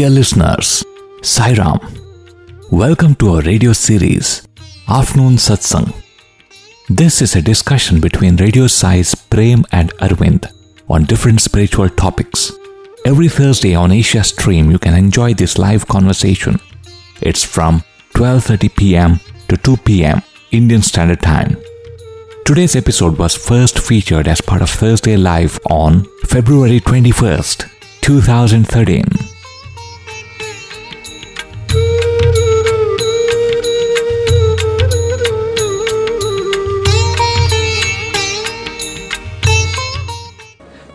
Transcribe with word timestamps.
Dear 0.00 0.08
listeners, 0.08 0.82
Sairam, 1.20 1.78
welcome 2.70 3.14
to 3.16 3.34
our 3.34 3.42
radio 3.42 3.74
series, 3.74 4.48
Afternoon 4.88 5.34
Satsang. 5.36 5.92
This 6.88 7.20
is 7.20 7.36
a 7.36 7.42
discussion 7.42 8.00
between 8.00 8.36
Radio 8.36 8.66
Sai's 8.66 9.14
Prem 9.14 9.66
and 9.72 9.92
Arvind 9.98 10.50
on 10.88 11.04
different 11.04 11.42
spiritual 11.42 11.90
topics. 11.90 12.50
Every 13.04 13.28
Thursday 13.28 13.74
on 13.74 13.92
Asia 13.92 14.24
Stream, 14.24 14.70
you 14.70 14.78
can 14.78 14.94
enjoy 14.94 15.34
this 15.34 15.58
live 15.58 15.86
conversation. 15.86 16.58
It's 17.20 17.44
from 17.44 17.82
12:30 18.14 18.74
p.m. 18.74 19.20
to 19.48 19.58
2 19.58 19.76
p.m. 19.88 20.22
Indian 20.50 20.80
Standard 20.80 21.20
Time. 21.20 21.58
Today's 22.46 22.74
episode 22.74 23.18
was 23.18 23.36
first 23.36 23.78
featured 23.78 24.28
as 24.28 24.40
part 24.40 24.62
of 24.62 24.70
Thursday 24.70 25.18
Live 25.18 25.60
on 25.68 26.06
February 26.24 26.80
21st, 26.80 27.68
2013. 28.00 29.29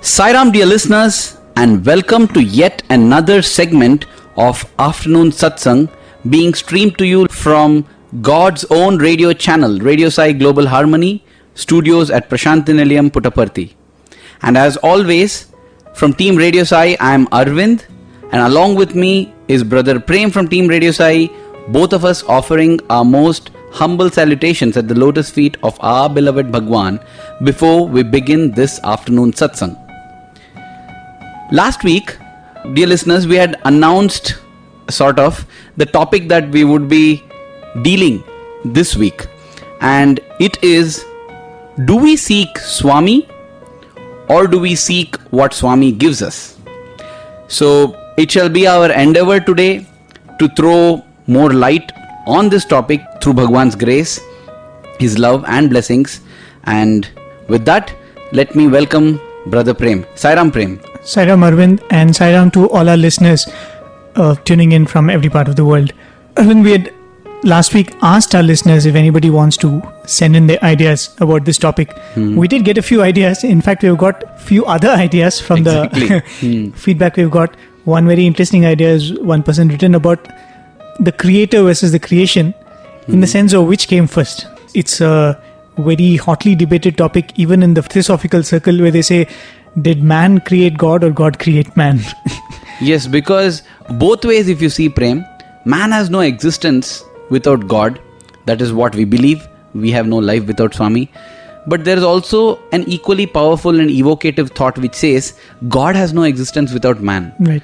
Sairam, 0.06 0.54
dear 0.54 0.68
listeners, 0.68 1.36
and 1.56 1.84
welcome 1.84 2.28
to 2.28 2.40
yet 2.40 2.84
another 2.92 3.42
segment 3.42 4.06
of 4.38 4.64
Afternoon 4.78 5.32
Satsang 5.32 5.90
being 6.30 6.54
streamed 6.54 7.00
to 7.00 7.08
you 7.08 7.28
from 7.28 7.88
God's 8.22 8.66
own 8.70 9.00
radio 9.00 9.34
channel, 9.34 9.80
Radio 9.80 10.10
Sai 10.10 10.32
Global 10.34 10.68
Harmony, 10.68 11.24
studios 11.56 12.12
at 12.12 12.30
Prasanthi 12.30 12.76
Nilayam, 12.76 13.10
Puttaparthi. 13.10 13.74
And 14.44 14.60
as 14.60 14.78
always, 14.78 15.48
from 15.96 16.14
Team 16.14 16.36
Radio 16.36 16.64
Sai, 16.66 16.96
I 17.00 17.16
am 17.16 17.26
Arvind, 17.30 17.86
and 18.32 18.44
along 18.44 18.76
with 18.76 18.94
me 18.94 19.34
is 19.48 19.64
Brother 19.64 20.00
Prem 20.00 20.30
from 20.30 20.48
Team 20.48 20.68
Radio 20.68 20.92
Sai, 20.92 21.32
both 21.70 21.94
of 21.94 22.06
us 22.06 22.22
offering 22.26 22.80
our 22.92 23.04
most 23.04 23.50
humble 23.72 24.12
salutations 24.12 24.78
at 24.78 24.88
the 24.88 24.94
lotus 24.94 25.32
feet 25.32 25.58
of 25.64 25.80
our 25.80 26.08
beloved 26.08 26.52
Bhagwan 26.52 27.00
before 27.44 27.88
we 27.88 28.04
begin 28.04 28.52
this 28.52 28.80
afternoon 28.84 29.32
satsang. 29.32 29.85
Last 31.52 31.84
week, 31.84 32.18
dear 32.74 32.88
listeners, 32.88 33.28
we 33.28 33.36
had 33.36 33.62
announced 33.66 34.36
sort 34.90 35.20
of 35.20 35.46
the 35.78 35.86
topic 35.86 36.28
that 36.28 36.50
we 36.50 36.64
would 36.64 36.90
be 36.90 37.24
dealing 37.84 38.24
this 38.64 38.96
week, 38.96 39.28
and 39.80 40.20
it 40.40 40.58
is 40.64 41.06
do 41.86 41.98
we 41.98 42.16
seek 42.16 42.58
Swami 42.58 43.30
or 44.28 44.48
do 44.48 44.60
we 44.60 44.74
seek 44.74 45.18
what 45.30 45.54
Swami 45.54 45.92
gives 45.92 46.24
us? 46.24 46.58
So, 47.48 47.96
it 48.18 48.32
shall 48.32 48.50
be 48.50 48.66
our 48.66 48.92
endeavor 48.92 49.40
today 49.40 49.86
to 50.40 50.48
throw 50.50 51.06
more 51.28 51.54
light 51.54 51.92
on 52.26 52.50
this 52.50 52.66
topic 52.66 53.04
through 53.22 53.34
Bhagwan's 53.34 53.76
grace, 53.76 54.20
His 54.98 55.20
love, 55.20 55.46
and 55.48 55.70
blessings. 55.70 56.22
And 56.64 57.08
with 57.50 57.66
that, 57.66 57.94
let 58.32 58.56
me 58.56 58.68
welcome 58.68 59.22
Brother 59.46 59.76
Prem, 59.76 60.06
Sairam 60.16 60.52
Prem. 60.52 60.80
Sairam 61.14 61.44
Arvind 61.50 61.82
and 61.92 62.12
Sairam 62.12 62.52
to 62.54 62.68
all 62.70 62.90
our 62.90 62.98
listeners 62.98 63.48
uh, 64.16 64.36
tuning 64.44 64.72
in 64.72 64.86
from 64.86 65.10
every 65.10 65.30
part 65.30 65.48
of 65.48 65.56
the 65.56 65.66
world. 65.66 65.94
Arvind, 66.36 66.64
we 66.64 66.72
had 66.72 66.92
last 67.44 67.74
week 67.76 67.94
asked 68.02 68.34
our 68.34 68.42
listeners 68.42 68.86
if 68.88 68.96
anybody 68.96 69.30
wants 69.30 69.56
to 69.58 69.82
send 70.06 70.36
in 70.36 70.48
their 70.48 70.62
ideas 70.64 71.16
about 71.20 71.46
this 71.46 71.58
topic. 71.60 71.92
Hmm. 72.16 72.36
We 72.36 72.48
did 72.48 72.66
get 72.66 72.78
a 72.78 72.82
few 72.82 73.04
ideas. 73.04 73.44
In 73.44 73.62
fact, 73.62 73.84
we've 73.84 73.98
got 73.98 74.40
few 74.40 74.66
other 74.66 74.90
ideas 75.08 75.40
from 75.40 75.60
Exactly. 75.60 76.08
the 76.08 76.20
Hmm. 76.40 76.70
feedback 76.72 77.18
we've 77.18 77.32
got. 77.32 77.56
One 77.84 78.08
very 78.08 78.26
interesting 78.26 78.66
idea 78.66 78.90
is 78.90 79.14
one 79.20 79.44
person 79.44 79.68
written 79.68 79.94
about 79.94 80.28
the 81.00 81.12
creator 81.12 81.62
versus 81.62 81.92
the 81.92 82.00
creation 82.00 82.54
in 83.08 83.16
Hmm. 83.16 83.20
the 83.22 83.28
sense 83.28 83.54
of 83.54 83.68
which 83.68 83.88
came 83.88 84.08
first. 84.08 84.48
It's 84.74 85.00
a 85.02 85.40
very 85.78 86.16
hotly 86.16 86.56
debated 86.56 86.98
topic, 86.98 87.32
even 87.36 87.62
in 87.62 87.76
the 87.76 87.84
philosophical 87.84 88.42
circle, 88.44 88.80
where 88.82 88.90
they 88.92 89.04
say, 89.04 89.28
Did 89.82 90.04
man 90.04 90.40
create 90.40 90.78
God 90.78 91.04
or 91.04 91.12
God 91.12 91.40
create 91.40 91.76
man? 91.76 92.00
Yes, 92.82 93.08
because 93.08 93.64
both 93.92 94.26
ways, 94.26 94.50
if 94.50 94.62
you 94.62 94.70
see 94.70 94.90
Prem, 94.90 95.26
man 95.64 95.92
has 95.92 96.10
no 96.10 96.20
existence 96.20 97.06
without 97.30 97.70
God. 97.70 98.02
That 98.46 98.62
is 98.62 98.74
what 98.74 98.94
we 98.96 99.06
believe. 99.06 99.48
We 99.74 99.92
have 99.92 100.08
no 100.08 100.18
life 100.18 100.46
without 100.46 100.74
Swami. 100.74 101.10
But 101.68 101.86
there 101.86 101.96
is 101.98 102.04
also 102.04 102.60
an 102.74 102.84
equally 102.84 103.28
powerful 103.28 103.80
and 103.80 103.90
evocative 103.90 104.52
thought 104.52 104.78
which 104.78 104.94
says 104.94 105.40
God 105.70 105.96
has 105.96 106.12
no 106.14 106.24
existence 106.24 106.74
without 106.74 107.02
man. 107.02 107.34
right. 107.40 107.64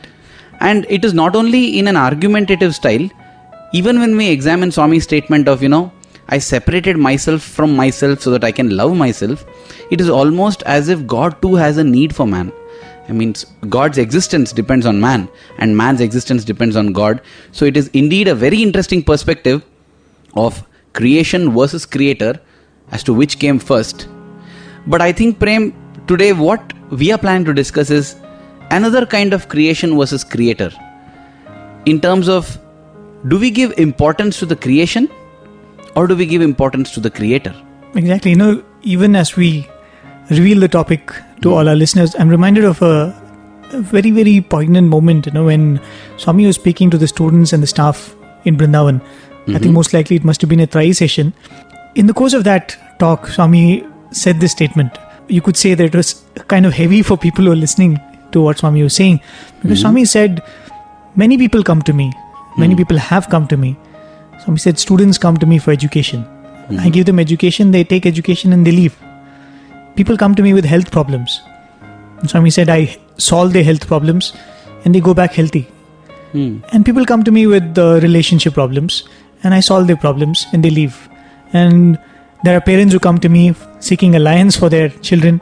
And 0.62 0.86
it 0.90 1.04
is 1.04 1.14
not 1.14 1.36
only 1.36 1.78
in 1.78 1.88
an 1.88 1.98
argumentative 1.98 2.74
style, 2.74 3.10
even 3.74 4.00
when 4.00 4.16
we 4.16 4.30
examine 4.30 4.72
Swami's 4.72 5.04
statement 5.04 5.48
of, 5.48 5.62
you 5.62 5.70
know, 5.70 5.92
I 6.28 6.38
separated 6.38 6.98
myself 6.98 7.42
from 7.42 7.76
myself 7.76 8.22
so 8.22 8.32
that 8.32 8.44
I 8.44 8.52
can 8.52 8.76
love 8.76 8.96
myself, 8.96 9.46
it 9.90 10.00
is 10.00 10.10
almost 10.10 10.64
as 10.64 10.90
if 10.90 11.06
God 11.06 11.42
too 11.42 11.56
has 11.56 11.78
a 11.78 11.84
need 11.84 12.16
for 12.16 12.26
man. 12.26 12.52
I 13.10 13.14
mean, 13.14 13.36
God's 13.68 13.98
existence 13.98 14.54
depends 14.54 14.86
on 14.86 15.02
man, 15.02 15.28
and 15.58 15.76
man's 15.76 16.00
existence 16.00 16.46
depends 16.46 16.76
on 16.76 16.94
God. 16.94 17.22
So 17.52 17.66
it 17.66 17.76
is 17.76 17.90
indeed 17.90 18.28
a 18.28 18.36
very 18.36 18.62
interesting 18.62 19.04
perspective 19.04 19.66
of 20.36 20.66
creation 20.94 21.52
versus 21.52 21.86
creator 21.86 22.40
as 22.92 23.04
to 23.04 23.14
which 23.14 23.40
came 23.40 23.60
first. 23.60 24.08
But 24.88 25.02
I 25.02 25.12
think, 25.12 25.40
Prem, 25.40 25.74
today 26.08 26.34
what 26.34 26.74
we 26.90 27.12
are 27.12 27.18
planning 27.18 27.46
to 27.46 27.54
discuss 27.54 27.90
is 27.90 28.16
another 28.70 29.06
kind 29.06 29.34
of 29.34 29.50
creation 29.50 29.98
versus 29.98 30.24
creator. 30.24 30.72
In 31.86 32.00
terms 32.00 32.30
of 32.30 32.58
do 33.28 33.38
we 33.38 33.52
give 33.52 33.78
importance 33.78 34.40
to 34.40 34.46
the 34.46 34.56
creation 34.56 35.10
or 35.96 36.08
do 36.08 36.16
we 36.16 36.26
give 36.26 36.42
importance 36.42 36.92
to 36.92 37.00
the 37.00 37.10
creator? 37.10 37.56
Exactly. 37.96 38.32
You 38.32 38.38
know, 38.38 38.64
even 38.82 39.16
as 39.16 39.36
we 39.36 39.68
reveal 40.30 40.60
the 40.60 40.68
topic 40.68 41.12
to 41.42 41.54
all 41.54 41.68
our 41.68 41.76
listeners, 41.76 42.16
I'm 42.18 42.30
reminded 42.30 42.64
of 42.64 42.82
a, 42.82 43.16
a 43.72 43.82
very, 43.82 44.12
very 44.12 44.42
poignant 44.42 44.88
moment, 44.88 45.26
you 45.26 45.32
know, 45.34 45.46
when 45.46 45.82
Swami 46.18 46.46
was 46.46 46.56
speaking 46.56 46.90
to 46.92 46.98
the 46.98 47.08
students 47.08 47.54
and 47.54 47.62
the 47.62 47.68
staff 47.68 48.16
in 48.46 48.58
Brindavan. 48.58 49.02
I 49.02 49.54
think 49.54 49.64
mm-hmm. 49.64 49.74
most 49.74 49.94
likely 49.94 50.16
it 50.16 50.24
must 50.24 50.40
have 50.42 50.50
been 50.50 50.60
a 50.60 50.68
Trayee 50.68 50.96
session. 50.96 51.34
In 51.96 52.08
the 52.08 52.14
course 52.14 52.34
of 52.34 52.44
that 52.44 52.78
talk, 53.00 53.28
Swami 53.28 53.86
said 54.12 54.40
this 54.40 54.52
statement. 54.52 54.98
You 55.28 55.42
could 55.42 55.58
say 55.58 55.74
that 55.74 55.84
it 55.84 55.96
was 55.96 56.24
kind 56.48 56.66
of 56.66 56.74
heavy 56.74 57.02
for 57.02 57.18
people 57.18 57.46
who 57.46 57.52
are 57.52 57.56
listening 57.56 58.00
to 58.32 58.42
what 58.42 58.60
Swami 58.60 58.84
was 58.84 58.96
saying. 58.96 59.20
Because 59.62 59.80
mm-hmm. 59.80 59.82
Swami 59.82 60.06
said, 60.06 60.44
Many 61.16 61.38
people 61.38 61.64
come 61.64 61.82
to 61.82 61.94
me, 61.94 62.14
many 62.58 62.74
mm. 62.74 62.78
people 62.78 62.98
have 62.98 63.30
come 63.30 63.46
to 63.48 63.58
me. 63.58 63.78
Swami 64.44 64.60
said, 64.60 64.80
Students 64.80 65.18
come 65.18 65.38
to 65.38 65.46
me 65.46 65.60
for 65.60 65.72
education. 65.72 66.26
I 66.80 66.90
give 66.90 67.06
them 67.06 67.20
education, 67.20 67.72
they 67.72 67.84
take 67.84 68.06
education 68.06 68.54
and 68.54 68.66
they 68.66 68.72
leave. 68.72 68.98
People 69.96 70.18
come 70.18 70.36
to 70.36 70.42
me 70.42 70.54
with 70.54 70.66
health 70.66 70.90
problems. 70.90 71.42
And 72.20 72.30
Swami 72.30 72.50
said, 72.50 72.70
I 72.70 72.98
solve 73.18 73.54
their 73.54 73.64
health 73.64 73.88
problems 73.88 74.34
and 74.86 74.96
they 74.96 75.02
go 75.02 75.14
back 75.14 75.34
healthy. 75.34 75.68
Hmm. 76.32 76.60
And 76.72 76.86
people 76.86 77.06
come 77.06 77.24
to 77.24 77.32
me 77.32 77.46
with 77.46 77.78
uh, 77.78 78.00
relationship 78.02 78.54
problems 78.54 79.04
and 79.44 79.54
I 79.54 79.60
solve 79.60 79.88
their 79.88 79.98
problems 79.98 80.46
and 80.54 80.64
they 80.64 80.70
leave. 80.70 81.10
And 81.52 82.00
there 82.44 82.56
are 82.56 82.62
parents 82.62 82.94
who 82.94 83.00
come 83.00 83.20
to 83.20 83.30
me 83.30 83.54
seeking 83.80 84.16
alliance 84.16 84.56
for 84.56 84.70
their 84.70 84.90
children 84.90 85.42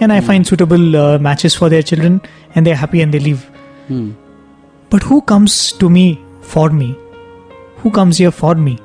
and 0.00 0.12
I 0.12 0.20
find 0.20 0.46
suitable 0.46 0.96
uh, 0.96 1.18
matches 1.18 1.54
for 1.54 1.68
their 1.68 1.82
children 1.82 2.20
and 2.54 2.66
they're 2.66 2.76
happy 2.76 3.00
and 3.00 3.12
they 3.12 3.18
leave. 3.18 3.44
Hmm. 3.88 4.12
But 4.90 5.02
who 5.02 5.22
comes 5.22 5.72
to 5.72 5.90
me 5.90 6.20
for 6.42 6.70
me? 6.70 6.96
Who 7.82 7.90
comes 7.90 8.18
here 8.18 8.30
for 8.30 8.54
me? 8.54 8.78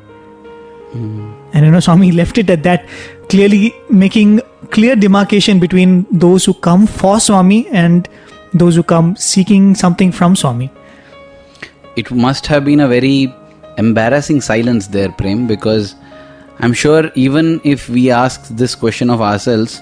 And 0.93 1.65
you 1.65 1.71
know, 1.71 1.79
Swami 1.79 2.11
left 2.11 2.37
it 2.37 2.49
at 2.49 2.63
that, 2.63 2.87
clearly 3.29 3.73
making 3.89 4.41
clear 4.71 4.95
demarcation 4.95 5.59
between 5.59 6.05
those 6.11 6.45
who 6.45 6.53
come 6.53 6.87
for 6.87 7.19
Swami 7.19 7.67
and 7.67 8.07
those 8.53 8.75
who 8.75 8.83
come 8.83 9.15
seeking 9.15 9.75
something 9.75 10.11
from 10.11 10.35
Swami. 10.35 10.71
It 11.95 12.11
must 12.11 12.47
have 12.47 12.65
been 12.65 12.79
a 12.79 12.87
very 12.87 13.33
embarrassing 13.77 14.41
silence 14.41 14.87
there, 14.87 15.11
Prem, 15.11 15.45
because 15.45 15.95
I'm 16.59 16.73
sure 16.73 17.11
even 17.15 17.61
if 17.63 17.89
we 17.89 18.09
ask 18.09 18.47
this 18.47 18.73
question 18.73 19.09
of 19.09 19.21
ourselves, 19.21 19.81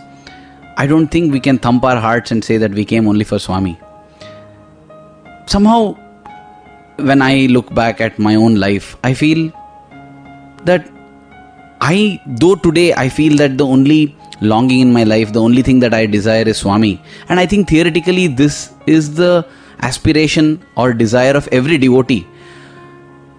I 0.78 0.88
don't 0.88 1.08
think 1.08 1.32
we 1.32 1.40
can 1.40 1.58
thump 1.58 1.86
our 1.86 2.00
hearts 2.00 2.32
and 2.32 2.44
say 2.44 2.58
that 2.58 2.72
we 2.72 2.84
came 2.84 3.08
only 3.08 3.24
for 3.24 3.40
Swami. 3.40 3.80
Somehow, 5.46 5.98
when 6.98 7.22
I 7.22 7.48
look 7.48 7.74
back 7.74 8.02
at 8.02 8.18
my 8.20 8.36
own 8.36 8.56
life, 8.56 8.96
I 9.04 9.14
feel 9.14 9.52
that 10.64 10.90
I, 11.82 12.22
though 12.26 12.56
today 12.56 12.94
I 12.94 13.10
feel 13.10 13.38
that 13.38 13.58
the 13.58 13.66
only 13.66 14.16
longing 14.42 14.80
in 14.80 14.94
my 14.94 15.04
life, 15.04 15.34
the 15.34 15.42
only 15.42 15.62
thing 15.62 15.80
that 15.80 15.94
I 15.94 16.06
desire 16.06 16.48
is 16.48 16.58
Swami. 16.58 17.02
And 17.30 17.40
I 17.40 17.46
think 17.46 17.70
theoretically, 17.70 18.28
this 18.28 18.74
is 18.88 19.16
the 19.16 19.48
aspiration 19.82 20.66
or 20.76 20.94
desire 20.94 21.34
of 21.34 21.48
every 21.52 21.78
devotee. 21.78 22.28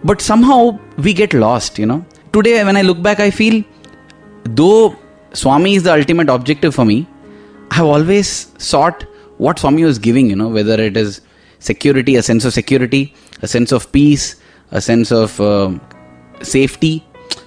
But 0.04 0.20
somehow 0.20 0.78
we 0.98 1.12
get 1.12 1.34
lost, 1.34 1.78
you 1.78 1.86
know. 1.86 2.04
Today, 2.32 2.62
when 2.64 2.76
I 2.76 2.82
look 2.82 3.02
back, 3.02 3.20
I 3.20 3.30
feel 3.30 3.64
though 4.44 4.96
Swami 5.32 5.74
is 5.74 5.82
the 5.82 5.92
ultimate 5.92 6.28
objective 6.28 6.74
for 6.74 6.84
me, 6.84 7.06
I've 7.70 7.84
always 7.84 8.52
sought 8.58 9.02
what 9.38 9.58
Swami 9.58 9.84
was 9.84 9.98
giving, 9.98 10.30
you 10.30 10.36
know, 10.36 10.48
whether 10.48 10.80
it 10.80 10.96
is 10.96 11.20
security, 11.58 12.16
a 12.16 12.22
sense 12.22 12.44
of 12.44 12.52
security, 12.52 13.14
a 13.42 13.48
sense 13.48 13.72
of 13.72 13.90
peace, 13.92 14.36
a 14.70 14.80
sense 14.80 15.12
of 15.12 15.40
um 15.40 15.80
safety. 16.42 17.04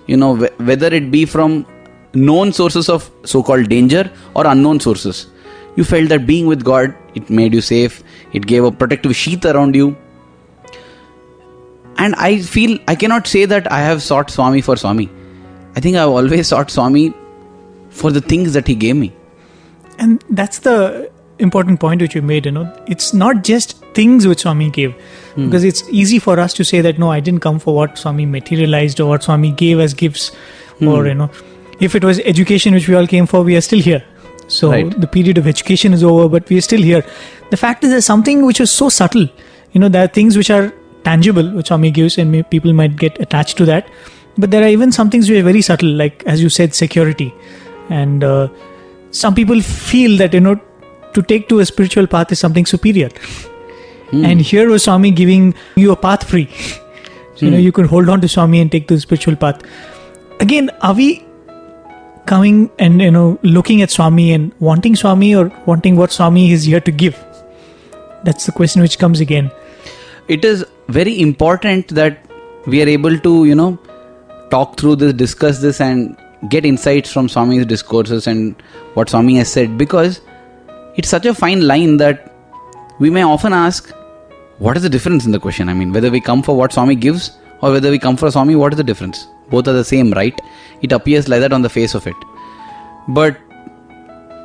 You 0.07 0.17
know, 0.17 0.35
wh- 0.35 0.59
whether 0.59 0.87
it 0.87 1.11
be 1.11 1.25
from 1.25 1.65
known 2.13 2.51
sources 2.51 2.89
of 2.89 3.09
so-called 3.23 3.69
danger 3.69 4.11
or 4.35 4.47
unknown 4.47 4.79
sources, 4.79 5.27
you 5.75 5.83
felt 5.83 6.09
that 6.09 6.25
being 6.25 6.47
with 6.47 6.63
God, 6.63 6.95
it 7.15 7.29
made 7.29 7.53
you 7.53 7.61
safe. 7.61 8.03
It 8.33 8.47
gave 8.47 8.63
a 8.63 8.71
protective 8.71 9.15
sheath 9.15 9.45
around 9.45 9.75
you. 9.75 9.95
And 11.97 12.15
I 12.15 12.41
feel 12.41 12.79
I 12.87 12.95
cannot 12.95 13.27
say 13.27 13.45
that 13.45 13.71
I 13.71 13.79
have 13.79 14.01
sought 14.01 14.31
Swami 14.31 14.61
for 14.61 14.75
Swami. 14.75 15.09
I 15.75 15.79
think 15.79 15.97
I've 15.97 16.09
always 16.09 16.47
sought 16.47 16.71
Swami 16.71 17.13
for 17.89 18.11
the 18.11 18.21
things 18.21 18.53
that 18.53 18.67
he 18.67 18.75
gave 18.75 18.95
me. 18.95 19.13
And 19.97 20.23
that's 20.29 20.59
the 20.59 21.11
important 21.39 21.79
point 21.79 22.01
which 22.01 22.15
you 22.15 22.21
made, 22.21 22.45
you 22.45 22.51
know. 22.51 22.73
It's 22.87 23.13
not 23.13 23.43
just 23.43 23.83
things 23.99 24.27
which 24.31 24.45
Swami 24.47 24.69
gave. 24.81 24.93
Because 25.41 25.63
it's 25.71 25.83
easy 26.03 26.19
for 26.27 26.37
us 26.43 26.53
to 26.59 26.63
say 26.69 26.79
that 26.85 26.97
no, 27.01 27.09
I 27.17 27.19
didn't 27.25 27.43
come 27.47 27.59
for 27.65 27.73
what 27.79 27.97
Swami 28.03 28.25
materialized 28.37 28.99
or 29.03 29.07
what 29.11 29.23
Swami 29.27 29.51
gave 29.63 29.79
as 29.87 29.93
gifts. 30.05 30.31
Or, 30.93 31.07
you 31.07 31.13
know, 31.19 31.29
if 31.87 31.95
it 31.99 32.03
was 32.09 32.19
education 32.31 32.73
which 32.77 32.87
we 32.89 32.95
all 33.01 33.07
came 33.13 33.25
for, 33.33 33.41
we 33.49 33.55
are 33.59 33.61
still 33.67 33.81
here. 33.89 34.03
So 34.47 34.71
Right. 34.71 35.01
the 35.03 35.07
period 35.15 35.37
of 35.41 35.47
education 35.51 35.93
is 35.97 36.03
over, 36.11 36.27
but 36.35 36.49
we 36.53 36.57
are 36.61 36.65
still 36.67 36.81
here. 36.89 37.01
The 37.51 37.57
fact 37.63 37.83
is 37.87 37.91
there's 37.95 38.05
something 38.05 38.45
which 38.45 38.61
is 38.65 38.71
so 38.71 38.89
subtle. 38.99 39.27
You 39.73 39.81
know, 39.83 39.89
there 39.95 40.03
are 40.03 40.11
things 40.19 40.37
which 40.41 40.49
are 40.49 40.63
tangible, 41.09 41.51
which 41.57 41.67
Swami 41.67 41.91
gives, 41.99 42.17
and 42.23 42.39
people 42.55 42.73
might 42.79 42.95
get 43.03 43.19
attached 43.27 43.57
to 43.57 43.67
that. 43.71 43.91
But 44.45 44.51
there 44.55 44.63
are 44.63 44.71
even 44.77 44.91
some 44.97 45.09
things 45.15 45.29
which 45.29 45.39
are 45.43 45.43
very 45.51 45.61
subtle, 45.69 45.93
like 46.01 46.23
as 46.35 46.41
you 46.47 46.49
said, 46.57 46.75
security. 46.79 47.29
And 47.89 48.23
uh, 48.23 48.47
some 49.11 49.35
people 49.35 49.61
feel 49.61 50.17
that 50.23 50.33
you 50.39 50.43
know 50.49 50.59
to 51.13 51.21
take 51.33 51.47
to 51.53 51.59
a 51.59 51.65
spiritual 51.73 52.07
path 52.17 52.31
is 52.37 52.39
something 52.47 52.65
superior 52.65 53.09
Hmm. 54.11 54.25
and 54.25 54.41
here 54.41 54.69
was 54.69 54.83
swami 54.83 55.11
giving 55.11 55.53
you 55.75 55.91
a 55.91 55.95
path 55.95 56.27
free. 56.27 56.47
So, 57.35 57.45
you 57.45 57.51
know 57.51 57.57
hmm. 57.57 57.63
you 57.63 57.71
could 57.71 57.85
hold 57.85 58.09
on 58.09 58.21
to 58.21 58.27
swami 58.27 58.59
and 58.59 58.71
take 58.71 58.87
the 58.87 58.99
spiritual 58.99 59.35
path. 59.35 59.61
Again 60.39 60.69
are 60.81 60.93
we 60.93 61.25
coming 62.25 62.69
and 62.79 63.01
you 63.01 63.11
know 63.11 63.39
looking 63.43 63.81
at 63.81 63.91
swami 63.91 64.31
and 64.31 64.51
wanting 64.59 64.95
swami 64.95 65.35
or 65.35 65.51
wanting 65.65 65.95
what 65.95 66.11
swami 66.11 66.51
is 66.51 66.63
here 66.63 66.79
to 66.81 66.91
give? 66.91 67.23
That's 68.23 68.45
the 68.45 68.51
question 68.51 68.81
which 68.81 68.97
comes 68.99 69.19
again. 69.19 69.51
It 70.27 70.45
is 70.45 70.65
very 70.87 71.21
important 71.21 71.87
that 71.89 72.25
we 72.67 72.81
are 72.83 72.87
able 72.87 73.17
to 73.19 73.45
you 73.45 73.55
know 73.55 73.77
talk 74.49 74.77
through 74.77 74.95
this 74.97 75.13
discuss 75.13 75.59
this 75.59 75.79
and 75.81 76.17
get 76.49 76.65
insights 76.65 77.11
from 77.11 77.29
swami's 77.29 77.65
discourses 77.65 78.27
and 78.27 78.61
what 78.93 79.09
swami 79.09 79.37
has 79.37 79.51
said 79.51 79.77
because 79.77 80.21
it's 80.95 81.09
such 81.09 81.25
a 81.25 81.33
fine 81.33 81.65
line 81.67 81.97
that 81.97 82.33
we 82.99 83.09
may 83.09 83.23
often 83.23 83.53
ask 83.53 83.93
what 84.59 84.77
is 84.77 84.83
the 84.83 84.89
difference 84.89 85.25
in 85.25 85.31
the 85.31 85.39
question? 85.39 85.69
I 85.69 85.73
mean 85.73 85.91
whether 85.91 86.11
we 86.11 86.21
come 86.21 86.43
for 86.43 86.55
what 86.55 86.73
swami 86.73 86.95
gives 86.95 87.31
or 87.61 87.71
whether 87.71 87.91
we 87.91 87.99
come 87.99 88.17
for 88.17 88.31
swami 88.31 88.55
what 88.55 88.73
is 88.73 88.77
the 88.77 88.83
difference? 88.83 89.27
Both 89.49 89.67
are 89.67 89.73
the 89.73 89.83
same 89.83 90.11
right? 90.11 90.39
It 90.81 90.91
appears 90.91 91.27
like 91.27 91.41
that 91.41 91.53
on 91.53 91.61
the 91.61 91.69
face 91.69 91.95
of 91.95 92.05
it. 92.07 92.15
But 93.07 93.37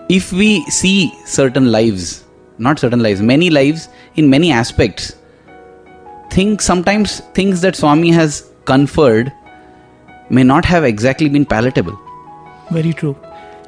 if 0.08 0.32
we 0.32 0.64
see 0.66 1.12
certain 1.24 1.70
lives 1.72 2.24
not 2.58 2.78
certain 2.78 3.02
lives 3.02 3.20
many 3.20 3.50
lives 3.50 3.88
in 4.14 4.30
many 4.30 4.52
aspects 4.52 5.16
think 6.30 6.60
sometimes 6.60 7.20
things 7.38 7.60
that 7.60 7.76
Swami 7.76 8.10
has 8.10 8.50
conferred 8.64 9.32
may 10.30 10.42
not 10.42 10.64
have 10.64 10.84
exactly 10.84 11.28
been 11.28 11.44
palatable. 11.44 11.98
very 12.70 12.92
true. 12.92 13.16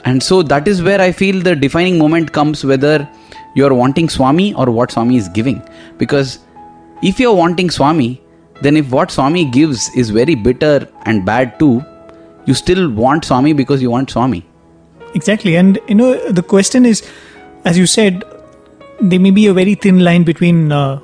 And 0.04 0.22
so 0.22 0.42
that 0.42 0.69
is 0.69 0.82
where 0.82 1.00
I 1.00 1.12
feel 1.12 1.42
the 1.42 1.54
defining 1.54 1.99
moment 1.99 2.32
comes 2.32 2.64
whether 2.64 3.08
you're 3.54 3.75
wanting 3.75 4.08
Swami 4.08 4.54
or 4.54 4.70
what 4.70 4.92
Swami 4.92 5.16
is 5.16 5.28
giving. 5.28 5.62
Because 5.98 6.38
if 7.02 7.19
you're 7.20 7.34
wanting 7.34 7.70
Swami, 7.70 8.22
then 8.62 8.76
if 8.76 8.90
what 8.90 9.10
Swami 9.10 9.44
gives 9.50 9.88
is 9.94 10.10
very 10.10 10.34
bitter 10.34 10.88
and 11.04 11.25
bad 11.25 11.58
too, 11.58 11.84
you 12.46 12.54
still 12.54 12.90
want 12.90 13.25
Swami 13.25 13.52
because 13.52 13.82
you 13.82 13.90
want 13.90 14.10
Swami. 14.10 14.46
Exactly. 15.14 15.56
And, 15.56 15.78
you 15.88 15.94
know, 15.94 16.31
the 16.31 16.43
question 16.43 16.87
is, 16.87 17.08
as 17.64 17.76
you 17.76 17.87
said, 17.87 18.25
there 19.00 19.20
may 19.20 19.31
be 19.31 19.46
a 19.46 19.52
very 19.52 19.75
thin 19.75 20.00
line 20.00 20.25
between 20.25 20.72
uh, 20.72 21.00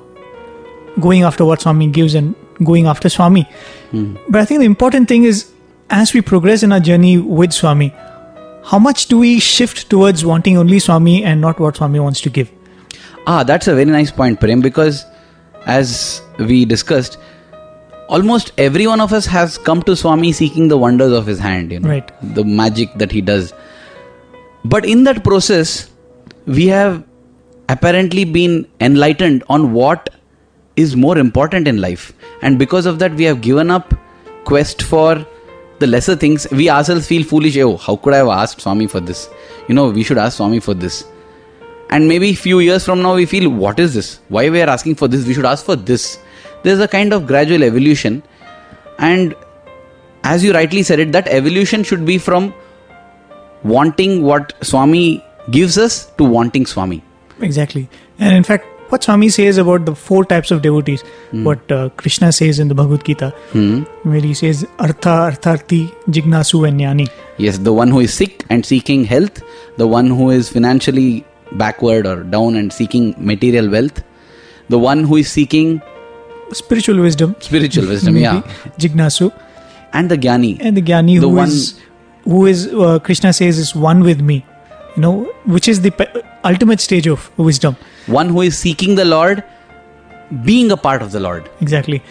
going 1.00 1.22
after 1.22 1.44
what 1.44 1.60
Swami 1.60 1.88
gives 1.88 2.14
and 2.14 2.34
going 2.64 2.86
after 2.86 3.08
Swami. 3.08 3.48
But 4.28 4.40
I 4.40 4.44
think 4.44 4.60
the 4.60 4.66
important 4.66 5.08
thing 5.08 5.24
is, 5.24 5.50
as 5.90 6.14
we 6.14 6.20
progress 6.22 6.62
in 6.62 6.72
our 6.72 6.80
journey 6.80 7.18
with 7.18 7.52
Swami, 7.52 7.92
how 8.64 8.78
much 8.78 9.06
do 9.06 9.18
we 9.18 9.40
shift 9.40 9.90
towards 9.90 10.24
wanting 10.24 10.56
only 10.56 10.78
Swami 10.78 11.24
and 11.24 11.40
not 11.40 11.58
what 11.58 11.76
Swami 11.76 12.00
wants 12.00 12.20
to 12.22 12.30
give? 12.30 12.50
Ah, 13.26 13.42
that's 13.44 13.68
a 13.68 13.74
very 13.74 13.90
nice 13.90 14.10
point, 14.10 14.40
Prem, 14.40 14.60
because 14.60 15.04
as 15.66 16.22
we 16.38 16.64
discussed, 16.64 17.18
almost 18.08 18.52
every 18.58 18.86
one 18.86 19.00
of 19.00 19.12
us 19.12 19.26
has 19.26 19.58
come 19.58 19.82
to 19.84 19.94
Swami 19.96 20.32
seeking 20.32 20.68
the 20.68 20.76
wonders 20.76 21.12
of 21.12 21.26
his 21.26 21.38
hand, 21.38 21.70
you 21.72 21.78
know, 21.80 21.88
Right. 21.88 22.10
the 22.34 22.44
magic 22.44 22.94
that 22.98 23.12
he 23.12 23.20
does. 23.20 23.52
But 24.64 24.84
in 24.84 25.04
that 25.04 25.22
process, 25.24 25.88
we 26.46 26.66
have 26.66 27.02
apparently 27.68 28.24
been 28.24 28.66
enlightened 28.80 29.44
on 29.48 29.72
what 29.72 30.08
is 30.76 30.96
more 30.96 31.16
important 31.18 31.68
in 31.68 31.80
life. 31.80 32.12
And 32.42 32.58
because 32.58 32.86
of 32.86 32.98
that, 32.98 33.14
we 33.14 33.24
have 33.24 33.40
given 33.40 33.70
up 33.70 33.94
quest 34.44 34.82
for 34.82 35.24
the 35.78 35.86
lesser 35.86 36.16
things. 36.16 36.46
We 36.50 36.68
ourselves 36.70 37.06
feel 37.06 37.22
foolish. 37.22 37.56
Oh, 37.58 37.76
how 37.76 37.96
could 37.96 38.14
I 38.14 38.18
have 38.18 38.28
asked 38.28 38.60
Swami 38.60 38.86
for 38.86 39.00
this? 39.00 39.28
You 39.68 39.74
know, 39.74 39.90
we 39.90 40.02
should 40.02 40.18
ask 40.18 40.36
Swami 40.38 40.60
for 40.60 40.74
this 40.74 41.04
and 41.94 42.08
maybe 42.08 42.34
few 42.34 42.58
years 42.64 42.84
from 42.88 43.02
now 43.06 43.14
we 43.14 43.24
feel 43.30 43.48
what 43.62 43.80
is 43.84 43.94
this? 43.94 44.20
Why 44.28 44.48
we 44.50 44.62
are 44.62 44.68
asking 44.74 44.94
for 44.96 45.08
this? 45.08 45.26
We 45.26 45.34
should 45.34 45.48
ask 45.52 45.64
for 45.64 45.76
this. 45.76 46.18
There's 46.62 46.80
a 46.80 46.88
kind 46.88 47.12
of 47.12 47.26
gradual 47.26 47.62
evolution. 47.62 48.22
And 48.98 49.34
as 50.24 50.44
you 50.44 50.52
rightly 50.54 50.82
said 50.82 51.00
it 51.00 51.12
that 51.12 51.28
evolution 51.28 51.82
should 51.82 52.04
be 52.06 52.18
from 52.18 52.52
wanting 53.62 54.22
what 54.22 54.52
swami 54.62 55.24
gives 55.50 55.78
us 55.86 56.06
to 56.18 56.24
wanting 56.24 56.66
swami. 56.66 57.02
Exactly. 57.40 57.88
And 58.18 58.36
in 58.36 58.44
fact, 58.44 58.66
what 58.92 59.02
Swami 59.02 59.30
says 59.30 59.56
about 59.56 59.86
the 59.86 59.94
four 59.94 60.22
types 60.22 60.50
of 60.50 60.60
devotees, 60.60 61.02
what 61.32 61.72
uh, 61.72 61.88
Krishna 61.96 62.30
says 62.30 62.58
in 62.58 62.68
the 62.68 62.74
Bhagavad 62.74 63.04
Gita, 63.06 63.30
where 64.02 64.20
he 64.20 64.34
says 64.34 64.66
Artha, 64.78 65.14
Artharthi, 65.30 65.90
Jignasu, 66.16 66.68
and 66.68 66.78
Jnani. 66.78 67.08
yes 67.38 67.58
the 67.68 67.72
one 67.72 67.90
who 67.94 68.00
is 68.06 68.12
sick 68.12 68.44
and 68.50 68.66
seeking 68.70 69.04
health 69.12 69.38
the 69.78 69.86
one 69.92 70.08
who 70.18 70.26
is 70.30 70.50
financially 70.56 71.24
backward 71.58 72.06
or 72.06 72.22
down 72.24 72.56
and 72.56 72.72
seeking 72.72 73.14
material 73.18 73.68
wealth 73.70 74.02
the 74.68 74.78
one 74.78 75.04
who 75.04 75.16
is 75.16 75.30
seeking 75.30 75.80
Spiritual 76.52 77.00
wisdom. 77.00 77.34
spiritual 77.40 77.86
wisdom 77.88 78.14
maybe, 78.14 78.22
yeah 78.24 78.42
Jignasu. 78.78 79.32
and 79.92 80.10
the 80.10 80.18
gyani 80.18 80.58
And 80.60 80.76
the 80.76 80.82
Jnani 80.82 81.20
The 81.20 81.28
who 81.28 81.36
one- 81.36 81.48
is, 81.48 81.80
who 82.24 82.46
is 82.46 82.66
uh, 82.72 82.98
Krishna 83.00 83.32
says 83.32 83.58
is 83.58 83.74
one 83.74 84.00
with 84.02 84.20
me. 84.20 84.44
You 84.96 85.00
know, 85.02 85.24
which 85.46 85.68
is 85.68 85.80
the 85.80 85.90
pe- 85.90 86.22
ultimate 86.44 86.80
stage 86.80 87.06
of 87.06 87.30
wisdom. 87.38 87.76
one 88.06 88.28
who 88.28 88.42
is 88.42 88.58
seeking 88.58 88.94
the 88.96 89.04
lord 89.06 89.42
being 90.44 90.70
a 90.70 90.76
part 90.76 91.00
of 91.02 91.12
the 91.12 91.20
lord 91.20 91.48
Exactly. 91.60 92.02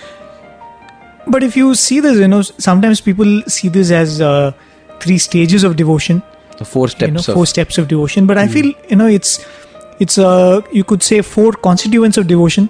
But 1.27 1.43
if 1.43 1.55
you 1.55 1.75
see 1.75 1.99
this, 1.99 2.17
you 2.17 2.27
know, 2.27 2.41
sometimes 2.41 2.99
people 3.01 3.41
see 3.47 3.69
this 3.69 3.91
as 3.91 4.19
uh, 4.21 4.51
three 4.99 5.17
stages 5.19 5.63
of 5.63 5.75
devotion. 5.75 6.23
The 6.61 6.65
four 6.73 6.87
steps 6.93 7.07
you 7.09 7.13
know, 7.17 7.19
of 7.23 7.25
Hmm. 7.31 7.33
four 7.39 7.45
steps 7.53 7.77
of 7.83 7.87
devotion. 7.93 8.25
But 8.31 8.37
I 8.43 8.47
feel 8.57 8.71
you 8.93 8.97
know 9.01 9.07
it's 9.19 9.33
it's 10.05 10.17
uh, 10.31 10.61
you 10.79 10.83
could 10.91 11.03
say 11.09 11.21
four 11.31 11.51
constituents 11.69 12.17
of 12.23 12.27
devotion, 12.35 12.69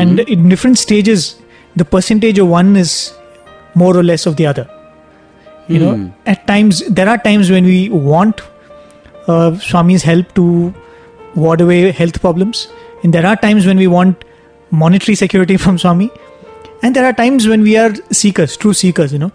and 0.00 0.18
Mm-hmm. 0.18 0.32
in 0.36 0.48
different 0.54 0.78
stages, 0.84 1.26
the 1.82 1.84
percentage 1.96 2.38
of 2.46 2.48
one 2.60 2.74
is 2.84 2.94
more 3.82 3.92
or 3.96 4.02
less 4.12 4.26
of 4.32 4.36
the 4.42 4.46
other. 4.54 4.64
You 5.68 5.78
Hmm. 5.78 5.84
know, 5.84 6.12
at 6.36 6.46
times 6.52 6.82
there 7.00 7.08
are 7.14 7.18
times 7.28 7.50
when 7.56 7.64
we 7.72 7.78
want 8.12 8.40
uh, 9.28 9.50
Swami's 9.70 10.02
help 10.10 10.32
to 10.40 10.46
ward 11.42 11.60
away 11.66 11.80
health 12.02 12.20
problems, 12.26 12.66
and 13.02 13.14
there 13.18 13.24
are 13.32 13.36
times 13.44 13.66
when 13.72 13.78
we 13.82 13.86
want 13.96 14.24
monetary 14.84 15.14
security 15.20 15.56
from 15.66 15.78
Swami, 15.86 16.10
and 16.82 16.96
there 16.98 17.04
are 17.10 17.12
times 17.20 17.46
when 17.52 17.62
we 17.70 17.76
are 17.84 17.90
seekers, 18.22 18.56
true 18.56 18.74
seekers. 18.82 19.12
You 19.12 19.20
know, 19.26 19.32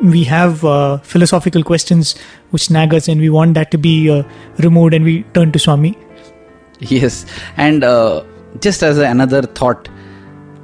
we 0.00 0.24
have 0.24 0.64
uh, 0.64 0.98
philosophical 0.98 1.62
questions 1.62 2.14
which 2.50 2.70
nag 2.70 2.94
us, 2.94 3.08
and 3.08 3.20
we 3.20 3.30
want 3.30 3.54
that 3.54 3.70
to 3.70 3.78
be 3.78 4.10
uh, 4.10 4.22
removed, 4.58 4.94
and 4.94 5.04
we 5.04 5.22
turn 5.34 5.52
to 5.52 5.58
Swami. 5.58 5.96
yes. 6.80 7.26
And 7.56 7.84
uh, 7.84 8.24
just 8.60 8.82
as 8.82 8.98
another 8.98 9.42
thought 9.42 9.88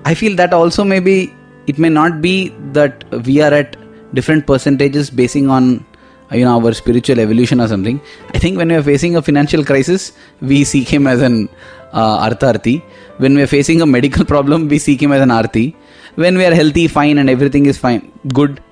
i 0.04 0.14
feel 0.14 0.36
that 0.36 0.52
also 0.52 0.84
maybe 0.84 1.34
it 1.66 1.78
may 1.78 1.88
not 1.88 2.20
be 2.20 2.48
that 2.72 3.04
we 3.26 3.40
are 3.40 3.52
at 3.52 3.76
different 4.14 4.46
percentages 4.46 5.10
basing 5.10 5.50
on 5.50 5.84
you 6.32 6.44
know 6.44 6.60
our 6.60 6.72
spiritual 6.72 7.20
evolution 7.20 7.60
or 7.60 7.68
something. 7.68 8.00
I 8.34 8.38
think 8.38 8.58
when 8.58 8.68
we 8.68 8.74
are 8.74 8.82
facing 8.82 9.16
a 9.16 9.22
financial 9.22 9.64
crisis 9.64 10.12
we 10.40 10.64
seek 10.64 10.88
him 10.88 11.06
as 11.06 11.22
an 11.22 11.48
uh, 11.92 12.28
artharthi 12.28 12.82
when 13.18 13.34
we 13.34 13.42
are 13.42 13.46
facing 13.46 13.82
a 13.82 13.86
medical 13.86 14.24
problem 14.32 14.68
we 14.68 14.78
seek 14.78 15.02
him 15.02 15.12
as 15.12 15.22
an 15.22 15.30
arthi 15.30 15.74
when 16.14 16.36
we 16.36 16.44
are 16.44 16.54
healthy 16.54 16.86
fine 16.86 17.18
and 17.18 17.30
everything 17.30 17.66
is 17.66 17.78
fine 17.78 18.12
good 18.34 18.62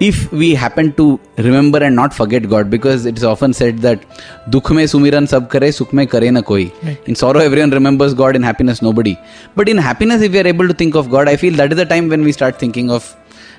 if 0.00 0.30
we 0.32 0.54
happen 0.54 0.92
to 0.94 1.18
remember 1.36 1.78
and 1.82 1.96
not 1.96 2.14
forget 2.14 2.48
God, 2.48 2.70
because 2.70 3.04
it 3.04 3.16
is 3.16 3.24
often 3.24 3.52
said 3.52 3.78
that 3.78 4.04
dukh 4.48 4.70
mein 4.70 4.86
sumiran 4.86 5.28
sab 5.28 5.50
kare, 5.50 5.70
sukh 5.78 5.92
mein 5.92 6.06
kare 6.06 6.30
na 6.30 6.42
koi. 6.42 6.70
Right. 6.82 7.08
In 7.08 7.14
sorrow, 7.14 7.40
everyone 7.40 7.70
remembers 7.70 8.14
God. 8.14 8.36
In 8.36 8.42
happiness, 8.42 8.80
nobody. 8.80 9.16
But 9.56 9.68
in 9.68 9.76
happiness, 9.78 10.22
if 10.22 10.32
we 10.32 10.40
are 10.40 10.46
able 10.46 10.68
to 10.68 10.74
think 10.74 10.94
of 10.94 11.10
God, 11.10 11.28
I 11.28 11.36
feel 11.36 11.54
that 11.54 11.72
is 11.72 11.78
the 11.78 11.86
time 11.86 12.08
when 12.08 12.22
we 12.22 12.32
start 12.32 12.58
thinking 12.58 12.90
of 12.90 13.16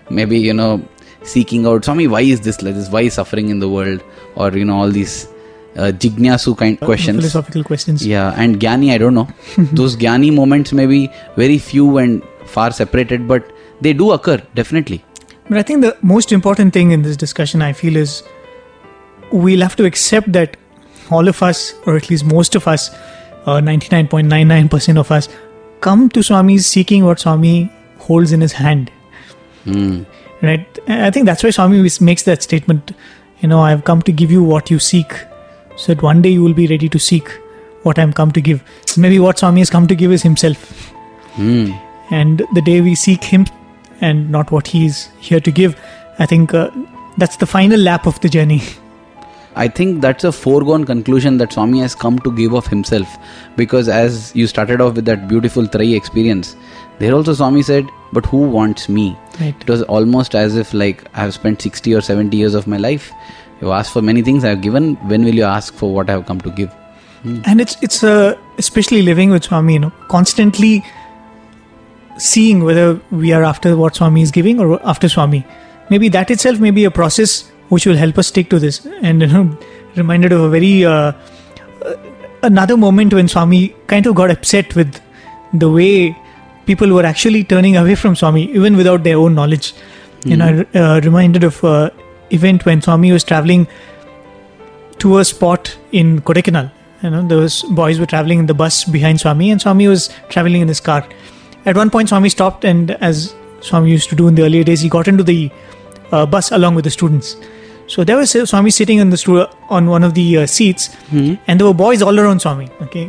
maybe 0.10 0.40
you 0.40 0.54
know 0.54 0.82
seeking 1.24 1.66
out. 1.66 1.84
Swami, 1.84 2.08
why 2.08 2.22
is 2.22 2.42
this 2.42 2.62
like 2.62 2.76
this? 2.76 2.90
Why 2.90 3.02
is 3.02 3.16
suffering 3.16 3.50
in 3.50 3.60
the 3.60 3.70
world? 3.70 4.02
Or 4.36 4.52
you 4.52 4.64
know 4.64 4.78
all 4.78 4.90
these 4.90 5.28
uh, 5.76 5.92
jignasu 5.92 6.58
kind 6.58 6.80
questions. 6.80 7.18
Philosophical 7.18 7.64
questions. 7.64 8.06
Yeah, 8.06 8.34
and 8.38 8.60
Gyani, 8.60 8.92
I 8.94 8.98
don't 8.98 9.14
know. 9.14 9.28
Those 9.74 9.96
Gyani 9.98 10.34
moments 10.34 10.72
may 10.72 10.86
be 10.86 11.12
very 11.36 11.58
few 11.58 11.98
and 11.98 12.24
far 12.46 12.72
separated, 12.72 13.28
but 13.28 13.52
they 13.82 13.94
do 13.94 14.12
occur 14.12 14.42
definitely. 14.56 15.04
But 15.50 15.58
I 15.58 15.64
think 15.64 15.82
the 15.82 15.98
most 16.02 16.32
important 16.32 16.74
thing 16.74 16.92
in 16.92 17.02
this 17.02 17.18
discussion, 17.18 17.62
I 17.62 17.74
feel, 17.74 17.96
is 17.96 18.24
we'll 19.32 19.62
have 19.62 19.76
to 19.78 19.86
accept 19.86 20.32
that 20.34 20.58
all 21.10 21.28
of 21.28 21.42
us, 21.42 21.74
or 21.86 21.96
at 21.96 22.10
least 22.10 22.24
most 22.24 22.56
of 22.56 22.68
us, 22.68 22.90
uh, 23.46 23.60
99.99% 23.60 24.98
of 24.98 25.12
us, 25.12 25.28
come 25.82 26.10
to 26.10 26.22
Swami 26.22 26.60
seeking 26.60 27.04
what 27.04 27.20
Swami 27.20 27.72
holds 27.98 28.32
in 28.32 28.42
his 28.42 28.54
hand. 28.54 28.92
Hmm. 29.64 30.04
Right? 30.42 30.80
I 30.88 31.10
think 31.10 31.26
that's 31.26 31.44
why 31.44 31.50
Swami 31.50 31.90
makes 32.00 32.24
that 32.24 32.44
statement, 32.44 32.92
you 33.42 33.50
know, 33.50 33.62
I've 33.62 33.84
come 33.84 34.02
to 34.04 34.12
give 34.12 34.32
you 34.32 34.44
what 34.44 34.70
you 34.70 34.80
seek, 34.80 35.12
so 35.76 35.94
that 35.94 36.04
one 36.04 36.22
day 36.22 36.30
you 36.30 36.44
will 36.44 36.54
be 36.54 36.68
ready 36.68 36.90
to 36.90 37.00
seek 37.00 37.28
what 37.84 37.98
I'm 37.98 38.14
come 38.14 38.32
to 38.34 38.42
give. 38.42 38.64
Maybe 38.98 39.20
what 39.20 39.40
Swami 39.40 39.62
has 39.62 39.70
come 39.70 39.88
to 39.88 39.96
give 39.96 40.12
is 40.12 40.22
himself 40.22 40.94
Hmm. 41.36 41.72
and 42.12 42.42
the 42.54 42.62
day 42.62 42.82
we 42.82 42.96
seek 42.96 43.24
him 43.24 43.46
and 44.02 44.30
not 44.30 44.52
what 44.52 44.68
he 44.68 44.86
is 44.86 45.10
here 45.20 45.40
to 45.40 45.52
give 45.52 45.80
i 46.20 46.26
think 46.26 46.54
uh, 46.54 46.70
that's 47.18 47.38
the 47.38 47.46
final 47.46 47.80
lap 47.80 48.08
of 48.08 48.20
the 48.22 48.30
journey 48.30 48.62
I 49.56 49.68
think 49.68 50.02
that's 50.02 50.24
a 50.24 50.32
foregone 50.32 50.86
conclusion 50.86 51.38
that 51.38 51.52
Swami 51.52 51.80
has 51.80 51.94
come 51.94 52.20
to 52.20 52.32
give 52.32 52.54
of 52.54 52.68
himself. 52.68 53.18
Because 53.58 53.90
as 53.90 54.34
you 54.34 54.48
started 54.48 54.80
off 54.80 54.94
with 54.96 55.06
that 55.06 55.28
beautiful 55.28 55.68
Trayee 55.68 55.98
experience, 55.98 56.56
there 57.00 57.14
also 57.14 57.34
Swami 57.34 57.64
said, 57.64 57.90
But 58.14 58.26
who 58.28 58.38
wants 58.38 58.88
me? 58.88 59.18
right 59.42 59.56
It 59.60 59.68
was 59.68 59.82
almost 59.84 60.36
as 60.36 60.56
if 60.56 60.74
like 60.74 61.04
I 61.14 61.22
have 61.22 61.34
spent 61.34 61.62
60 61.62 61.94
or 61.96 62.00
70 62.00 62.38
years 62.38 62.54
of 62.54 62.68
my 62.68 62.78
life. 62.78 63.12
You 63.60 63.72
asked 63.72 63.92
for 63.92 64.02
many 64.02 64.22
things 64.22 64.46
I 64.46 64.50
have 64.50 64.62
given. 64.62 64.96
When 65.10 65.26
will 65.26 65.36
you 65.36 65.44
ask 65.44 65.74
for 65.74 65.94
what 65.94 66.10
I 66.10 66.14
have 66.14 66.26
come 66.26 66.40
to 66.42 66.52
give? 66.52 66.74
and 67.46 67.60
it's 67.60 67.76
it's 67.82 68.04
uh, 68.04 68.38
especially 68.58 69.02
living 69.02 69.30
with 69.30 69.44
swami 69.44 69.74
you 69.74 69.80
know 69.80 69.92
constantly 70.08 70.84
seeing 72.20 72.64
whether 72.64 73.00
we 73.12 73.32
are 73.32 73.44
after 73.44 73.76
what 73.78 73.96
swami 73.96 74.22
is 74.22 74.32
giving 74.32 74.60
or 74.60 74.80
after 74.94 75.10
swami 75.10 75.46
maybe 75.90 76.10
that 76.10 76.32
itself 76.32 76.60
may 76.60 76.72
be 76.72 76.86
a 76.86 76.92
process 76.92 77.50
which 77.70 77.86
will 77.86 78.00
help 78.04 78.18
us 78.18 78.28
stick 78.28 78.50
to 78.50 78.60
this 78.60 78.86
and 79.02 79.22
you 79.26 79.28
know 79.28 79.58
reminded 79.96 80.32
of 80.32 80.42
a 80.42 80.50
very 80.50 80.86
uh, 80.86 81.12
uh, 81.86 81.96
another 82.44 82.78
moment 82.78 83.14
when 83.14 83.28
swami 83.28 83.62
kind 83.88 84.06
of 84.06 84.16
got 84.16 84.32
upset 84.38 84.76
with 84.76 85.00
the 85.54 85.70
way 85.70 86.16
people 86.66 86.94
were 86.94 87.06
actually 87.12 87.44
turning 87.44 87.78
away 87.78 87.96
from 87.96 88.16
swami 88.16 88.44
even 88.52 88.76
without 88.78 89.04
their 89.04 89.18
own 89.18 89.34
knowledge 89.34 89.74
you 90.26 90.38
know 90.38 90.66
uh, 90.76 91.00
reminded 91.04 91.44
of 91.44 91.64
uh, 91.64 91.90
event 92.32 92.66
when 92.66 92.82
swami 92.82 93.12
was 93.12 93.24
traveling 93.24 93.68
to 95.00 95.18
a 95.18 95.26
spot 95.26 95.76
in 95.92 96.22
Kodaikanal. 96.22 96.72
You 97.02 97.10
know, 97.10 97.28
those 97.28 97.64
boys 97.64 98.00
were 98.00 98.06
traveling 98.06 98.40
in 98.40 98.46
the 98.46 98.54
bus 98.54 98.84
behind 98.84 99.22
Swami, 99.22 99.52
and 99.52 99.62
Swami 99.62 99.88
was 99.88 100.10
traveling 100.30 100.62
in 100.62 100.68
his 100.68 100.80
car. 100.80 101.08
At 101.70 101.78
one 101.78 101.90
point, 101.96 102.10
Swami 102.10 102.30
stopped, 102.30 102.66
and 102.66 102.92
as 103.10 103.34
Swami 103.62 103.92
used 103.92 104.10
to 104.10 104.16
do 104.16 104.28
in 104.28 104.36
the 104.36 104.44
earlier 104.44 104.64
days, 104.70 104.82
he 104.82 104.90
got 104.90 105.08
into 105.08 105.24
the 105.24 105.40
uh, 106.12 106.26
bus 106.36 106.52
along 106.52 106.76
with 106.76 106.86
the 106.86 106.92
students. 107.00 107.36
So 107.88 108.04
there 108.04 108.18
was 108.18 108.32
Swami 108.52 108.72
sitting 108.72 109.00
on 109.02 109.10
the 109.12 109.18
stu- 109.18 109.46
on 109.78 109.88
one 109.96 110.04
of 110.08 110.14
the 110.16 110.26
uh, 110.40 110.46
seats, 110.48 110.90
and 111.48 111.60
there 111.60 111.68
were 111.68 111.74
boys 111.84 112.02
all 112.02 112.20
around 112.24 112.40
Swami. 112.46 112.70
Okay, 112.88 113.06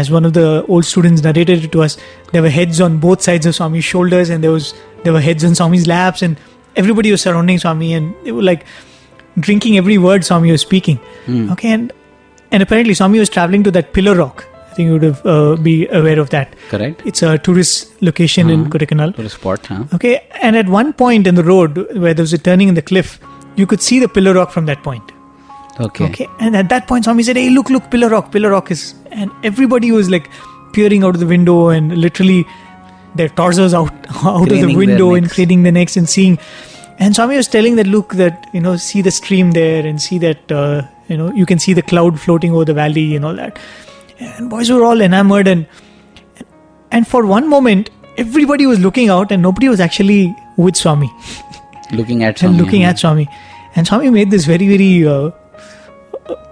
as 0.00 0.10
one 0.14 0.24
of 0.30 0.32
the 0.38 0.64
old 0.68 0.84
students 0.84 1.22
narrated 1.22 1.64
it 1.64 1.72
to 1.72 1.82
us, 1.82 1.96
there 2.32 2.42
were 2.42 2.50
heads 2.56 2.80
on 2.86 2.98
both 3.04 3.22
sides 3.28 3.46
of 3.46 3.54
Swami's 3.54 3.84
shoulders, 3.84 4.28
and 4.30 4.44
there 4.44 4.50
was 4.56 4.74
there 5.04 5.12
were 5.14 5.20
heads 5.28 5.44
on 5.50 5.54
Swami's 5.62 5.86
laps, 5.86 6.22
and 6.28 6.38
everybody 6.76 7.10
was 7.10 7.22
surrounding 7.22 7.58
Swami, 7.58 7.94
and 7.94 8.14
they 8.24 8.32
were 8.40 8.42
like 8.50 8.66
drinking 9.48 9.78
every 9.78 9.96
word 9.98 10.24
Swami 10.24 10.50
was 10.52 10.60
speaking. 10.70 11.00
Okay, 11.56 11.70
and 11.78 11.92
and 12.50 12.62
apparently 12.62 12.94
Swami 12.94 13.18
was 13.18 13.28
traveling 13.38 13.62
to 13.64 13.70
that 13.78 13.92
Pillar 13.94 14.14
Rock. 14.24 14.46
Think 14.78 14.86
you 14.86 14.92
would 14.92 15.02
have, 15.02 15.26
uh, 15.26 15.56
be 15.56 15.88
aware 15.88 16.20
of 16.20 16.30
that. 16.30 16.54
Correct? 16.70 17.00
It's 17.04 17.20
a 17.20 17.36
tourist 17.36 18.00
location 18.00 18.48
in 18.48 18.66
Kodaikanal. 18.70 19.18
A 19.18 19.28
spot, 19.28 19.66
huh? 19.66 19.84
Okay, 19.94 20.12
and 20.40 20.56
at 20.56 20.68
one 20.68 20.92
point 20.92 21.26
in 21.26 21.34
the 21.34 21.42
road 21.42 21.78
where 22.02 22.14
there 22.14 22.22
was 22.22 22.32
a 22.32 22.38
turning 22.38 22.68
in 22.68 22.76
the 22.76 22.82
cliff, 22.90 23.18
you 23.56 23.66
could 23.66 23.82
see 23.82 23.98
the 23.98 24.08
Pillar 24.08 24.34
Rock 24.34 24.52
from 24.52 24.66
that 24.66 24.84
point. 24.84 25.10
Okay. 25.80 26.04
Okay, 26.04 26.28
and 26.38 26.54
at 26.54 26.68
that 26.68 26.86
point, 26.86 27.06
Swami 27.06 27.24
said, 27.24 27.40
"Hey, 27.40 27.50
look, 27.50 27.70
look, 27.70 27.90
Pillar 27.90 28.10
Rock, 28.10 28.30
Pillar 28.30 28.50
Rock 28.50 28.70
is," 28.70 28.94
and 29.10 29.32
everybody 29.50 29.90
was 29.90 30.12
like 30.14 30.30
peering 30.72 31.02
out 31.02 31.18
of 31.18 31.20
the 31.24 31.26
window 31.26 31.58
and 31.70 31.98
literally 32.06 32.46
their 33.16 33.28
torsos 33.28 33.74
out 33.74 33.92
out 34.24 34.52
of 34.52 34.62
the 34.68 34.76
window 34.76 35.10
and 35.14 35.28
craning 35.28 35.64
the 35.64 35.72
necks 35.72 35.96
and 35.96 36.08
seeing. 36.08 36.38
And 37.00 37.16
Swami 37.16 37.36
was 37.36 37.48
telling 37.48 37.74
that, 37.82 37.88
look, 37.88 38.14
that 38.14 38.48
you 38.52 38.60
know, 38.60 38.76
see 38.76 39.02
the 39.02 39.10
stream 39.10 39.52
there 39.58 39.84
and 39.84 40.00
see 40.00 40.18
that 40.18 40.52
uh, 40.62 40.82
you 41.08 41.16
know 41.16 41.32
you 41.32 41.46
can 41.46 41.58
see 41.58 41.72
the 41.72 41.82
cloud 41.82 42.20
floating 42.28 42.52
over 42.52 42.64
the 42.64 42.74
valley 42.74 43.16
and 43.16 43.24
all 43.24 43.34
that. 43.44 43.58
And 44.20 44.50
boys 44.50 44.70
were 44.70 44.84
all 44.84 45.00
enamored 45.00 45.46
and 45.48 45.66
and 46.90 47.06
for 47.06 47.24
one 47.26 47.48
moment, 47.48 47.90
everybody 48.16 48.66
was 48.66 48.80
looking 48.80 49.08
out 49.10 49.30
and 49.30 49.42
nobody 49.42 49.68
was 49.68 49.78
actually 49.80 50.34
with 50.56 50.74
Swami 50.76 51.10
Looking 51.92 52.22
at 52.24 52.42
and 52.42 52.54
Swami. 52.54 52.58
looking 52.62 52.82
huh? 52.82 52.88
at 52.88 52.98
Swami. 52.98 53.28
And 53.76 53.86
Swami 53.86 54.10
made 54.10 54.30
this 54.30 54.44
very, 54.46 54.66
very 54.68 55.06
uh, 55.06 55.30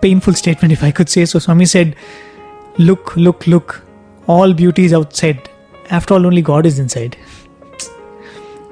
painful 0.02 0.34
statement, 0.34 0.72
if 0.72 0.84
I 0.84 0.90
could 0.90 1.08
say 1.08 1.24
so. 1.24 1.38
Swami 1.38 1.64
said, 1.64 1.96
Look, 2.78 3.16
look, 3.16 3.46
look, 3.46 3.82
all 4.28 4.52
beauty 4.52 4.84
is 4.84 4.92
outside. 4.92 5.48
After 5.90 6.14
all, 6.14 6.26
only 6.26 6.42
God 6.42 6.66
is 6.66 6.78
inside. 6.78 7.16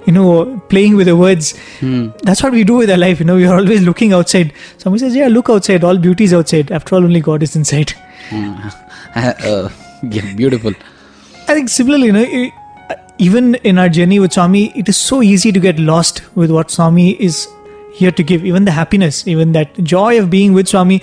You 0.07 0.13
know, 0.13 0.61
playing 0.69 0.97
with 0.97 1.07
the 1.07 1.17
words, 1.17 1.57
Hmm. 1.81 2.09
that's 2.23 2.43
what 2.43 2.53
we 2.53 2.63
do 2.63 2.75
with 2.75 2.91
our 2.91 2.99
life. 2.99 3.19
You 3.21 3.25
know, 3.25 3.37
we 3.37 3.47
are 3.47 3.57
always 3.57 3.81
looking 3.83 4.13
outside. 4.13 4.53
Swami 4.77 4.99
says, 4.99 5.17
Yeah, 5.17 5.29
look 5.29 5.49
outside, 5.49 5.83
all 5.83 5.97
beauty 5.97 6.25
is 6.25 6.35
outside. 6.35 6.71
After 6.71 6.95
all, 6.97 7.05
only 7.05 7.21
God 7.21 7.43
is 7.43 7.57
inside. 7.57 7.95
uh, 9.15 9.69
yeah, 10.03 10.35
beautiful. 10.35 10.73
I 11.49 11.55
think 11.55 11.69
similarly, 11.69 12.07
you 12.07 12.13
know, 12.13 12.51
even 13.19 13.55
in 13.57 13.79
our 13.79 13.89
journey 13.89 14.19
with 14.19 14.33
Swami, 14.33 14.73
it 14.79 14.89
is 14.89 14.97
so 14.97 15.23
easy 15.23 15.53
to 15.53 15.61
get 15.61 15.79
lost 15.79 16.23
with 16.37 16.51
what 16.51 16.71
Swami 16.71 17.11
is 17.23 17.47
here 17.95 18.11
to 18.11 18.23
give. 18.23 18.45
Even 18.45 18.65
the 18.65 18.73
happiness, 18.73 19.27
even 19.27 19.53
that 19.53 19.73
joy 19.85 20.19
of 20.19 20.31
being 20.31 20.53
with 20.53 20.69
Swami, 20.69 21.01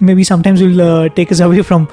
maybe 0.00 0.24
sometimes 0.24 0.62
will 0.62 0.80
uh, 0.80 1.08
take 1.10 1.30
us 1.30 1.40
away 1.40 1.62
from 1.62 1.88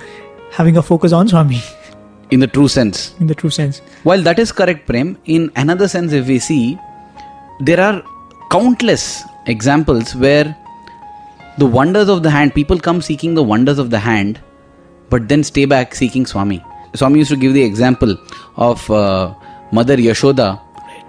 having 0.52 0.78
a 0.78 0.82
focus 0.82 1.12
on 1.14 1.28
Swami 1.28 1.62
In 2.32 2.40
the 2.40 2.48
true 2.48 2.68
sense. 2.68 3.14
in 3.20 3.28
the 3.28 3.36
true 3.36 3.50
sense. 3.50 3.80
While 4.04 4.22
that 4.24 4.40
is 4.40 4.52
correct, 4.52 4.88
Prem, 4.88 5.18
in 5.26 5.52
another 5.56 5.88
sense, 5.88 6.12
if 6.14 6.28
we 6.28 6.40
see, 6.40 6.80
there 7.60 7.80
are 7.80 8.04
countless 8.52 9.24
examples 9.48 10.16
where 10.16 10.56
the 11.58 11.66
wonders 11.66 12.08
of 12.08 12.24
the 12.24 12.30
hand, 12.30 12.54
people 12.54 12.80
come 12.80 13.02
seeking 13.02 13.34
the 13.34 13.44
wonders 13.44 13.80
of 13.80 13.90
the 13.90 14.00
hand, 14.00 14.40
but 15.10 15.28
then 15.28 15.44
stay 15.44 15.66
back 15.66 15.96
seeking 15.96 16.26
Swami. 16.26 16.64
Swami 16.96 17.20
used 17.20 17.32
to 17.32 17.38
give 17.38 17.54
the 17.54 17.64
example 17.64 18.18
of 18.56 18.90
uh, 18.90 19.34
Mother 19.72 19.98
Yashoda 19.98 20.60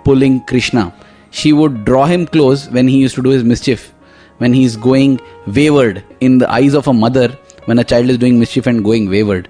pulling 0.04 0.40
Krishna. 0.44 0.92
She 1.30 1.52
would 1.52 1.84
draw 1.84 2.06
him 2.06 2.26
close 2.26 2.68
when 2.70 2.88
he 2.88 2.98
used 2.98 3.14
to 3.14 3.22
do 3.22 3.30
his 3.30 3.44
mischief, 3.44 3.92
when 4.38 4.52
he 4.52 4.64
is 4.64 4.76
going 4.76 5.20
wayward 5.46 6.04
in 6.20 6.38
the 6.38 6.50
eyes 6.50 6.74
of 6.74 6.88
a 6.88 6.92
mother, 6.92 7.28
when 7.66 7.78
a 7.78 7.84
child 7.84 8.10
is 8.10 8.18
doing 8.18 8.38
mischief 8.38 8.66
and 8.66 8.84
going 8.84 9.08
wayward. 9.08 9.48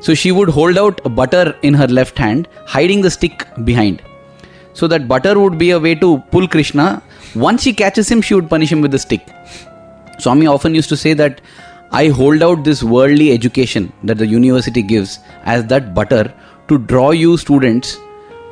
So 0.00 0.14
she 0.14 0.32
would 0.32 0.48
hold 0.48 0.78
out 0.78 1.00
butter 1.14 1.56
in 1.62 1.74
her 1.74 1.86
left 1.86 2.18
hand, 2.18 2.48
hiding 2.66 3.02
the 3.02 3.10
stick 3.10 3.46
behind. 3.64 4.02
So 4.72 4.86
that 4.88 5.08
butter 5.08 5.38
would 5.38 5.58
be 5.58 5.70
a 5.70 5.78
way 5.80 5.94
to 5.96 6.18
pull 6.30 6.46
Krishna. 6.46 7.02
Once 7.34 7.62
she 7.62 7.72
catches 7.72 8.08
him, 8.08 8.22
she 8.22 8.34
would 8.34 8.48
punish 8.48 8.70
him 8.70 8.80
with 8.80 8.92
the 8.92 8.98
stick. 8.98 9.26
Swami 10.18 10.46
often 10.46 10.74
used 10.74 10.88
to 10.88 10.96
say 10.96 11.14
that 11.14 11.40
I 11.90 12.08
hold 12.08 12.42
out 12.42 12.64
this 12.64 12.82
worldly 12.82 13.32
education 13.32 13.92
that 14.04 14.18
the 14.18 14.26
university 14.26 14.82
gives 14.82 15.18
as 15.44 15.66
that 15.66 15.94
butter 15.94 16.34
to 16.68 16.78
draw 16.78 17.12
you 17.12 17.36
students 17.36 17.98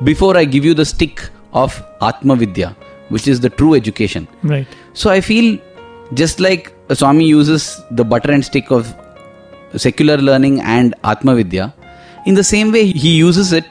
before 0.03 0.35
I 0.35 0.45
give 0.45 0.65
you 0.65 0.73
the 0.73 0.85
stick 0.85 1.29
of 1.53 1.83
Atma 2.01 2.35
Vidya, 2.35 2.75
which 3.09 3.27
is 3.27 3.39
the 3.39 3.49
true 3.49 3.75
education. 3.75 4.27
Right. 4.43 4.67
So 4.93 5.09
I 5.09 5.21
feel 5.21 5.59
just 6.13 6.39
like 6.39 6.73
Swami 6.91 7.25
uses 7.25 7.79
the 7.91 8.03
butter 8.03 8.31
and 8.31 8.43
stick 8.43 8.71
of 8.71 8.93
secular 9.75 10.17
learning 10.17 10.61
and 10.61 10.95
Atma 11.03 11.35
Vidya, 11.35 11.73
in 12.25 12.35
the 12.35 12.43
same 12.43 12.71
way 12.71 12.85
he 12.91 13.15
uses 13.15 13.53
it 13.53 13.65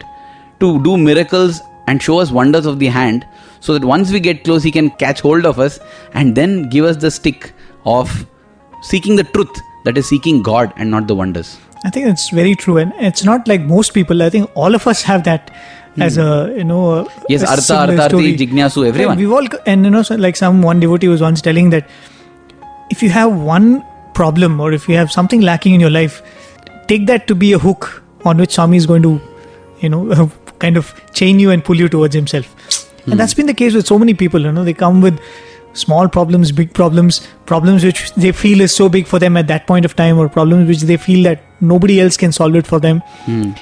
to 0.61 0.83
do 0.83 0.97
miracles 0.97 1.61
and 1.87 2.03
show 2.03 2.19
us 2.21 2.31
wonders 2.31 2.67
of 2.67 2.79
the 2.79 2.87
hand 2.87 3.27
so 3.61 3.73
that 3.73 3.85
once 3.85 4.11
we 4.13 4.21
get 4.21 4.45
close 4.45 4.63
he 4.63 4.71
can 4.71 4.91
catch 4.91 5.21
hold 5.21 5.47
of 5.47 5.59
us 5.59 5.79
and 6.15 6.35
then 6.35 6.69
give 6.69 6.85
us 6.85 6.97
the 6.97 7.11
stick 7.11 7.53
of 7.85 8.27
seeking 8.91 9.17
the 9.17 9.25
truth 9.37 9.63
that 9.85 9.99
is 10.03 10.09
seeking 10.09 10.43
God 10.43 10.73
and 10.77 10.91
not 10.91 11.07
the 11.07 11.15
wonders. 11.23 11.57
I 11.85 11.91
think 11.91 12.07
it's 12.13 12.29
very 12.31 12.55
true, 12.55 12.77
and 12.83 12.93
it's 13.09 13.25
not 13.25 13.49
like 13.49 13.67
most 13.73 13.95
people. 13.97 14.23
I 14.23 14.31
think 14.37 14.51
all 14.55 14.75
of 14.79 14.87
us 14.93 15.03
have 15.03 15.25
that 15.25 15.51
as 16.07 16.17
a 16.19 16.31
you 16.57 16.65
know. 16.65 16.81
A, 16.93 17.05
Hmm. 17.05 17.27
Yes, 17.35 17.43
a 17.43 17.51
Artha, 17.51 17.93
Artharthi. 17.93 18.33
Jignyasu, 18.39 18.87
everyone. 18.89 19.19
We've 19.19 19.33
all 19.41 19.47
and 19.75 19.85
you 19.85 19.93
know 19.97 20.03
so 20.11 20.17
like 20.17 20.41
some 20.43 20.63
one 20.63 20.81
devotee 20.87 21.13
was 21.13 21.21
once 21.27 21.45
telling 21.51 21.71
that 21.77 21.89
if 22.97 23.03
you 23.03 23.11
have 23.11 23.37
one 23.53 23.71
problem 24.15 24.61
or 24.67 24.73
if 24.73 24.89
you 24.89 24.97
have 24.97 25.13
something 25.13 25.41
lacking 25.53 25.75
in 25.75 25.81
your 25.81 25.91
life, 25.91 26.21
take 26.89 27.07
that 27.07 27.27
to 27.29 27.35
be 27.35 27.53
a 27.53 27.59
hook 27.59 27.89
on 28.25 28.39
which 28.39 28.53
Swami 28.59 28.77
is 28.83 28.87
going 28.87 29.03
to, 29.03 29.21
you 29.81 29.89
know, 29.89 30.31
kind 30.59 30.77
of 30.77 30.93
chain 31.13 31.39
you 31.39 31.51
and 31.51 31.65
pull 31.65 31.77
you 31.77 31.89
towards 31.89 32.15
himself. 32.15 32.55
And 33.07 33.21
that's 33.21 33.35
been 33.35 33.47
the 33.47 33.55
case 33.55 33.75
with 33.75 33.87
so 33.87 33.99
many 33.99 34.15
people. 34.15 34.41
You 34.41 34.53
know, 34.53 34.65
they 34.65 34.73
come 34.75 35.01
with 35.01 35.21
small 35.77 36.09
problems, 36.09 36.53
big 36.53 36.73
problems, 36.73 37.27
problems 37.47 37.85
which 37.85 38.13
they 38.15 38.33
feel 38.33 38.61
is 38.61 38.75
so 38.75 38.89
big 38.89 39.07
for 39.07 39.19
them 39.19 39.37
at 39.37 39.47
that 39.49 39.67
point 39.67 39.85
of 39.85 39.97
time, 39.97 40.19
or 40.19 40.29
problems 40.29 40.69
which 40.69 40.83
they 40.83 40.97
feel 40.97 41.23
that 41.25 41.43
nobody 41.61 42.01
else 42.01 42.17
can 42.17 42.33
solve 42.33 42.57
it 42.57 42.67
for 42.67 42.81
them. 42.81 43.01
Hmm. 43.25 43.53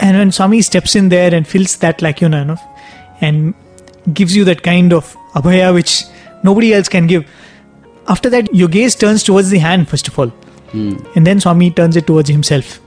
And 0.00 0.16
when 0.18 0.32
Swami 0.32 0.62
steps 0.62 0.96
in 0.96 1.08
there 1.08 1.34
and 1.34 1.46
fills 1.46 1.76
that 1.76 2.02
lacuna, 2.02 2.38
you 2.40 2.44
know, 2.44 2.56
and 3.20 3.54
gives 4.12 4.36
you 4.36 4.44
that 4.44 4.62
kind 4.62 4.92
of 4.92 5.16
abhaya 5.34 5.72
which 5.72 6.04
nobody 6.42 6.74
else 6.74 6.88
can 6.88 7.06
give. 7.06 7.26
After 8.08 8.28
that, 8.30 8.54
your 8.54 8.68
gaze 8.68 8.94
turns 8.94 9.22
towards 9.22 9.50
the 9.50 9.58
hand, 9.58 9.88
first 9.88 10.08
of 10.08 10.18
all. 10.18 10.28
Hmm. 10.72 10.96
And 11.14 11.26
then 11.26 11.40
Swami 11.40 11.70
turns 11.70 11.96
it 11.96 12.06
towards 12.06 12.28
himself. 12.28 12.80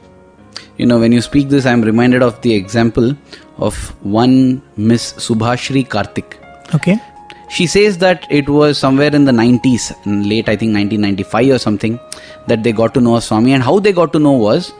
You 0.77 0.85
know, 0.85 0.99
when 0.99 1.11
you 1.11 1.21
speak 1.21 1.49
this, 1.49 1.65
I'm 1.65 1.81
reminded 1.81 2.21
of 2.21 2.39
the 2.41 2.53
example 2.53 3.15
of 3.57 3.75
one 4.05 4.61
Miss 4.75 5.13
Subhashri 5.13 5.87
Karthik. 5.87 6.35
Okay. 6.75 6.99
She 7.49 7.65
says 7.65 7.97
that 7.99 8.27
it 8.29 8.49
was 8.49 8.77
somewhere 8.77 9.13
in 9.15 9.25
the 9.25 9.31
90s, 9.31 9.95
late 10.05 10.49
I 10.49 10.55
think 10.55 10.75
1995 10.75 11.49
or 11.49 11.59
something, 11.59 11.99
that 12.47 12.63
they 12.63 12.71
got 12.71 12.93
to 12.95 13.01
know 13.01 13.19
Swami. 13.19 13.53
And 13.53 13.63
how 13.63 13.79
they 13.79 13.93
got 13.93 14.11
to 14.13 14.19
know 14.19 14.33
was 14.33 14.73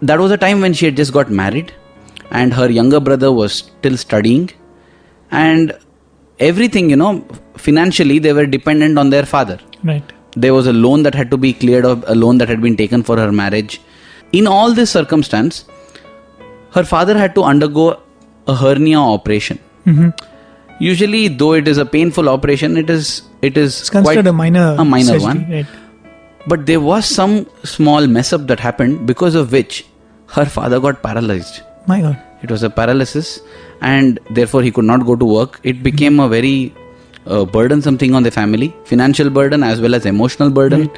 that 0.00 0.18
was 0.18 0.30
a 0.30 0.36
time 0.36 0.60
when 0.60 0.72
she 0.72 0.86
had 0.86 0.96
just 0.96 1.12
got 1.12 1.30
married 1.30 1.72
and 2.30 2.54
her 2.54 2.70
younger 2.70 3.00
brother 3.00 3.32
was 3.32 3.52
still 3.54 3.96
studying. 3.96 4.50
And 5.30 5.76
everything, 6.38 6.88
you 6.90 6.96
know, 6.96 7.26
financially, 7.56 8.18
they 8.18 8.32
were 8.32 8.46
dependent 8.46 8.98
on 8.98 9.10
their 9.10 9.26
father 9.26 9.58
Right. 9.84 10.12
there 10.36 10.54
was 10.54 10.66
a 10.66 10.72
loan 10.72 11.02
that 11.02 11.14
had 11.14 11.30
to 11.30 11.36
be 11.36 11.52
cleared 11.52 11.84
of 11.84 12.04
a 12.06 12.14
loan 12.14 12.38
that 12.38 12.48
had 12.48 12.60
been 12.62 12.76
taken 12.76 13.02
for 13.02 13.16
her 13.18 13.32
marriage 13.32 13.80
in 14.32 14.46
all 14.46 14.72
this 14.72 14.90
circumstance 14.90 15.64
her 16.76 16.84
father 16.84 17.16
had 17.18 17.34
to 17.34 17.42
undergo 17.42 18.00
a 18.46 18.54
hernia 18.54 18.98
operation 18.98 19.58
mm-hmm. 19.86 20.10
Usually 20.78 21.28
though 21.28 21.52
it 21.52 21.68
is 21.68 21.78
a 21.78 21.84
painful 21.84 22.28
operation 22.28 22.76
it 22.76 22.90
is 22.90 23.22
it 23.42 23.56
is 23.56 23.80
It's 23.80 23.90
considered 23.90 24.24
quite 24.24 24.26
a 24.26 24.32
minor 24.32 24.66
a 24.78 24.84
minor 24.84 25.18
surgery, 25.18 25.24
one 25.28 25.50
Right. 25.50 25.66
but 26.46 26.66
there 26.66 26.80
was 26.80 27.04
some 27.06 27.46
small 27.64 28.06
mess 28.06 28.32
up 28.32 28.46
that 28.48 28.60
happened 28.60 29.06
because 29.06 29.34
of 29.34 29.52
which 29.52 29.84
her 30.36 30.44
father 30.44 30.80
got 30.80 31.02
paralyzed 31.02 31.60
My 31.86 32.00
God. 32.00 32.16
it 32.42 32.50
was 32.50 32.62
a 32.62 32.70
paralysis, 32.70 33.40
and 33.80 34.18
therefore 34.30 34.62
he 34.62 34.70
could 34.70 34.84
not 34.84 35.04
go 35.06 35.14
to 35.16 35.24
work. 35.24 35.60
It 35.62 35.82
became 35.82 36.18
a 36.20 36.28
very 36.28 36.72
uh, 37.26 37.44
burdensome 37.44 37.98
thing 37.98 38.14
on 38.14 38.22
the 38.24 38.30
family, 38.30 38.74
financial 38.84 39.28
burden 39.30 39.62
as 39.62 39.80
well 39.80 39.94
as 39.94 40.06
emotional 40.06 40.50
burden. 40.50 40.90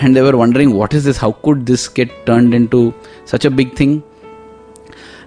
And 0.00 0.16
they 0.16 0.22
were 0.22 0.36
wondering, 0.36 0.74
what 0.74 0.94
is 0.94 1.04
this? 1.04 1.16
How 1.16 1.30
could 1.32 1.66
this 1.66 1.86
get 1.88 2.10
turned 2.26 2.54
into 2.54 2.94
such 3.26 3.44
a 3.44 3.50
big 3.50 3.74
thing? 3.76 4.02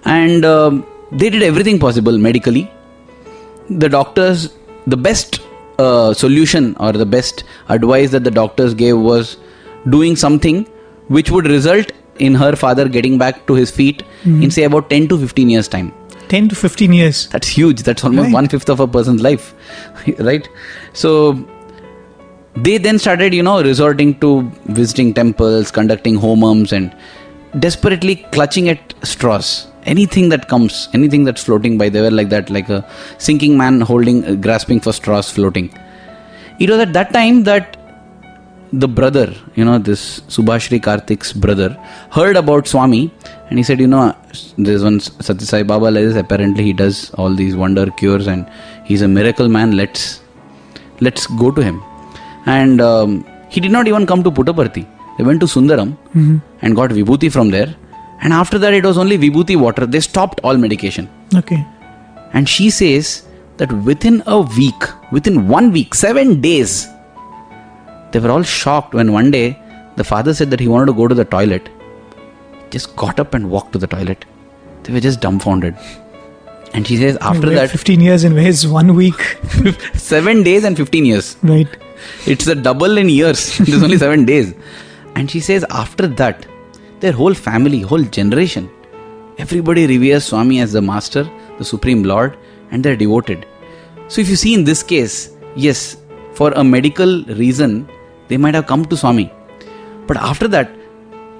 And 0.04 0.44
um, 0.44 0.86
they 1.12 1.30
did 1.30 1.42
everything 1.42 1.78
possible 1.78 2.18
medically. 2.18 2.70
The 3.68 3.88
doctors, 3.88 4.52
the 4.86 4.96
best 4.96 5.40
uh, 5.78 6.12
solution 6.14 6.76
or 6.78 6.92
the 6.92 7.06
best 7.06 7.44
advice 7.68 8.10
that 8.10 8.24
the 8.24 8.30
doctors 8.30 8.74
gave 8.74 8.98
was 8.98 9.36
doing 9.88 10.16
something 10.16 10.64
which 11.08 11.30
would 11.30 11.46
result 11.46 11.90
in 12.18 12.34
her 12.34 12.54
father 12.54 12.88
getting 12.88 13.18
back 13.18 13.46
to 13.46 13.54
his 13.54 13.70
feet 13.70 14.02
in 14.24 14.50
say 14.50 14.64
about 14.64 14.90
10 14.90 15.08
to 15.08 15.18
15 15.18 15.48
years 15.50 15.68
time. 15.68 15.92
10 16.28 16.48
to 16.50 16.54
15 16.54 16.92
years. 16.92 17.26
that's 17.28 17.48
huge. 17.48 17.82
That's 17.82 18.04
almost 18.04 18.26
Right. 18.26 18.32
one 18.34 18.48
fifth 18.48 18.68
of 18.70 18.80
a 18.80 18.86
person's 18.86 19.22
life 19.22 19.54
right? 20.18 20.48
So 20.92 21.44
they 22.56 22.76
then 22.78 22.98
started 22.98 23.34
you 23.34 23.42
know 23.42 23.62
resorting 23.62 24.18
to 24.20 24.42
visiting 24.66 25.12
temples 25.14 25.70
conducting 25.70 26.18
homums 26.18 26.72
and 26.72 26.94
desperately 27.58 28.16
clutching 28.32 28.68
at 28.68 28.94
straws 29.02 29.66
anything 29.84 30.28
that 30.28 30.48
comes 30.48 30.88
anything 30.92 31.24
that's 31.24 31.44
floating 31.44 31.76
by 31.78 31.88
they 31.88 32.00
were 32.00 32.10
like 32.10 32.28
that 32.28 32.50
like 32.50 32.68
a 32.68 32.84
sinking 33.18 33.56
man 33.56 33.80
holding 33.80 34.24
uh, 34.24 34.34
grasping 34.34 34.80
for 34.80 34.92
straws 34.92 35.30
floating 35.30 35.70
it 36.58 36.70
was 36.70 36.78
at 36.78 36.92
that 36.92 37.12
time 37.12 37.44
that 37.44 37.76
the 38.72 38.88
brother, 38.88 39.34
you 39.54 39.64
know, 39.64 39.78
this 39.78 40.20
Subhashri 40.20 40.80
Karthik's 40.80 41.32
brother, 41.32 41.70
heard 42.10 42.36
about 42.36 42.66
Swami 42.66 43.12
and 43.50 43.58
he 43.58 43.62
said, 43.62 43.80
you 43.80 43.86
know, 43.86 44.16
there's 44.56 44.82
one 44.82 44.98
Satya 45.00 45.46
Sai 45.46 45.62
Baba 45.62 45.86
like 45.86 46.04
this, 46.04 46.16
apparently 46.16 46.64
he 46.64 46.72
does 46.72 47.10
all 47.14 47.34
these 47.34 47.54
wonder 47.54 47.90
cures 47.90 48.26
and 48.26 48.48
he's 48.84 49.02
a 49.02 49.08
miracle 49.08 49.48
man, 49.48 49.76
let's 49.76 50.20
let's 51.00 51.26
go 51.26 51.50
to 51.50 51.62
him. 51.62 51.82
And 52.46 52.80
um, 52.80 53.26
he 53.50 53.60
did 53.60 53.72
not 53.72 53.86
even 53.88 54.06
come 54.06 54.22
to 54.22 54.30
Puttaparthi. 54.30 54.86
They 55.18 55.24
went 55.24 55.40
to 55.40 55.46
Sundaram 55.46 55.96
and 56.62 56.74
got 56.74 56.90
Vibhuti 56.90 57.30
from 57.30 57.50
there. 57.50 57.74
And 58.22 58.32
after 58.32 58.58
that, 58.58 58.72
it 58.72 58.84
was 58.84 58.96
only 58.96 59.18
Vibhuti 59.18 59.56
water. 59.56 59.84
They 59.84 60.00
stopped 60.00 60.40
all 60.42 60.56
medication. 60.56 61.10
Okay. 61.34 61.64
And 62.32 62.48
she 62.48 62.70
says 62.70 63.26
that 63.58 63.72
within 63.84 64.22
a 64.26 64.40
week, 64.40 64.82
within 65.10 65.48
one 65.48 65.72
week, 65.72 65.94
seven 65.94 66.40
days, 66.40 66.88
they 68.12 68.20
were 68.20 68.30
all 68.30 68.42
shocked 68.42 68.94
when 68.94 69.12
one 69.12 69.30
day 69.30 69.58
the 69.96 70.04
father 70.04 70.32
said 70.34 70.50
that 70.50 70.60
he 70.60 70.68
wanted 70.68 70.86
to 70.86 70.92
go 70.92 71.08
to 71.08 71.14
the 71.14 71.24
toilet. 71.24 71.68
Just 72.70 72.94
got 72.96 73.20
up 73.20 73.34
and 73.34 73.50
walked 73.50 73.72
to 73.72 73.78
the 73.78 73.86
toilet. 73.86 74.24
They 74.84 74.92
were 74.92 75.00
just 75.00 75.20
dumbfounded. 75.20 75.76
And 76.74 76.86
she 76.86 76.96
says 76.96 77.18
after 77.20 77.50
that, 77.50 77.70
15 77.70 78.00
years 78.00 78.24
in 78.24 78.34
ways, 78.34 78.66
one 78.66 78.94
week. 78.94 79.20
seven 79.94 80.42
days 80.42 80.64
and 80.64 80.76
15 80.76 81.04
years. 81.04 81.36
right. 81.42 81.68
It's 82.26 82.46
a 82.46 82.54
double 82.54 82.98
in 82.98 83.08
years. 83.08 83.58
There's 83.58 83.82
only 83.82 83.98
seven 83.98 84.24
days. 84.24 84.54
And 85.14 85.30
she 85.30 85.40
says 85.40 85.64
after 85.70 86.06
that, 86.06 86.46
their 87.02 87.12
whole 87.12 87.34
family, 87.34 87.80
whole 87.80 88.04
generation, 88.04 88.70
everybody 89.38 89.86
reveres 89.86 90.24
Swami 90.24 90.60
as 90.60 90.72
the 90.72 90.80
master, 90.80 91.24
the 91.58 91.64
supreme 91.64 92.04
lord, 92.04 92.36
and 92.70 92.84
they're 92.84 92.96
devoted. 92.96 93.46
So 94.08 94.20
if 94.20 94.28
you 94.28 94.36
see 94.36 94.54
in 94.54 94.64
this 94.64 94.82
case, 94.82 95.30
yes, 95.56 95.96
for 96.34 96.52
a 96.52 96.64
medical 96.64 97.24
reason, 97.24 97.88
they 98.28 98.36
might 98.36 98.54
have 98.54 98.66
come 98.66 98.84
to 98.86 98.96
Swami. 98.96 99.32
But 100.06 100.16
after 100.16 100.48
that, 100.48 100.70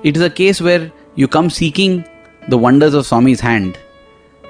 it 0.03 0.16
is 0.16 0.22
a 0.22 0.31
case 0.31 0.61
where 0.61 0.90
you 1.14 1.29
come 1.29 1.48
seeking 1.48 2.05
the 2.48 2.59
wonders 2.59 2.94
of 2.94 3.07
Swami's 3.07 3.40
hand 3.40 3.79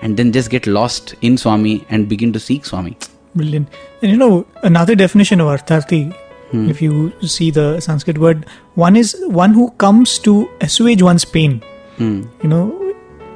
and 0.01 0.17
then 0.17 0.33
just 0.33 0.51
get 0.51 0.67
lost 0.67 1.15
in 1.21 1.37
Swami 1.37 1.87
and 1.91 2.09
begin 2.09 2.33
to 2.33 2.41
seek 2.41 2.65
Swami. 2.65 2.97
Brilliant. 3.35 3.69
And 4.01 4.11
you 4.11 4.17
know, 4.17 4.47
another 4.63 4.95
definition 4.95 5.41
of 5.41 5.49
Artharthi, 5.49 6.17
Hmm. 6.53 6.69
if 6.71 6.81
you 6.85 6.95
see 7.35 7.51
the 7.51 7.81
Sanskrit 7.81 8.19
word, 8.23 8.47
one 8.85 8.97
is 9.03 9.13
one 9.43 9.55
who 9.59 9.71
comes 9.85 10.19
to 10.29 10.33
assuage 10.61 11.03
one's 11.03 11.25
pain. 11.35 11.61
Hmm. 11.99 12.17
You 12.43 12.49
know, 12.51 12.65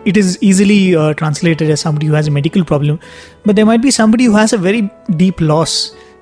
it 0.04 0.16
is 0.22 0.32
easily 0.48 0.94
uh, 0.94 1.12
translated 1.14 1.70
as 1.76 1.80
somebody 1.80 2.06
who 2.06 2.12
has 2.18 2.28
a 2.28 2.30
medical 2.30 2.64
problem, 2.72 2.98
but 3.44 3.56
there 3.56 3.66
might 3.70 3.82
be 3.86 3.90
somebody 3.90 4.24
who 4.24 4.36
has 4.36 4.52
a 4.52 4.58
very 4.58 4.82
deep 5.22 5.40
loss 5.40 5.78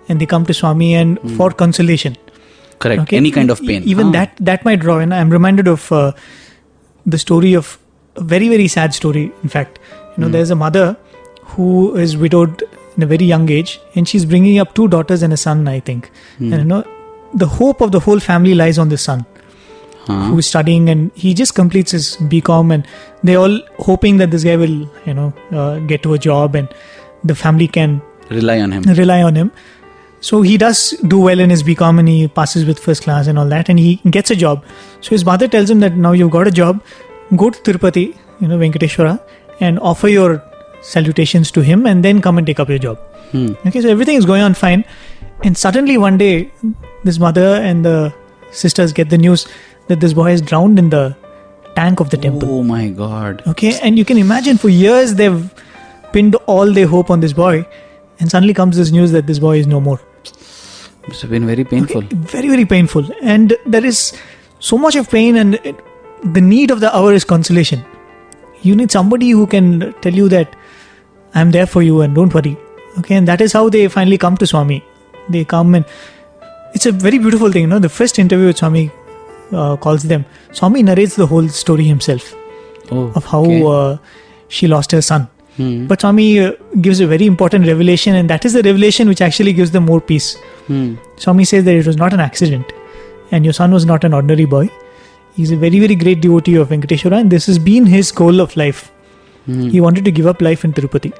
and 0.08 0.20
they 0.20 0.26
come 0.34 0.46
to 0.46 0.54
Swami 0.54 0.94
and 0.94 1.18
for 1.36 1.50
consolation. 1.64 2.16
Correct. 2.78 3.02
Okay? 3.02 3.16
Any 3.16 3.30
kind 3.30 3.50
of 3.50 3.60
pain. 3.72 3.82
Even 3.94 4.08
Ah. 4.08 4.12
that 4.18 4.36
that 4.52 4.64
might 4.70 4.80
draw. 4.86 4.98
in. 5.06 5.12
I'm 5.18 5.30
reminded 5.38 5.68
of 5.74 5.90
uh, 5.92 6.12
the 7.14 7.18
story 7.18 7.52
of 7.64 7.76
a 8.16 8.24
very 8.34 8.48
very 8.54 8.68
sad 8.68 8.94
story. 9.02 9.24
In 9.42 9.48
fact, 9.58 9.78
you 10.16 10.22
know, 10.24 10.28
there's 10.38 10.50
a 10.50 10.60
mother 10.62 10.86
who 11.54 11.70
is 12.06 12.16
widowed 12.24 12.64
in 12.96 13.02
a 13.02 13.06
very 13.06 13.24
young 13.24 13.50
age, 13.50 13.80
and 13.94 14.08
she's 14.08 14.24
bringing 14.24 14.58
up 14.58 14.74
two 14.74 14.88
daughters 14.88 15.22
and 15.22 15.32
a 15.32 15.36
son. 15.36 15.66
I 15.68 15.80
think, 15.80 16.10
and 16.38 16.50
you 16.52 16.64
know, 16.64 16.84
the 17.34 17.46
hope 17.46 17.80
of 17.80 17.92
the 17.92 18.00
whole 18.00 18.20
family 18.20 18.54
lies 18.54 18.78
on 18.78 18.88
this 18.88 19.02
son 19.02 19.24
Huh? 20.06 20.26
who 20.28 20.38
is 20.38 20.46
studying, 20.46 20.88
and 20.90 21.10
he 21.14 21.32
just 21.34 21.54
completes 21.54 21.90
his 21.92 22.16
BCom, 22.32 22.72
and 22.74 22.86
they're 23.22 23.38
all 23.38 23.58
hoping 23.78 24.18
that 24.18 24.30
this 24.30 24.44
guy 24.44 24.56
will, 24.56 24.74
you 25.06 25.14
know, 25.14 25.32
uh, 25.50 25.78
get 25.92 26.02
to 26.02 26.12
a 26.14 26.18
job 26.18 26.54
and 26.54 26.68
the 27.24 27.34
family 27.34 27.66
can 27.68 28.02
Rely 28.30 28.60
on 28.60 28.70
him. 28.72 28.82
rely 28.98 29.22
on 29.22 29.34
him. 29.34 29.50
So 30.20 30.42
he 30.42 30.56
does 30.58 30.90
do 31.08 31.18
well 31.20 31.40
in 31.40 31.48
his 31.50 31.62
BCom 31.62 31.98
and 31.98 32.08
he 32.08 32.28
passes 32.28 32.64
with 32.66 32.78
first 32.78 33.02
class 33.02 33.26
and 33.26 33.38
all 33.38 33.48
that, 33.48 33.68
and 33.70 33.78
he 33.78 33.96
gets 34.10 34.30
a 34.30 34.36
job. 34.36 34.62
So 35.00 35.10
his 35.10 35.24
mother 35.24 35.48
tells 35.48 35.70
him 35.70 35.80
that 35.80 35.96
now 35.96 36.12
you've 36.12 36.30
got 36.30 36.46
a 36.46 36.50
job, 36.50 36.82
go 37.36 37.48
to 37.50 37.58
Tirupati, 37.72 38.14
you 38.40 38.48
know, 38.48 38.58
Venkateshwara, 38.58 39.20
and 39.60 39.78
offer 39.80 40.08
your 40.08 40.42
salutations 40.84 41.50
to 41.50 41.62
him, 41.62 41.86
and 41.86 42.04
then 42.04 42.20
come 42.20 42.38
and 42.38 42.46
take 42.46 42.60
up 42.60 42.68
your 42.68 42.78
job. 42.78 42.98
Hmm. 43.32 43.52
Okay, 43.66 43.80
so 43.80 43.88
everything 43.88 44.16
is 44.16 44.26
going 44.30 44.42
on 44.42 44.54
fine, 44.54 44.84
and 45.42 45.58
suddenly 45.66 45.98
one 45.98 46.18
day, 46.18 46.50
this 47.04 47.18
mother 47.18 47.46
and 47.70 47.84
the 47.84 48.14
sisters 48.52 48.92
get 48.92 49.10
the 49.10 49.18
news 49.18 49.46
that 49.88 50.00
this 50.00 50.12
boy 50.12 50.30
is 50.32 50.40
drowned 50.40 50.78
in 50.78 50.90
the 50.90 51.16
tank 51.74 52.00
of 52.00 52.10
the 52.10 52.16
temple. 52.16 52.48
Oh 52.48 52.62
my 52.62 52.88
god. 52.88 53.42
Okay, 53.52 53.78
and 53.82 53.98
you 53.98 54.04
can 54.04 54.18
imagine 54.18 54.58
for 54.58 54.68
years 54.68 55.14
they've 55.14 55.52
pinned 56.12 56.36
all 56.46 56.72
their 56.72 56.86
hope 56.86 57.10
on 57.10 57.20
this 57.20 57.32
boy, 57.32 57.66
and 58.20 58.30
suddenly 58.30 58.54
comes 58.54 58.76
this 58.76 58.92
news 58.92 59.10
that 59.12 59.26
this 59.26 59.38
boy 59.38 59.58
is 59.58 59.66
no 59.66 59.80
more. 59.80 60.00
Must 61.08 61.22
have 61.22 61.30
been 61.30 61.46
very 61.46 61.64
painful. 61.64 62.04
Okay, 62.04 62.16
very, 62.16 62.48
very 62.48 62.64
painful. 62.64 63.10
And 63.22 63.56
there 63.66 63.84
is 63.84 64.16
so 64.58 64.78
much 64.78 64.96
of 64.96 65.10
pain, 65.10 65.36
and 65.36 65.56
it, 65.56 65.76
the 66.22 66.40
need 66.40 66.70
of 66.70 66.80
the 66.80 66.94
hour 66.96 67.12
is 67.12 67.24
consolation. 67.24 67.84
You 68.62 68.74
need 68.74 68.90
somebody 68.90 69.30
who 69.30 69.46
can 69.46 69.92
tell 70.00 70.14
you 70.14 70.28
that 70.30 70.56
I'm 71.34 71.50
there 71.50 71.66
for 71.66 71.82
you 71.82 72.00
and 72.02 72.14
don't 72.14 72.32
worry. 72.32 72.56
Okay, 72.98 73.14
and 73.16 73.26
that 73.28 73.40
is 73.40 73.52
how 73.52 73.68
they 73.68 73.88
finally 73.88 74.18
come 74.18 74.36
to 74.36 74.46
Swami. 74.46 74.82
They 75.28 75.44
come 75.44 75.74
and 75.74 75.84
it's 76.74 76.86
a 76.86 76.92
very 76.92 77.18
beautiful 77.18 77.50
thing. 77.50 77.62
You 77.62 77.68
know, 77.68 77.78
the 77.78 77.88
first 77.88 78.18
interview 78.18 78.46
with 78.46 78.58
Swami 78.58 78.90
uh, 79.52 79.76
calls 79.76 80.02
them. 80.04 80.24
Swami 80.52 80.82
narrates 80.82 81.16
the 81.16 81.26
whole 81.26 81.48
story 81.48 81.84
himself 81.84 82.34
Oh, 82.90 83.10
of 83.14 83.24
how 83.24 83.42
okay. 83.44 83.64
uh, 83.64 83.96
she 84.48 84.68
lost 84.68 84.92
her 84.92 85.00
son. 85.00 85.28
Hmm. 85.56 85.86
But 85.86 86.00
Swami 86.02 86.40
uh, 86.40 86.52
gives 86.80 87.00
a 87.00 87.06
very 87.06 87.26
important 87.26 87.66
revelation, 87.66 88.14
and 88.14 88.28
that 88.28 88.44
is 88.44 88.52
the 88.52 88.62
revelation 88.62 89.08
which 89.08 89.20
actually 89.22 89.52
gives 89.52 89.70
them 89.70 89.84
more 89.84 90.00
peace. 90.00 90.36
Hmm. 90.66 90.96
Swami 91.16 91.44
says 91.44 91.64
that 91.64 91.74
it 91.74 91.86
was 91.86 91.96
not 91.96 92.12
an 92.12 92.20
accident, 92.20 92.72
and 93.30 93.44
your 93.44 93.54
son 93.54 93.72
was 93.72 93.86
not 93.86 94.04
an 94.04 94.12
ordinary 94.12 94.44
boy. 94.44 94.68
He's 95.36 95.50
a 95.50 95.56
very, 95.56 95.78
very 95.80 95.94
great 95.94 96.20
devotee 96.20 96.56
of 96.56 96.68
Venkateshwara, 96.68 97.20
and 97.20 97.30
this 97.30 97.46
has 97.46 97.58
been 97.58 97.86
his 97.86 98.12
goal 98.12 98.40
of 98.40 98.56
life. 98.56 98.90
Hmm. 99.46 99.68
He 99.68 99.80
wanted 99.80 100.04
to 100.04 100.10
give 100.10 100.26
up 100.26 100.42
life 100.42 100.64
in 100.64 100.72
Tirupati. 100.74 101.12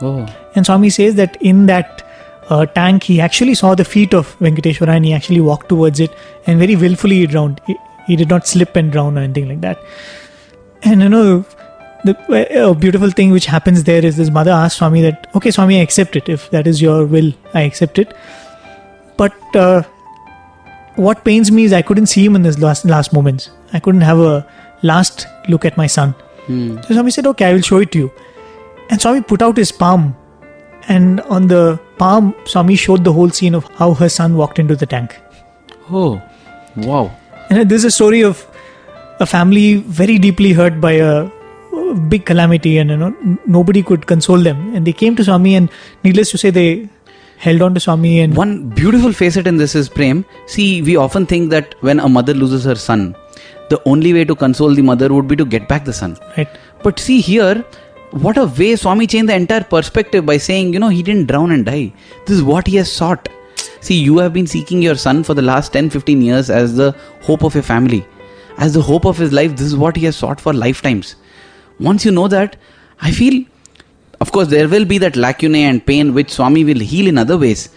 Oh. 0.00 0.26
And 0.54 0.64
Swami 0.64 0.90
says 0.90 1.14
that 1.16 1.36
in 1.40 1.66
that 1.66 2.02
uh, 2.48 2.66
tank, 2.66 3.02
he 3.04 3.20
actually 3.20 3.54
saw 3.54 3.74
the 3.74 3.84
feet 3.84 4.14
of 4.14 4.38
Venkateshwara 4.38 4.88
and 4.88 5.04
he 5.04 5.12
actually 5.12 5.40
walked 5.40 5.68
towards 5.68 6.00
it 6.00 6.10
and 6.46 6.58
very 6.58 6.76
willfully 6.76 7.16
he 7.16 7.26
drowned. 7.26 7.60
He, 7.66 7.76
he 8.06 8.16
did 8.16 8.28
not 8.28 8.46
slip 8.46 8.76
and 8.76 8.90
drown 8.90 9.18
or 9.18 9.22
anything 9.22 9.48
like 9.48 9.60
that. 9.60 9.82
And 10.82 11.02
you 11.02 11.08
know, 11.08 11.44
the 12.04 12.68
a 12.68 12.74
beautiful 12.74 13.10
thing 13.10 13.30
which 13.30 13.46
happens 13.46 13.84
there 13.84 14.04
is 14.04 14.16
this 14.16 14.30
mother 14.30 14.50
asks 14.50 14.78
Swami 14.78 15.02
that, 15.02 15.26
okay, 15.34 15.50
Swami, 15.50 15.80
I 15.80 15.82
accept 15.82 16.16
it. 16.16 16.28
If 16.28 16.50
that 16.50 16.66
is 16.66 16.80
your 16.80 17.04
will, 17.04 17.32
I 17.54 17.62
accept 17.62 17.98
it. 17.98 18.14
But 19.16 19.34
uh, 19.54 19.82
what 20.94 21.24
pains 21.24 21.50
me 21.50 21.64
is 21.64 21.72
I 21.72 21.82
couldn't 21.82 22.06
see 22.06 22.24
him 22.24 22.36
in 22.36 22.44
his 22.44 22.58
last, 22.58 22.84
last 22.84 23.12
moments. 23.12 23.50
I 23.72 23.80
couldn't 23.80 24.02
have 24.02 24.18
a 24.18 24.46
last 24.82 25.26
look 25.48 25.64
at 25.64 25.76
my 25.76 25.86
son. 25.86 26.12
Hmm. 26.46 26.80
So 26.82 26.94
Swami 26.94 27.10
said, 27.10 27.26
okay, 27.26 27.46
I 27.46 27.52
will 27.52 27.62
show 27.62 27.78
it 27.78 27.92
to 27.92 27.98
you. 27.98 28.12
And 28.90 29.00
Swami 29.00 29.20
put 29.22 29.42
out 29.42 29.56
his 29.56 29.70
palm, 29.70 30.16
and 30.88 31.20
on 31.22 31.46
the 31.48 31.78
palm, 31.98 32.34
Swami 32.46 32.76
showed 32.76 33.04
the 33.04 33.12
whole 33.12 33.30
scene 33.30 33.54
of 33.54 33.64
how 33.74 33.94
her 33.94 34.08
son 34.08 34.36
walked 34.36 34.58
into 34.58 34.76
the 34.76 34.86
tank. 34.86 35.16
Oh. 35.90 36.20
Wow. 36.76 37.10
And 37.50 37.68
this 37.68 37.80
is 37.80 37.86
a 37.86 37.90
story 37.90 38.22
of 38.22 38.46
a 39.20 39.26
family 39.26 39.76
very 39.76 40.18
deeply 40.18 40.52
hurt 40.52 40.80
by 40.80 40.92
a 40.92 41.28
big 42.08 42.24
calamity, 42.26 42.78
and 42.78 42.90
you 42.90 42.96
know 42.96 43.38
nobody 43.46 43.82
could 43.82 44.06
console 44.06 44.38
them. 44.38 44.74
And 44.74 44.86
they 44.86 44.92
came 44.92 45.16
to 45.16 45.24
Swami, 45.24 45.54
and 45.54 45.68
needless 46.04 46.30
to 46.30 46.38
say, 46.38 46.50
they 46.50 46.88
held 47.38 47.62
on 47.62 47.74
to 47.74 47.80
Swami. 47.80 48.20
And 48.20 48.36
One 48.36 48.68
beautiful 48.70 49.12
facet 49.12 49.46
in 49.46 49.56
this 49.56 49.74
is 49.74 49.88
Prem. 49.88 50.24
See, 50.46 50.82
we 50.82 50.96
often 50.96 51.26
think 51.26 51.50
that 51.50 51.74
when 51.80 52.00
a 52.00 52.08
mother 52.08 52.34
loses 52.34 52.64
her 52.64 52.74
son, 52.74 53.14
the 53.70 53.80
only 53.86 54.12
way 54.12 54.24
to 54.24 54.34
console 54.34 54.74
the 54.74 54.82
mother 54.82 55.12
would 55.12 55.28
be 55.28 55.36
to 55.36 55.44
get 55.44 55.68
back 55.68 55.84
the 55.84 55.92
son. 55.92 56.16
right, 56.36 56.48
But 56.82 56.98
see 56.98 57.20
here, 57.20 57.64
what 58.10 58.38
a 58.38 58.46
way 58.46 58.74
Swami 58.76 59.06
changed 59.06 59.28
the 59.28 59.34
entire 59.34 59.64
perspective 59.64 60.24
by 60.24 60.38
saying, 60.38 60.72
you 60.72 60.78
know, 60.78 60.88
he 60.88 61.02
didn't 61.02 61.26
drown 61.26 61.52
and 61.52 61.64
die. 61.64 61.92
This 62.26 62.36
is 62.36 62.42
what 62.42 62.66
he 62.66 62.76
has 62.76 62.90
sought. 62.90 63.28
See, 63.80 63.98
you 63.98 64.18
have 64.18 64.32
been 64.32 64.46
seeking 64.46 64.82
your 64.82 64.96
son 64.96 65.22
for 65.22 65.34
the 65.34 65.42
last 65.42 65.72
10 65.72 65.90
15 65.90 66.22
years 66.22 66.50
as 66.50 66.74
the 66.74 66.92
hope 67.22 67.42
of 67.44 67.54
your 67.54 67.62
family, 67.62 68.06
as 68.56 68.74
the 68.74 68.82
hope 68.82 69.04
of 69.04 69.18
his 69.18 69.32
life. 69.32 69.52
This 69.52 69.66
is 69.66 69.76
what 69.76 69.96
he 69.96 70.04
has 70.06 70.16
sought 70.16 70.40
for 70.40 70.52
lifetimes. 70.52 71.16
Once 71.78 72.04
you 72.04 72.10
know 72.10 72.28
that, 72.28 72.56
I 73.00 73.12
feel, 73.12 73.44
of 74.20 74.32
course, 74.32 74.48
there 74.48 74.68
will 74.68 74.84
be 74.84 74.98
that 74.98 75.16
lacunae 75.16 75.62
and 75.62 75.84
pain 75.84 76.14
which 76.14 76.30
Swami 76.30 76.64
will 76.64 76.80
heal 76.80 77.06
in 77.06 77.18
other 77.18 77.38
ways. 77.38 77.68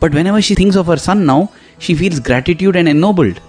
But 0.00 0.14
whenever 0.14 0.40
she 0.40 0.54
thinks 0.54 0.76
of 0.76 0.86
her 0.86 0.96
son 0.96 1.26
now, 1.26 1.52
she 1.78 1.94
feels 1.94 2.18
gratitude 2.18 2.76
and 2.76 2.88
ennobled 2.88 3.40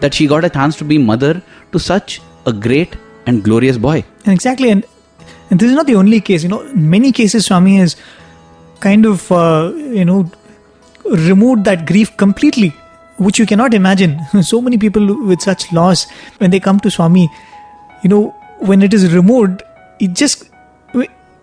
that 0.00 0.14
she 0.14 0.26
got 0.26 0.44
a 0.44 0.50
chance 0.50 0.76
to 0.76 0.84
be 0.84 0.98
mother 0.98 1.42
to 1.72 1.78
such 1.78 2.20
a 2.46 2.52
great 2.52 2.96
and 3.26 3.42
glorious 3.42 3.78
boy. 3.78 4.04
and 4.24 4.32
exactly, 4.32 4.70
and 4.70 4.84
and 5.50 5.58
this 5.58 5.68
is 5.68 5.76
not 5.76 5.86
the 5.86 5.96
only 5.96 6.20
case. 6.20 6.42
You 6.42 6.48
know, 6.48 6.60
in 6.62 6.88
many 6.88 7.12
cases, 7.12 7.46
Swami 7.46 7.76
has 7.76 7.96
kind 8.80 9.04
of 9.04 9.30
uh, 9.32 9.72
you 9.74 10.04
know 10.04 10.30
removed 11.04 11.64
that 11.64 11.86
grief 11.86 12.16
completely, 12.16 12.70
which 13.18 13.38
you 13.38 13.46
cannot 13.46 13.74
imagine. 13.74 14.18
so 14.42 14.60
many 14.60 14.78
people 14.78 15.26
with 15.26 15.40
such 15.40 15.72
loss, 15.72 16.08
when 16.38 16.50
they 16.50 16.60
come 16.60 16.80
to 16.80 16.90
Swami, 16.90 17.28
you 18.02 18.08
know, 18.08 18.30
when 18.58 18.82
it 18.82 18.94
is 18.94 19.12
removed, 19.12 19.62
it 19.98 20.14
just 20.14 20.50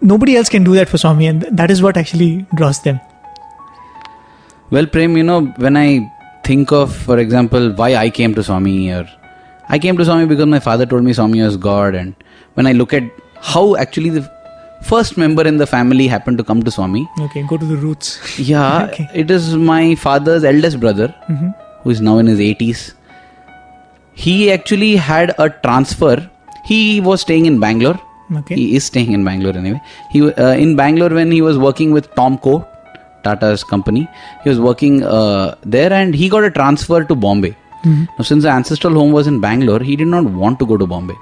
nobody 0.01 0.35
else 0.37 0.49
can 0.49 0.63
do 0.63 0.73
that 0.75 0.89
for 0.89 0.97
Swami, 0.97 1.27
and 1.27 1.41
that 1.51 1.71
is 1.71 1.81
what 1.81 1.97
actually 1.97 2.45
draws 2.55 2.81
them. 2.81 2.99
Well, 4.69 4.85
Prem, 4.85 5.15
you 5.17 5.23
know, 5.23 5.45
when 5.57 5.77
I 5.77 6.11
think 6.43 6.71
of, 6.71 6.95
for 6.95 7.17
example, 7.19 7.71
why 7.73 7.95
I 7.95 8.09
came 8.09 8.33
to 8.35 8.43
Swami 8.43 8.91
or 8.91 9.07
I 9.69 9.79
came 9.79 9.97
to 9.97 10.05
Swami 10.05 10.25
because 10.25 10.45
my 10.45 10.59
father 10.59 10.85
told 10.85 11.03
me 11.03 11.13
Swami 11.13 11.41
was 11.41 11.57
God, 11.57 11.95
and 11.95 12.15
when 12.53 12.67
I 12.67 12.71
look 12.71 12.93
at 12.93 13.03
how 13.41 13.75
actually 13.75 14.09
the 14.09 14.29
first 14.83 15.17
member 15.17 15.43
in 15.47 15.57
the 15.57 15.65
family 15.65 16.07
happened 16.07 16.37
to 16.37 16.43
come 16.43 16.61
to 16.63 16.71
Swami, 16.71 17.07
Okay, 17.21 17.43
go 17.47 17.57
to 17.57 17.65
the 17.65 17.75
roots. 17.77 18.39
yeah, 18.39 18.85
Okay. 18.89 19.09
it 19.13 19.31
is 19.31 19.55
my 19.55 19.95
father's 19.95 20.43
eldest 20.43 20.79
brother 20.79 21.13
Mhm. 21.29 21.53
who 21.83 21.89
is 21.89 22.01
now 22.01 22.17
in 22.19 22.27
his 22.27 22.39
80s. 22.39 22.93
He 24.13 24.51
actually 24.51 24.95
had 24.95 25.33
a 25.37 25.49
transfer. 25.49 26.29
He 26.65 27.01
was 27.01 27.21
staying 27.21 27.45
in 27.45 27.59
Bangalore. 27.59 27.99
Okay. 28.39 28.55
He 28.55 28.75
is 28.75 28.83
staying 28.83 29.11
in 29.13 29.23
Bangalore 29.23 29.55
anyway. 29.57 29.81
He 30.11 30.21
uh, 30.31 30.53
in 30.65 30.75
Bangalore 30.75 31.09
when 31.09 31.31
he 31.31 31.41
was 31.41 31.57
working 31.57 31.91
with 31.91 32.09
Tomco, 32.15 32.65
Tata's 33.23 33.63
company. 33.63 34.07
He 34.43 34.49
was 34.49 34.59
working 34.59 35.03
uh, 35.03 35.55
there, 35.63 35.93
and 35.93 36.13
he 36.15 36.27
got 36.29 36.43
a 36.43 36.51
transfer 36.51 37.03
to 37.03 37.15
Bombay. 37.15 37.55
Now, 37.85 38.23
since 38.23 38.43
the 38.43 38.49
ancestral 38.49 38.95
home 38.95 39.13
was 39.13 39.27
in 39.27 39.39
Bangalore, 39.39 39.79
he 39.79 39.95
did 39.95 40.07
not 40.07 40.25
want 40.25 40.59
to 40.59 40.65
go 40.65 40.75
to 40.75 40.85
Bombay, 40.85 41.13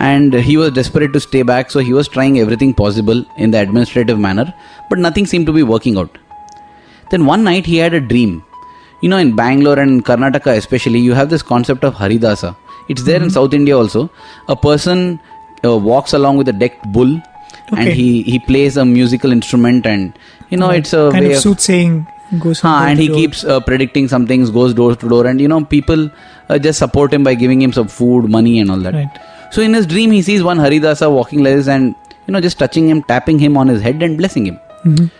and 0.00 0.34
he 0.34 0.56
was 0.56 0.72
desperate 0.72 1.12
to 1.12 1.20
stay 1.20 1.42
back. 1.42 1.70
So 1.70 1.80
he 1.80 1.92
was 1.92 2.08
trying 2.08 2.38
everything 2.40 2.74
possible 2.74 3.24
in 3.36 3.50
the 3.50 3.58
administrative 3.60 4.18
manner, 4.18 4.52
but 4.88 4.98
nothing 4.98 5.26
seemed 5.26 5.46
to 5.46 5.52
be 5.52 5.62
working 5.62 5.98
out. 5.98 6.18
Then 7.10 7.26
one 7.26 7.44
night 7.44 7.66
he 7.66 7.76
had 7.76 7.94
a 7.94 8.00
dream. 8.00 8.42
You 9.02 9.08
know, 9.08 9.16
in 9.18 9.34
Bangalore 9.34 9.78
and 9.78 9.90
in 9.90 10.02
Karnataka 10.02 10.56
especially, 10.56 11.00
you 11.00 11.14
have 11.14 11.30
this 11.30 11.42
concept 11.42 11.84
of 11.84 11.94
Haridasa. 11.94 12.56
It's 12.88 13.02
there 13.04 13.22
in 13.22 13.30
South 13.30 13.54
India 13.54 13.76
also. 13.76 14.10
A 14.48 14.56
person 14.56 15.20
uh, 15.64 15.76
walks 15.76 16.12
along 16.12 16.36
with 16.36 16.48
a 16.48 16.52
decked 16.52 16.84
bull, 16.92 17.20
and 17.76 17.88
he 17.88 18.22
he 18.22 18.38
plays 18.40 18.76
a 18.76 18.84
musical 18.84 19.32
instrument, 19.32 19.86
and 19.86 20.18
you 20.50 20.58
know 20.58 20.70
it's 20.70 20.92
a 20.92 21.10
kind 21.12 21.24
way 21.26 21.32
of 21.32 21.36
of 21.38 21.42
soothsaying 21.42 22.06
goes 22.38 22.60
Huh, 22.60 22.74
and 22.88 22.98
he 22.98 23.08
door. 23.08 23.16
keeps 23.16 23.44
uh, 23.44 23.60
predicting 23.60 24.08
some 24.08 24.26
things, 24.26 24.50
goes 24.50 24.74
door 24.74 24.94
to 24.96 25.08
door, 25.08 25.26
and 25.26 25.40
you 25.40 25.48
know 25.48 25.64
people 25.64 26.10
uh, 26.48 26.58
just 26.58 26.78
support 26.78 27.12
him 27.12 27.24
by 27.24 27.34
giving 27.34 27.62
him 27.62 27.72
some 27.72 27.88
food, 27.88 28.28
money, 28.28 28.58
and 28.60 28.70
all 28.70 28.78
that. 28.88 28.94
Right. 28.94 29.18
So 29.50 29.62
in 29.62 29.74
his 29.74 29.86
dream, 29.86 30.10
he 30.12 30.22
sees 30.22 30.42
one 30.42 30.58
Haridasa 30.58 31.10
walking 31.10 31.42
like 31.42 31.56
this, 31.56 31.68
and 31.68 31.94
you 32.26 32.32
know 32.32 32.40
just 32.40 32.58
touching 32.58 32.88
him, 32.88 33.02
tapping 33.02 33.38
him 33.38 33.56
on 33.56 33.68
his 33.68 33.80
head, 33.82 34.02
and 34.02 34.16
blessing 34.16 34.46
him. 34.46 34.58
Mhm. 34.84 35.10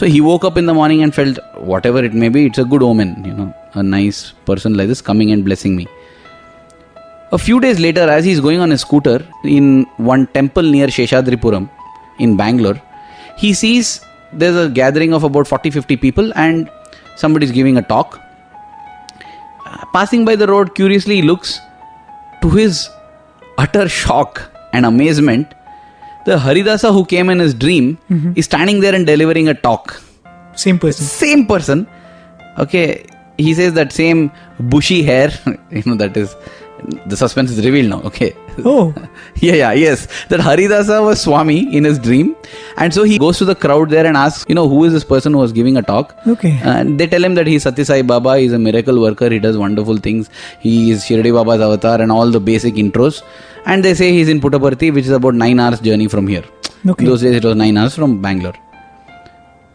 So 0.00 0.06
he 0.06 0.20
woke 0.20 0.44
up 0.44 0.56
in 0.56 0.66
the 0.66 0.74
morning 0.74 1.02
and 1.02 1.14
felt 1.14 1.38
whatever 1.70 2.02
it 2.08 2.14
may 2.14 2.28
be, 2.28 2.46
it's 2.46 2.58
a 2.58 2.64
good 2.64 2.82
omen, 2.82 3.24
you 3.24 3.32
know, 3.32 3.52
a 3.74 3.82
nice 3.82 4.32
person 4.50 4.74
like 4.74 4.88
this 4.88 5.00
coming 5.00 5.32
and 5.32 5.44
blessing 5.44 5.74
me. 5.76 5.88
A 7.32 7.38
few 7.38 7.58
days 7.60 7.80
later, 7.80 8.08
as 8.08 8.24
he's 8.24 8.40
going 8.40 8.60
on 8.60 8.70
his 8.70 8.80
scooter 8.80 9.24
in 9.44 9.84
one 9.96 10.26
temple 10.28 10.62
near 10.62 10.86
Sheshadripuram 10.86 11.68
in 12.18 12.36
Bangalore, 12.36 12.80
he 13.36 13.52
sees 13.52 14.00
there's 14.32 14.56
a 14.56 14.68
gathering 14.68 15.12
of 15.12 15.24
about 15.24 15.48
40 15.48 15.70
50 15.70 15.96
people 15.96 16.32
and 16.36 16.70
somebody's 17.16 17.50
giving 17.50 17.76
a 17.76 17.82
talk. 17.82 18.20
Uh, 19.66 19.84
passing 19.92 20.24
by 20.24 20.36
the 20.36 20.46
road, 20.46 20.74
curiously 20.74 21.16
he 21.16 21.22
looks. 21.22 21.60
To 22.42 22.50
his 22.50 22.88
utter 23.62 23.88
shock 23.88 24.42
and 24.72 24.86
amazement, 24.86 25.54
the 26.26 26.36
Haridasa 26.36 26.92
who 26.92 27.04
came 27.04 27.30
in 27.30 27.38
his 27.38 27.54
dream 27.54 27.98
mm-hmm. 28.10 28.32
is 28.36 28.44
standing 28.44 28.80
there 28.80 28.94
and 28.94 29.06
delivering 29.06 29.48
a 29.48 29.54
talk. 29.54 30.00
Same 30.54 30.78
person. 30.78 31.06
same 31.06 31.46
person. 31.46 31.86
Okay 32.58 33.06
he 33.40 33.54
says 33.54 33.74
that 33.74 33.92
same 33.92 34.30
bushy 34.74 35.02
hair 35.02 35.30
you 35.70 35.82
know 35.86 35.94
that 36.02 36.16
is 36.16 36.36
the 37.12 37.16
suspense 37.16 37.50
is 37.50 37.64
revealed 37.64 37.90
now 37.90 38.00
okay. 38.10 38.34
Oh, 38.64 38.94
yeah 39.36 39.54
yeah 39.54 39.72
yes. 39.72 40.06
That 40.28 40.40
haridasa 40.40 41.04
was 41.04 41.20
swami 41.20 41.58
in 41.76 41.84
his 41.84 41.98
dream 41.98 42.34
and 42.78 42.94
so 42.94 43.02
he 43.02 43.18
goes 43.18 43.36
to 43.38 43.44
the 43.44 43.54
crowd 43.54 43.90
there 43.90 44.06
and 44.06 44.16
asks 44.16 44.46
you 44.48 44.54
know 44.54 44.66
who 44.68 44.84
is 44.84 44.94
this 44.94 45.04
person 45.04 45.34
who 45.34 45.40
was 45.40 45.52
giving 45.52 45.76
a 45.76 45.82
talk? 45.82 46.16
Okay. 46.26 46.58
and 46.62 46.98
they 46.98 47.06
tell 47.06 47.22
him 47.22 47.34
that 47.34 47.46
he's 47.46 47.64
Satya 47.64 47.84
Sai 47.84 48.02
Baba, 48.02 48.38
he's 48.38 48.54
a 48.54 48.58
miracle 48.58 49.00
worker, 49.00 49.28
he 49.28 49.38
does 49.38 49.58
wonderful 49.58 49.98
things, 49.98 50.30
he 50.58 50.90
is 50.90 51.04
Shirdi 51.04 51.34
Baba's 51.34 51.60
avatar, 51.60 52.00
and 52.00 52.10
all 52.10 52.30
the 52.30 52.40
basic 52.40 52.74
intros. 52.74 53.22
And 53.66 53.84
they 53.84 53.94
say 53.94 54.12
he's 54.12 54.28
in 54.28 54.40
Puttaparthi, 54.40 54.92
which 54.92 55.04
is 55.04 55.10
about 55.10 55.34
9 55.34 55.60
hours 55.60 55.80
journey 55.80 56.08
from 56.08 56.26
here. 56.26 56.44
Okay. 56.86 57.04
Those 57.04 57.22
days 57.22 57.36
it 57.36 57.44
was 57.44 57.56
9 57.56 57.76
hours 57.76 57.94
from 57.94 58.20
Bangalore. 58.22 58.54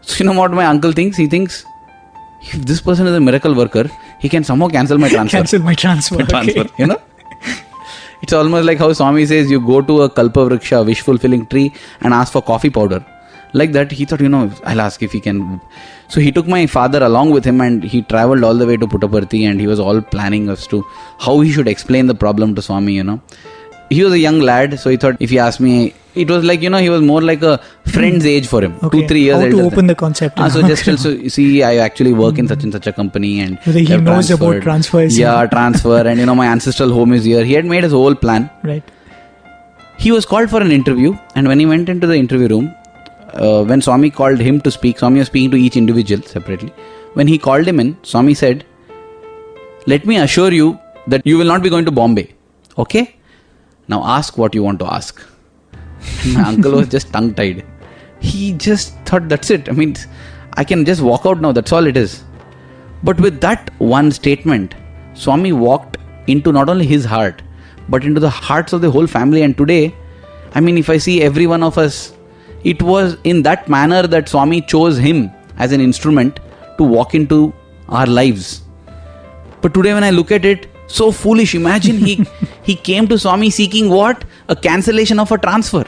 So, 0.02 0.22
you 0.22 0.30
know 0.30 0.38
what 0.38 0.52
my 0.52 0.66
uncle 0.66 0.92
thinks? 0.92 1.16
He 1.16 1.26
thinks 1.26 1.64
if 2.42 2.64
this 2.66 2.80
person 2.80 3.06
is 3.06 3.14
a 3.14 3.20
miracle 3.20 3.54
worker, 3.54 3.90
he 4.20 4.28
can 4.28 4.44
somehow 4.44 4.68
cancel 4.68 4.98
my 4.98 5.08
transfer. 5.08 5.38
Cancel 5.38 5.62
my 5.62 5.74
transfer. 5.74 6.22
transfer, 6.34 6.60
Okay. 6.60 6.70
you 6.78 6.86
know? 6.86 7.00
It's 8.22 8.32
almost 8.32 8.64
like 8.66 8.78
how 8.78 8.92
Swami 8.92 9.26
says 9.26 9.50
you 9.50 9.60
go 9.60 9.80
to 9.82 10.02
a 10.02 10.08
Kalpa 10.10 10.40
Vriksha, 10.48 10.84
wish 10.84 11.00
fulfilling 11.02 11.46
tree, 11.46 11.72
and 12.00 12.14
ask 12.14 12.32
for 12.32 12.42
coffee 12.42 12.70
powder. 12.70 13.04
like 13.58 13.70
that 13.74 13.92
he 13.96 14.04
thought 14.08 14.22
you 14.24 14.28
know 14.32 14.40
i'll 14.70 14.80
ask 14.84 15.02
if 15.06 15.12
he 15.16 15.18
can 15.26 15.36
so 16.14 16.22
he 16.24 16.30
took 16.38 16.48
my 16.54 16.58
father 16.72 17.00
along 17.08 17.30
with 17.34 17.44
him 17.50 17.60
and 17.66 17.84
he 17.92 18.00
traveled 18.12 18.46
all 18.48 18.58
the 18.62 18.66
way 18.70 18.76
to 18.82 18.88
puttaparthi 18.94 19.40
and 19.50 19.62
he 19.64 19.68
was 19.70 19.82
all 19.84 20.00
planning 20.14 20.48
as 20.54 20.64
to 20.72 20.80
how 21.26 21.34
he 21.44 21.52
should 21.56 21.70
explain 21.72 22.10
the 22.12 22.16
problem 22.24 22.50
to 22.58 22.64
swami 22.66 22.96
you 22.98 23.04
know 23.10 23.16
he 23.90 24.02
was 24.04 24.12
a 24.12 24.18
young 24.18 24.40
lad 24.40 24.78
so 24.80 24.90
he 24.90 24.96
thought 24.96 25.16
if 25.20 25.30
he 25.30 25.38
asked 25.38 25.60
me 25.60 25.94
it 26.22 26.28
was 26.34 26.42
like 26.50 26.62
you 26.62 26.70
know 26.70 26.78
he 26.78 26.88
was 26.94 27.02
more 27.02 27.20
like 27.22 27.42
a 27.42 27.58
friend's 27.94 28.24
age 28.26 28.46
for 28.52 28.60
him 28.64 28.72
Okay. 28.82 29.00
two 29.02 29.08
three 29.10 29.20
years 29.26 29.40
How 29.42 29.48
to 29.50 29.60
open 29.62 29.86
the 29.86 29.94
concept. 29.94 30.38
Ah, 30.38 30.48
so 30.48 30.62
just 30.70 30.84
tell, 30.84 30.96
so 30.96 31.10
see 31.34 31.62
i 31.62 31.76
actually 31.86 32.12
work 32.12 32.38
in 32.42 32.48
such 32.52 32.64
and 32.64 32.72
such 32.72 32.86
a 32.86 32.92
company 32.92 33.32
and 33.40 33.58
he 33.60 33.96
knows 34.08 34.30
about 34.36 34.62
transfers. 34.62 35.18
yeah 35.18 35.46
transfer 35.46 35.98
and 36.06 36.18
you 36.18 36.26
know 36.30 36.34
my 36.34 36.46
ancestral 36.54 36.92
home 36.98 37.12
is 37.18 37.24
here 37.24 37.44
he 37.44 37.52
had 37.58 37.66
made 37.74 37.84
his 37.88 37.92
whole 37.92 38.14
plan 38.24 38.48
Right. 38.70 38.82
he 40.04 40.10
was 40.16 40.24
called 40.32 40.50
for 40.54 40.60
an 40.68 40.72
interview 40.80 41.12
and 41.34 41.46
when 41.52 41.58
he 41.58 41.66
went 41.74 41.88
into 41.94 42.06
the 42.12 42.16
interview 42.24 42.48
room 42.54 42.66
uh, 43.44 43.62
when 43.64 43.80
swami 43.88 44.10
called 44.20 44.40
him 44.48 44.60
to 44.66 44.70
speak 44.78 44.98
swami 45.02 45.18
was 45.24 45.28
speaking 45.32 45.50
to 45.56 45.60
each 45.66 45.76
individual 45.82 46.22
separately 46.36 46.72
when 47.18 47.28
he 47.34 47.38
called 47.46 47.66
him 47.72 47.78
in 47.84 47.90
swami 48.12 48.34
said 48.42 48.64
let 49.92 50.04
me 50.10 50.16
assure 50.24 50.52
you 50.60 50.68
that 51.06 51.22
you 51.30 51.36
will 51.38 51.50
not 51.54 51.62
be 51.66 51.70
going 51.76 51.84
to 51.90 51.94
bombay 52.00 52.26
okay 52.84 53.04
now 53.88 54.02
ask 54.04 54.38
what 54.38 54.54
you 54.54 54.62
want 54.62 54.78
to 54.78 54.86
ask 54.98 55.22
my 56.34 56.42
uncle 56.42 56.72
was 56.72 56.88
just 56.88 57.12
tongue 57.12 57.32
tied 57.34 57.64
he 58.20 58.52
just 58.52 58.94
thought 59.10 59.28
that's 59.28 59.50
it 59.50 59.68
i 59.68 59.72
mean 59.72 59.94
i 60.54 60.64
can 60.64 60.84
just 60.84 61.02
walk 61.02 61.26
out 61.26 61.40
now 61.40 61.52
that's 61.52 61.72
all 61.72 61.86
it 61.86 61.96
is 61.96 62.24
but 63.02 63.20
with 63.20 63.40
that 63.40 63.70
one 63.78 64.10
statement, 64.10 64.74
Swami 65.14 65.52
walked 65.52 65.96
into 66.26 66.52
not 66.52 66.68
only 66.68 66.86
his 66.86 67.04
heart, 67.04 67.42
but 67.88 68.04
into 68.04 68.20
the 68.20 68.30
hearts 68.30 68.72
of 68.72 68.80
the 68.80 68.90
whole 68.90 69.06
family. 69.06 69.42
And 69.42 69.56
today, 69.56 69.94
I 70.54 70.60
mean, 70.60 70.78
if 70.78 70.90
I 70.90 70.98
see 70.98 71.22
every 71.22 71.46
one 71.46 71.62
of 71.62 71.78
us, 71.78 72.14
it 72.64 72.82
was 72.82 73.16
in 73.24 73.42
that 73.42 73.68
manner 73.68 74.06
that 74.06 74.28
Swami 74.28 74.60
chose 74.62 74.98
him 74.98 75.30
as 75.58 75.72
an 75.72 75.80
instrument 75.80 76.40
to 76.78 76.84
walk 76.84 77.14
into 77.14 77.52
our 77.88 78.06
lives. 78.06 78.62
But 79.60 79.74
today, 79.74 79.94
when 79.94 80.04
I 80.04 80.10
look 80.10 80.32
at 80.32 80.44
it, 80.44 80.66
so 80.88 81.10
foolish. 81.10 81.54
Imagine 81.54 81.98
he 81.98 82.24
he 82.66 82.74
came 82.74 83.06
to 83.08 83.18
Swami 83.18 83.48
seeking 83.48 83.88
what? 83.88 84.24
A 84.48 84.56
cancellation 84.56 85.20
of 85.20 85.30
a 85.30 85.38
transfer. 85.38 85.84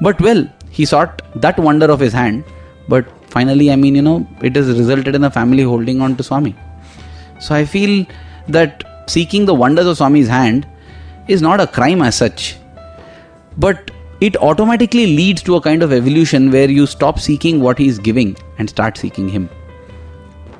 But 0.00 0.20
well, 0.20 0.48
he 0.70 0.84
sought 0.84 1.22
that 1.42 1.58
wonder 1.58 1.90
of 1.90 2.00
his 2.00 2.14
hand. 2.14 2.44
But 2.88 3.06
finally, 3.30 3.70
I 3.70 3.76
mean, 3.76 3.94
you 3.94 4.02
know, 4.02 4.26
it 4.42 4.56
has 4.56 4.68
resulted 4.68 5.14
in 5.14 5.20
the 5.20 5.30
family 5.30 5.64
holding 5.64 6.00
on 6.00 6.16
to 6.16 6.22
Swami. 6.22 6.54
So 7.40 7.54
I 7.54 7.66
feel 7.66 8.06
that 8.48 8.84
seeking 9.06 9.44
the 9.44 9.54
wonders 9.54 9.86
of 9.86 9.98
Swami's 9.98 10.28
hand 10.28 10.66
is 11.28 11.42
not 11.42 11.60
a 11.60 11.66
crime 11.66 12.00
as 12.00 12.16
such. 12.16 12.56
But 13.58 13.90
it 14.20 14.36
automatically 14.36 15.06
leads 15.14 15.42
to 15.42 15.56
a 15.56 15.60
kind 15.60 15.82
of 15.82 15.92
evolution 15.92 16.50
where 16.50 16.70
you 16.70 16.86
stop 16.86 17.18
seeking 17.18 17.60
what 17.60 17.78
he 17.78 17.88
is 17.88 17.98
giving 17.98 18.34
and 18.58 18.70
start 18.70 18.96
seeking 18.96 19.28
him. 19.28 19.50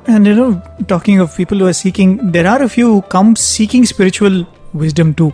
And 0.06 0.26
you 0.26 0.34
know, 0.34 0.62
talking 0.88 1.20
of 1.20 1.34
people 1.36 1.58
who 1.58 1.66
are 1.66 1.72
seeking, 1.72 2.32
there 2.32 2.46
are 2.46 2.62
a 2.62 2.68
few 2.68 2.92
who 2.92 3.02
come 3.02 3.34
seeking 3.34 3.86
spiritual 3.86 4.46
wisdom 4.76 5.14
too. 5.14 5.32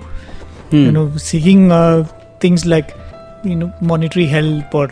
You 0.70 0.92
know, 0.92 1.16
seeking 1.16 1.70
uh, 1.70 2.04
things 2.40 2.64
like 2.64 2.94
you 3.44 3.56
know 3.56 3.72
monetary 3.80 4.26
help 4.26 4.74
or 4.74 4.88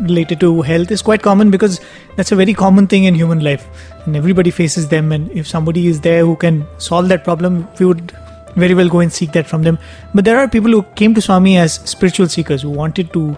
related 0.00 0.40
to 0.40 0.62
health 0.62 0.90
is 0.90 1.02
quite 1.02 1.22
common 1.22 1.50
because 1.50 1.80
that's 2.16 2.32
a 2.32 2.36
very 2.36 2.54
common 2.54 2.86
thing 2.86 3.04
in 3.04 3.14
human 3.14 3.40
life, 3.40 3.66
and 4.06 4.16
everybody 4.16 4.50
faces 4.50 4.88
them. 4.88 5.12
And 5.12 5.30
if 5.32 5.46
somebody 5.46 5.86
is 5.88 6.00
there 6.00 6.24
who 6.24 6.36
can 6.36 6.66
solve 6.78 7.08
that 7.08 7.24
problem, 7.24 7.68
we 7.78 7.86
would 7.86 8.12
very 8.56 8.74
well 8.74 8.88
go 8.88 9.00
and 9.00 9.12
seek 9.12 9.32
that 9.32 9.46
from 9.46 9.62
them. 9.62 9.78
But 10.14 10.24
there 10.24 10.38
are 10.38 10.48
people 10.48 10.70
who 10.70 10.82
came 11.02 11.14
to 11.14 11.20
Swami 11.20 11.58
as 11.58 11.74
spiritual 11.74 12.28
seekers 12.28 12.62
who 12.62 12.70
wanted 12.70 13.12
to 13.12 13.36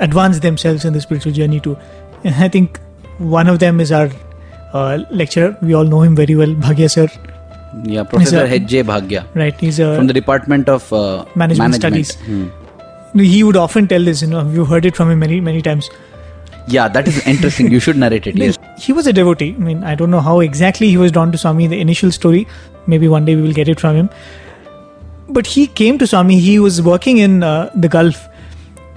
advance 0.00 0.40
themselves 0.40 0.84
in 0.84 0.92
the 0.92 1.00
spiritual 1.00 1.32
journey 1.32 1.60
too. 1.60 1.76
And 2.24 2.34
I 2.34 2.48
think 2.48 2.78
one 3.18 3.48
of 3.48 3.58
them 3.58 3.80
is 3.80 3.90
our 3.92 4.10
uh, 4.72 4.98
lecturer. 5.10 5.56
We 5.62 5.74
all 5.74 5.84
know 5.84 6.02
him 6.02 6.14
very 6.14 6.34
well, 6.34 6.54
Bhagya 6.54 6.90
sir. 6.90 7.08
Yeah, 7.84 8.02
Professor 8.02 8.44
H.J. 8.46 8.82
Bhagya 8.82 9.26
Right? 9.34 9.58
He's 9.60 9.78
a 9.78 9.96
from 9.96 10.06
the 10.06 10.12
Department 10.12 10.68
of 10.68 10.92
uh, 10.92 11.24
Management 11.34 11.74
Studies. 11.74 12.14
Hmm. 12.14 12.46
he 13.18 13.42
would 13.44 13.56
often 13.56 13.86
tell 13.88 14.02
this. 14.02 14.22
You 14.22 14.28
know, 14.28 14.48
you 14.50 14.64
heard 14.64 14.86
it 14.86 14.96
from 14.96 15.10
him 15.10 15.18
many 15.18 15.40
many 15.40 15.60
times. 15.62 15.90
Yeah, 16.66 16.88
that 16.88 17.08
is 17.08 17.26
interesting. 17.26 17.70
you 17.70 17.80
should 17.80 17.96
narrate 17.96 18.26
it. 18.26 18.36
Yes. 18.44 18.58
He 18.78 18.92
was 18.92 19.06
a 19.06 19.12
devotee. 19.12 19.54
I 19.54 19.62
mean, 19.68 19.82
I 19.84 19.94
don't 19.94 20.10
know 20.10 20.20
how 20.20 20.40
exactly 20.40 20.88
he 20.88 20.96
was 20.96 21.12
drawn 21.12 21.32
to 21.32 21.38
Swami. 21.38 21.66
The 21.66 21.80
initial 21.80 22.12
story, 22.12 22.46
maybe 22.86 23.08
one 23.08 23.24
day 23.24 23.34
we 23.36 23.42
will 23.42 23.52
get 23.52 23.68
it 23.68 23.80
from 23.80 23.96
him. 23.96 24.10
But 25.28 25.46
he 25.46 25.66
came 25.66 25.98
to 25.98 26.06
Swami. 26.06 26.38
He 26.38 26.58
was 26.58 26.80
working 26.82 27.18
in 27.18 27.42
uh, 27.42 27.70
the 27.74 27.88
Gulf, 27.88 28.28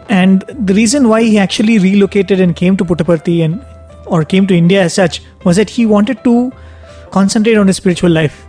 and 0.09 0.43
the 0.71 0.73
reason 0.73 1.09
why 1.09 1.23
he 1.23 1.37
actually 1.37 1.79
relocated 1.79 2.39
and 2.39 2.55
came 2.55 2.77
to 2.77 2.85
Puttaparthi 2.85 3.43
and 3.43 3.65
or 4.05 4.23
came 4.23 4.47
to 4.47 4.55
India 4.55 4.83
as 4.83 4.93
such 4.93 5.21
was 5.45 5.55
that 5.57 5.69
he 5.69 5.85
wanted 5.85 6.23
to 6.23 6.51
concentrate 7.11 7.55
on 7.55 7.67
his 7.67 7.77
spiritual 7.77 8.09
life. 8.11 8.45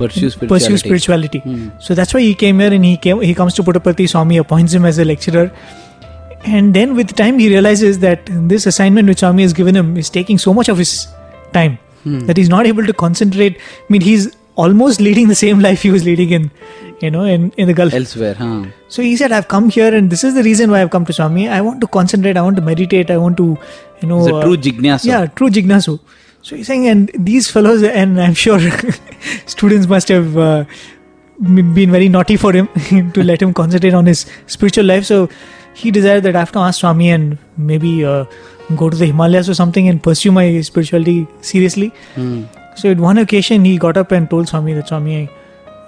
Pursue 0.00 0.26
mm. 0.26 0.32
spirituality. 0.32 0.66
pursue 0.66 0.78
spirituality. 0.82 1.38
Hmm. 1.40 1.68
So 1.78 1.94
that's 2.00 2.14
why 2.14 2.20
he 2.26 2.34
came 2.42 2.60
here 2.64 2.72
and 2.78 2.84
he 2.90 2.96
came. 2.96 3.20
He 3.20 3.34
comes 3.42 3.54
to 3.60 3.62
Puttaparthi. 3.68 4.08
Swami 4.14 4.38
appoints 4.42 4.72
him 4.80 4.88
as 4.90 4.98
a 4.98 5.04
lecturer, 5.04 5.46
and 6.56 6.74
then 6.80 6.94
with 7.00 7.14
time 7.22 7.38
he 7.38 7.48
realizes 7.54 8.00
that 8.00 8.34
this 8.54 8.66
assignment 8.74 9.14
which 9.14 9.24
Swami 9.26 9.42
has 9.48 9.56
given 9.62 9.80
him 9.82 9.96
is 10.04 10.10
taking 10.18 10.38
so 10.38 10.54
much 10.60 10.68
of 10.74 10.78
his 10.84 10.92
time 11.52 11.78
hmm. 12.04 12.20
that 12.20 12.36
he's 12.36 12.48
not 12.48 12.66
able 12.74 12.86
to 12.92 12.92
concentrate. 13.06 13.58
I 13.58 13.92
mean, 13.96 14.00
he's 14.00 14.30
almost 14.56 15.00
leading 15.00 15.28
the 15.28 15.34
same 15.34 15.60
life 15.60 15.82
he 15.82 15.90
was 15.90 16.04
leading 16.04 16.30
in, 16.38 16.50
you 17.00 17.10
know, 17.10 17.24
in 17.24 17.50
in 17.56 17.68
the 17.72 17.74
Gulf. 17.74 17.94
Elsewhere, 18.00 18.34
huh? 18.34 18.64
So 18.88 19.02
he 19.02 19.16
said, 19.16 19.32
"I've 19.32 19.48
come 19.48 19.68
here, 19.76 19.92
and 20.00 20.16
this 20.16 20.24
is 20.30 20.34
the 20.40 20.42
reason 20.48 20.70
why 20.70 20.82
I've 20.82 20.90
come 20.96 21.06
to 21.10 21.18
Swami. 21.20 21.48
I 21.58 21.60
want 21.68 21.80
to 21.86 21.90
concentrate. 21.98 22.36
I 22.36 22.42
want 22.48 22.56
to 22.62 22.66
meditate. 22.70 23.10
I 23.10 23.18
want 23.26 23.36
to, 23.42 23.50
you 24.02 24.08
know, 24.08 24.20
It's 24.20 24.32
a 24.32 24.36
uh, 24.36 24.42
true 24.44 24.56
jignasa. 24.56 25.12
yeah, 25.12 25.26
true 25.26 25.50
jignasu. 25.58 25.98
So 26.42 26.56
he's 26.56 26.66
saying, 26.66 26.86
and 26.86 27.10
these 27.14 27.50
fellows, 27.50 27.82
and 27.82 28.20
I'm 28.20 28.34
sure 28.34 28.58
students 29.46 29.86
must 29.86 30.08
have 30.08 30.36
uh, 30.38 30.64
been 31.40 31.90
very 31.90 32.08
naughty 32.08 32.36
for 32.36 32.52
him 32.52 32.68
to 33.12 33.22
let 33.22 33.42
him 33.42 33.52
concentrate 33.52 33.94
on 33.94 34.06
his 34.06 34.26
spiritual 34.46 34.84
life. 34.84 35.04
So 35.04 35.28
he 35.74 35.90
decided 35.90 36.22
that 36.24 36.36
I 36.36 36.38
have 36.40 36.52
to 36.52 36.58
ask 36.60 36.80
Swami 36.80 37.10
and 37.10 37.38
maybe 37.56 38.04
uh, 38.04 38.24
go 38.76 38.88
to 38.88 38.96
the 38.96 39.06
Himalayas 39.06 39.48
or 39.48 39.54
something 39.54 39.88
and 39.88 40.02
pursue 40.02 40.32
my 40.32 40.60
spirituality 40.62 41.26
seriously. 41.40 41.92
Hmm. 42.14 42.44
So 42.76 42.90
at 42.90 42.98
one 42.98 43.18
occasion, 43.18 43.64
he 43.64 43.76
got 43.78 43.96
up 43.96 44.12
and 44.12 44.28
told 44.30 44.48
Swami 44.48 44.72
that 44.74 44.88
Swami, 44.88 45.28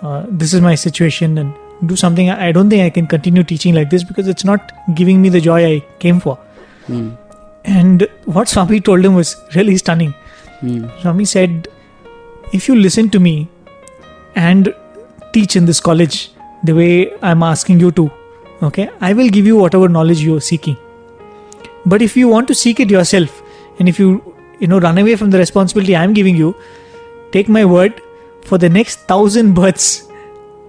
uh, 0.02 0.26
this 0.28 0.52
is 0.52 0.60
my 0.60 0.74
situation 0.74 1.38
and 1.38 1.54
do 1.86 1.96
something. 1.96 2.30
I 2.30 2.52
don't 2.52 2.68
think 2.68 2.82
I 2.82 2.90
can 2.90 3.06
continue 3.06 3.42
teaching 3.42 3.74
like 3.74 3.90
this 3.90 4.04
because 4.04 4.28
it's 4.28 4.44
not 4.44 4.72
giving 4.94 5.22
me 5.22 5.28
the 5.28 5.40
joy 5.40 5.64
I 5.66 5.80
came 5.98 6.20
for. 6.20 6.36
Hmm. 6.86 7.12
And 7.64 8.08
what 8.24 8.48
Swami 8.48 8.80
told 8.80 9.04
him 9.04 9.14
was 9.14 9.36
really 9.54 9.76
stunning. 9.76 10.14
Hmm. 10.62 10.86
Swami 11.00 11.24
said, 11.24 11.68
If 12.52 12.68
you 12.68 12.76
listen 12.76 13.10
to 13.10 13.18
me 13.20 13.48
and 14.36 14.74
teach 15.32 15.56
in 15.56 15.64
this 15.66 15.80
college 15.80 16.30
the 16.62 16.72
way 16.72 17.12
I'm 17.20 17.42
asking 17.42 17.80
you 17.80 17.90
to, 17.92 18.10
okay, 18.62 18.88
I 19.00 19.12
will 19.12 19.28
give 19.28 19.44
you 19.44 19.56
whatever 19.56 19.88
knowledge 19.88 20.22
you're 20.22 20.40
seeking. 20.40 20.76
But 21.84 22.00
if 22.00 22.16
you 22.16 22.28
want 22.28 22.46
to 22.48 22.54
seek 22.54 22.78
it 22.78 22.90
yourself, 22.90 23.42
and 23.80 23.88
if 23.88 23.98
you, 23.98 24.34
you 24.60 24.68
know, 24.68 24.78
run 24.78 24.98
away 24.98 25.16
from 25.16 25.30
the 25.30 25.38
responsibility 25.38 25.96
I'm 25.96 26.14
giving 26.14 26.36
you, 26.36 26.54
take 27.32 27.48
my 27.48 27.64
word, 27.64 28.00
for 28.44 28.56
the 28.56 28.68
next 28.68 29.00
thousand 29.00 29.54
births, 29.54 30.08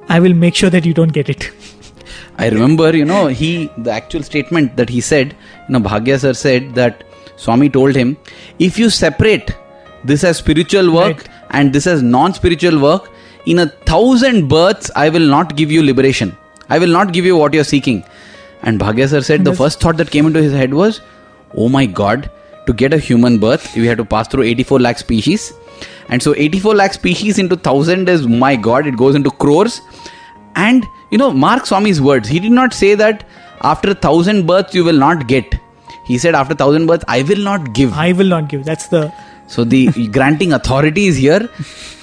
I 0.10 0.20
will 0.20 0.34
make 0.34 0.56
sure 0.56 0.72
that 0.72 0.86
you 0.86 0.94
don't 0.96 1.14
get 1.14 1.30
it. 1.30 1.52
I 2.40 2.50
remember, 2.50 2.96
you 2.98 3.06
know, 3.06 3.28
he 3.28 3.70
the 3.78 3.92
actual 3.92 4.24
statement 4.24 4.76
that 4.78 4.90
he 4.90 5.02
said, 5.02 5.36
you 5.68 5.74
know, 5.74 5.80
Bhagya 5.80 6.20
sir 6.20 6.34
said 6.34 6.74
that 6.74 7.04
Swami 7.36 7.70
told 7.70 7.96
him, 7.96 8.18
if 8.58 8.80
you 8.80 8.90
separate 8.90 9.56
this 10.04 10.24
as 10.24 10.38
spiritual 10.38 10.92
work 10.94 11.18
Right. 11.18 11.30
and 11.52 11.74
this 11.74 11.88
as 11.88 12.02
non-spiritual 12.04 12.80
work, 12.80 13.10
in 13.46 13.60
a 13.60 13.68
thousand 13.92 14.48
births, 14.48 14.92
I 14.96 15.10
will 15.10 15.28
not 15.36 15.56
give 15.56 15.72
you 15.72 15.84
liberation. 15.84 16.36
I 16.70 16.80
will 16.80 16.88
not 16.88 17.12
give 17.14 17.26
you 17.26 17.36
what 17.38 17.54
you're 17.54 17.64
seeking. 17.64 18.04
And 18.62 18.80
Bhagya 18.80 19.10
sir 19.10 19.22
said 19.22 19.44
the 19.44 19.54
first 19.54 19.82
thought 19.82 19.98
that 19.98 20.12
came 20.12 20.26
into 20.26 20.42
his 20.42 20.54
head 20.54 20.74
was, 20.74 21.02
oh 21.56 21.68
my 21.70 21.86
God, 21.86 22.30
to 22.68 22.74
get 22.74 22.94
a 22.94 22.98
human 22.98 23.38
birth, 23.40 23.76
we 23.76 23.86
have 23.88 23.98
to 23.98 24.06
pass 24.06 24.28
through 24.30 24.44
84 24.44 24.80
lakh 24.80 24.98
species. 24.98 25.52
And 26.10 26.24
so 26.24 26.34
84 26.36 26.76
lakh 26.76 26.94
species 26.94 27.38
into 27.40 27.56
1000 27.56 28.08
is, 28.08 28.28
my 28.28 28.56
God, 28.56 28.88
it 28.88 28.96
goes 28.96 29.16
into 29.16 29.32
crores. 29.32 29.82
And 30.56 30.86
you 31.12 31.18
know, 31.18 31.32
mark 31.32 31.66
Swami's 31.66 32.02
words. 32.02 32.28
He 32.30 32.40
did 32.40 32.52
not 32.52 32.74
say 32.74 32.96
that 32.96 33.28
after 33.62 33.92
a 33.92 33.96
thousand 33.96 34.48
births 34.48 34.74
you 34.74 34.84
will 34.84 34.98
not 34.98 35.28
get. 35.28 35.54
He 36.06 36.18
said 36.18 36.36
after 36.36 36.56
thousand 36.56 36.88
births 36.88 37.06
I 37.08 37.22
will 37.24 37.44
not 37.44 37.74
give. 37.74 37.94
I 37.94 38.14
will 38.14 38.28
not 38.28 38.50
give. 38.50 38.66
That's 38.66 38.88
the 38.88 39.14
So 39.54 39.64
the 39.64 40.08
granting 40.18 40.54
authority 40.54 41.06
is 41.06 41.18
here, 41.18 41.48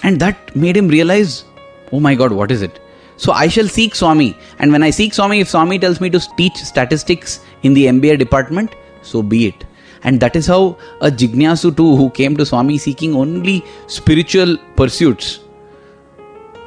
and 0.04 0.20
that 0.20 0.54
made 0.54 0.76
him 0.76 0.88
realize, 0.88 1.44
oh 1.90 1.98
my 1.98 2.14
God, 2.14 2.32
what 2.40 2.52
is 2.52 2.62
it? 2.62 2.78
So 3.16 3.32
I 3.32 3.48
shall 3.48 3.66
seek 3.76 3.96
Swami, 3.96 4.36
and 4.60 4.70
when 4.70 4.84
I 4.84 4.90
seek 4.90 5.14
Swami, 5.14 5.40
if 5.40 5.48
Swami 5.48 5.78
tells 5.78 6.00
me 6.00 6.10
to 6.10 6.20
teach 6.36 6.56
statistics 6.58 7.40
in 7.64 7.74
the 7.74 7.86
MBA 7.86 8.20
department, 8.20 8.76
so 9.02 9.22
be 9.22 9.48
it. 9.48 9.66
And 10.04 10.20
that 10.20 10.36
is 10.36 10.46
how 10.46 10.78
a 11.00 11.10
Jignasu 11.10 11.76
too, 11.76 11.96
who 11.96 12.08
came 12.10 12.36
to 12.36 12.46
Swami 12.46 12.78
seeking 12.78 13.16
only 13.16 13.64
spiritual 13.88 14.56
pursuits, 14.76 15.40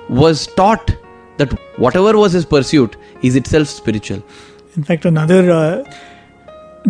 was 0.09 0.47
taught 0.47 0.95
that 1.37 1.57
whatever 1.79 2.17
was 2.17 2.33
his 2.33 2.45
pursuit 2.45 2.97
is 3.21 3.37
itself 3.37 3.69
spiritual. 3.69 4.21
In 4.75 4.83
fact, 4.83 5.05
another 5.05 5.49
uh, 5.49 5.83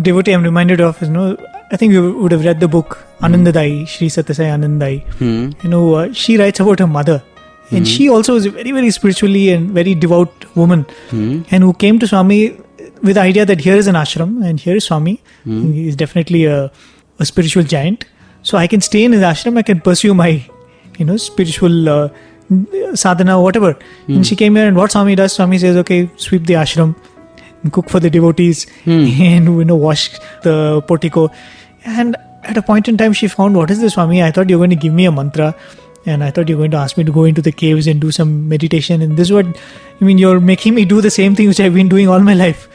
devotee 0.02 0.32
I'm 0.32 0.42
reminded 0.42 0.80
of 0.80 1.00
is, 1.00 1.08
you 1.08 1.14
know, 1.14 1.36
I 1.72 1.76
think 1.76 1.92
you 1.92 2.12
would 2.18 2.32
have 2.32 2.44
read 2.44 2.60
the 2.60 2.68
book 2.68 2.98
Anandadayi, 3.20 3.88
Sri 3.88 4.08
Satyasai 4.08 4.48
Anandai. 4.56 5.04
Hmm. 5.14 5.50
You 5.62 5.70
know, 5.70 5.94
uh, 5.94 6.12
she 6.12 6.36
writes 6.36 6.60
about 6.60 6.78
her 6.78 6.86
mother. 6.86 7.22
And 7.70 7.88
she 7.88 8.08
also 8.08 8.36
is 8.36 8.46
a 8.46 8.50
very, 8.50 8.70
very 8.70 8.90
spiritually 8.90 9.50
and 9.50 9.70
very 9.70 9.94
devout 9.94 10.44
woman. 10.54 10.86
Hmm. 11.10 11.42
And 11.50 11.64
who 11.64 11.72
came 11.72 11.98
to 11.98 12.06
Swami 12.06 12.56
with 13.02 13.16
the 13.16 13.20
idea 13.20 13.44
that 13.44 13.60
here 13.60 13.74
is 13.74 13.86
an 13.86 13.94
ashram 13.94 14.44
and 14.44 14.60
here 14.60 14.76
is 14.76 14.84
Swami. 14.84 15.20
He 15.72 15.88
is 15.88 15.96
definitely 15.96 16.44
a, 16.44 16.70
a 17.18 17.24
spiritual 17.24 17.64
giant. 17.64 18.04
So 18.42 18.58
I 18.58 18.66
can 18.66 18.80
stay 18.80 19.04
in 19.04 19.12
his 19.12 19.22
ashram, 19.22 19.58
I 19.58 19.62
can 19.62 19.80
pursue 19.80 20.14
my, 20.14 20.46
you 20.98 21.04
know, 21.04 21.16
spiritual 21.16 21.88
uh, 21.88 22.10
sadhana, 22.94 23.40
whatever. 23.40 23.76
And 24.06 24.26
she 24.26 24.36
came 24.36 24.54
here, 24.54 24.68
and 24.68 24.76
what 24.76 24.92
Swami 24.92 25.14
does, 25.14 25.32
Swami 25.32 25.58
says, 25.58 25.76
okay, 25.78 26.10
sweep 26.16 26.44
the 26.44 26.54
ashram, 26.54 26.94
cook 27.72 27.88
for 27.88 28.00
the 28.00 28.10
devotees, 28.10 28.66
and 28.86 29.46
you 29.46 29.64
know, 29.64 29.76
wash 29.76 30.18
the 30.42 30.82
portico. 30.86 31.30
And 31.84 32.16
at 32.42 32.56
a 32.56 32.62
point 32.62 32.88
in 32.88 32.96
time, 32.96 33.12
she 33.12 33.28
found, 33.28 33.56
what 33.56 33.70
is 33.70 33.80
this, 33.80 33.94
Swami? 33.94 34.22
I 34.22 34.30
thought 34.30 34.50
you 34.50 34.58
were 34.58 34.66
going 34.66 34.70
to 34.70 34.76
give 34.76 34.92
me 34.92 35.06
a 35.06 35.12
mantra, 35.12 35.54
and 36.06 36.22
I 36.22 36.30
thought 36.30 36.48
you 36.48 36.56
were 36.56 36.62
going 36.62 36.70
to 36.72 36.76
ask 36.76 36.96
me 36.96 37.04
to 37.04 37.12
go 37.12 37.24
into 37.24 37.40
the 37.40 37.52
caves 37.52 37.86
and 37.86 38.00
do 38.00 38.10
some 38.10 38.48
meditation. 38.48 39.00
And 39.00 39.16
this 39.16 39.28
is 39.28 39.32
what, 39.32 39.46
I 39.46 40.04
mean, 40.04 40.18
you're 40.18 40.40
making 40.40 40.74
me 40.74 40.84
do 40.84 41.00
the 41.00 41.10
same 41.10 41.34
thing 41.34 41.48
which 41.48 41.60
I've 41.60 41.74
been 41.74 41.88
doing 41.88 42.08
all 42.08 42.20
my 42.20 42.34
life. 42.34 42.68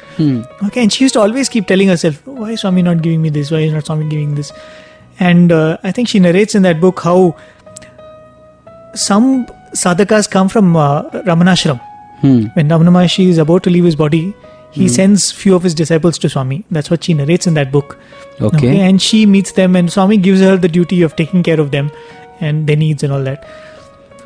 Okay, 0.64 0.82
and 0.82 0.92
she 0.92 1.04
used 1.06 1.14
to 1.14 1.22
always 1.22 1.48
keep 1.48 1.68
telling 1.68 1.88
herself, 1.88 2.26
why 2.26 2.52
is 2.52 2.62
Swami 2.62 2.82
not 2.82 3.02
giving 3.02 3.22
me 3.22 3.30
this? 3.30 3.52
Why 3.52 3.60
is 3.60 3.74
not 3.74 3.86
Swami 3.86 4.10
giving 4.10 4.36
this? 4.36 4.52
And 5.20 5.52
uh, 5.52 5.78
I 5.84 5.92
think 5.92 6.08
she 6.08 6.20
narrates 6.20 6.56
in 6.56 6.64
that 6.64 6.82
book 6.82 7.00
how 7.02 7.36
some 8.96 9.46
sadhakas 9.74 10.30
come 10.30 10.50
from 10.50 10.76
uh, 10.76 11.04
Ramanashram. 11.12 11.80
Hmm. 12.22 12.46
When 12.54 12.68
Ramana 12.68 12.90
Maharshi 12.90 13.28
is 13.28 13.38
about 13.38 13.64
to 13.64 13.70
leave 13.70 13.86
his 13.86 13.96
body, 13.96 14.34
he 14.72 14.88
sends 14.88 15.32
few 15.32 15.56
of 15.56 15.64
his 15.64 15.74
disciples 15.74 16.18
to 16.20 16.30
Swami. 16.30 16.64
That's 16.70 16.90
what 16.90 17.04
she 17.04 17.14
narrates 17.14 17.48
in 17.48 17.56
that 17.56 17.72
book. 17.72 17.98
Okay. 18.40 18.80
And 18.80 19.02
she 19.02 19.26
meets 19.26 19.54
them, 19.54 19.76
and 19.76 19.92
Swami 19.92 20.18
gives 20.18 20.42
her 20.42 20.58
the 20.58 20.68
duty 20.68 21.02
of 21.02 21.16
taking 21.16 21.44
care 21.44 21.60
of 21.60 21.72
them 21.72 21.92
and 22.40 22.68
their 22.68 22.76
needs 22.76 23.04
and 23.04 23.12
all 23.12 23.24
that. 23.24 23.48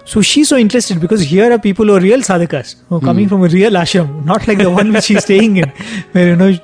So 0.05 0.21
she's 0.21 0.49
so 0.49 0.57
interested 0.57 0.99
because 0.99 1.21
here 1.21 1.51
are 1.51 1.57
people 1.57 1.85
who 1.85 1.95
are 1.95 1.99
real 1.99 2.19
sadhakas, 2.19 2.75
who 2.89 2.97
are 2.97 2.99
coming 2.99 3.29
from 3.29 3.43
a 3.43 3.47
real 3.47 3.71
ashram, 3.71 4.25
not 4.25 4.47
like 4.47 4.57
the 4.57 4.69
one 4.69 4.91
which 4.91 5.05
she's 5.05 5.23
staying 5.29 5.57
in, 5.57 5.69
where 6.11 6.27
you 6.27 6.35
know 6.35 6.57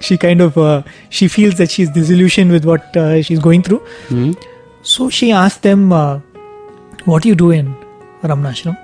she 0.00 0.16
kind 0.16 0.40
of 0.40 0.56
uh, 0.56 0.82
she 1.10 1.28
feels 1.28 1.56
that 1.56 1.70
she's 1.70 1.90
disillusioned 1.90 2.50
with 2.50 2.64
what 2.64 2.96
uh, 2.96 3.20
she's 3.22 3.38
going 3.38 3.62
through. 3.62 3.80
Hmm. 4.08 4.32
So 4.82 5.10
she 5.10 5.32
asks 5.32 5.60
them, 5.60 5.92
uh, 5.92 6.20
"What 7.04 7.24
do 7.24 7.28
you 7.28 7.34
do 7.34 7.50
in 7.50 7.74
Ramanashram?" 8.22 8.78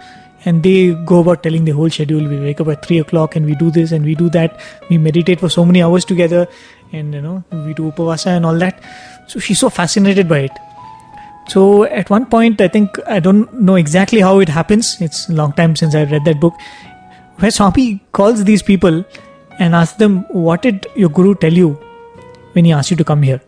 And 0.47 0.63
they 0.63 0.93
go 1.07 1.21
about 1.21 1.43
telling 1.43 1.65
the 1.65 1.73
whole 1.73 1.89
schedule. 1.89 2.29
We 2.29 2.39
wake 2.39 2.61
up 2.61 2.69
at 2.69 2.85
three 2.85 2.99
o'clock 2.99 3.35
and 3.35 3.47
we 3.47 3.55
do 3.55 3.71
this 3.71 3.93
and 3.93 4.05
we 4.05 4.15
do 4.15 4.29
that. 4.31 4.61
We 4.91 4.99
meditate 4.99 5.41
for 5.41 5.49
so 5.49 5.65
many 5.65 5.83
hours 5.83 6.05
together, 6.05 6.47
and 6.93 7.15
you 7.15 7.23
know 7.23 7.43
we 7.67 7.73
do 7.75 7.91
upavasa 7.91 8.37
and 8.37 8.45
all 8.45 8.59
that. 8.59 8.83
So 9.27 9.41
she's 9.41 9.59
so 9.59 9.71
fascinated 9.71 10.29
by 10.29 10.41
it. 10.41 10.51
So 11.49 11.85
at 11.85 12.11
one 12.11 12.27
point, 12.27 12.61
I 12.61 12.69
think 12.69 12.99
I 13.07 13.21
don't 13.21 13.53
know 13.71 13.77
exactly 13.77 14.21
how 14.21 14.39
it 14.41 14.49
happens. 14.49 15.01
It's 15.01 15.29
a 15.29 15.33
long 15.33 15.55
time 15.55 15.77
since 15.77 15.95
I 15.95 16.05
read 16.05 16.25
that 16.27 16.41
book. 16.41 16.55
Where 17.39 17.51
Swami 17.51 18.03
calls 18.13 18.45
these 18.45 18.63
people 18.63 19.03
and 19.59 19.75
asks 19.75 19.99
them, 19.99 20.25
"What 20.49 20.63
did 20.63 20.87
your 20.95 21.09
guru 21.09 21.35
tell 21.35 21.53
you 21.53 21.79
when 22.53 22.65
he 22.65 22.73
asked 22.73 22.91
you 22.91 22.99
to 22.99 23.05
come 23.13 23.23
here?" 23.23 23.41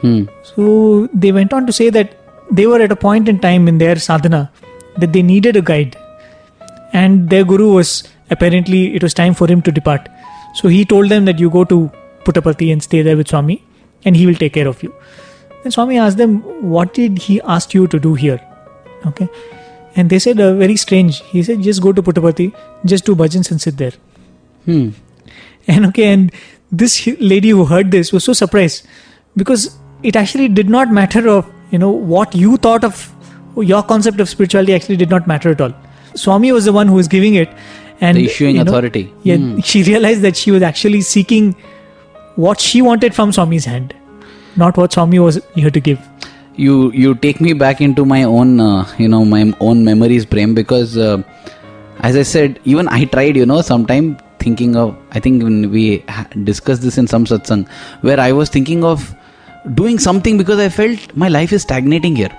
Hmm. 0.00 0.22
So 0.42 1.08
they 1.12 1.32
went 1.32 1.52
on 1.52 1.66
to 1.66 1.72
say 1.72 1.90
that 1.90 2.14
they 2.60 2.66
were 2.66 2.80
at 2.80 2.92
a 2.92 2.96
point 2.96 3.28
in 3.28 3.38
time 3.48 3.68
in 3.68 3.78
their 3.78 3.96
sadhana 3.96 4.50
that 4.98 5.12
they 5.12 5.22
needed 5.22 5.56
a 5.56 5.62
guide, 5.62 5.96
and 6.92 7.30
their 7.30 7.44
guru 7.44 7.72
was 7.72 8.04
apparently 8.30 8.94
it 8.94 9.02
was 9.02 9.14
time 9.14 9.34
for 9.34 9.48
him 9.48 9.62
to 9.62 9.72
depart. 9.72 10.08
So 10.54 10.68
he 10.68 10.84
told 10.84 11.08
them 11.08 11.24
that 11.24 11.38
you 11.38 11.50
go 11.50 11.64
to 11.64 11.90
Puttaparthi 12.24 12.72
and 12.72 12.82
stay 12.82 13.02
there 13.02 13.16
with 13.16 13.28
Swami, 13.28 13.64
and 14.04 14.16
he 14.16 14.26
will 14.26 14.34
take 14.34 14.52
care 14.52 14.68
of 14.68 14.82
you. 14.82 14.94
And 15.64 15.72
Swami 15.72 15.98
asked 15.98 16.16
them, 16.18 16.40
What 16.70 16.94
did 16.94 17.18
he 17.18 17.40
ask 17.42 17.74
you 17.74 17.86
to 17.88 17.98
do 17.98 18.14
here? 18.14 18.40
Okay. 19.06 19.28
And 19.94 20.10
they 20.10 20.18
said, 20.18 20.40
uh, 20.40 20.54
Very 20.54 20.76
strange. 20.76 21.22
He 21.22 21.42
said, 21.42 21.62
Just 21.62 21.82
go 21.82 21.92
to 21.92 22.02
Puttaparthi, 22.02 22.54
just 22.84 23.04
do 23.04 23.14
bhajans 23.14 23.50
and 23.50 23.60
sit 23.60 23.76
there. 23.78 23.92
Hmm. 24.64 24.90
And 25.68 25.86
okay, 25.86 26.12
and 26.12 26.32
this 26.70 27.06
lady 27.20 27.50
who 27.50 27.64
heard 27.64 27.90
this 27.90 28.12
was 28.12 28.24
so 28.24 28.32
surprised 28.32 28.86
because 29.36 29.78
it 30.02 30.16
actually 30.16 30.48
did 30.48 30.68
not 30.68 30.90
matter 30.90 31.28
of 31.28 31.50
you 31.70 31.78
know 31.78 31.90
what 31.90 32.34
you 32.34 32.56
thought 32.56 32.84
of 32.84 33.12
your 33.56 33.82
concept 33.82 34.20
of 34.20 34.28
spirituality 34.28 34.74
actually 34.74 34.96
did 34.96 35.10
not 35.10 35.26
matter 35.26 35.50
at 35.50 35.60
all. 35.60 35.74
Swami 36.14 36.52
was 36.52 36.64
the 36.64 36.72
one 36.72 36.88
who 36.88 36.94
was 36.94 37.08
giving 37.08 37.34
it, 37.34 37.48
and 38.00 38.16
The 38.16 38.24
issuing 38.26 38.56
you 38.56 38.64
know, 38.64 38.70
authority. 38.72 39.12
Yeah, 39.22 39.36
Hmm. 39.36 39.60
she 39.60 39.82
realized 39.82 40.22
that 40.22 40.36
she 40.36 40.50
was 40.50 40.62
actually 40.62 41.00
seeking 41.02 41.54
what 42.36 42.60
she 42.60 42.82
wanted 42.82 43.14
from 43.14 43.32
Swami's 43.32 43.64
hand, 43.64 43.94
not 44.56 44.76
what 44.76 44.92
Swami 44.92 45.18
was 45.18 45.40
here 45.54 45.70
to 45.70 45.80
give. 45.90 46.00
you 46.62 46.72
you 47.02 47.10
take 47.20 47.38
me 47.44 47.52
back 47.60 47.78
into 47.84 48.02
my 48.08 48.16
own 48.38 48.50
uh, 48.62 48.80
you 49.02 49.06
know 49.12 49.20
my 49.28 49.38
own 49.66 49.78
memories 49.86 50.24
prem 50.32 50.50
because 50.58 50.90
uh, 51.04 51.14
as 52.08 52.18
i 52.22 52.24
said 52.32 52.58
even 52.72 52.90
i 52.96 52.98
tried 53.14 53.38
you 53.40 53.46
know 53.52 53.60
sometime 53.68 54.10
thinking 54.42 54.74
of 54.82 54.90
i 55.18 55.22
think 55.26 55.46
when 55.46 55.56
we 55.76 55.84
discussed 56.50 56.84
this 56.88 56.98
in 57.04 57.08
some 57.14 57.24
satsang 57.30 57.62
where 58.08 58.20
i 58.26 58.28
was 58.40 58.52
thinking 58.58 58.84
of 58.90 59.06
doing 59.80 59.98
something 60.08 60.42
because 60.42 60.62
i 60.66 60.68
felt 60.76 61.08
my 61.24 61.30
life 61.38 61.56
is 61.58 61.64
stagnating 61.68 62.20
here 62.22 62.32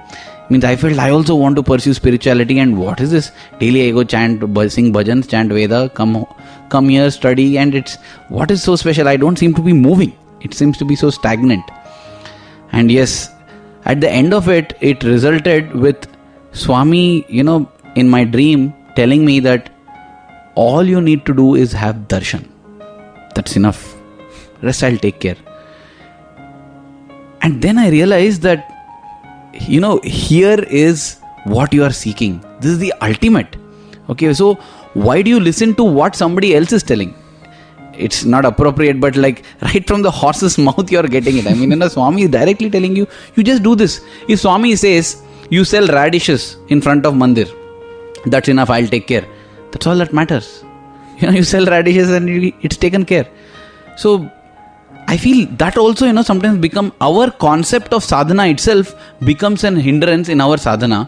means 0.49 0.63
i 0.63 0.75
felt 0.75 0.99
i 0.99 1.10
also 1.10 1.36
want 1.36 1.56
to 1.56 1.63
pursue 1.63 1.93
spirituality. 1.93 2.60
And 2.60 2.77
what 2.77 2.99
is 2.99 3.12
this? 3.12 3.32
Daily 3.60 3.88
i 3.88 3.91
go 3.91 4.03
chant 4.03 4.41
sing 4.71 4.93
bhajans 4.93 5.29
chant 5.29 5.51
veda 5.51 5.89
come 5.89 6.25
come 6.69 6.89
here 6.89 7.10
study. 7.12 7.58
And 7.58 7.75
it's 7.75 7.95
what 8.29 8.51
is 8.51 8.63
so 8.63 8.75
special? 8.75 9.08
I 9.08 9.17
don't 9.17 9.38
seem 9.38 9.53
to 9.56 9.62
be 9.62 9.73
moving. 9.73 10.17
It 10.41 10.53
seems 10.53 10.77
to 10.77 10.86
be 10.86 10.95
so 10.95 11.10
stagnant. 11.10 11.63
And 12.71 12.91
yes 12.91 13.29
at 13.86 14.01
the 14.01 14.10
end 14.10 14.34
of 14.34 14.49
it 14.49 14.77
it 14.82 15.03
resulted 15.03 15.73
with 15.75 16.08
swami 16.51 17.25
you 17.27 17.43
know 17.43 17.69
in 17.95 18.10
my 18.10 18.23
dream 18.23 18.73
telling 18.95 19.25
me 19.25 19.39
that 19.39 19.69
all 20.56 20.84
you 20.84 21.01
need 21.01 21.25
to 21.25 21.34
do 21.34 21.56
is 21.56 21.71
have 21.71 21.95
darshan. 22.08 22.47
That's 23.36 23.56
enough. 23.56 23.95
Rest 24.62 24.84
i'll 24.84 24.97
take 24.97 25.19
care. 25.19 25.38
And 27.41 27.62
then 27.62 27.77
i 27.77 27.89
realized 27.89 28.41
that 28.43 28.72
you 29.54 29.80
know 29.80 30.00
here 30.04 30.60
is 30.60 31.20
what 31.46 31.74
you 31.74 31.84
are 31.84 31.92
seeking. 31.92 32.39
This 32.60 32.72
is 32.72 32.80
the 32.80 32.94
ultimate. 33.02 33.56
Okay 34.10 34.34
so 34.34 34.56
why 34.94 35.22
do 35.22 35.30
you 35.30 35.39
listen 35.39 35.76
to 35.76 35.84
what 35.84 36.16
somebody 36.16 36.56
else 36.56 36.72
is 36.72 36.84
telling? 36.84 37.16
It's 37.94 38.26
not 38.26 38.46
appropriate 38.46 39.00
but 39.00 39.16
like 39.16 39.44
right 39.62 39.86
from 39.88 40.02
the 40.02 40.12
horse's 40.12 40.58
mouth 40.58 40.92
you 40.92 41.00
are 41.00 41.08
getting 41.08 41.38
it. 41.38 41.48
I 41.48 41.54
mean 41.54 41.72
you 41.72 41.78
know 41.78 41.88
swami 41.88 42.24
is 42.24 42.30
directly 42.30 42.70
telling 42.70 42.96
you 42.96 43.08
you 43.36 43.44
just 43.44 43.63
do 43.63 43.76
this. 43.76 44.02
If 44.28 44.42
swami 44.42 44.76
says 44.76 45.22
you 45.50 45.63
sell 45.66 45.88
radishes 45.88 46.58
in 46.70 46.82
front 46.82 47.06
of 47.06 47.13
mandir 47.13 47.50
that's 48.26 48.48
enough 48.48 48.70
i'll 48.70 48.88
take 48.88 49.08
care. 49.08 49.26
That's 49.72 49.88
all 49.88 49.98
that 49.98 50.13
matters. 50.13 50.63
You 51.20 51.28
know 51.28 51.34
you 51.34 51.44
sell 51.44 51.66
radishes 51.66 52.10
and 52.10 52.30
it's 52.62 52.78
taken 52.78 53.06
care. 53.06 53.28
So 53.98 54.30
i 55.13 55.17
feel 55.23 55.39
that 55.62 55.78
also 55.84 56.06
you 56.10 56.13
know 56.17 56.23
sometimes 56.32 56.60
become 56.67 56.89
our 57.08 57.26
concept 57.45 57.93
of 57.97 58.04
sadhana 58.12 58.45
itself 58.54 58.93
becomes 59.32 59.63
an 59.69 59.76
hindrance 59.88 60.30
in 60.36 60.41
our 60.45 60.58
sadhana 60.65 60.99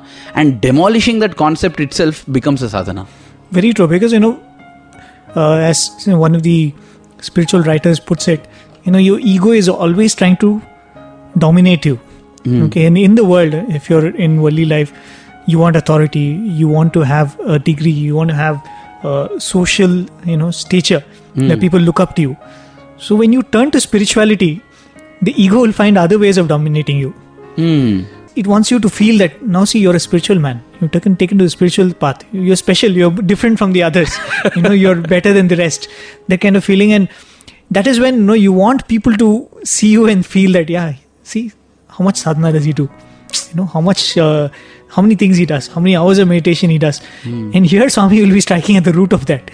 and 0.42 0.60
demolishing 0.66 1.20
that 1.24 1.36
concept 1.44 1.80
itself 1.88 2.26
becomes 2.40 2.62
a 2.70 2.70
sadhana 2.76 3.06
Very 3.56 3.70
true, 3.78 3.86
because 3.90 4.14
you 4.16 4.20
know, 4.22 4.32
uh, 5.42 5.58
as 5.72 5.80
you 6.06 6.12
know, 6.12 6.20
one 6.22 6.34
of 6.38 6.42
the 6.48 6.56
spiritual 7.28 7.62
writers 7.68 8.00
puts 8.12 8.28
it, 8.34 8.48
you 8.86 8.92
know, 8.96 9.02
your 9.08 9.18
ego 9.34 9.52
is 9.60 9.70
always 9.74 10.16
trying 10.22 10.38
to 10.44 10.50
dominate 11.44 11.86
you. 11.90 12.00
Okay, 12.66 12.86
and 12.88 12.98
in 13.04 13.16
the 13.20 13.26
world, 13.34 13.54
if 13.78 13.90
you're 13.92 14.10
in 14.26 14.42
worldly 14.42 14.66
life, 14.72 14.92
you 15.54 15.62
want 15.62 15.80
authority, 15.82 16.26
you 16.64 16.68
want 16.68 16.94
to 16.98 17.06
have 17.12 17.38
a 17.56 17.60
degree, 17.70 17.94
you 18.08 18.16
want 18.20 18.30
to 18.34 18.36
have 18.42 18.60
uh, 19.04 19.40
social, 19.40 19.96
you 20.34 20.38
know, 20.44 20.52
stature 20.52 21.04
that 21.50 21.60
people 21.66 21.80
look 21.92 22.00
up 22.08 22.16
to 22.20 22.22
you. 22.28 22.36
So 22.98 23.16
when 23.16 23.34
you 23.34 23.44
turn 23.44 23.72
to 23.72 23.80
spirituality, 23.80 24.62
the 25.22 25.34
ego 25.42 25.62
will 25.62 25.72
find 25.72 25.98
other 25.98 26.18
ways 26.20 26.38
of 26.38 26.48
dominating 26.48 26.98
you. 26.98 27.10
Hmm. 27.56 28.04
It 28.36 28.48
wants 28.48 28.70
you 28.70 28.80
to 28.80 28.90
feel 28.90 29.18
that 29.20 29.42
now 29.42 29.64
see 29.64 29.80
you're 29.80 29.96
a 29.96 30.00
spiritual 30.00 30.40
man. 30.40 30.62
You've 30.82 30.92
taken 30.92 31.16
taken 31.16 31.38
to 31.38 31.46
the 31.46 31.50
spiritual 31.50 31.94
path. 31.94 32.26
You're 32.34 32.58
special. 32.58 32.92
You're 32.92 33.12
different 33.12 33.58
from 33.58 33.72
the 33.72 33.84
others. 33.84 34.18
You 34.56 34.62
know 34.62 34.72
you're 34.72 34.96
better 34.96 35.32
than 35.32 35.48
the 35.48 35.56
rest. 35.56 35.88
That 36.28 36.42
kind 36.42 36.58
of 36.58 36.66
feeling. 36.66 36.92
And 36.92 37.08
that 37.72 37.88
is 37.88 38.00
when 38.00 38.16
you 38.16 38.24
know 38.24 38.34
you 38.34 38.54
want 38.54 38.88
people 38.88 39.16
to 39.18 39.50
see 39.64 39.90
you 39.90 40.06
and 40.06 40.26
feel 40.26 40.52
that 40.52 40.70
yeah 40.70 40.94
see 41.24 41.52
how 41.88 42.04
much 42.04 42.18
sadhana 42.18 42.52
does 42.52 42.66
he 42.66 42.74
do? 42.74 42.90
You 43.50 43.56
know 43.56 43.66
how 43.66 43.82
much 43.82 44.18
uh, 44.18 44.50
how 44.90 45.02
many 45.02 45.16
things 45.16 45.38
he 45.38 45.46
does? 45.46 45.68
How 45.68 45.80
many 45.80 45.96
hours 45.96 46.20
of 46.20 46.28
meditation 46.28 46.70
he 46.70 46.78
does? 46.78 47.02
And 47.24 47.66
here 47.66 47.90
swami 47.90 48.22
will 48.22 48.34
be 48.34 48.42
striking 48.42 48.78
at 48.78 48.84
the 48.84 48.94
root 48.94 49.14
of 49.14 49.26
that 49.28 49.50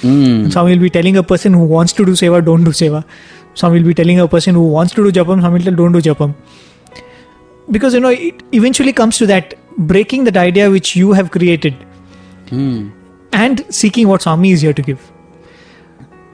Hmm. 0.00 0.48
Swami 0.50 0.72
will 0.72 0.82
be 0.82 0.90
telling 0.90 1.16
a 1.16 1.22
person 1.22 1.52
who 1.52 1.64
wants 1.64 1.92
to 1.92 2.04
do 2.04 2.12
seva, 2.12 2.44
don't 2.44 2.64
do 2.64 2.70
seva. 2.70 3.04
Some 3.54 3.72
will 3.72 3.82
be 3.82 3.94
telling 3.94 4.18
a 4.18 4.26
person 4.26 4.54
who 4.54 4.66
wants 4.68 4.94
to 4.94 5.04
do 5.10 5.12
japam, 5.20 5.40
Swami 5.40 5.58
will 5.58 5.64
tell, 5.64 5.74
don't 5.74 5.92
do 5.92 6.00
japam. 6.00 6.34
Because 7.70 7.94
you 7.94 8.00
know, 8.00 8.08
it 8.08 8.42
eventually 8.52 8.92
comes 8.92 9.18
to 9.18 9.26
that 9.26 9.54
breaking 9.78 10.24
that 10.24 10.36
idea 10.36 10.70
which 10.70 10.96
you 10.96 11.12
have 11.12 11.30
created 11.30 11.74
Hmm. 12.48 12.88
and 13.32 13.64
seeking 13.70 14.08
what 14.08 14.22
Swami 14.22 14.50
is 14.52 14.60
here 14.60 14.72
to 14.72 14.82
give. 14.82 15.10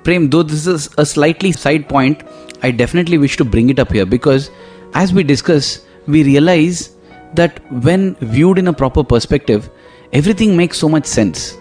Prem, 0.03 0.31
though 0.31 0.43
this 0.43 0.67
is 0.67 0.89
a 0.99 1.05
slightly 1.05 1.53
side 1.53 1.89
point, 1.89 2.23
I 2.63 2.71
definitely 2.71 3.19
wish 3.19 3.37
to 3.37 3.45
bring 3.45 3.71
it 3.71 3.79
up 3.79 3.93
here 3.93 4.07
because 4.07 4.51
as 4.95 5.13
we 5.13 5.23
discuss, 5.23 5.87
we 6.07 6.25
realize 6.25 6.97
that 7.35 7.61
when 7.71 8.15
viewed 8.17 8.59
in 8.59 8.69
a 8.69 8.73
proper 8.73 9.05
perspective, 9.05 9.71
everything 10.13 10.57
makes 10.57 10.79
so 10.79 10.89
much 10.89 11.05
sense. 11.05 11.57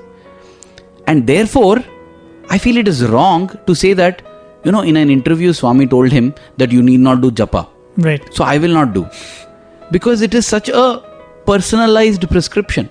And 1.08 1.26
therefore, 1.26 1.84
I 2.50 2.58
feel 2.58 2.78
it 2.78 2.88
is 2.88 3.06
wrong 3.08 3.50
to 3.66 3.74
say 3.74 3.94
that, 3.94 4.22
you 4.64 4.72
know, 4.72 4.82
in 4.82 4.98
an 4.98 5.10
interview, 5.10 5.54
Swami 5.54 5.88
told 5.88 6.12
him 6.12 6.34
that 6.58 6.72
you 6.72 6.84
need 6.84 7.00
not 7.00 7.22
do 7.22 7.32
japa. 7.32 7.68
Right. 7.98 8.22
So 8.34 8.44
I 8.44 8.58
will 8.58 8.74
not 8.74 8.94
do. 8.94 9.08
Because 9.92 10.22
it 10.22 10.34
is 10.34 10.46
such 10.46 10.70
a 10.70 11.02
personalized 11.46 12.30
prescription. 12.30 12.90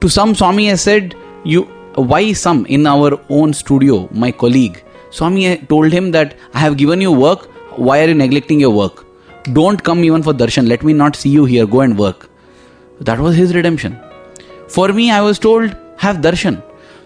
To 0.00 0.08
some, 0.08 0.34
Swami 0.34 0.66
has 0.66 0.82
said, 0.82 1.14
you 1.44 1.62
why 1.94 2.32
some 2.32 2.64
in 2.66 2.86
our 2.86 3.20
own 3.28 3.52
studio, 3.52 4.08
my 4.12 4.32
colleague, 4.32 4.82
Swami 5.10 5.58
told 5.58 5.92
him 5.92 6.10
that 6.12 6.36
I 6.54 6.58
have 6.60 6.76
given 6.76 7.00
you 7.00 7.12
work, 7.12 7.50
why 7.76 8.02
are 8.02 8.08
you 8.08 8.14
neglecting 8.14 8.60
your 8.60 8.70
work? 8.70 9.04
Don't 9.52 9.82
come 9.82 10.04
even 10.04 10.22
for 10.22 10.32
darshan, 10.32 10.68
let 10.68 10.82
me 10.82 10.92
not 10.92 11.16
see 11.16 11.28
you 11.28 11.44
here, 11.44 11.66
go 11.66 11.80
and 11.80 11.98
work. 11.98 12.30
That 13.00 13.18
was 13.18 13.36
his 13.36 13.54
redemption. 13.54 13.98
For 14.68 14.88
me, 14.88 15.10
I 15.10 15.20
was 15.20 15.38
told, 15.38 15.76
have 15.98 16.18
darshan. 16.18 16.62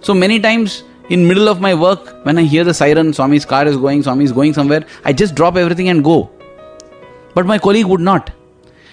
So 0.06 0.14
many 0.14 0.38
times 0.38 0.84
in 1.10 1.26
middle 1.26 1.48
of 1.48 1.60
my 1.60 1.74
work, 1.74 2.24
when 2.24 2.38
I 2.38 2.42
hear 2.42 2.62
the 2.62 2.72
siren, 2.72 3.12
Swami's 3.12 3.44
car 3.44 3.66
is 3.66 3.76
going, 3.76 4.04
Swami 4.04 4.24
is 4.24 4.30
going 4.30 4.52
somewhere, 4.54 4.84
I 5.04 5.12
just 5.12 5.34
drop 5.34 5.56
everything 5.56 5.88
and 5.88 6.04
go. 6.04 6.30
But 7.34 7.44
my 7.44 7.58
colleague 7.58 7.86
would 7.86 8.00
not. 8.00 8.30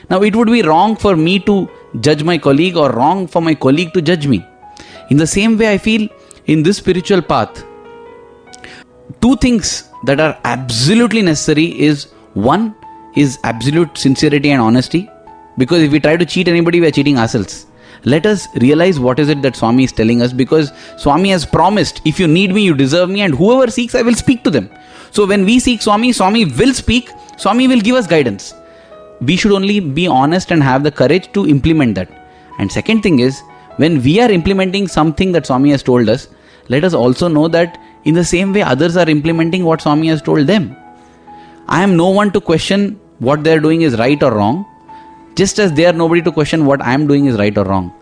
Now 0.10 0.24
it 0.24 0.36
would 0.36 0.48
be 0.48 0.64
wrong 0.64 0.96
for 0.96 1.16
me 1.16 1.38
to 1.42 1.70
judge 2.00 2.24
my 2.24 2.40
colleague 2.40 2.78
or 2.78 2.92
wrong 2.92 3.28
for 3.28 3.44
my 3.44 3.54
colleague 3.54 3.94
to 3.94 4.02
judge 4.02 4.26
me. 4.26 4.44
In 5.12 5.18
the 5.18 5.28
same 5.28 5.56
way, 5.56 5.72
I 5.72 5.78
feel 5.78 6.10
in 6.48 6.64
this 6.64 6.78
spiritual 6.78 7.22
path, 7.22 7.64
two 9.22 9.36
things 9.36 9.84
that 10.06 10.20
are 10.20 10.36
absolutely 10.46 11.22
necessary 11.22 11.80
is 11.80 12.08
one 12.34 12.74
is 13.16 13.38
absolute 13.44 14.00
sincerity 14.00 14.50
and 14.50 14.64
honesty. 14.64 15.08
Because 15.60 15.84
if 15.84 15.92
we 15.92 16.00
try 16.00 16.18
to 16.18 16.26
cheat 16.26 16.48
anybody, 16.48 16.82
we 16.82 16.88
are 16.88 16.92
cheating 16.92 17.20
ourselves. 17.20 17.68
Let 18.06 18.26
us 18.26 18.48
realize 18.56 19.00
what 19.00 19.20
is 19.20 19.30
it 19.30 19.42
that 19.44 19.56
Swami 19.56 19.86
is 19.86 19.92
telling 19.92 20.22
us 20.22 20.34
because 20.34 20.74
Swami 20.98 21.30
has 21.30 21.46
promised, 21.46 22.02
if 22.06 22.20
you 22.20 22.28
need 22.28 22.54
me, 22.54 22.64
you 22.64 22.74
deserve 22.74 23.10
me, 23.10 23.22
and 23.22 23.34
whoever 23.34 23.72
seeks, 23.72 23.96
I 23.96 24.02
will 24.02 24.16
speak 24.16 24.44
to 24.44 24.50
them. 24.50 24.70
So 25.12 25.26
when 25.26 25.46
we 25.46 25.60
seek 25.60 25.82
Swami, 25.82 26.12
Swami 26.12 26.46
will 26.46 26.74
speak, 26.74 27.10
Swami 27.38 27.68
will 27.68 27.80
give 27.80 27.96
us 27.96 28.08
guidance. 28.08 28.54
We 29.22 29.38
should 29.38 29.54
only 29.54 29.80
be 29.80 30.06
honest 30.06 30.52
and 30.52 30.62
have 30.62 30.84
the 30.84 30.92
courage 30.92 31.32
to 31.34 31.48
implement 31.48 31.96
that. 31.96 32.10
And 32.60 32.72
second 32.72 33.04
thing 33.04 33.20
is, 33.20 33.42
when 33.78 34.04
we 34.04 34.20
are 34.20 34.30
implementing 34.30 34.88
something 34.88 35.32
that 35.32 35.46
Swami 35.46 35.72
has 35.72 35.82
told 35.82 36.10
us, 36.10 36.28
let 36.68 36.84
us 36.84 36.94
also 36.94 37.28
know 37.28 37.48
that 37.48 37.80
in 38.04 38.14
the 38.14 38.26
same 38.26 38.54
way 38.54 38.62
others 38.62 38.98
are 38.98 39.10
implementing 39.10 39.64
what 39.64 39.82
Swami 39.82 40.08
has 40.08 40.22
told 40.22 40.46
them. 40.46 40.76
I 41.68 41.82
am 41.82 41.96
no 41.96 42.10
one 42.10 42.32
to 42.32 42.42
question 42.42 43.00
what 43.20 43.44
they 43.44 43.54
are 43.54 43.60
doing 43.60 43.82
is 43.82 43.98
right 43.98 44.22
or 44.22 44.34
wrong, 44.34 44.66
just 45.36 45.60
as 45.60 45.74
they 45.74 45.86
are 45.86 45.94
nobody 45.94 46.22
to 46.22 46.32
question 46.32 46.66
what 46.66 46.82
I 46.82 46.94
am 46.94 47.08
doing 47.08 47.26
is 47.26 47.38
right 47.38 47.58
or 47.58 47.66
wrong. 47.66 47.94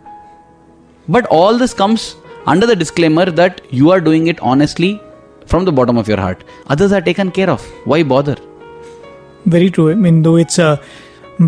But 1.07 1.25
all 1.27 1.57
this 1.57 1.73
comes 1.73 2.15
under 2.45 2.65
the 2.65 2.75
disclaimer 2.75 3.25
that 3.25 3.61
you 3.71 3.91
are 3.91 4.01
doing 4.01 4.27
it 4.27 4.39
honestly 4.39 5.01
from 5.45 5.65
the 5.65 5.71
bottom 5.71 5.97
of 5.97 6.07
your 6.07 6.17
heart. 6.17 6.43
Others 6.67 6.91
are 6.91 7.01
taken 7.01 7.31
care 7.31 7.49
of. 7.49 7.61
Why 7.85 8.03
bother? 8.03 8.37
Very 9.45 9.69
true. 9.69 9.91
I 9.91 9.95
mean, 9.95 10.21
though 10.21 10.35
it's 10.35 10.59
a 10.59 10.81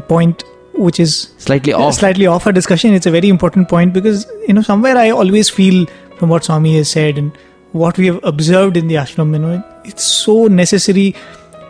point 0.07 0.43
which 0.73 0.99
is 0.99 1.33
Slightly 1.37 1.73
off. 1.73 1.81
Uh, 1.81 1.91
slightly 1.91 2.25
off 2.25 2.47
our 2.47 2.51
discussion, 2.51 2.93
it's 2.93 3.05
a 3.05 3.11
very 3.11 3.29
important 3.29 3.69
point 3.69 3.93
because 3.93 4.25
you 4.47 4.53
know 4.53 4.61
somewhere 4.61 4.97
I 4.97 5.11
always 5.11 5.49
feel 5.49 5.85
from 6.17 6.29
what 6.29 6.43
Swami 6.43 6.75
has 6.77 6.89
said 6.89 7.17
and 7.17 7.31
what 7.73 7.97
we 7.97 8.07
have 8.07 8.19
observed 8.23 8.77
in 8.77 8.87
the 8.87 8.95
ashram, 8.95 9.33
you 9.33 9.39
know, 9.39 9.63
it's 9.83 10.03
so 10.03 10.47
necessary 10.47 11.15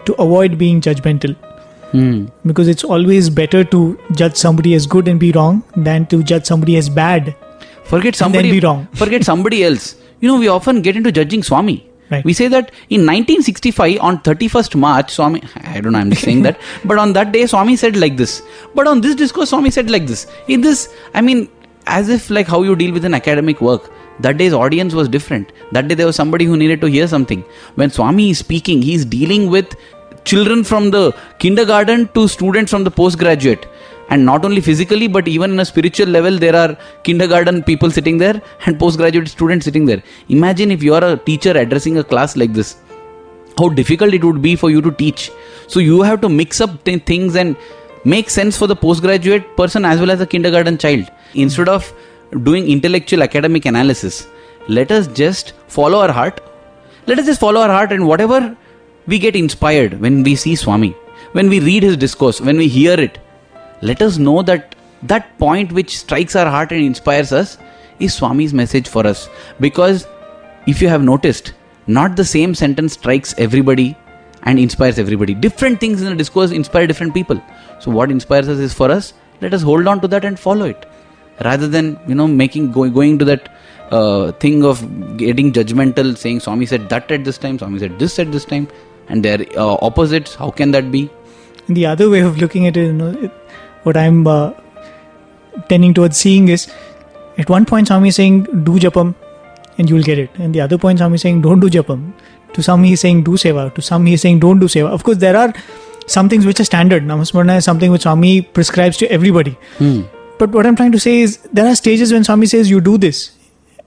to 0.06 0.14
avoid 0.14 0.58
being 0.58 0.82
judgmental 0.82 1.36
Hmm. 1.94 2.26
because 2.50 2.68
it's 2.68 2.84
always 2.84 3.30
better 3.30 3.64
to 3.64 3.80
judge 4.20 4.36
somebody 4.36 4.74
as 4.74 4.86
good 4.88 5.08
and 5.08 5.20
be 5.20 5.32
wrong 5.32 5.64
than 5.88 6.06
to 6.08 6.24
judge 6.24 6.46
somebody 6.46 6.76
as 6.78 6.90
bad. 6.90 7.36
Forget 7.84 8.06
And 8.06 8.14
then 8.14 8.14
somebody. 8.14 8.52
be 8.52 8.60
wrong. 8.60 8.88
forget 9.02 9.24
somebody 9.24 9.64
else. 9.64 9.96
You 10.20 10.28
know, 10.30 10.40
we 10.40 10.48
often 10.48 10.82
get 10.82 10.96
into 10.96 11.12
judging 11.12 11.44
Swami. 11.44 11.88
Right. 12.10 12.26
We 12.26 12.34
say 12.34 12.48
that 12.48 12.72
in 12.90 13.06
1965, 13.06 14.00
on 14.02 14.20
31st 14.20 14.76
March, 14.76 15.12
Swami, 15.12 15.42
I 15.56 15.82
don't 15.82 15.94
know, 15.94 16.00
I'm 16.00 16.10
just 16.10 16.24
saying 16.24 16.42
that, 16.44 16.60
but 16.86 16.98
on 16.98 17.14
that 17.14 17.32
day, 17.32 17.46
Swami 17.46 17.76
said 17.76 17.96
like 17.96 18.18
this. 18.18 18.42
But 18.76 18.88
on 18.88 19.02
this 19.02 19.16
discourse, 19.16 19.50
Swami 19.52 19.70
said 19.70 19.90
like 19.92 20.08
this. 20.08 20.26
In 20.48 20.62
this, 20.62 20.90
I 21.14 21.22
mean, 21.22 21.48
as 21.86 22.10
if 22.10 22.30
like 22.30 22.48
how 22.48 22.64
you 22.64 22.76
deal 22.76 22.92
with 22.94 23.06
an 23.06 23.14
academic 23.14 23.62
work. 23.62 23.92
That 24.20 24.38
day's 24.38 24.54
audience 24.54 24.94
was 24.94 25.10
different. 25.10 25.52
That 25.72 25.88
day, 25.88 25.96
there 25.96 26.06
was 26.06 26.16
somebody 26.16 26.46
who 26.46 26.56
needed 26.56 26.82
to 26.82 26.88
hear 26.88 27.08
something. 27.08 27.44
When 27.76 27.90
Swami 27.90 28.30
is 28.30 28.38
speaking, 28.38 28.82
he's 28.84 29.06
dealing 29.06 29.50
with 29.50 29.76
children 30.26 30.64
from 30.64 30.92
the 30.92 31.14
kindergarten 31.40 32.08
to 32.16 32.28
students 32.28 32.72
from 32.72 32.84
the 32.84 32.92
postgraduate. 32.92 33.66
And 34.10 34.26
not 34.26 34.46
only 34.46 34.62
physically 34.62 35.08
but 35.08 35.28
even 35.28 35.52
in 35.52 35.60
a 35.60 35.66
spiritual 35.66 36.08
level 36.08 36.38
there 36.38 36.56
are 36.56 36.78
kindergarten 37.04 37.64
people 37.64 37.90
sitting 37.90 38.18
there 38.18 38.42
and 38.66 38.80
postgraduate 38.80 39.28
students 39.28 39.66
sitting 39.66 39.86
there. 39.86 40.04
Imagine 40.30 40.72
if 40.72 40.84
you 40.84 40.94
are 40.94 41.04
a 41.04 41.18
teacher 41.18 41.52
addressing 41.52 41.98
a 41.98 42.04
class 42.04 42.36
like 42.36 42.54
this 42.54 42.76
how 43.58 43.70
difficult 43.70 44.14
it 44.14 44.24
would 44.24 44.42
be 44.42 44.56
for 44.56 44.72
you 44.72 44.82
to 44.82 44.92
teach. 44.92 45.32
So 45.68 45.80
you 45.80 46.02
have 46.02 46.22
to 46.22 46.30
mix 46.30 46.60
up 46.60 46.84
th- 46.84 47.04
things 47.04 47.36
and 47.36 47.56
make 48.04 48.30
sense 48.30 48.58
for 48.58 48.68
the 48.68 48.76
postgraduate 48.76 49.56
person 49.56 49.86
as 49.86 50.00
well 50.00 50.12
as 50.12 50.20
the 50.20 50.28
kindergarten 50.28 50.78
child. 50.78 51.10
Instead 51.36 51.70
of 51.70 51.92
doing 52.44 52.68
intellectual 52.68 53.22
academic 53.22 53.66
analysis 53.66 54.28
let 54.70 54.92
us 54.92 55.08
just 55.08 55.54
follow 55.68 56.00
our 56.00 56.12
heart. 56.12 56.40
Let 57.06 57.20
us 57.20 57.26
just 57.26 57.40
follow 57.40 57.60
our 57.60 57.68
heart 57.68 57.92
and 57.92 58.08
whatever 58.08 58.56
we 59.08 59.20
get 59.20 59.36
inspired 59.36 60.00
when 60.00 60.24
we 60.24 60.36
see 60.36 60.56
swami 60.56 60.96
when 61.34 61.50
we 61.50 61.60
read 61.60 61.84
his 61.84 61.98
discourse 61.98 62.40
when 62.42 62.58
we 62.58 62.68
hear 62.68 63.00
it 63.00 63.20
let 63.82 64.02
us 64.02 64.18
know 64.18 64.42
that 64.42 64.76
that 65.04 65.38
point 65.38 65.72
which 65.72 65.98
strikes 66.00 66.36
our 66.36 66.50
heart 66.50 66.72
and 66.72 66.82
inspires 66.82 67.32
us 67.32 67.58
is 68.00 68.14
Swami's 68.14 68.54
message 68.54 68.88
for 68.88 69.06
us. 69.06 69.30
Because 69.60 70.08
if 70.68 70.82
you 70.82 70.88
have 70.88 71.04
noticed, 71.04 71.54
not 71.88 72.16
the 72.16 72.26
same 72.26 72.56
sentence 72.56 72.94
strikes 72.94 73.34
everybody 73.38 73.98
and 74.44 74.60
inspires 74.60 75.00
everybody. 75.00 75.34
Different 75.34 75.80
things 75.80 76.02
in 76.02 76.10
the 76.10 76.16
discourse 76.16 76.52
inspire 76.52 76.88
different 76.88 77.14
people. 77.14 77.42
So 77.80 77.92
what 77.92 78.12
inspires 78.12 78.48
us 78.48 78.60
is 78.60 78.74
for 78.74 78.90
us. 78.90 79.14
Let 79.42 79.54
us 79.54 79.62
hold 79.62 79.88
on 79.88 80.00
to 80.02 80.08
that 80.08 80.24
and 80.24 80.40
follow 80.40 80.66
it, 80.66 80.86
rather 81.44 81.68
than 81.68 82.00
you 82.08 82.16
know 82.16 82.28
making 82.28 82.72
go, 82.72 82.90
going 82.90 83.20
to 83.20 83.26
that 83.26 83.54
uh, 83.92 84.32
thing 84.34 84.64
of 84.64 85.18
getting 85.18 85.52
judgmental, 85.52 86.16
saying 86.16 86.40
Swami 86.40 86.66
said 86.66 86.88
that 86.90 87.12
at 87.12 87.26
this 87.26 87.38
time, 87.38 87.60
Swami 87.60 87.80
said 87.80 88.00
this 88.00 88.20
at 88.20 88.32
this 88.32 88.46
time, 88.46 88.70
and 89.10 89.24
they're 89.24 89.46
uh, 89.58 89.78
opposites. 89.82 90.36
How 90.36 90.52
can 90.52 90.72
that 90.72 90.92
be? 90.92 91.10
The 91.68 91.86
other 91.86 92.10
way 92.10 92.20
of 92.20 92.38
looking 92.38 92.68
at 92.68 92.78
it, 92.78 92.88
you 92.88 92.94
know, 92.94 93.12
it, 93.12 93.32
what 93.84 93.98
I'm 93.98 94.28
uh, 94.28 94.54
tending 95.70 95.94
towards 95.94 96.18
seeing 96.18 96.50
is 96.50 96.72
at 97.38 97.50
one 97.50 97.66
point 97.66 97.88
Swami 97.88 98.10
is 98.10 98.16
saying 98.16 98.44
do 98.64 98.80
japam 98.80 99.16
and 99.78 99.90
you'll 99.90 100.04
get 100.04 100.20
it, 100.20 100.30
and 100.36 100.54
the 100.54 100.62
other 100.62 100.78
point 100.78 101.00
Swami 101.00 101.16
is 101.16 101.22
saying 101.22 101.42
don't 101.42 101.60
do 101.60 101.70
japam. 101.70 102.14
To 102.54 102.62
some 102.62 102.84
he's 102.84 103.02
saying 103.02 103.24
do 103.24 103.32
seva. 103.32 103.74
To 103.74 103.82
some 103.82 104.06
he's 104.06 104.22
saying 104.22 104.40
don't 104.40 104.60
do 104.60 104.68
seva. 104.68 104.90
Of 104.90 105.04
course, 105.04 105.18
there 105.18 105.36
are 105.36 105.54
some 106.06 106.30
things 106.30 106.46
which 106.46 106.60
are 106.60 106.66
standard. 106.66 107.04
Namasmarana 107.04 107.58
is 107.58 107.66
something 107.66 107.92
which 107.92 108.04
Swami 108.04 108.42
prescribes 108.42 108.98
to 108.98 109.12
everybody. 109.12 109.58
But 110.38 110.52
what 110.52 110.68
I'm 110.68 110.76
trying 110.76 110.92
to 110.92 111.00
say 111.00 111.22
is 111.22 111.38
there 111.52 111.66
are 111.66 111.76
stages 111.76 112.12
when 112.12 112.24
Swami 112.24 112.46
says 112.46 112.70
you 112.70 112.82
do 112.82 112.98
this, 112.98 113.32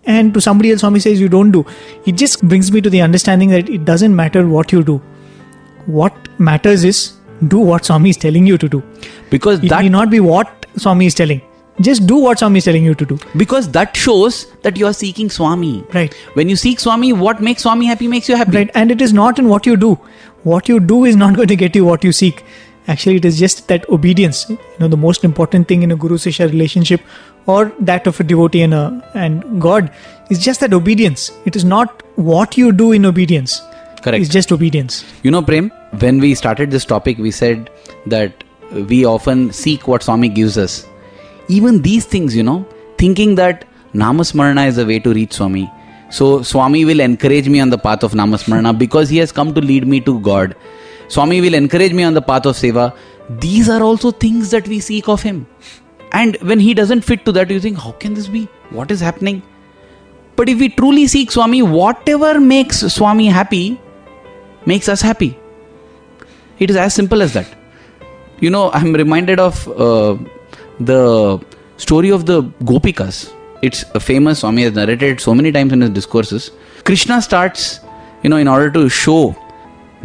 and 0.07 0.33
to 0.35 0.41
somebody 0.41 0.71
else 0.73 0.81
Swami 0.81 1.01
says 1.01 1.21
you 1.21 1.29
don't 1.29 1.51
do. 1.51 1.65
It 2.07 2.13
just 2.13 2.43
brings 2.47 2.71
me 2.73 2.81
to 2.81 2.91
the 2.91 3.01
understanding 3.01 3.51
that 3.51 3.69
it 3.69 3.85
doesn't 3.85 4.15
matter 4.15 4.47
what 4.47 4.73
you 4.73 4.83
do. 4.83 5.01
What 5.87 6.15
matters 6.39 6.85
is 6.85 7.13
do 7.49 7.59
what 7.59 7.85
Swami 7.85 8.11
is 8.11 8.17
telling 8.17 8.47
you 8.47 8.59
to 8.59 8.69
do. 8.69 8.83
Because 9.31 9.63
It 9.63 9.69
that 9.69 9.83
may 9.83 9.89
not 9.89 10.11
be 10.11 10.21
what 10.21 10.67
Swami 10.77 11.07
is 11.07 11.15
telling. 11.15 11.41
Just 11.81 12.07
do 12.07 12.17
what 12.17 12.39
Swami 12.39 12.59
is 12.59 12.65
telling 12.65 12.85
you 12.85 12.95
to 12.95 13.05
do. 13.05 13.19
because 13.37 13.69
that 13.73 13.97
shows 13.97 14.47
that 14.63 14.79
you 14.79 14.87
are 14.87 14.95
seeking 14.95 15.29
Swami. 15.29 15.85
Right. 15.93 16.15
When 16.35 16.49
you 16.49 16.57
seek 16.57 16.81
Swami, 16.81 17.13
what 17.13 17.43
makes 17.43 17.63
Swami 17.63 17.87
happy 17.87 18.09
makes 18.09 18.29
you 18.31 18.37
happy. 18.37 18.57
Right. 18.57 18.71
And 18.75 18.91
it 18.91 19.03
is 19.03 19.13
not 19.13 19.39
in 19.39 19.49
what 19.49 19.67
you 19.67 19.77
do. 19.77 19.95
What 20.45 20.69
you 20.71 20.81
do 20.81 21.05
is 21.05 21.17
not 21.17 21.37
going 21.41 21.49
to 21.49 21.57
get 21.57 21.77
you 21.77 21.85
what 21.85 22.03
you 22.03 22.13
seek. 22.13 22.45
Actually, 22.89 23.17
it 23.17 23.25
is 23.25 23.39
just 23.39 23.67
that 23.69 23.89
obedience. 23.91 24.49
You 24.49 24.59
know, 24.81 24.89
the 24.89 24.97
most 24.97 25.25
important 25.25 25.69
thing 25.69 25.83
in 25.83 25.91
a 25.91 25.97
guru 25.97 26.17
sishya 26.17 26.51
relationship 26.51 27.01
or 27.47 27.73
that 27.79 28.07
of 28.07 28.19
a 28.21 28.25
devotee 28.25 28.63
and, 28.63 28.75
a, 28.75 29.11
and 29.15 29.61
God 29.61 29.91
is 30.31 30.39
just 30.39 30.61
that 30.61 30.75
obedience. 30.75 31.31
It 31.45 31.57
is 31.57 31.65
not 31.65 32.03
what 32.17 32.57
you 32.57 32.73
do 32.73 32.93
in 32.93 33.05
obedience. 33.07 33.61
Correct. 34.03 34.23
It's 34.23 34.33
just 34.33 34.53
obedience. 34.53 35.05
You 35.23 35.31
know, 35.31 35.43
Prem, 35.43 35.71
when 35.99 36.19
we 36.21 36.35
started 36.35 36.71
this 36.71 36.85
topic, 36.85 37.19
we 37.19 37.31
said 37.31 37.71
that 38.07 38.45
we 38.73 39.05
often 39.05 39.53
seek 39.53 39.87
what 39.87 40.03
Swami 40.03 40.29
gives 40.29 40.59
us. 40.59 40.87
Even 41.49 41.83
these 41.83 42.05
things, 42.05 42.35
you 42.37 42.43
know, 42.43 42.67
thinking 42.99 43.37
that 43.37 43.65
Namasmarana 43.95 44.67
is 44.69 44.77
the 44.77 44.87
way 44.87 44.99
to 44.99 45.13
reach 45.13 45.33
Swami. 45.33 45.71
So 46.11 46.43
Swami 46.43 46.85
will 46.85 47.01
encourage 47.01 47.49
me 47.49 47.61
on 47.61 47.71
the 47.71 47.79
path 47.79 48.03
of 48.03 48.13
Namasmarana 48.13 48.79
because 48.79 49.09
he 49.09 49.19
has 49.19 49.33
come 49.33 49.55
to 49.55 49.61
lead 49.61 49.87
me 49.87 50.01
to 50.01 50.21
God. 50.21 50.55
Swami 51.09 51.41
will 51.41 51.55
encourage 51.55 51.93
me 51.93 52.03
on 52.03 52.15
the 52.15 52.23
path 52.23 52.47
of 52.47 52.57
Seva. 52.57 52.97
These 53.29 53.69
are 53.69 53.83
also 53.83 54.11
things 54.11 54.51
that 54.51 54.69
we 54.69 54.81
seek 54.81 55.09
of 55.09 55.23
him. 55.23 55.47
And 56.19 56.37
when 56.51 56.61
he 56.61 56.73
doesn't 56.75 57.03
fit 57.03 57.25
to 57.27 57.33
that, 57.33 57.51
you 57.51 57.61
think, 57.61 57.79
how 57.79 57.93
can 57.93 58.15
this 58.15 58.29
be? 58.29 58.49
What 58.71 58.91
is 58.91 59.01
happening? 59.01 59.43
But 60.37 60.49
if 60.49 60.59
we 60.59 60.69
truly 60.69 61.07
seek 61.07 61.31
Swami, 61.31 61.63
whatever 61.63 62.41
makes 62.41 62.81
Swami 62.95 63.27
happy 63.27 63.81
makes 64.67 64.89
us 64.89 65.03
happy. 65.03 65.39
It 66.59 66.71
is 66.71 66.77
as 66.77 66.95
simple 66.95 67.23
as 67.23 67.33
that. 67.35 67.55
You 68.41 68.51
know, 68.51 68.71
I'm 68.73 68.93
reminded 68.93 69.41
of 69.41 69.69
uh, 69.69 70.17
the 70.81 71.41
story 71.77 72.11
of 72.11 72.27
the 72.27 72.43
Gopikas. 72.71 73.33
It's 73.63 73.85
a 73.95 74.01
famous, 74.01 74.41
Swami 74.41 74.63
has 74.63 74.75
narrated 74.75 75.21
so 75.21 75.35
many 75.35 75.53
times 75.53 75.73
in 75.73 75.81
his 75.81 75.91
discourses. 75.91 76.51
Krishna 76.85 77.21
starts, 77.23 77.81
you 78.23 78.31
know, 78.31 78.37
in 78.37 78.49
order 78.49 78.71
to 78.71 78.89
show 78.89 79.37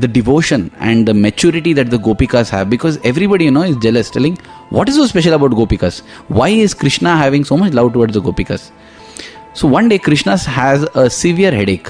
the 0.01 0.07
devotion 0.07 0.71
and 0.79 1.07
the 1.07 1.13
maturity 1.13 1.73
that 1.73 1.89
the 1.89 1.97
Gopikas 1.97 2.49
have 2.49 2.69
because 2.69 2.99
everybody, 3.03 3.45
you 3.45 3.51
know, 3.51 3.63
is 3.63 3.77
jealous, 3.77 4.09
telling, 4.09 4.35
What 4.69 4.89
is 4.89 4.95
so 4.95 5.05
special 5.05 5.33
about 5.33 5.51
Gopikas? 5.51 6.01
Why 6.27 6.49
is 6.49 6.73
Krishna 6.73 7.15
having 7.15 7.45
so 7.45 7.57
much 7.57 7.73
love 7.73 7.93
towards 7.93 8.13
the 8.13 8.21
Gopikas? 8.21 8.71
So 9.53 9.67
one 9.67 9.89
day, 9.89 9.99
Krishna 9.99 10.37
has 10.37 10.83
a 10.95 11.09
severe 11.09 11.51
headache. 11.51 11.89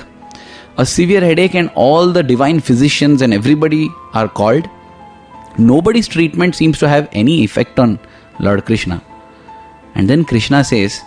A 0.78 0.86
severe 0.86 1.22
headache, 1.22 1.56
and 1.56 1.70
all 1.76 2.12
the 2.12 2.24
divine 2.24 2.60
physicians 2.60 3.22
and 3.22 3.34
everybody 3.34 3.90
are 4.14 4.28
called. 4.28 4.68
Nobody's 5.58 6.08
treatment 6.08 6.56
seems 6.56 6.80
to 6.80 6.90
have 6.90 7.10
any 7.12 7.44
effect 7.44 7.80
on 7.80 8.00
Lord 8.40 8.66
Krishna. 8.66 9.04
And 9.96 10.10
then 10.10 10.26
Krishna 10.26 10.64
says, 10.64 11.02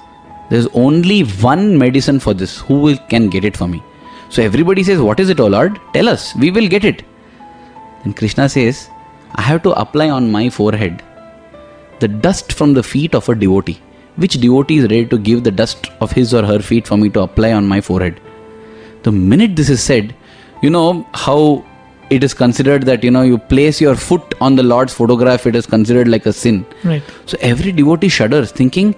There's 0.50 0.66
only 0.68 1.22
one 1.22 1.78
medicine 1.78 2.20
for 2.20 2.34
this. 2.34 2.58
Who 2.60 2.80
will, 2.80 2.98
can 3.08 3.28
get 3.30 3.44
it 3.44 3.56
for 3.56 3.66
me? 3.66 3.82
So 4.34 4.42
everybody 4.42 4.82
says, 4.82 5.00
What 5.00 5.20
is 5.20 5.28
it, 5.28 5.38
O 5.38 5.46
Lord? 5.46 5.80
Tell 5.92 6.08
us, 6.08 6.34
we 6.34 6.50
will 6.50 6.66
get 6.66 6.84
it. 6.84 7.04
Then 8.02 8.14
Krishna 8.14 8.48
says, 8.48 8.88
I 9.36 9.42
have 9.42 9.62
to 9.62 9.70
apply 9.80 10.10
on 10.10 10.32
my 10.32 10.50
forehead 10.50 11.02
the 12.00 12.08
dust 12.08 12.52
from 12.52 12.74
the 12.74 12.82
feet 12.82 13.14
of 13.14 13.28
a 13.28 13.36
devotee. 13.36 13.80
Which 14.16 14.40
devotee 14.40 14.78
is 14.78 14.84
ready 14.84 15.06
to 15.06 15.18
give 15.18 15.44
the 15.44 15.52
dust 15.52 15.86
of 16.00 16.10
his 16.10 16.34
or 16.34 16.44
her 16.44 16.58
feet 16.58 16.88
for 16.88 16.96
me 16.96 17.10
to 17.10 17.20
apply 17.20 17.52
on 17.52 17.68
my 17.68 17.80
forehead? 17.80 18.20
The 19.04 19.12
minute 19.12 19.54
this 19.54 19.70
is 19.70 19.80
said, 19.80 20.16
you 20.62 20.70
know 20.70 21.06
how 21.14 21.64
it 22.10 22.24
is 22.24 22.34
considered 22.34 22.82
that 22.86 23.04
you 23.04 23.12
know 23.12 23.22
you 23.22 23.38
place 23.38 23.80
your 23.80 23.94
foot 23.94 24.34
on 24.40 24.56
the 24.56 24.64
Lord's 24.64 24.92
photograph, 24.92 25.46
it 25.46 25.54
is 25.54 25.64
considered 25.64 26.08
like 26.08 26.26
a 26.26 26.32
sin. 26.32 26.66
Right. 26.82 27.04
So 27.26 27.38
every 27.40 27.70
devotee 27.70 28.08
shudders, 28.08 28.50
thinking, 28.50 28.94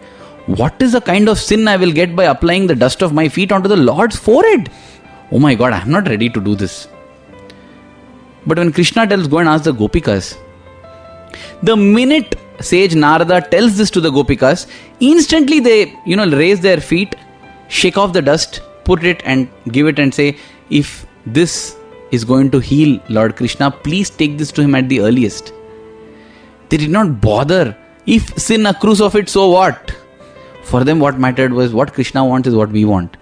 What 0.47 0.81
is 0.81 0.93
the 0.93 1.01
kind 1.03 1.29
of 1.29 1.39
sin 1.39 1.69
I 1.69 1.77
will 1.77 1.93
get 1.93 2.17
by 2.17 2.25
applying 2.25 2.69
the 2.69 2.75
dust 2.75 3.03
of 3.03 3.13
my 3.13 3.29
feet 3.29 3.53
onto 3.53 3.69
the 3.69 3.77
Lord's 3.77 4.17
forehead? 4.17 4.71
Oh 5.33 5.39
my 5.39 5.55
god, 5.55 5.73
I 5.73 5.81
am 5.81 5.91
not 5.91 6.09
ready 6.09 6.29
to 6.31 6.41
do 6.41 6.55
this. 6.55 6.89
But 8.47 8.59
when 8.59 8.73
Krishna 8.73 9.07
tells, 9.07 9.27
Go 9.27 9.39
and 9.39 9.49
ask 9.49 9.65
the 9.65 9.73
Gopikas, 9.73 10.39
the 11.63 11.77
minute 11.77 12.37
sage 12.61 12.95
Narada 12.95 13.41
tells 13.41 13.77
this 13.77 13.91
to 13.91 14.01
the 14.01 14.11
Gopikas, 14.11 14.67
instantly 15.01 15.61
they, 15.61 15.95
you 16.07 16.17
know, 16.17 16.29
raise 16.31 16.61
their 16.61 16.81
feet, 16.81 17.17
shake 17.69 17.99
off 17.99 18.13
the 18.13 18.23
dust, 18.23 18.61
put 18.85 19.05
it 19.05 19.21
and 19.25 19.49
give 19.73 19.89
it 19.89 19.99
and 19.99 20.15
say, 20.15 20.37
If 20.71 21.07
this 21.27 21.77
is 22.13 22.25
going 22.25 22.51
to 22.53 22.61
heal 22.61 23.01
Lord 23.09 23.37
Krishna, 23.37 23.71
please 23.71 24.11
take 24.11 24.39
this 24.39 24.53
to 24.53 24.63
him 24.63 24.75
at 24.77 24.89
the 24.89 25.01
earliest. 25.01 25.53
They 26.69 26.77
did 26.77 26.91
not 26.91 27.21
bother. 27.21 27.77
If 28.07 28.39
sin 28.39 28.67
accrues 28.67 29.01
of 29.01 29.17
it, 29.17 29.29
so 29.29 29.49
what? 29.51 29.93
For 30.63 30.85
them, 30.85 31.01
what 31.01 31.19
mattered 31.19 31.53
was 31.53 31.73
what 31.73 31.93
Krishna 31.93 32.25
wants 32.25 32.47
is 32.47 32.55
what 32.55 32.71
we 32.71 32.85
want. 32.85 33.17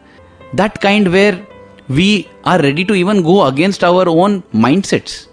That 0.52 0.80
kind 0.80 1.10
where 1.10 1.46
we 1.88 2.28
are 2.44 2.60
ready 2.60 2.84
to 2.84 2.94
even 2.94 3.22
go 3.22 3.46
against 3.46 3.84
our 3.84 4.08
own 4.08 4.42
mindsets. 4.52 5.28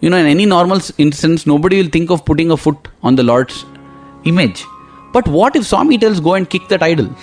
You 0.00 0.10
know, 0.10 0.16
in 0.16 0.26
any 0.26 0.46
normal 0.46 0.80
instance, 0.98 1.46
nobody 1.46 1.82
will 1.82 1.90
think 1.90 2.10
of 2.10 2.24
putting 2.24 2.50
a 2.50 2.56
foot 2.56 2.88
on 3.02 3.16
the 3.16 3.22
Lord's 3.22 3.64
image. 4.24 4.64
But 5.12 5.26
what 5.26 5.56
if 5.56 5.66
Swami 5.66 5.98
tells 5.98 6.20
go 6.20 6.34
and 6.34 6.48
kick 6.48 6.68
that 6.68 6.82
idol? 6.82 7.14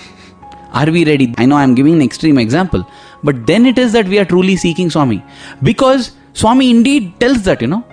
Are 0.72 0.90
we 0.90 1.04
ready? 1.04 1.32
I 1.38 1.46
know 1.46 1.56
I 1.56 1.62
am 1.62 1.74
giving 1.74 1.94
an 1.94 2.02
extreme 2.02 2.36
example, 2.36 2.84
but 3.22 3.46
then 3.46 3.64
it 3.64 3.78
is 3.78 3.92
that 3.92 4.08
we 4.08 4.18
are 4.18 4.24
truly 4.24 4.56
seeking 4.56 4.90
Swami. 4.90 5.24
Because 5.62 6.12
Swami 6.32 6.70
indeed 6.70 7.18
tells 7.20 7.42
that, 7.42 7.60
you 7.62 7.68
know. 7.68 7.84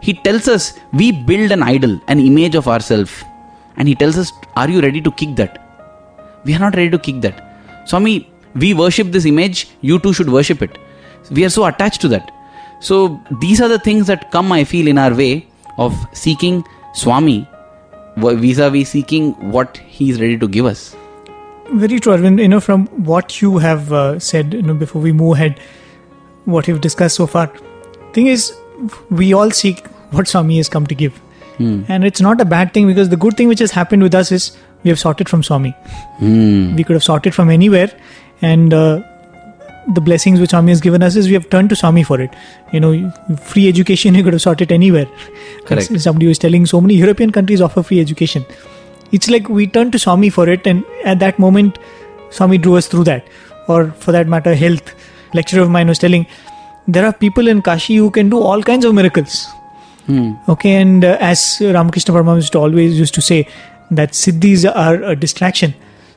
He 0.00 0.12
tells 0.12 0.48
us 0.48 0.78
we 0.92 1.12
build 1.12 1.52
an 1.52 1.62
idol, 1.62 2.00
an 2.08 2.18
image 2.18 2.54
of 2.54 2.68
ourselves. 2.68 3.24
And 3.76 3.86
he 3.86 3.94
tells 3.94 4.18
us, 4.18 4.32
Are 4.56 4.68
you 4.68 4.80
ready 4.80 5.00
to 5.00 5.12
kick 5.12 5.36
that? 5.36 5.62
We 6.44 6.54
are 6.54 6.58
not 6.58 6.74
ready 6.74 6.90
to 6.90 6.98
kick 6.98 7.20
that. 7.20 7.42
Swami, 7.86 8.28
we 8.56 8.74
worship 8.74 9.12
this 9.12 9.24
image, 9.24 9.68
you 9.80 9.98
too 9.98 10.12
should 10.12 10.30
worship 10.30 10.62
it. 10.62 10.78
We 11.30 11.44
are 11.44 11.50
so 11.50 11.66
attached 11.66 12.00
to 12.02 12.08
that. 12.08 12.30
So 12.80 13.20
these 13.40 13.60
are 13.60 13.68
the 13.68 13.78
things 13.78 14.06
that 14.06 14.30
come, 14.30 14.52
I 14.52 14.64
feel, 14.64 14.86
in 14.86 14.98
our 14.98 15.14
way 15.14 15.48
of 15.78 15.94
seeking 16.12 16.64
Swami 16.94 17.48
vis-a-vis 18.16 18.88
seeking 18.88 19.32
what 19.52 19.76
he 19.78 20.10
is 20.10 20.20
ready 20.20 20.38
to 20.38 20.48
give 20.48 20.66
us. 20.66 20.96
Very 21.72 21.98
true, 22.00 22.12
Arvind. 22.12 22.40
You 22.40 22.48
know, 22.48 22.60
from 22.60 22.86
what 23.04 23.42
you 23.42 23.58
have 23.58 23.92
uh, 23.92 24.18
said, 24.18 24.54
you 24.54 24.62
know, 24.62 24.74
before 24.74 25.02
we 25.02 25.12
move 25.12 25.34
ahead, 25.34 25.60
what 26.44 26.68
you've 26.68 26.80
discussed 26.80 27.16
so 27.16 27.26
far, 27.26 27.52
thing 28.12 28.28
is, 28.28 28.56
we 29.10 29.32
all 29.32 29.50
seek 29.50 29.86
what 30.12 30.28
Swami 30.28 30.56
has 30.58 30.68
come 30.68 30.86
to 30.86 30.94
give. 30.94 31.16
Hmm. 31.58 31.82
And 31.88 32.04
it's 32.04 32.20
not 32.20 32.40
a 32.40 32.44
bad 32.44 32.72
thing 32.72 32.86
because 32.86 33.08
the 33.08 33.16
good 33.16 33.36
thing 33.36 33.48
which 33.48 33.58
has 33.58 33.70
happened 33.70 34.02
with 34.02 34.14
us 34.14 34.30
is 34.30 34.56
we 34.84 34.90
have 34.90 34.98
sought 34.98 35.20
it 35.20 35.28
from 35.28 35.42
Swami. 35.42 35.70
Hmm. 36.18 36.76
We 36.76 36.84
could 36.84 36.94
have 36.94 37.02
sought 37.04 37.26
it 37.26 37.34
from 37.34 37.50
anywhere, 37.50 37.90
and 38.42 38.72
uh, 38.74 39.02
the 39.88 40.00
blessings 40.00 40.40
which 40.40 40.50
Swami 40.50 40.72
has 40.72 40.80
given 40.80 41.02
us 41.02 41.16
is 41.16 41.28
we 41.28 41.34
have 41.34 41.48
turned 41.50 41.70
to 41.70 41.76
Swami 41.76 42.02
for 42.02 42.20
it. 42.20 42.30
You 42.72 42.80
know, 42.80 43.10
free 43.44 43.68
education 43.68 44.14
you 44.20 44.24
could 44.24 44.32
have 44.32 44.42
sought 44.42 44.60
it 44.60 44.72
anywhere. 44.72 45.06
Correct. 45.64 45.90
As 45.90 46.02
Somebody 46.02 46.26
was 46.26 46.38
telling 46.38 46.66
so 46.66 46.80
many 46.80 46.94
European 46.94 47.30
countries 47.32 47.60
offer 47.60 47.82
free 47.82 48.00
education. 48.00 48.44
It's 49.12 49.30
like 49.30 49.48
we 49.48 49.66
turned 49.66 49.92
to 49.92 49.98
Swami 49.98 50.30
for 50.30 50.48
it, 50.48 50.66
and 50.66 50.84
at 51.04 51.20
that 51.20 51.38
moment, 51.38 51.78
Swami 52.30 52.58
drew 52.58 52.76
us 52.76 52.88
through 52.88 53.04
that. 53.04 53.26
Or 53.68 53.90
for 53.92 54.12
that 54.12 54.26
matter, 54.26 54.54
health. 54.54 54.94
Lecturer 55.34 55.62
of 55.62 55.70
mine 55.70 55.88
was 55.88 55.98
telling 55.98 56.26
there 56.88 57.04
are 57.04 57.12
people 57.12 57.48
in 57.48 57.62
Kashi 57.62 57.96
who 57.96 58.10
can 58.10 58.30
do 58.30 58.40
all 58.40 58.62
kinds 58.62 58.84
of 58.84 58.94
miracles. 58.94 59.46
Hmm. 60.06 60.34
Okay, 60.48 60.74
and 60.76 61.04
uh, 61.04 61.16
as 61.20 61.58
Ramakrishna 61.60 62.14
to 62.50 62.58
always 62.58 62.98
used 62.98 63.14
to 63.14 63.20
say, 63.20 63.48
that 63.90 64.12
siddhis 64.12 64.64
are 64.72 65.02
a 65.02 65.16
distraction. 65.16 65.74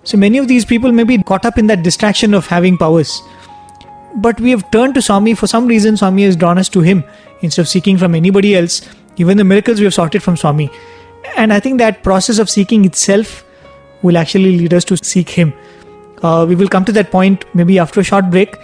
So 0.09 0.17
many 0.17 0.39
of 0.39 0.47
these 0.47 0.65
people 0.65 0.91
may 0.91 1.03
be 1.03 1.21
caught 1.21 1.45
up 1.45 1.59
in 1.59 1.67
that 1.67 1.83
distraction 1.83 2.33
of 2.33 2.47
having 2.47 2.79
powers. 2.79 3.21
But 4.15 4.39
we 4.39 4.49
have 4.49 4.71
turned 4.71 4.95
to 4.95 5.03
Swami 5.03 5.35
for 5.35 5.45
some 5.45 5.67
reason. 5.67 5.97
Swami 5.97 6.23
has 6.23 6.35
drawn 6.35 6.57
us 6.57 6.67
to 6.69 6.81
him 6.81 7.03
instead 7.41 7.61
of 7.61 7.67
seeking 7.67 7.95
from 7.95 8.15
anybody 8.15 8.55
else. 8.55 8.81
Even 9.17 9.37
the 9.37 9.43
miracles 9.43 9.79
we 9.79 9.85
have 9.85 10.15
it 10.15 10.23
from 10.23 10.35
Swami. 10.35 10.71
And 11.37 11.53
I 11.53 11.59
think 11.59 11.77
that 11.77 12.01
process 12.01 12.39
of 12.39 12.49
seeking 12.49 12.85
itself 12.85 13.45
will 14.01 14.17
actually 14.17 14.57
lead 14.57 14.73
us 14.73 14.83
to 14.85 14.97
seek 14.97 15.29
him. 15.29 15.53
Uh, 16.23 16.43
we 16.49 16.55
will 16.55 16.69
come 16.69 16.85
to 16.85 16.91
that 16.93 17.11
point 17.11 17.45
maybe 17.53 17.77
after 17.77 17.99
a 17.99 18.03
short 18.03 18.31
break. 18.31 18.55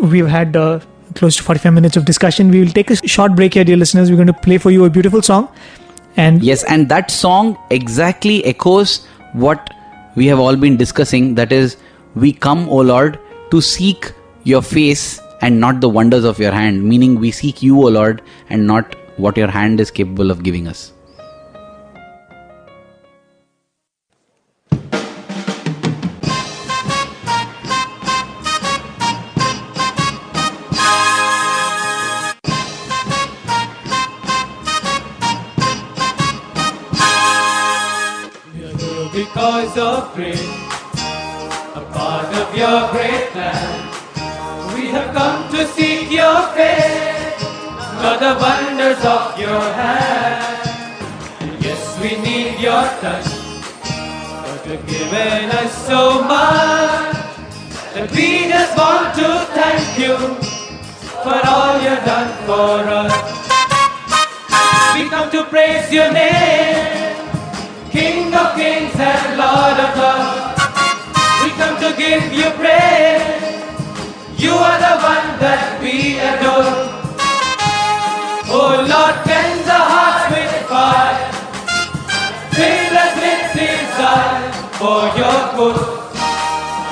We've 0.00 0.26
had 0.26 0.56
uh, 0.56 0.80
close 1.14 1.36
to 1.36 1.42
45 1.42 1.74
minutes 1.74 1.98
of 1.98 2.06
discussion. 2.06 2.50
We 2.50 2.60
will 2.60 2.72
take 2.72 2.90
a 2.90 2.96
short 3.06 3.36
break 3.36 3.52
here, 3.52 3.64
dear 3.64 3.76
listeners. 3.76 4.08
We're 4.08 4.16
going 4.16 4.28
to 4.28 4.32
play 4.48 4.56
for 4.56 4.70
you 4.70 4.86
a 4.86 4.88
beautiful 4.88 5.20
song. 5.20 5.54
And 6.16 6.42
Yes, 6.42 6.64
and 6.64 6.88
that 6.88 7.10
song 7.10 7.58
exactly 7.68 8.42
echoes 8.46 9.06
what 9.34 9.75
we 10.16 10.26
have 10.26 10.38
all 10.38 10.56
been 10.56 10.76
discussing. 10.76 11.34
That 11.34 11.52
is, 11.52 11.76
we 12.14 12.32
come, 12.32 12.68
O 12.68 12.76
Lord, 12.76 13.18
to 13.50 13.60
seek 13.60 14.12
your 14.44 14.62
face 14.62 15.20
and 15.42 15.60
not 15.60 15.80
the 15.80 15.88
wonders 15.88 16.24
of 16.24 16.38
your 16.38 16.52
hand. 16.52 16.82
Meaning, 16.82 17.20
we 17.20 17.30
seek 17.30 17.62
you, 17.62 17.76
O 17.76 17.88
Lord, 17.88 18.22
and 18.50 18.66
not 18.66 18.96
what 19.18 19.36
your 19.36 19.48
hand 19.48 19.80
is 19.80 19.90
capable 19.90 20.30
of 20.30 20.42
giving 20.42 20.66
us. 20.66 20.92
Because 39.46 39.78
of 39.78 40.14
grace, 40.14 40.42
a 41.76 41.82
part 41.94 42.26
of 42.34 42.48
your 42.58 42.90
great 42.90 43.30
plan. 43.30 44.74
We 44.74 44.88
have 44.88 45.14
come 45.14 45.48
to 45.52 45.64
seek 45.68 46.10
your 46.10 46.48
face, 46.58 47.38
for 48.02 48.14
the 48.18 48.34
wonders 48.42 48.98
of 49.04 49.38
your 49.38 49.62
hand. 49.78 50.68
And 51.38 51.62
Yes, 51.62 51.80
we 52.00 52.18
need 52.26 52.58
your 52.58 52.82
touch, 52.98 53.28
but 54.42 54.66
you've 54.66 54.84
given 54.88 55.50
us 55.62 55.86
so 55.86 56.24
much 56.24 57.14
that 57.94 58.10
we 58.10 58.48
just 58.50 58.76
want 58.76 59.14
to 59.14 59.28
thank 59.54 59.86
you 59.96 60.16
for 61.22 61.38
all 61.46 61.78
you've 61.86 62.04
done 62.04 62.30
for 62.50 62.82
us. 62.98 63.14
We 64.94 65.08
come 65.08 65.30
to 65.30 65.44
praise 65.44 65.92
your 65.92 66.12
name. 66.12 67.05
King 67.96 68.34
of 68.34 68.54
kings 68.56 68.92
and 69.00 69.38
Lord 69.38 69.78
of 69.80 69.92
lords. 69.96 70.60
We 71.42 71.48
come 71.56 71.76
to 71.80 71.96
give 71.96 72.30
you 72.30 72.50
praise. 72.60 73.24
You 74.36 74.52
are 74.52 74.78
the 74.86 74.94
one 75.00 75.28
that 75.40 75.80
we 75.80 76.20
adore. 76.20 76.76
Oh 78.52 78.84
Lord, 78.92 79.16
cleanse 79.24 79.66
our 79.76 79.88
hearts 79.96 80.28
with 80.28 80.52
fire. 80.68 81.16
Fill 82.52 82.94
us 83.04 83.14
with 83.16 83.44
desire 83.56 84.52
for 84.76 85.00
your 85.16 85.40
good, 85.56 85.80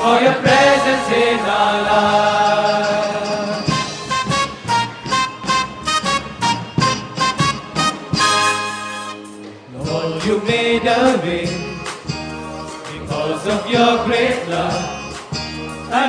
for 0.00 0.16
your 0.24 0.36
presence 0.40 1.08
in 1.12 1.38
our 1.40 1.82
lives. 1.82 2.23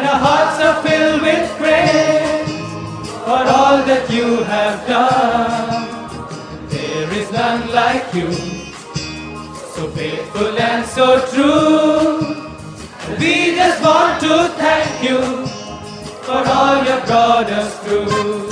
Our 0.07 0.19
hearts 0.28 0.57
are 0.63 0.78
filled 0.84 1.21
with 1.21 1.49
praise 1.57 2.49
for 3.26 3.41
all 3.57 3.78
that 3.89 4.05
you 4.09 4.43
have 4.43 4.88
done. 4.88 6.69
There 6.69 7.11
is 7.19 7.32
none 7.32 7.63
like 7.73 8.13
you, 8.13 8.32
so 9.76 9.89
faithful 9.89 10.57
and 10.57 10.86
so 10.86 11.07
true. 11.34 12.19
We 13.19 13.55
just 13.55 13.82
want 13.84 14.21
to 14.21 14.36
thank 14.63 14.91
you 15.07 15.21
for 16.28 16.41
all 16.57 16.78
you 16.88 16.97
brought 17.09 17.49
us 17.61 17.71
through. 17.84 18.47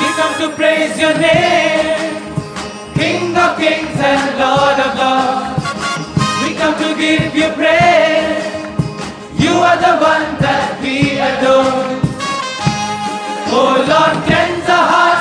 We 0.00 0.08
come 0.18 0.34
to 0.42 0.48
praise 0.56 0.98
your 0.98 1.16
name, 1.18 2.22
King 2.94 3.36
of 3.36 3.56
kings 3.58 3.98
and 4.12 4.38
Lord 4.38 4.78
of 4.86 4.92
lords. 5.02 5.49
Give 7.00 7.34
you 7.34 7.48
praise. 7.56 8.44
You 9.40 9.52
are 9.68 9.78
the 9.80 9.96
one 10.04 10.36
that 10.44 10.78
we 10.82 11.16
adore. 11.16 11.96
Oh 13.56 13.72
Lord, 13.88 14.14
cleanse 14.28 14.68
our 14.68 14.86
hearts 14.92 15.19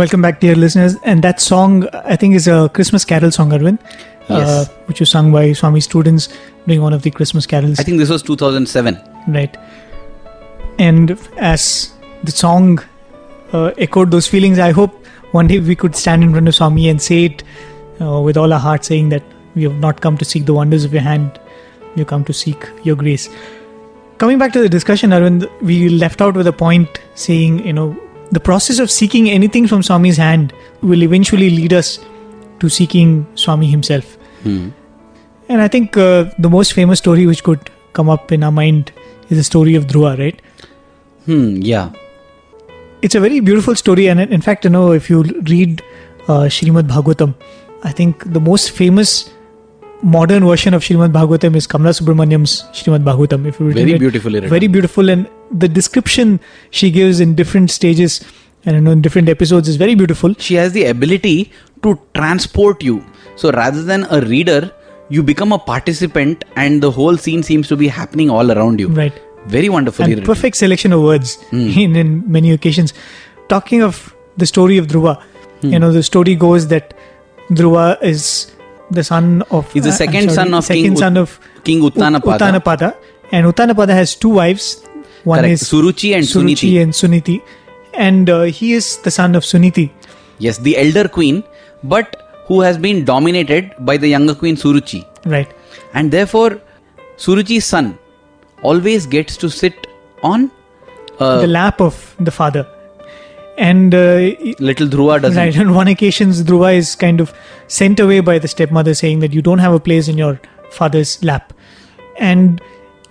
Welcome 0.00 0.22
back, 0.22 0.40
dear 0.40 0.54
listeners. 0.56 0.96
And 1.04 1.22
that 1.24 1.42
song, 1.42 1.86
I 1.92 2.16
think, 2.16 2.34
is 2.34 2.48
a 2.48 2.70
Christmas 2.72 3.04
carol 3.04 3.30
song, 3.30 3.50
Arvind, 3.50 3.78
Yes. 4.30 4.48
uh, 4.48 4.64
which 4.86 5.00
was 5.00 5.10
sung 5.10 5.30
by 5.30 5.52
Swami 5.52 5.80
students 5.80 6.30
during 6.66 6.80
one 6.80 6.94
of 6.94 7.02
the 7.02 7.10
Christmas 7.10 7.44
carols. 7.44 7.78
I 7.78 7.82
think 7.82 7.98
this 7.98 8.08
was 8.08 8.22
2007. 8.22 8.98
Right. 9.28 9.54
And 10.78 11.18
as 11.36 11.92
the 12.24 12.30
song 12.30 12.82
uh, 13.52 13.72
echoed 13.76 14.10
those 14.10 14.26
feelings, 14.26 14.58
I 14.58 14.70
hope 14.70 15.06
one 15.32 15.48
day 15.48 15.60
we 15.60 15.76
could 15.76 15.94
stand 15.94 16.24
in 16.24 16.30
front 16.30 16.48
of 16.48 16.54
Swami 16.54 16.88
and 16.88 17.02
say 17.02 17.26
it 17.26 17.44
uh, 18.00 18.22
with 18.22 18.38
all 18.38 18.54
our 18.54 18.58
heart, 18.58 18.86
saying 18.86 19.10
that 19.10 19.22
we 19.54 19.64
have 19.64 19.78
not 19.80 20.00
come 20.00 20.16
to 20.16 20.24
seek 20.24 20.46
the 20.46 20.54
wonders 20.54 20.82
of 20.86 20.94
your 20.94 21.02
hand, 21.02 21.38
we 21.94 22.00
have 22.00 22.08
come 22.08 22.24
to 22.24 22.32
seek 22.32 22.66
your 22.84 22.96
grace. 22.96 23.28
Coming 24.16 24.38
back 24.38 24.54
to 24.54 24.60
the 24.60 24.68
discussion, 24.70 25.10
Arvind, 25.10 25.46
we 25.60 25.90
left 25.90 26.22
out 26.22 26.36
with 26.36 26.46
a 26.46 26.54
point 26.54 27.02
saying, 27.16 27.66
you 27.66 27.74
know, 27.74 27.94
the 28.30 28.40
process 28.40 28.78
of 28.78 28.90
seeking 28.90 29.28
anything 29.30 29.66
from 29.66 29.82
Swami's 29.82 30.16
hand 30.16 30.52
will 30.82 31.02
eventually 31.02 31.50
lead 31.50 31.72
us 31.72 31.98
to 32.60 32.68
seeking 32.68 33.26
Swami 33.34 33.66
himself. 33.66 34.16
Hmm. 34.42 34.70
And 35.48 35.60
I 35.60 35.68
think 35.68 35.96
uh, 35.96 36.30
the 36.38 36.48
most 36.48 36.72
famous 36.72 36.98
story 36.98 37.26
which 37.26 37.42
could 37.42 37.70
come 37.92 38.08
up 38.08 38.30
in 38.30 38.44
our 38.44 38.52
mind 38.52 38.92
is 39.30 39.38
the 39.38 39.44
story 39.44 39.74
of 39.74 39.86
Dhruva, 39.86 40.18
right? 40.18 40.40
Hmm, 41.24 41.56
yeah. 41.56 41.90
It's 43.02 43.14
a 43.14 43.20
very 43.20 43.40
beautiful 43.40 43.74
story, 43.74 44.06
and 44.08 44.20
in 44.20 44.40
fact, 44.40 44.64
you 44.64 44.70
know, 44.70 44.92
if 44.92 45.10
you 45.10 45.22
read 45.22 45.82
uh, 46.28 46.48
Srimad 46.56 46.86
Bhagavatam, 46.86 47.34
I 47.82 47.92
think 47.92 48.32
the 48.32 48.40
most 48.40 48.70
famous 48.70 49.30
modern 50.02 50.44
version 50.46 50.74
of 50.74 50.82
Srimad 50.82 51.12
Bhagavatam 51.12 51.56
is 51.56 51.66
Kamala 51.66 51.90
Subramaniam's 51.90 52.62
Srimad 52.72 53.04
Bhagavatam. 53.04 53.46
If 53.46 53.60
you 53.60 53.72
Very 53.72 53.92
it, 53.92 53.98
beautifully 53.98 54.34
written. 54.34 54.50
very 54.50 54.66
beautiful, 54.66 55.08
and 55.08 55.28
the 55.50 55.68
description 55.68 56.40
she 56.70 56.90
gives 56.90 57.20
in 57.20 57.34
different 57.34 57.70
stages 57.70 58.20
and 58.64 58.76
you 58.76 58.82
know, 58.82 58.90
in 58.90 59.00
different 59.02 59.28
episodes 59.28 59.68
is 59.68 59.76
very 59.76 59.94
beautiful. 59.94 60.34
she 60.38 60.54
has 60.54 60.72
the 60.72 60.84
ability 60.86 61.50
to 61.82 61.98
transport 62.14 62.82
you. 62.82 63.04
So 63.36 63.50
rather 63.52 63.82
than 63.82 64.06
a 64.10 64.20
reader, 64.20 64.70
you 65.08 65.22
become 65.22 65.52
a 65.52 65.58
participant 65.58 66.44
and 66.56 66.82
the 66.82 66.90
whole 66.90 67.16
scene 67.16 67.42
seems 67.42 67.68
to 67.68 67.76
be 67.76 67.88
happening 67.88 68.28
all 68.30 68.52
around 68.52 68.78
you. 68.78 68.88
Right. 68.88 69.12
Very 69.46 69.68
wonderful. 69.70 70.04
and 70.04 70.22
perfect 70.24 70.56
selection 70.56 70.92
of 70.92 71.00
words 71.02 71.36
Hmm. 71.50 71.68
in, 71.84 71.96
in 71.96 72.30
many 72.30 72.52
occasions. 72.52 72.92
Talking 73.48 73.82
of 73.82 74.14
the 74.36 74.46
story 74.46 74.76
of 74.78 74.86
Dhruva, 74.88 75.20
Hmm. 75.62 75.72
you 75.72 75.78
know, 75.78 75.90
the 75.92 76.02
story 76.02 76.34
goes 76.34 76.68
that 76.68 76.94
Dhruva 77.50 78.02
is 78.02 78.52
the 78.90 79.04
son 79.04 79.42
of. 79.50 79.72
He's 79.72 79.84
the 79.84 79.90
uh, 79.90 79.92
second 79.92 80.22
sorry, 80.30 80.34
son 80.34 80.54
of 80.54 80.64
second 80.64 80.82
King 80.82 80.96
son 80.96 81.16
of 81.16 81.40
King 81.64 81.80
Uttanapada. 81.82 82.38
Uttanapada. 82.38 82.96
And 83.32 83.46
Uttanapada 83.46 83.90
has 83.90 84.14
two 84.14 84.30
wives. 84.30 84.84
One 85.24 85.40
Correct. 85.40 85.52
is 85.52 85.62
Suruchi 85.62 86.14
and 86.14 86.24
Suruchi 86.24 86.72
Suniti. 86.72 86.82
and 86.82 86.92
Suniti. 86.92 87.42
And 87.94 88.30
uh, 88.30 88.42
he 88.42 88.72
is 88.72 88.98
the 88.98 89.10
son 89.10 89.34
of 89.34 89.42
Suniti. 89.44 89.90
Yes, 90.38 90.58
the 90.58 90.76
elder 90.78 91.06
queen, 91.08 91.44
but 91.84 92.16
who 92.46 92.60
has 92.62 92.78
been 92.78 93.04
dominated 93.04 93.74
by 93.80 93.96
the 93.96 94.08
younger 94.08 94.34
queen 94.34 94.56
Suruchi. 94.56 95.04
Right. 95.26 95.52
And 95.94 96.10
therefore, 96.10 96.60
Suruchi's 97.16 97.64
son 97.64 97.98
always 98.62 99.06
gets 99.06 99.36
to 99.36 99.50
sit 99.50 99.86
on 100.22 100.50
uh, 101.18 101.40
the 101.40 101.46
lap 101.46 101.80
of 101.80 102.16
the 102.18 102.30
father. 102.30 102.66
And 103.60 103.94
uh, 103.94 104.34
little 104.58 104.88
Dhruva 104.88 105.20
doesn't. 105.20 105.36
Right. 105.36 105.58
On 105.58 105.74
one 105.74 105.88
occasion, 105.88 106.30
Dhruva 106.30 106.74
is 106.74 106.94
kind 106.96 107.20
of 107.20 107.32
sent 107.68 108.00
away 108.00 108.20
by 108.20 108.38
the 108.38 108.48
stepmother, 108.48 108.94
saying 108.94 109.18
that 109.20 109.34
you 109.34 109.42
don't 109.42 109.58
have 109.58 109.74
a 109.74 109.80
place 109.88 110.08
in 110.08 110.16
your 110.16 110.40
father's 110.70 111.22
lap. 111.22 111.52
And 112.18 112.62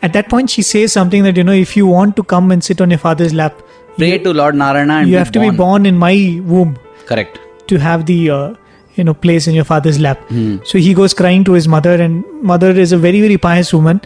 at 0.02 0.14
that 0.14 0.30
point, 0.30 0.50
she 0.50 0.64
says 0.64 0.91
something 0.91 1.24
that 1.24 1.38
you 1.38 1.43
know, 1.43 1.52
if 1.52 1.78
you 1.78 1.86
want 1.86 2.16
to 2.16 2.24
come 2.24 2.52
and 2.52 2.64
sit 2.64 2.82
on 2.82 2.89
your 2.89 2.97
father's 3.00 3.34
lap, 3.34 3.62
Pray 4.00 4.18
to 4.18 4.34
Lord 4.34 4.56
Narayana 4.56 4.93
and 5.02 5.10
you 5.10 5.18
have 5.18 5.32
to 5.34 5.39
be 5.39 5.50
born 5.52 5.86
in 5.86 5.97
my 5.97 6.41
womb 6.45 6.78
Correct. 7.06 7.39
to 7.68 7.78
have 7.78 8.06
the 8.06 8.30
uh, 8.30 8.54
you 8.95 9.04
know 9.04 9.14
place 9.14 9.47
in 9.47 9.54
your 9.54 9.66
father's 9.66 10.00
lap. 10.00 10.20
Hmm. 10.30 10.58
So 10.64 10.78
he 10.78 10.93
goes 10.93 11.14
crying 11.14 11.43
to 11.43 11.54
his 11.54 11.68
mother, 11.68 11.95
and 12.02 12.24
mother 12.41 12.72
is 12.72 12.91
a 12.91 12.97
very 12.97 13.22
very 13.22 13.38
pious 13.38 13.74
woman, 13.74 14.02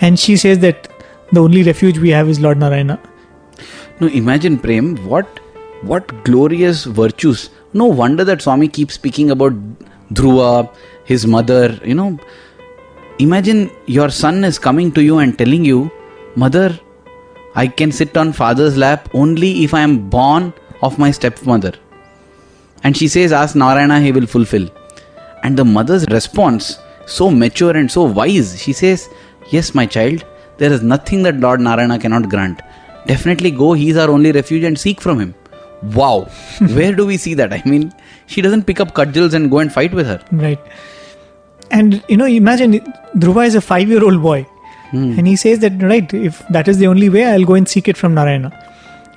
and 0.00 0.18
she 0.18 0.36
says 0.36 0.58
that 0.60 0.88
the 1.32 1.40
only 1.40 1.62
refuge 1.62 1.98
we 1.98 2.10
have 2.10 2.28
is 2.28 2.40
Lord 2.40 2.58
Narayana. 2.58 2.98
No, 4.00 4.08
imagine 4.08 4.58
Prem, 4.58 4.96
what 5.04 5.40
what 5.82 6.24
glorious 6.24 6.84
virtues. 6.84 7.50
No 7.72 7.86
wonder 7.86 8.24
that 8.24 8.42
Swami 8.42 8.68
keeps 8.68 8.94
speaking 8.94 9.30
about 9.30 9.52
Dhruva, 10.12 10.74
his 11.04 11.26
mother, 11.26 11.78
you 11.84 11.94
know. 11.94 12.18
Imagine 13.18 13.70
your 13.86 14.10
son 14.10 14.44
is 14.44 14.58
coming 14.58 14.92
to 14.92 15.02
you 15.02 15.18
and 15.18 15.36
telling 15.36 15.64
you, 15.64 15.90
Mother, 16.36 16.78
I 17.54 17.66
can 17.66 17.90
sit 17.90 18.16
on 18.16 18.32
father's 18.32 18.76
lap 18.76 19.08
only 19.12 19.64
if 19.64 19.74
I 19.74 19.80
am 19.80 20.08
born 20.08 20.52
of 20.82 20.98
my 20.98 21.10
stepmother. 21.10 21.72
And 22.84 22.96
she 22.96 23.08
says, 23.08 23.32
Ask 23.32 23.56
Narayana, 23.56 24.00
he 24.00 24.12
will 24.12 24.26
fulfill. 24.26 24.68
And 25.42 25.56
the 25.58 25.64
mother's 25.64 26.06
response, 26.10 26.78
so 27.06 27.30
mature 27.30 27.76
and 27.76 27.90
so 27.90 28.04
wise, 28.04 28.60
she 28.60 28.72
says, 28.72 29.08
Yes, 29.50 29.74
my 29.74 29.86
child, 29.86 30.24
there 30.58 30.72
is 30.72 30.82
nothing 30.82 31.22
that 31.24 31.40
Lord 31.40 31.60
Narayana 31.60 31.98
cannot 31.98 32.28
grant. 32.28 32.60
Definitely 33.06 33.50
go, 33.50 33.72
he 33.72 33.90
is 33.90 33.96
our 33.96 34.10
only 34.10 34.32
refuge 34.32 34.64
and 34.64 34.78
seek 34.78 35.00
from 35.00 35.18
him. 35.18 35.34
Wow, 35.82 36.28
where 36.60 36.94
do 36.94 37.06
we 37.06 37.16
see 37.16 37.34
that? 37.34 37.52
I 37.52 37.62
mean, 37.64 37.92
she 38.26 38.40
doesn't 38.40 38.64
pick 38.64 38.80
up 38.80 38.94
cudgels 38.94 39.34
and 39.34 39.50
go 39.50 39.58
and 39.58 39.72
fight 39.72 39.92
with 39.92 40.06
her. 40.06 40.22
Right. 40.32 40.58
And 41.70 42.02
you 42.08 42.16
know, 42.16 42.24
imagine 42.26 42.80
Dhruva 43.16 43.46
is 43.46 43.54
a 43.54 43.60
five 43.60 43.88
year 43.88 44.02
old 44.02 44.22
boy. 44.22 44.46
Hmm. 44.90 45.18
And 45.18 45.26
he 45.26 45.36
says 45.36 45.58
that, 45.58 45.82
right, 45.82 46.12
if 46.14 46.38
that 46.48 46.66
is 46.66 46.78
the 46.78 46.86
only 46.86 47.10
way, 47.10 47.24
I'll 47.24 47.44
go 47.44 47.54
and 47.54 47.68
seek 47.68 47.88
it 47.88 47.96
from 47.96 48.14
Narayana. 48.14 48.52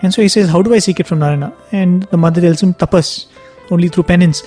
And 0.02 0.14
so 0.14 0.22
he 0.22 0.28
says, 0.28 0.50
How 0.50 0.62
do 0.62 0.74
I 0.74 0.80
seek 0.80 1.00
it 1.00 1.08
from 1.08 1.20
Narayana? 1.20 1.54
And 1.72 2.04
the 2.04 2.18
mother 2.18 2.42
tells 2.42 2.62
him, 2.62 2.74
Tapas, 2.74 3.28
only 3.70 3.88
through 3.88 4.04
penance. 4.04 4.44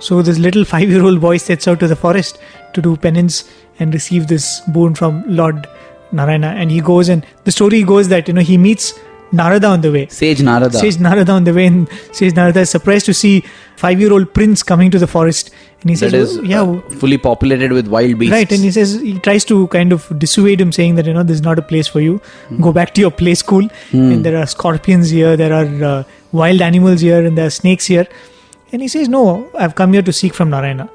So 0.00 0.22
this 0.22 0.38
little 0.38 0.64
five-year-old 0.64 1.20
boy 1.20 1.38
sets 1.38 1.66
out 1.66 1.80
to 1.80 1.88
the 1.88 1.96
forest 1.96 2.38
to 2.74 2.82
do 2.82 2.96
penance 2.96 3.50
and 3.78 3.92
receive 3.92 4.26
this 4.26 4.60
boon 4.68 4.94
from 4.94 5.24
Lord 5.26 5.66
Narayana. 6.12 6.48
And 6.48 6.70
he 6.70 6.80
goes, 6.80 7.08
and 7.08 7.24
the 7.44 7.52
story 7.52 7.82
goes 7.82 8.08
that 8.08 8.28
you 8.28 8.34
know 8.34 8.40
he 8.40 8.58
meets 8.58 8.92
Narada 9.32 9.66
on 9.68 9.80
the 9.82 9.92
way. 9.92 10.06
Sage 10.08 10.42
Narada. 10.42 10.78
Sage 10.78 10.98
Narada 10.98 11.32
on 11.32 11.44
the 11.44 11.52
way, 11.52 11.66
and 11.66 11.88
Sage 12.12 12.34
Narada 12.34 12.60
is 12.60 12.70
surprised 12.70 13.06
to 13.06 13.14
see 13.14 13.44
five-year-old 13.76 14.32
prince 14.34 14.62
coming 14.62 14.90
to 14.90 14.98
the 14.98 15.06
forest, 15.06 15.50
and 15.82 15.90
he 15.90 15.96
says, 15.96 16.12
that 16.12 16.18
is 16.18 16.38
"Oh, 16.38 16.42
"Yeah, 16.42 16.62
uh, 16.62 16.80
fully 17.02 17.18
populated 17.18 17.72
with 17.72 17.88
wild 17.88 18.18
beasts. 18.18 18.32
Right, 18.32 18.50
and 18.50 18.62
he 18.62 18.70
says 18.70 18.94
he 19.00 19.18
tries 19.18 19.44
to 19.50 19.66
kind 19.68 19.92
of 19.92 20.06
dissuade 20.18 20.60
him, 20.60 20.72
saying 20.72 20.94
that 20.96 21.06
you 21.06 21.14
know 21.18 21.22
this 21.22 21.36
is 21.36 21.42
not 21.42 21.58
a 21.58 21.62
place 21.62 21.86
for 21.96 22.00
you. 22.00 22.20
Go 22.68 22.72
back 22.72 22.94
to 22.94 23.00
your 23.06 23.10
play 23.10 23.34
school. 23.34 23.68
And 23.92 24.24
there 24.24 24.36
are 24.38 24.46
scorpions 24.46 25.10
here, 25.10 25.36
there 25.36 25.52
are 25.52 25.84
uh, 25.92 26.02
wild 26.32 26.60
animals 26.62 27.00
here, 27.00 27.24
and 27.24 27.36
there 27.38 27.46
are 27.46 27.56
snakes 27.58 27.86
here. 27.86 28.06
And 28.72 28.82
he 28.82 28.88
says, 28.88 29.08
"No, 29.08 29.24
I've 29.58 29.74
come 29.74 29.92
here 29.98 30.02
to 30.02 30.12
seek 30.22 30.34
from 30.34 30.50
Narayana." 30.50 30.88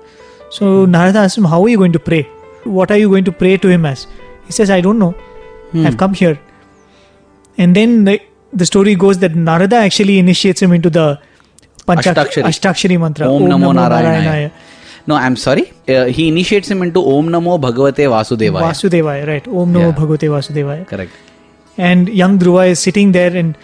So 0.49 0.85
Narada 0.85 1.19
asks 1.27 1.37
him, 1.37 1.45
"How 1.53 1.61
are 1.63 1.69
you 1.69 1.77
going 1.77 1.93
to 1.99 1.99
pray? 2.09 2.23
What 2.79 2.91
are 2.91 2.97
you 3.03 3.09
going 3.09 3.23
to 3.25 3.31
pray 3.43 3.57
to 3.57 3.69
him 3.77 3.85
as?" 3.93 4.07
He 4.47 4.51
says, 4.59 4.69
"I 4.79 4.81
don't 4.87 4.99
know. 5.05 5.13
I've 5.85 5.97
come 6.03 6.13
here." 6.23 6.39
And 7.57 7.75
then 7.75 8.05
the, 8.05 8.21
the 8.51 8.65
story 8.65 8.95
goes 8.95 9.19
that 9.19 9.35
Narada 9.35 9.75
actually 9.77 10.19
initiates 10.19 10.61
him 10.61 10.71
into 10.73 10.89
the 10.89 11.19
Panchak- 11.87 12.15
Ashtakshari. 12.15 12.43
Ashtakshari 12.43 12.99
mantra. 12.99 13.27
Om 13.31 13.43
Namo 13.43 13.73
Narayanaya. 13.73 14.51
No, 15.05 15.15
I'm 15.15 15.35
sorry. 15.35 15.73
Uh, 15.87 16.05
he 16.05 16.27
initiates 16.29 16.69
him 16.71 16.81
into 16.81 16.99
Om 17.05 17.27
Namo 17.27 17.59
Bhagavate 17.59 18.07
Vasudevaya. 18.15 18.61
Vasudevaya, 18.61 19.27
right? 19.27 19.47
Om 19.47 19.73
Namo 19.73 19.79
Yeah. 19.79 19.91
Bhagavate 19.91 20.29
Vasudevaya. 20.29 20.87
Correct. 20.87 21.11
And 21.77 22.07
young 22.09 22.39
Dhruva 22.39 22.69
is 22.69 22.79
sitting 22.79 23.11
there, 23.11 23.35
and 23.35 23.57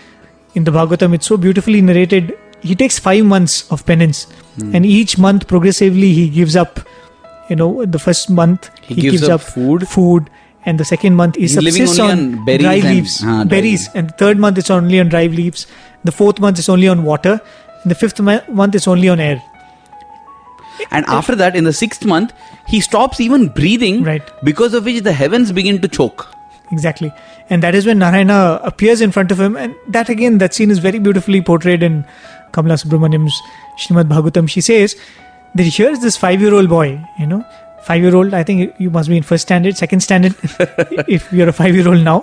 in 0.56 0.64
the 0.66 0.72
Bhagavatam, 0.72 1.14
it's 1.14 1.28
so 1.28 1.38
beautifully 1.38 1.82
narrated. 1.82 2.38
He 2.62 2.76
takes 2.76 3.00
five 3.00 3.24
months 3.24 3.72
of 3.72 3.86
penance, 3.86 4.26
Hmm. 4.60 4.76
and 4.76 4.86
each 4.86 5.18
month 5.18 5.48
progressively 5.48 6.14
he 6.14 6.28
gives 6.30 6.56
up. 6.58 6.82
You 7.50 7.56
know, 7.56 7.86
the 7.86 8.00
first 8.00 8.30
month 8.30 8.70
He 8.82 8.96
gives 8.96 9.28
up 9.30 9.42
food. 9.42 9.88
food, 9.88 10.30
and 10.70 10.80
the 10.84 10.88
second 10.90 11.16
month 11.20 11.36
he 11.44 11.48
subsists 11.54 12.00
on, 12.06 12.12
on 12.16 12.46
berries 12.50 12.66
dry 12.68 12.74
and- 12.80 12.90
leaves, 12.96 13.14
ah, 13.34 13.44
berries, 13.54 13.86
and 14.02 14.10
the 14.14 14.18
third 14.24 14.42
month 14.48 14.58
it's 14.64 14.74
only 14.80 15.00
on 15.04 15.10
dry 15.16 15.26
leaves. 15.42 15.66
The 16.10 16.16
fourth 16.22 16.40
month 16.48 16.60
is 16.64 16.70
only 16.76 16.88
on 16.96 17.04
water. 17.12 17.36
The 17.94 17.96
fifth 18.04 18.20
mo- 18.30 18.42
month 18.64 18.76
is 18.82 18.88
only 18.96 19.10
on 19.16 19.20
air. 19.30 19.38
And 20.92 21.06
after 21.20 21.36
that, 21.36 21.56
in 21.56 21.66
the 21.66 21.74
sixth 21.74 22.06
month, 22.06 22.32
he 22.74 22.80
stops 22.80 23.20
even 23.20 23.48
breathing, 23.50 24.04
Right. 24.04 24.28
because 24.50 24.74
of 24.74 24.86
which 24.86 25.04
the 25.08 25.12
heavens 25.22 25.52
begin 25.52 25.82
to 25.82 25.88
choke. 25.88 26.28
Exactly. 26.72 27.12
And 27.50 27.64
that 27.64 27.76
is 27.76 27.86
when 27.86 28.00
Narayana 28.00 28.62
appears 28.64 29.02
in 29.02 29.12
front 29.12 29.32
of 29.32 29.40
him. 29.46 29.58
And 29.58 29.76
that 29.88 30.08
again, 30.08 30.38
that 30.38 30.54
scene 30.54 30.72
is 30.72 30.80
very 30.80 31.00
beautifully 31.00 31.42
portrayed 31.42 31.84
in 31.84 32.06
Kamala 32.54 32.76
Subramaniam's 32.76 33.42
Srimad 33.82 34.08
Bhagavatam. 34.14 34.48
She 34.48 34.62
says 34.62 34.96
that 35.56 35.64
here's 35.64 36.00
this 36.00 36.16
five 36.16 36.40
year 36.42 36.54
old 36.54 36.70
boy, 36.70 36.88
you 37.20 37.28
know, 37.28 37.44
five 37.90 38.04
year 38.04 38.16
old, 38.16 38.34
I 38.34 38.44
think 38.44 38.76
you 38.86 38.92
must 39.00 39.10
be 39.10 39.18
in 39.18 39.24
first 39.24 39.50
standard, 39.50 39.78
second 39.78 40.02
standard, 40.02 40.36
if 41.18 41.32
you're 41.34 41.50
a 41.50 41.58
five 41.64 41.76
year 41.76 41.88
old 41.88 42.04
now. 42.12 42.20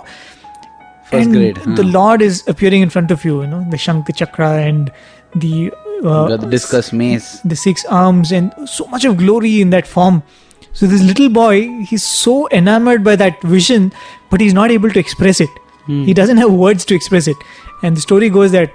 First 1.09 1.25
and 1.25 1.33
grade. 1.33 1.57
The. 1.77 1.83
Lord 1.83 2.21
is 2.21 2.41
appearing 2.47 2.81
in 2.81 2.89
front 2.89 3.11
of 3.11 3.23
you, 3.25 3.41
you 3.41 3.47
know, 3.47 3.65
the 3.69 3.77
Shankh 3.77 4.15
Chakra 4.15 4.49
and 4.69 4.91
the. 5.35 5.71
Uh, 6.03 6.37
the 6.37 6.47
discus 6.55 6.93
mace. 6.93 7.39
the 7.41 7.55
six 7.55 7.83
arms 7.99 8.31
and 8.31 8.53
so 8.69 8.85
much 8.87 9.05
of 9.11 9.17
glory 9.17 9.61
in 9.61 9.71
that 9.71 9.87
form. 9.87 10.21
So 10.73 10.85
this 10.85 11.01
little 11.01 11.29
boy, 11.29 11.61
he's 11.91 12.03
so 12.03 12.47
enamored 12.57 13.03
by 13.03 13.15
that 13.21 13.41
vision, 13.41 13.91
but 14.29 14.39
he's 14.39 14.53
not 14.53 14.69
able 14.69 14.91
to 14.91 14.99
express 14.99 15.41
it. 15.41 15.49
He 15.87 16.13
doesn't 16.13 16.37
have 16.37 16.51
words 16.51 16.83
to 16.85 16.95
express 16.95 17.27
it. 17.31 17.37
And 17.81 17.95
the 17.97 18.01
story 18.01 18.29
goes 18.29 18.51
that 18.51 18.73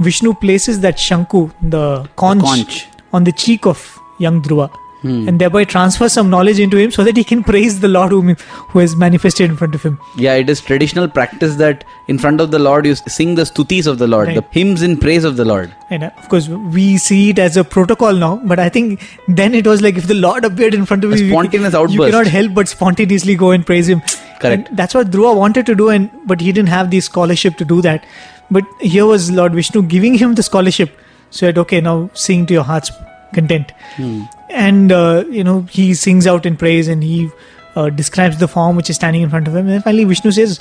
Vishnu 0.00 0.32
places 0.34 0.80
that 0.80 0.96
Shanku, 0.96 1.42
the 1.74 2.08
conch, 2.16 2.42
conch. 2.42 2.86
on 3.12 3.24
the 3.24 3.32
cheek 3.32 3.66
of 3.66 3.82
young 4.18 4.40
Dhruva. 4.42 4.70
Hmm. 5.04 5.28
And 5.28 5.38
thereby 5.40 5.64
transfer 5.64 6.08
some 6.08 6.30
knowledge 6.30 6.58
into 6.58 6.78
him 6.78 6.90
so 6.90 7.04
that 7.06 7.16
he 7.20 7.24
can 7.30 7.44
praise 7.48 7.80
the 7.80 7.88
Lord 7.88 8.12
whom, 8.12 8.28
who 8.68 8.78
has 8.78 8.96
manifested 8.96 9.50
in 9.50 9.56
front 9.56 9.74
of 9.78 9.82
him. 9.82 9.98
Yeah, 10.16 10.34
it 10.42 10.48
is 10.48 10.62
traditional 10.68 11.08
practice 11.08 11.56
that 11.56 11.84
in 12.08 12.18
front 12.18 12.40
of 12.40 12.50
the 12.52 12.58
Lord 12.58 12.86
you 12.86 12.94
sing 12.94 13.34
the 13.34 13.42
stutis 13.42 13.86
of 13.86 13.98
the 13.98 14.06
Lord, 14.06 14.28
Right. 14.28 14.36
the 14.36 14.44
hymns 14.58 14.80
in 14.80 14.96
praise 14.96 15.24
of 15.24 15.36
the 15.36 15.44
Lord. 15.44 15.74
And 15.90 16.04
uh, 16.04 16.10
of 16.22 16.28
course, 16.30 16.48
we 16.48 16.96
see 16.96 17.30
it 17.30 17.38
as 17.38 17.58
a 17.58 17.64
protocol 17.64 18.14
now, 18.14 18.40
but 18.44 18.58
I 18.58 18.70
think 18.70 19.06
then 19.28 19.54
it 19.54 19.66
was 19.66 19.82
like 19.82 19.96
if 19.96 20.06
the 20.06 20.14
Lord 20.14 20.44
appeared 20.50 20.74
in 20.80 20.86
front 20.86 21.04
of 21.04 21.10
you, 21.18 21.24
you 21.26 21.30
spontaneous 21.30 21.74
you 21.74 21.80
outburst. 21.80 22.10
cannot 22.10 22.26
help 22.38 22.54
but 22.54 22.68
spontaneously 22.68 23.36
go 23.36 23.50
and 23.50 23.66
praise 23.66 23.88
Him. 23.88 24.00
Correct. 24.40 24.68
And 24.70 24.76
that's 24.78 24.94
what 24.94 25.10
Dhruva 25.10 25.36
wanted 25.36 25.66
to 25.66 25.74
do, 25.74 25.90
and 25.90 26.10
but 26.24 26.40
he 26.40 26.50
didn't 26.52 26.70
have 26.70 26.90
the 26.90 27.00
scholarship 27.00 27.58
to 27.58 27.64
do 27.64 27.82
that. 27.82 28.04
But 28.50 28.64
here 28.80 29.04
was 29.06 29.30
Lord 29.30 29.52
Vishnu 29.52 29.82
giving 29.82 30.14
him 30.14 30.34
the 30.34 30.42
scholarship. 30.42 30.98
So 31.30 31.46
that 31.46 31.58
okay, 31.58 31.80
now 31.80 32.10
sing 32.14 32.46
to 32.46 32.54
your 32.54 32.62
heart's 32.62 32.90
content. 33.34 33.72
Hmm. 33.96 34.22
And 34.50 34.92
uh, 34.92 35.24
you 35.28 35.44
know 35.44 35.62
he 35.78 35.94
sings 35.94 36.26
out 36.26 36.46
in 36.46 36.56
praise, 36.56 36.88
and 36.88 37.02
he 37.02 37.28
uh, 37.76 37.88
describes 37.90 38.38
the 38.38 38.48
form 38.48 38.76
which 38.76 38.90
is 38.90 38.96
standing 38.96 39.22
in 39.22 39.30
front 39.30 39.48
of 39.48 39.56
him. 39.56 39.68
And 39.68 39.82
finally, 39.88 40.04
Vishnu 40.12 40.32
says, 40.32 40.60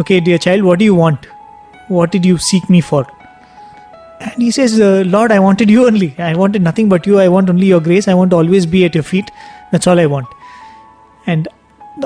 "Okay, 0.00 0.20
dear 0.20 0.38
child, 0.38 0.62
what 0.70 0.78
do 0.78 0.84
you 0.92 0.94
want? 0.94 1.28
What 1.88 2.10
did 2.18 2.24
you 2.32 2.38
seek 2.38 2.70
me 2.78 2.80
for?" 2.80 3.04
And 4.20 4.42
he 4.42 4.50
says, 4.50 4.80
uh, 4.80 5.02
Lord, 5.06 5.32
I 5.32 5.38
wanted 5.38 5.68
you 5.68 5.86
only. 5.86 6.14
I 6.18 6.34
wanted 6.34 6.62
nothing 6.62 6.88
but 6.88 7.06
you. 7.06 7.18
I 7.18 7.28
want 7.28 7.50
only 7.50 7.66
your 7.66 7.80
grace. 7.80 8.06
I 8.08 8.14
want 8.14 8.30
to 8.30 8.36
always 8.36 8.64
be 8.64 8.84
at 8.84 8.94
your 8.94 9.02
feet. 9.02 9.30
That's 9.72 9.86
all 9.86 9.98
I 9.98 10.06
want. 10.06 10.26
And 11.26 11.48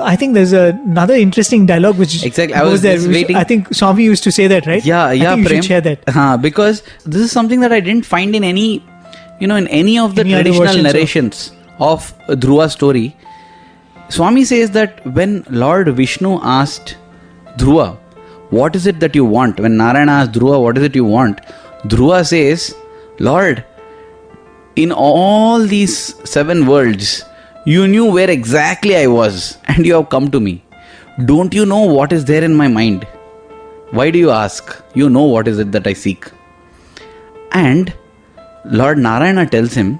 I 0.01 0.15
think 0.15 0.33
there's 0.33 0.51
a, 0.51 0.77
another 0.85 1.13
interesting 1.13 1.65
dialogue 1.65 1.97
which 1.97 2.23
Exactly. 2.23 2.55
I 2.55 2.63
was 2.63 2.81
there. 2.81 2.97
waiting. 3.07 3.35
I 3.35 3.43
think 3.43 3.73
Swami 3.73 4.03
used 4.03 4.23
to 4.23 4.31
say 4.31 4.47
that, 4.47 4.67
right? 4.67 4.83
Yeah, 4.83 5.05
I 5.05 5.13
yeah, 5.13 5.29
think 5.35 5.43
you 5.43 5.47
Prem. 5.47 5.61
should 5.61 5.67
share 5.67 5.81
that. 5.81 6.03
Huh, 6.09 6.37
because 6.37 6.83
this 7.05 7.21
is 7.21 7.31
something 7.31 7.61
that 7.61 7.71
I 7.71 7.79
didn't 7.79 8.05
find 8.05 8.35
in 8.35 8.43
any, 8.43 8.83
you 9.39 9.47
know, 9.47 9.55
in 9.55 9.67
any 9.67 9.97
of 9.99 10.15
the 10.15 10.21
Any 10.21 10.31
traditional 10.33 10.65
versions 10.67 10.85
of- 10.85 10.93
narrations 10.93 11.51
of, 11.79 12.13
Dhruva's 12.27 12.73
story. 12.73 13.15
Swami 14.09 14.43
says 14.43 14.71
that 14.71 15.05
when 15.13 15.45
Lord 15.49 15.87
Vishnu 15.95 16.39
asked 16.41 16.97
Dhruva, 17.57 17.97
what 18.49 18.75
is 18.75 18.87
it 18.87 18.99
that 18.99 19.15
you 19.15 19.23
want? 19.23 19.59
When 19.59 19.77
Narayana 19.77 20.11
asked 20.13 20.31
Dhruva, 20.31 20.61
what 20.61 20.77
is 20.77 20.83
it 20.83 20.95
you 20.95 21.05
want? 21.05 21.39
Dhruva 21.85 22.25
says, 22.25 22.75
Lord, 23.19 23.63
in 24.75 24.91
all 24.91 25.59
these 25.59 26.15
seven 26.29 26.65
worlds, 26.65 27.23
you 27.65 27.87
knew 27.87 28.05
where 28.11 28.29
exactly 28.29 28.95
I 28.95 29.07
was 29.07 29.57
and 29.67 29.85
you 29.85 29.93
have 29.95 30.09
come 30.09 30.31
to 30.31 30.39
me. 30.39 30.63
Don't 31.25 31.53
you 31.53 31.65
know 31.65 31.81
what 31.81 32.11
is 32.11 32.25
there 32.25 32.43
in 32.43 32.55
my 32.55 32.67
mind? 32.67 33.05
Why 33.91 34.09
do 34.09 34.17
you 34.19 34.31
ask? 34.31 34.75
You 34.95 35.09
know 35.09 35.23
what 35.23 35.47
is 35.47 35.59
it 35.59 35.71
that 35.73 35.85
I 35.85 35.93
seek. 35.93 36.25
And 37.51 37.93
Lord 38.65 38.97
Narayana 38.97 39.45
tells 39.47 39.73
him 39.73 39.99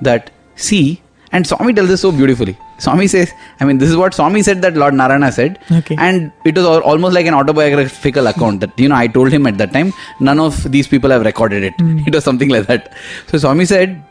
that, 0.00 0.30
see, 0.56 1.02
and 1.32 1.46
Swami 1.46 1.72
tells 1.72 1.88
this 1.88 2.00
so 2.02 2.12
beautifully. 2.12 2.58
Swami 2.78 3.06
says, 3.06 3.32
I 3.60 3.64
mean, 3.64 3.78
this 3.78 3.88
is 3.88 3.96
what 3.96 4.12
Swami 4.12 4.42
said 4.42 4.60
that 4.62 4.74
Lord 4.74 4.92
Narayana 4.92 5.30
said. 5.30 5.58
Okay. 5.70 5.96
And 5.98 6.32
it 6.44 6.56
was 6.56 6.66
almost 6.66 7.14
like 7.14 7.26
an 7.26 7.34
autobiographical 7.34 8.26
account 8.26 8.60
that, 8.60 8.78
you 8.78 8.88
know, 8.88 8.96
I 8.96 9.06
told 9.06 9.30
him 9.32 9.46
at 9.46 9.56
that 9.58 9.72
time, 9.72 9.92
none 10.20 10.40
of 10.40 10.70
these 10.70 10.88
people 10.88 11.10
have 11.10 11.24
recorded 11.24 11.62
it. 11.62 11.74
Hmm. 11.78 12.00
It 12.06 12.14
was 12.14 12.24
something 12.24 12.48
like 12.48 12.66
that. 12.66 12.94
So 13.28 13.38
Swami 13.38 13.64
said, 13.66 14.04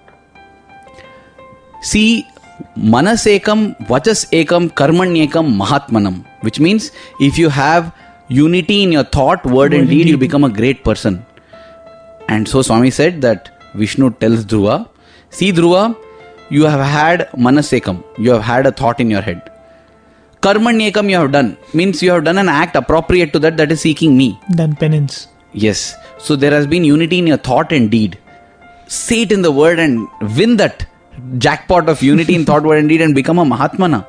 see, 1.82 2.28
manas 2.76 3.26
ekam, 3.26 3.78
vachas 3.88 4.30
ekam, 4.32 4.72
karmanyekam, 4.72 5.58
mahatmanam. 5.62 6.26
Which 6.42 6.60
means 6.60 6.92
if 7.20 7.38
you 7.38 7.50
have 7.50 7.94
unity 8.30 8.84
in 8.84 8.92
your 8.94 9.04
thought, 9.04 9.46
word, 9.46 9.74
and 9.74 9.90
deed, 9.90 10.08
you 10.08 10.18
become 10.18 10.44
a 10.44 10.50
great 10.50 10.84
person. 10.84 11.26
And 12.30 12.48
so 12.48 12.62
Swami 12.62 12.90
said 12.90 13.22
that 13.22 13.50
Vishnu 13.74 14.12
tells 14.12 14.46
Dhruva, 14.46 14.90
see 15.30 15.52
Dhruva, 15.52 15.98
you 16.50 16.64
have 16.66 16.86
had 16.86 17.30
manasekam, 17.32 18.04
you 18.18 18.32
have 18.32 18.44
had 18.44 18.66
a 18.66 18.72
thought 18.72 19.00
in 19.00 19.10
your 19.10 19.22
head. 19.22 19.50
Karmanyekam 20.42 21.10
you 21.10 21.18
have 21.18 21.32
done, 21.32 21.58
means 21.74 22.02
you 22.02 22.12
have 22.12 22.24
done 22.24 22.38
an 22.38 22.50
act 22.50 22.76
appropriate 22.76 23.32
to 23.34 23.40
that, 23.40 23.58
that 23.58 23.72
is 23.72 23.82
seeking 23.82 24.18
me. 24.18 24.40
Done 24.56 24.76
penance. 24.76 25.28
Yes. 25.54 25.96
So 26.18 26.36
there 26.36 26.52
has 26.52 26.66
been 26.68 26.84
unity 26.84 27.20
in 27.20 27.28
your 27.28 27.38
thought 27.38 27.72
and 27.72 27.92
deed. 27.92 28.18
Say 28.88 29.22
it 29.24 29.32
in 29.32 29.42
the 29.42 29.52
word 29.52 29.80
and 29.80 30.08
win 30.38 30.58
that 30.58 30.86
jackpot 31.38 31.88
of 31.90 32.02
unity 32.02 32.36
in 32.36 32.46
thought, 32.50 32.64
word, 32.64 32.80
and 32.80 32.90
deed 32.90 33.02
and 33.02 33.14
become 33.14 33.38
a 33.40 33.46
Mahatmana. 33.46 34.06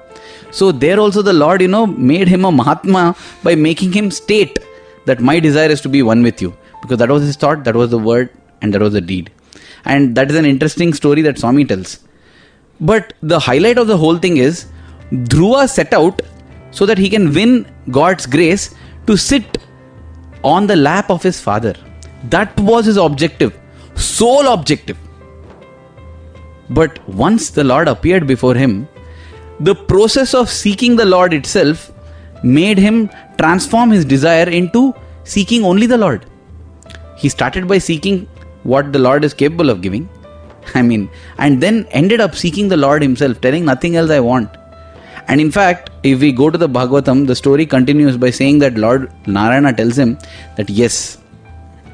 So 0.51 0.73
there 0.73 0.99
also 0.99 1.23
the 1.23 1.33
Lord, 1.33 1.61
you 1.61 1.69
know, 1.69 1.87
made 1.87 2.29
him 2.29 2.45
a 2.45 2.53
Mahatma 2.53 3.17
by 3.43 3.55
making 3.55 3.93
him 3.93 4.11
state 4.11 4.59
that 5.07 5.21
my 5.21 5.39
desire 5.41 5.69
is 5.69 5.81
to 5.83 5.89
be 5.89 6.03
one 6.03 6.23
with 6.23 6.41
you. 6.41 6.57
Because 6.81 6.99
that 6.99 7.11
was 7.11 7.23
his 7.23 7.37
thought, 7.37 7.65
that 7.65 7.75
was 7.75 7.91
the 7.91 7.99
word, 7.99 8.31
and 8.61 8.73
that 8.75 8.81
was 8.81 8.93
the 8.93 9.01
deed. 9.01 9.31
And 9.85 10.15
that 10.17 10.31
is 10.31 10.37
an 10.37 10.45
interesting 10.45 10.93
story 10.93 11.23
that 11.23 11.39
Swami 11.39 11.65
tells. 11.65 12.01
But 12.81 13.15
the 13.23 13.39
highlight 13.39 13.79
of 13.79 13.87
the 13.87 13.97
whole 13.97 14.19
thing 14.19 14.37
is 14.37 14.67
Dhruva 15.13 15.69
set 15.69 15.93
out 15.93 16.23
so 16.71 16.87
that 16.87 16.99
he 16.99 17.11
can 17.11 17.33
win 17.33 17.67
God's 17.91 18.27
grace 18.27 18.75
to 19.07 19.17
sit 19.17 19.59
on 20.43 20.67
the 20.67 20.77
lap 20.77 21.11
of 21.11 21.23
his 21.23 21.41
father. 21.41 21.75
That 22.31 22.59
was 22.59 22.87
his 22.87 22.97
objective, 22.97 23.59
sole 23.95 24.49
objective. 24.49 24.97
But 26.71 27.07
once 27.09 27.51
the 27.51 27.65
Lord 27.65 27.89
appeared 27.89 28.27
before 28.27 28.55
him, 28.55 28.89
the 29.61 29.75
process 29.75 30.35
of 30.35 30.49
seeking 30.49 30.97
the 30.97 31.05
Lord 31.05 31.35
itself 31.35 31.93
made 32.43 32.79
him 32.79 33.11
transform 33.39 33.91
his 33.91 34.05
desire 34.05 34.49
into 34.49 34.95
seeking 35.25 35.65
only 35.65 35.87
the 35.87 35.99
Lord. 35.99 36.27
He 37.17 37.29
started 37.29 37.69
by 37.69 37.79
seeking 37.79 38.29
what 38.65 38.93
the 38.93 38.99
Lord 38.99 39.25
is 39.25 39.35
capable 39.35 39.71
of 39.71 39.81
giving, 39.83 40.09
I 40.75 40.83
mean, 40.83 41.11
and 41.39 41.63
then 41.63 41.87
ended 41.91 42.21
up 42.21 42.35
seeking 42.35 42.69
the 42.69 42.77
Lord 42.77 43.03
Himself, 43.03 43.41
telling 43.41 43.65
nothing 43.65 43.97
else 43.97 44.11
I 44.11 44.21
want. 44.21 44.57
And 45.29 45.41
in 45.41 45.51
fact, 45.51 45.91
if 46.03 46.21
we 46.21 46.33
go 46.33 46.51
to 46.51 46.59
the 46.59 46.69
Bhagavatam, 46.69 47.27
the 47.27 47.37
story 47.37 47.65
continues 47.65 48.17
by 48.17 48.31
saying 48.31 48.59
that 48.59 48.75
Lord 48.75 49.13
Narayana 49.27 49.73
tells 49.73 49.97
him 49.97 50.19
that 50.57 50.69
yes, 50.69 51.19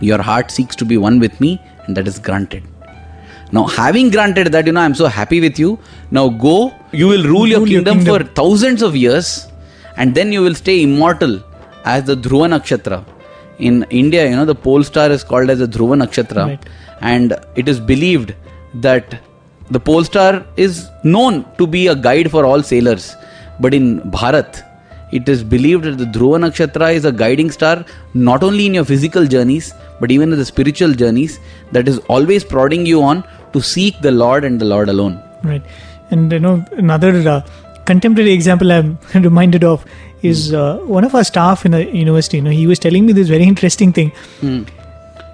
your 0.01 0.21
heart 0.23 0.51
seeks 0.51 0.75
to 0.77 0.85
be 0.85 0.97
one 0.97 1.19
with 1.19 1.39
me, 1.41 1.61
and 1.87 1.97
that 1.97 2.09
is 2.09 2.19
granted. 2.19 2.63
Now, 3.51 3.67
having 3.67 4.11
granted 4.11 4.49
that, 4.49 4.67
you 4.67 4.73
know, 4.73 4.81
I'm 4.81 4.95
so 4.95 5.07
happy 5.07 5.41
with 5.41 5.59
you, 5.59 5.79
now 6.11 6.29
go, 6.29 6.75
you 6.93 7.09
will 7.09 7.25
rule, 7.25 7.47
your, 7.47 7.61
Rule 7.61 7.69
your 7.69 7.85
kingdom 7.85 8.05
for 8.05 8.23
thousands 8.23 8.83
of 8.83 8.97
years, 8.97 9.47
and 9.97 10.15
then 10.15 10.33
you 10.33 10.43
will 10.43 10.55
stay 10.55 10.83
immortal 10.83 11.43
as 11.85 12.05
the 12.05 12.15
Dhruva 12.15 12.49
Nakshatra. 12.55 13.05
In 13.59 13.85
India, 13.91 14.29
you 14.29 14.37
know, 14.37 14.45
the 14.45 14.55
pole 14.55 14.85
star 14.85 15.11
is 15.11 15.25
called 15.25 15.51
as 15.51 15.59
the 15.59 15.67
Dhruva 15.67 15.97
Nakshatra, 16.03 16.47
Right. 16.47 16.65
and 17.01 17.35
it 17.57 17.69
is 17.69 17.81
believed 17.81 18.35
that 18.75 19.19
the 19.71 19.81
pole 19.81 20.05
star 20.05 20.45
is 20.57 20.87
known 21.05 21.45
to 21.59 21.67
be 21.67 21.89
a 21.89 21.95
guide 21.95 22.31
for 22.31 22.45
all 22.47 22.63
sailors. 22.63 23.17
But 23.61 23.75
in 23.75 24.01
Bharat, 24.17 24.63
it 25.11 25.29
is 25.29 25.43
believed 25.43 25.85
that 25.85 25.99
the 25.99 26.05
Dhruva 26.05 26.39
Nakshatra 26.45 26.95
is 26.95 27.05
a 27.05 27.13
guiding 27.13 27.51
star 27.51 27.85
not 28.15 28.43
only 28.45 28.67
in 28.67 28.75
your 28.75 28.85
physical 28.85 29.27
journeys 29.27 29.73
but 30.01 30.11
even 30.11 30.33
in 30.33 30.39
the 30.39 30.45
spiritual 30.45 30.93
journeys 30.93 31.41
that 31.73 31.89
is 31.89 31.99
always 32.15 32.45
prodding 32.45 32.85
you 32.87 33.03
on 33.03 33.25
to 33.53 33.61
seek 33.61 34.01
the 34.01 34.13
Lord 34.13 34.45
and 34.45 34.61
the 34.61 34.65
Lord 34.67 34.89
alone. 34.89 35.21
Right. 35.43 35.63
And 36.11 36.31
you 36.31 36.39
know, 36.39 36.65
another 36.77 37.13
uh, 37.29 37.41
contemporary 37.87 38.33
example 38.33 38.71
I'm 38.71 38.99
reminded 39.15 39.65
of 39.65 39.85
is 40.23 40.53
uh, 40.53 40.79
one 40.79 41.05
of 41.05 41.15
our 41.15 41.25
staff 41.25 41.65
in 41.65 41.75
a 41.75 41.81
university. 41.81 42.39
You 42.39 42.43
know, 42.43 42.51
he 42.51 42.67
was 42.67 42.79
telling 42.79 43.07
me 43.07 43.13
this 43.13 43.29
very 43.29 43.45
interesting 43.45 43.93
thing. 43.93 44.13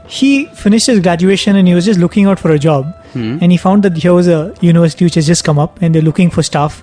He 0.06 0.46
finished 0.46 0.86
his 0.86 1.00
graduation 1.00 1.56
and 1.56 1.66
he 1.66 1.74
was 1.74 1.86
just 1.86 1.98
looking 1.98 2.26
out 2.26 2.38
for 2.38 2.50
a 2.50 2.58
job, 2.58 2.92
and 3.14 3.50
he 3.52 3.56
found 3.56 3.82
that 3.84 3.96
here 3.96 4.12
was 4.12 4.28
a 4.28 4.54
university 4.60 5.04
which 5.04 5.14
has 5.14 5.26
just 5.26 5.44
come 5.44 5.58
up 5.58 5.80
and 5.80 5.94
they're 5.94 6.02
looking 6.02 6.30
for 6.30 6.42
staff 6.42 6.82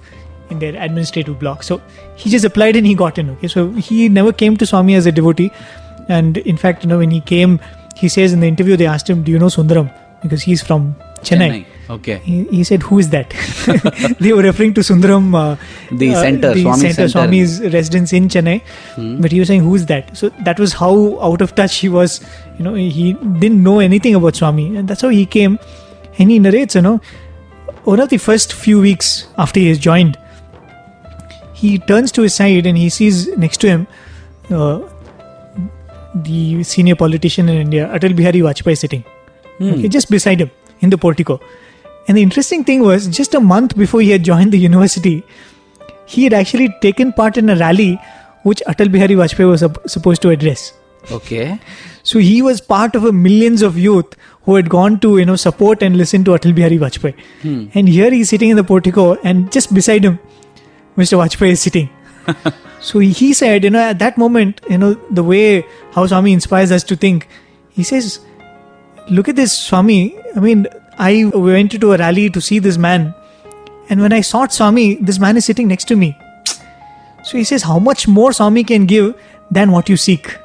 in 0.50 0.60
their 0.60 0.76
administrative 0.76 1.38
block. 1.40 1.62
So 1.64 1.82
he 2.16 2.30
just 2.30 2.44
applied 2.46 2.76
and 2.76 2.86
he 2.86 2.96
got 2.96 3.18
in. 3.18 3.30
Okay, 3.32 3.48
so 3.48 3.72
he 3.74 4.10
never 4.10 4.34
came 4.34 4.58
to 4.58 4.66
Swami 4.66 4.96
as 4.96 5.06
a 5.06 5.12
devotee, 5.12 5.52
and 6.10 6.38
in 6.38 6.58
fact, 6.58 6.84
you 6.84 6.90
know, 6.90 6.98
when 6.98 7.12
he 7.12 7.22
came, 7.22 7.60
he 7.96 8.10
says 8.10 8.34
in 8.34 8.40
the 8.40 8.48
interview 8.48 8.76
they 8.76 8.88
asked 8.88 9.10
him, 9.10 9.22
"Do 9.24 9.32
you 9.32 9.38
know 9.40 9.48
Sundaram?" 9.58 9.94
Because 10.24 10.42
he's 10.42 10.64
from 10.64 10.96
Chennai. 11.22 11.66
Okay. 11.96 12.18
He, 12.24 12.44
he 12.46 12.64
said, 12.64 12.84
"Who 12.84 13.00
is 13.00 13.10
that?" 13.10 13.34
they 14.20 14.34
were 14.34 14.44
referring 14.44 14.74
to 14.76 14.82
Sundaram, 14.82 15.34
uh, 15.36 15.58
The 15.92 16.14
center, 16.16 16.54
the 16.54 16.62
Swami 16.62 16.80
center, 16.80 16.94
center. 16.94 17.10
Swami's 17.10 17.60
residence 17.74 18.14
in 18.14 18.30
Chennai. 18.36 18.62
But 19.22 19.32
he 19.32 19.40
was 19.40 19.50
saying, 19.50 19.66
"Who 19.70 19.76
is 19.76 19.86
that?" 19.88 20.16
So 20.22 20.30
that 20.50 20.60
was 20.66 20.74
how 20.82 20.94
out 21.30 21.42
of 21.48 21.56
touch 21.56 21.80
he 21.86 21.90
was. 21.90 22.22
You 22.58 22.64
know, 22.70 22.74
he 22.76 23.14
didn't 23.44 23.64
know 23.64 23.80
anything 23.80 24.16
about 24.22 24.36
Swami, 24.42 24.68
and 24.78 24.88
that's 24.88 25.02
how 25.02 25.10
he 25.10 25.26
came. 25.26 25.60
And 26.20 26.32
he 26.32 26.40
narrates, 26.40 26.76
you 26.76 26.82
know, 26.82 27.02
one 27.84 28.00
of 28.00 28.10
the 28.10 28.18
first 28.18 28.54
few 28.54 28.80
weeks 28.80 29.28
after 29.38 29.60
he 29.60 29.68
has 29.70 29.80
joined, 29.80 30.18
he 31.54 31.78
turns 31.80 32.12
to 32.14 32.22
his 32.22 32.34
side 32.36 32.66
and 32.66 32.78
he 32.78 32.90
sees 32.90 33.28
next 33.38 33.62
to 33.62 33.68
him 33.68 33.88
uh, 34.50 34.80
the 36.16 36.64
senior 36.64 36.96
politician 36.96 37.50
in 37.50 37.58
India, 37.58 37.88
Atal 37.94 38.16
Bihari 38.16 38.40
Vajpayee, 38.40 38.78
sitting. 38.78 39.04
Okay, 39.62 39.88
just 39.88 40.10
beside 40.10 40.42
him 40.42 40.52
in 40.82 40.90
the 40.90 40.98
portico. 40.98 41.40
And 42.08 42.18
the 42.18 42.22
interesting 42.22 42.64
thing 42.64 42.82
was, 42.82 43.08
just 43.08 43.34
a 43.34 43.40
month 43.40 43.78
before 43.78 44.02
he 44.02 44.10
had 44.10 44.24
joined 44.24 44.52
the 44.52 44.60
university, 44.60 45.24
he 46.06 46.24
had 46.24 46.34
actually 46.34 46.76
taken 46.82 47.14
part 47.14 47.38
in 47.38 47.50
a 47.50 47.56
rally 47.56 48.00
which 48.44 48.62
Atal 48.68 48.92
Bihari 48.92 49.16
Vajpayee 49.16 49.48
was 49.48 49.60
sup- 49.60 49.90
supposed 49.90 50.22
to 50.24 50.30
address. 50.30 50.74
Okay. 51.12 51.60
So 52.04 52.20
he 52.20 52.42
was 52.42 52.62
part 52.62 52.96
of 52.96 53.06
a 53.06 53.12
millions 53.12 53.62
of 53.62 53.78
youth 53.78 54.16
who 54.44 54.56
had 54.56 54.70
gone 54.70 55.00
to 55.00 55.18
you 55.18 55.26
know 55.26 55.36
support 55.36 55.84
and 55.84 55.98
listen 55.98 56.24
to 56.26 56.32
Atal 56.32 56.54
Bihari 56.56 56.78
Vajpayee. 56.78 57.16
Hmm. 57.42 57.66
And 57.74 57.88
here 57.90 58.12
he's 58.12 58.30
sitting 58.30 58.50
in 58.50 58.58
the 58.58 58.64
portico, 58.64 59.16
and 59.24 59.52
just 59.52 59.74
beside 59.74 60.04
him, 60.04 60.20
Mr. 60.98 61.18
Vajpayee 61.18 61.52
is 61.52 61.62
sitting. 61.62 61.90
so 62.80 63.00
he 63.00 63.34
said, 63.34 63.64
you 63.64 63.70
know, 63.70 63.80
at 63.80 64.00
that 64.00 64.18
moment, 64.18 64.62
you 64.70 64.78
know, 64.78 64.94
the 65.10 65.24
way 65.24 65.66
how 65.92 66.06
Swami 66.06 66.34
inspires 66.34 66.72
us 66.72 66.84
to 66.84 66.96
think, 66.96 67.28
he 67.70 67.84
says, 67.84 68.20
look 69.10 69.28
at 69.28 69.36
this 69.36 69.58
Swami. 69.58 70.18
I 70.36 70.40
mean, 70.40 70.68
I 71.04 71.26
went 71.26 71.72
to 71.82 71.94
a 71.94 71.98
rally 71.98 72.30
to 72.30 72.40
see 72.40 72.60
this 72.60 72.78
man, 72.78 73.14
and 73.90 74.02
when 74.02 74.14
I 74.14 74.22
sought 74.22 74.54
Swami, 74.54 74.96
this 74.96 75.20
man 75.20 75.38
is 75.38 75.46
sitting 75.46 75.68
next 75.68 75.88
to 75.92 75.96
me. 75.96 76.16
So 77.24 77.38
he 77.38 77.44
says, 77.44 77.64
how 77.64 77.80
much 77.80 78.08
more 78.08 78.34
Swami 78.34 78.64
can 78.64 78.86
give 78.86 79.16
than 79.50 79.72
what 79.72 79.90
you 79.90 79.98
seek. 79.98 80.38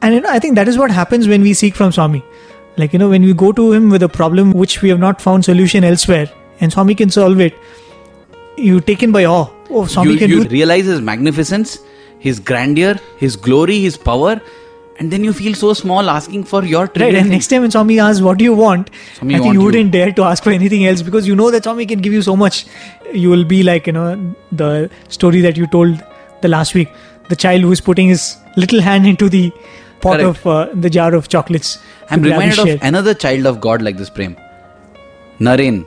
And 0.00 0.14
you 0.14 0.20
know, 0.20 0.30
I 0.30 0.38
think 0.38 0.54
that 0.56 0.68
is 0.68 0.78
what 0.78 0.90
happens 0.90 1.28
when 1.28 1.42
we 1.42 1.52
seek 1.54 1.74
from 1.74 1.92
Swami. 1.92 2.22
Like, 2.76 2.92
you 2.94 2.98
know, 2.98 3.10
when 3.10 3.22
we 3.22 3.34
go 3.34 3.52
to 3.52 3.72
him 3.72 3.90
with 3.90 4.02
a 4.02 4.08
problem 4.08 4.52
which 4.52 4.80
we 4.82 4.88
have 4.88 4.98
not 4.98 5.20
found 5.20 5.44
solution 5.44 5.84
elsewhere, 5.84 6.30
and 6.60 6.72
Swami 6.72 6.94
can 6.94 7.10
solve 7.10 7.40
it, 7.40 7.54
you're 8.56 8.80
taken 8.80 9.12
by 9.12 9.24
awe. 9.26 9.48
Oh, 9.70 9.86
Swami 9.86 10.12
you 10.12 10.18
can 10.18 10.30
you 10.30 10.36
do 10.36 10.42
you 10.44 10.48
realize 10.50 10.86
his 10.86 11.00
magnificence, 11.00 11.78
his 12.18 12.40
grandeur, 12.40 12.98
his 13.18 13.36
glory, 13.36 13.80
his 13.80 13.96
power, 13.96 14.40
and 14.98 15.10
then 15.10 15.24
you 15.24 15.32
feel 15.32 15.54
so 15.54 15.72
small 15.72 16.08
asking 16.10 16.44
for 16.44 16.64
your 16.64 16.82
Right, 16.82 17.14
and 17.14 17.16
thing. 17.24 17.28
next 17.30 17.48
time 17.48 17.62
when 17.62 17.70
Swami 17.70 17.98
asks, 17.98 18.20
What 18.22 18.38
do 18.38 18.44
you 18.44 18.54
want? 18.54 18.90
Swami 19.16 19.34
I 19.34 19.38
think 19.38 19.44
want 19.46 19.54
you 19.54 19.60
you. 19.60 19.66
wouldn't 19.66 19.90
dare 19.92 20.12
to 20.12 20.22
ask 20.24 20.42
for 20.44 20.50
anything 20.50 20.86
else 20.86 21.02
because 21.02 21.26
you 21.26 21.34
know 21.36 21.50
that 21.50 21.64
Swami 21.64 21.86
can 21.86 22.00
give 22.00 22.12
you 22.12 22.22
so 22.22 22.36
much. 22.36 22.66
You 23.12 23.30
will 23.30 23.44
be 23.44 23.62
like, 23.62 23.86
you 23.88 23.92
know, 23.92 24.34
the 24.52 24.90
story 25.08 25.40
that 25.40 25.56
you 25.56 25.66
told 25.66 26.02
the 26.42 26.48
last 26.48 26.74
week 26.74 26.88
the 27.28 27.36
child 27.36 27.62
who's 27.62 27.80
putting 27.80 28.08
his 28.08 28.36
little 28.56 28.80
hand 28.80 29.06
into 29.06 29.28
the 29.28 29.50
pot 30.00 30.20
Correct. 30.20 30.38
of 30.40 30.46
uh, 30.46 30.68
the 30.74 30.90
jar 30.90 31.14
of 31.14 31.28
chocolates. 31.28 31.78
I'm 32.10 32.22
to 32.22 32.28
grab 32.28 32.42
his 32.42 32.58
reminded 32.58 32.82
of 32.82 32.86
another 32.86 33.14
child 33.14 33.46
of 33.46 33.60
God 33.60 33.80
like 33.82 33.96
this, 33.96 34.10
Prem. 34.10 34.36
Naren. 35.40 35.86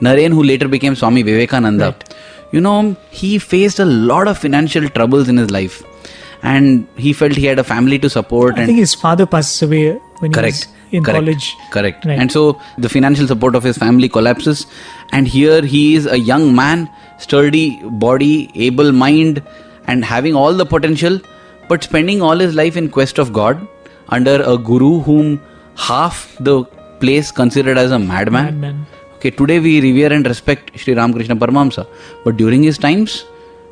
Naren, 0.00 0.32
who 0.32 0.42
later 0.42 0.66
became 0.68 0.94
Swami 0.94 1.22
Vivekananda. 1.22 1.84
Right. 1.86 2.14
You 2.52 2.60
know, 2.60 2.96
he 3.10 3.38
faced 3.38 3.78
a 3.78 3.84
lot 3.84 4.26
of 4.26 4.38
financial 4.38 4.88
troubles 4.88 5.28
in 5.28 5.36
his 5.36 5.50
life. 5.50 5.82
And 6.42 6.86
he 6.96 7.12
felt 7.12 7.32
he 7.32 7.44
had 7.46 7.58
a 7.58 7.64
family 7.64 7.98
to 7.98 8.08
support. 8.10 8.58
I 8.58 8.66
think 8.66 8.78
his 8.78 8.94
father 8.94 9.26
passes 9.26 9.62
away 9.62 9.98
when 10.20 10.32
correct 10.32 10.64
he 10.90 10.98
was 10.98 10.98
in 10.98 11.04
correct, 11.04 11.18
college. 11.24 11.56
correct 11.70 12.04
Right. 12.04 12.18
and 12.18 12.32
so 12.32 12.60
the 12.76 12.88
financial 12.88 13.26
support 13.26 13.54
of 13.54 13.62
his 13.62 13.78
family 13.78 14.08
collapses 14.08 14.66
and 15.12 15.28
here 15.28 15.62
he 15.62 15.94
is 15.94 16.06
a 16.06 16.18
young 16.18 16.54
man 16.54 16.90
sturdy 17.18 17.80
body 17.84 18.50
able 18.54 18.90
mind 18.92 19.40
and 19.86 20.04
having 20.04 20.34
all 20.34 20.52
the 20.52 20.66
potential 20.66 21.20
but 21.68 21.84
spending 21.84 22.20
all 22.20 22.36
his 22.44 22.54
life 22.56 22.76
in 22.76 22.90
quest 22.90 23.18
of 23.18 23.32
god 23.32 23.66
under 24.08 24.42
a 24.42 24.58
guru 24.58 24.98
whom 25.00 25.40
half 25.76 26.36
the 26.40 26.64
place 27.04 27.30
considered 27.30 27.78
as 27.78 27.92
a 27.92 27.98
madman 27.98 28.44
Madman. 28.60 28.84
okay 29.14 29.30
today 29.30 29.60
we 29.60 29.80
revere 29.80 30.12
and 30.12 30.26
respect 30.26 30.76
Sri 30.78 30.92
Ramakrishna 30.94 31.36
Paramahamsa 31.36 31.86
but 32.24 32.36
during 32.36 32.64
his 32.64 32.76
times 32.78 33.24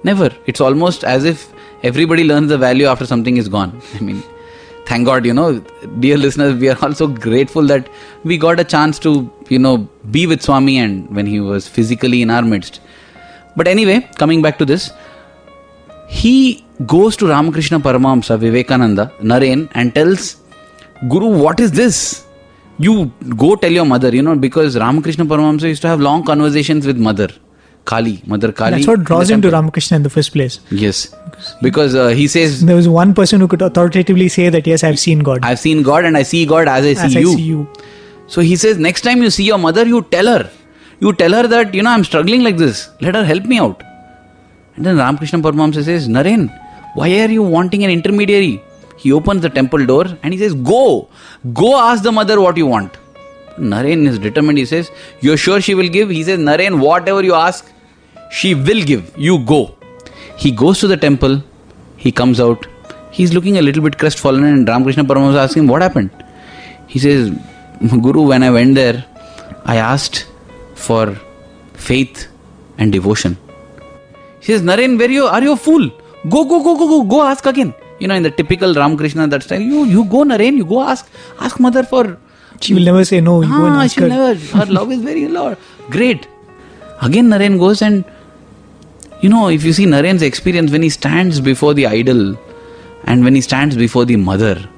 never 0.05 0.31
it's 0.47 0.61
almost 0.61 1.03
as 1.05 1.25
if 1.25 1.53
everybody 1.83 2.25
learns 2.25 2.49
the 2.49 2.59
value 2.59 2.87
after 2.87 3.07
something 3.07 3.37
is 3.37 3.49
gone. 3.49 3.81
I 3.95 4.01
mean 4.01 4.23
thank 4.87 5.05
god 5.07 5.27
you 5.27 5.35
know 5.35 5.49
dear 6.03 6.17
listeners 6.17 6.55
we 6.61 6.69
are 6.73 6.79
also 6.87 7.07
grateful 7.07 7.67
that 7.73 7.89
we 8.25 8.39
got 8.45 8.59
a 8.59 8.65
chance 8.65 8.99
to 8.99 9.11
you 9.55 9.59
know 9.59 9.77
be 10.11 10.27
with 10.27 10.41
swami 10.43 10.79
and 10.79 11.15
when 11.15 11.27
he 11.27 11.41
was 11.41 11.69
physically 11.69 12.23
in 12.23 12.31
our 12.31 12.43
midst. 12.43 12.81
But 13.57 13.69
anyway 13.69 14.09
coming 14.17 14.41
back 14.43 14.59
to 14.59 14.65
this 14.65 14.91
he 16.09 16.65
goes 16.87 17.17
to 17.17 17.27
ramakrishna 17.27 17.81
paramahamsa 17.81 18.39
vivekananda 18.45 19.13
naren 19.33 19.69
and 19.75 19.95
tells 19.95 20.37
guru 21.09 21.29
what 21.45 21.61
is 21.61 21.73
this? 21.73 22.25
You 22.79 23.13
go 23.37 23.57
tell 23.57 23.73
your 23.73 23.85
mother 23.85 24.11
you 24.15 24.23
know 24.23 24.37
because 24.37 24.79
ramakrishna 24.79 25.27
paramahamsa 25.27 25.69
used 25.75 25.83
to 25.83 25.89
have 25.89 26.01
long 26.01 26.25
conversations 26.25 26.87
with 26.87 26.97
mother 26.97 27.29
kali 27.85 28.23
mother 28.27 28.53
kali 28.53 28.73
That's 28.77 28.87
what 28.87 29.05
draws 29.05 29.31
him 29.31 29.43
to. 29.43 29.51
Ramakrishna 29.51 29.97
in 29.97 30.03
the 30.03 30.11
first 30.11 30.33
place. 30.33 30.61
yes 30.71 31.15
because 31.63 31.95
uh, 31.95 32.09
he 32.09 32.27
says 32.29 32.65
There 32.65 32.77
was 32.77 32.89
one 32.89 33.15
person 33.15 33.41
who 33.41 33.49
could 33.49 33.63
authoritatively 33.63 34.29
say 34.29 34.49
that, 34.49 34.67
yes, 34.67 34.85
I've 34.85 34.99
seen 34.99 35.21
God. 35.21 35.41
I've 35.45 35.59
seen 35.59 35.83
God 35.83 36.05
and 36.05 36.17
I 36.17 36.23
see 36.23 36.45
God 36.47 36.69
as 36.69 36.85
I 36.85 36.95
see 36.95 37.07
As 37.07 37.15
you. 37.15 37.33
I 37.33 37.35
see 37.35 37.43
you. 37.43 37.69
So 38.27 38.41
he 38.41 38.57
says, 38.57 38.79
next 38.79 39.03
time 39.03 39.23
you 39.23 39.31
see 39.31 39.45
your 39.45 39.59
mother, 39.59 39.87
you 39.87 40.03
tell 40.03 40.27
her. 40.27 40.51
You 41.01 41.13
tell 41.13 41.33
her 41.33 41.47
that, 41.47 41.75
you 41.75 41.83
know, 41.83 41.91
I'm 41.91 42.05
struggling 42.05 42.43
like 42.43 42.57
this. 42.57 42.91
Let 43.01 43.15
her 43.15 43.25
help 43.25 43.45
me 43.45 43.59
out. 43.59 43.83
And 44.77 44.85
then 44.85 44.97
Ramakrishna 44.97 45.39
Paramahamsa 45.39 45.85
says, 45.85 46.09
Naren, 46.09 46.49
why 46.95 47.09
are 47.21 47.31
you 47.31 47.43
wanting 47.43 47.85
an 47.85 47.91
intermediary? 47.91 48.63
He 48.97 49.13
opens 49.13 49.43
the 49.43 49.51
temple 49.51 49.87
door 49.87 50.07
and 50.23 50.35
he 50.35 50.39
says, 50.39 50.55
Go, 50.55 51.09
go 51.53 51.79
ask 51.79 52.03
the 52.03 52.13
mother 52.13 52.41
what 52.41 52.57
you 52.57 52.67
want. 52.67 52.97
Naren 53.59 54.07
is 54.07 54.19
determined. 54.19 54.59
He 54.59 54.65
says, 54.65 54.91
You're 55.21 55.37
sure 55.37 55.61
she 55.61 55.75
will 55.75 55.89
give? 55.89 56.11
He 56.11 56.23
says, 56.25 56.39
Naren, 56.39 56.81
whatever 56.81 57.23
you 57.23 57.35
ask, 57.35 57.71
she 58.31 58.55
will 58.55 58.83
give. 58.85 59.13
You 59.17 59.39
go. 59.39 59.75
He 60.37 60.51
goes 60.51 60.79
to 60.81 60.87
the 60.87 60.97
temple. 60.97 61.43
He 61.97 62.13
comes 62.13 62.41
out. 62.41 62.67
He's 63.11 63.35
looking 63.35 63.59
a 63.59 63.63
little 63.63 63.83
bit 63.83 63.99
crestfallen, 63.99 64.45
and 64.45 64.69
Ramakrishna 64.69 65.05
Paramahamsa 65.05 65.45
asks 65.45 65.57
him, 65.57 65.67
What 65.67 65.83
happened? 65.83 66.11
He 66.87 66.99
says, 66.99 67.31
Guru, 67.81 68.23
when 68.23 68.43
I 68.43 68.51
went 68.51 68.75
there, 68.75 69.05
I 69.65 69.77
asked 69.77 70.27
for 70.75 71.19
faith 71.75 72.29
and 72.79 72.93
devotion. 72.93 73.37
He 74.41 74.47
says, 74.53 74.63
Naren, 74.63 74.99
where 74.99 75.11
you 75.11 75.27
are 75.27 75.43
you 75.43 75.53
a 75.53 75.57
fool? 75.57 75.91
Go, 76.29 76.45
go, 76.45 76.63
go, 76.63 76.77
go, 76.77 76.89
go, 76.89 77.03
go 77.05 77.23
ask 77.23 77.45
again. 77.47 77.75
You 77.99 78.07
know, 78.09 78.15
in 78.15 78.23
the 78.23 78.31
typical 78.31 78.73
Ramakrishna 78.75 79.27
that 79.29 79.43
style, 79.43 79.61
you 79.61 79.85
you 79.85 80.05
go, 80.05 80.19
Naren, 80.25 80.57
you 80.57 80.65
go 80.65 80.83
ask, 80.83 81.09
ask 81.41 81.59
mother 81.59 81.83
for 81.83 82.19
She 82.61 82.75
will 82.75 82.83
never 82.85 83.05
say 83.05 83.21
no. 83.21 83.43
You 83.43 83.49
go 83.49 83.65
and 83.67 83.77
Ah, 83.77 83.83
ask 83.85 83.95
she'll 83.95 84.11
her. 84.11 84.35
never. 84.35 84.35
Her 84.59 84.67
love 84.79 84.91
is 84.93 85.01
very 85.03 85.29
low. 85.29 85.57
Great. 85.91 86.27
Again, 87.03 87.29
Naren 87.29 87.59
goes 87.59 87.83
and 87.83 88.05
you 89.21 89.29
know, 89.29 89.49
if 89.49 89.65
you 89.65 89.73
see 89.73 89.85
Naren's 89.87 90.23
experience 90.23 90.71
when 90.71 90.83
he 90.83 90.89
stands 90.91 91.41
before 91.41 91.75
the 91.75 91.87
idol 91.87 92.37
and 93.05 93.25
when 93.25 93.35
he 93.35 93.41
stands 93.41 93.77
before 93.77 94.05
the 94.05 94.17
mother, 94.17 94.69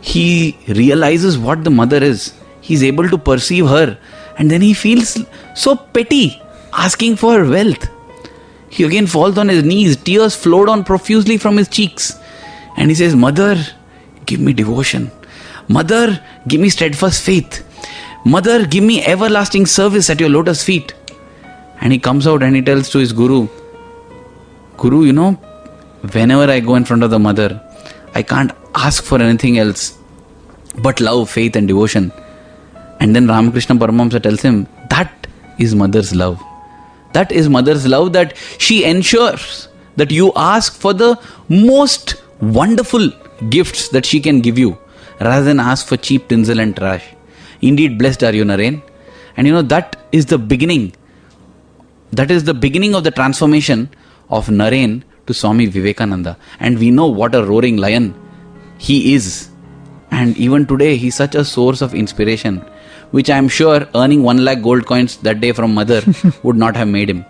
he 0.00 0.56
realizes 0.68 1.38
what 1.38 1.62
the 1.64 1.70
mother 1.70 2.02
is. 2.02 2.34
He's 2.60 2.82
able 2.82 3.08
to 3.08 3.18
perceive 3.18 3.66
her, 3.68 3.98
and 4.38 4.50
then 4.50 4.60
he 4.60 4.74
feels 4.74 5.18
so 5.54 5.76
petty, 5.76 6.40
asking 6.72 7.16
for 7.16 7.34
her 7.34 7.48
wealth. 7.48 7.88
He 8.68 8.82
again 8.82 9.06
falls 9.06 9.38
on 9.38 9.48
his 9.48 9.62
knees, 9.62 9.96
tears 9.96 10.34
flow 10.34 10.64
down 10.66 10.82
profusely 10.84 11.36
from 11.38 11.56
his 11.56 11.68
cheeks, 11.68 12.18
and 12.76 12.90
he 12.90 12.94
says, 12.96 13.14
Mother, 13.14 13.56
give 14.26 14.40
me 14.40 14.52
devotion. 14.52 15.10
Mother, 15.68 16.20
give 16.46 16.60
me 16.60 16.68
steadfast 16.68 17.22
faith. 17.22 17.64
Mother, 18.24 18.66
give 18.66 18.84
me 18.84 19.04
everlasting 19.04 19.66
service 19.66 20.10
at 20.10 20.20
your 20.20 20.28
lotus 20.28 20.62
feet. 20.62 20.94
And 21.80 21.92
he 21.92 21.98
comes 21.98 22.26
out 22.26 22.42
and 22.42 22.54
he 22.56 22.62
tells 22.62 22.88
to 22.90 22.98
his 22.98 23.12
guru, 23.12 23.48
Guru, 24.76 25.04
you 25.04 25.12
know, 25.12 25.32
whenever 26.12 26.50
I 26.50 26.60
go 26.60 26.74
in 26.76 26.84
front 26.84 27.02
of 27.02 27.10
the 27.10 27.18
mother, 27.18 27.60
I 28.14 28.22
can't 28.22 28.52
ask 28.74 29.02
for 29.04 29.20
anything 29.20 29.58
else 29.58 29.98
but 30.78 31.00
love, 31.00 31.30
faith, 31.30 31.56
and 31.56 31.66
devotion. 31.66 32.12
And 33.00 33.14
then 33.14 33.26
Ramakrishna 33.26 33.76
Paramahamsa 33.76 34.22
tells 34.22 34.42
him, 34.42 34.66
That 34.90 35.26
is 35.58 35.74
mother's 35.74 36.14
love. 36.14 36.42
That 37.12 37.32
is 37.32 37.48
mother's 37.48 37.86
love 37.86 38.12
that 38.12 38.36
she 38.58 38.84
ensures 38.84 39.68
that 39.96 40.10
you 40.10 40.32
ask 40.36 40.74
for 40.74 40.92
the 40.92 41.18
most 41.48 42.22
wonderful 42.40 43.10
gifts 43.48 43.88
that 43.88 44.04
she 44.04 44.20
can 44.20 44.40
give 44.40 44.58
you 44.58 44.78
rather 45.20 45.44
than 45.44 45.60
ask 45.60 45.86
for 45.86 45.96
cheap 45.96 46.28
tinsel 46.28 46.60
and 46.60 46.76
trash. 46.76 47.04
Indeed, 47.60 47.98
blessed 47.98 48.22
are 48.22 48.34
you, 48.34 48.44
Naren. 48.44 48.82
And 49.36 49.46
you 49.46 49.52
know, 49.52 49.62
that 49.62 49.96
is 50.12 50.26
the 50.26 50.38
beginning. 50.38 50.94
That 52.12 52.30
is 52.30 52.44
the 52.44 52.54
beginning 52.54 52.94
of 52.94 53.04
the 53.04 53.10
transformation 53.10 53.90
of 54.30 54.46
Naren 54.48 55.02
to 55.26 55.34
Swami 55.34 55.66
Vivekananda. 55.66 56.36
And 56.60 56.78
we 56.78 56.90
know 56.90 57.06
what 57.06 57.34
a 57.34 57.44
roaring 57.44 57.76
lion 57.76 58.14
he 58.78 59.14
is. 59.14 59.50
And 60.10 60.36
even 60.36 60.66
today, 60.66 60.96
he's 60.96 61.14
such 61.14 61.34
a 61.34 61.44
source 61.44 61.82
of 61.82 61.94
inspiration, 61.94 62.58
which 63.10 63.28
I 63.28 63.36
am 63.36 63.48
sure 63.48 63.86
earning 63.94 64.22
one 64.22 64.44
lakh 64.44 64.62
gold 64.62 64.86
coins 64.86 65.16
that 65.18 65.40
day 65.40 65.52
from 65.52 65.74
mother 65.74 66.02
would 66.42 66.56
not 66.56 66.76
have 66.76 66.88
made 66.88 67.10
him. 67.10 67.24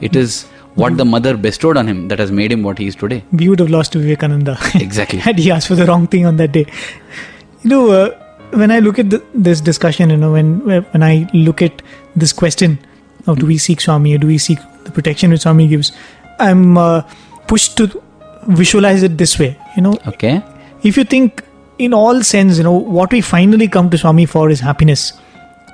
It 0.00 0.16
is 0.16 0.46
what 0.74 0.96
the 0.96 1.04
mother 1.04 1.36
bestowed 1.36 1.76
on 1.76 1.86
him 1.86 2.08
that 2.08 2.18
has 2.18 2.30
made 2.30 2.50
him 2.50 2.62
what 2.62 2.78
he 2.78 2.86
is 2.86 2.96
today. 2.96 3.22
We 3.30 3.48
would 3.48 3.58
have 3.60 3.70
lost 3.70 3.92
to 3.92 3.98
Vivekananda. 3.98 4.58
Exactly. 4.74 5.18
Had 5.28 5.38
he 5.38 5.50
asked 5.50 5.68
for 5.68 5.74
the 5.74 5.86
wrong 5.86 6.06
thing 6.06 6.24
on 6.24 6.36
that 6.38 6.52
day. 6.52 6.66
You 7.62 7.70
know, 7.70 7.90
uh, 7.90 8.10
when 8.52 8.70
I 8.70 8.78
look 8.80 8.98
at 8.98 9.10
the, 9.10 9.22
this 9.34 9.60
discussion, 9.60 10.10
you 10.10 10.16
know, 10.16 10.32
when 10.32 10.60
when 10.66 11.02
I 11.02 11.28
look 11.32 11.62
at 11.62 11.82
this 12.16 12.32
question 12.32 12.78
of 13.26 13.38
do 13.38 13.46
we 13.46 13.58
seek 13.58 13.80
Swami 13.80 14.14
or 14.14 14.18
do 14.18 14.26
we 14.26 14.38
seek 14.38 14.58
the 14.84 14.90
protection 14.90 15.30
which 15.30 15.42
Swami 15.42 15.68
gives, 15.68 15.92
I'm 16.40 16.76
uh, 16.76 17.02
pushed 17.46 17.76
to 17.78 18.02
visualize 18.48 19.02
it 19.02 19.16
this 19.18 19.38
way. 19.38 19.56
You 19.76 19.82
know, 19.82 19.96
Okay? 20.08 20.42
if 20.82 20.96
you 20.96 21.04
think 21.04 21.44
in 21.78 21.94
all 21.94 22.22
sense, 22.22 22.58
you 22.58 22.64
know, 22.64 22.72
what 22.72 23.12
we 23.12 23.20
finally 23.20 23.68
come 23.68 23.90
to 23.90 23.98
Swami 23.98 24.26
for 24.26 24.50
is 24.50 24.60
happiness 24.60 25.12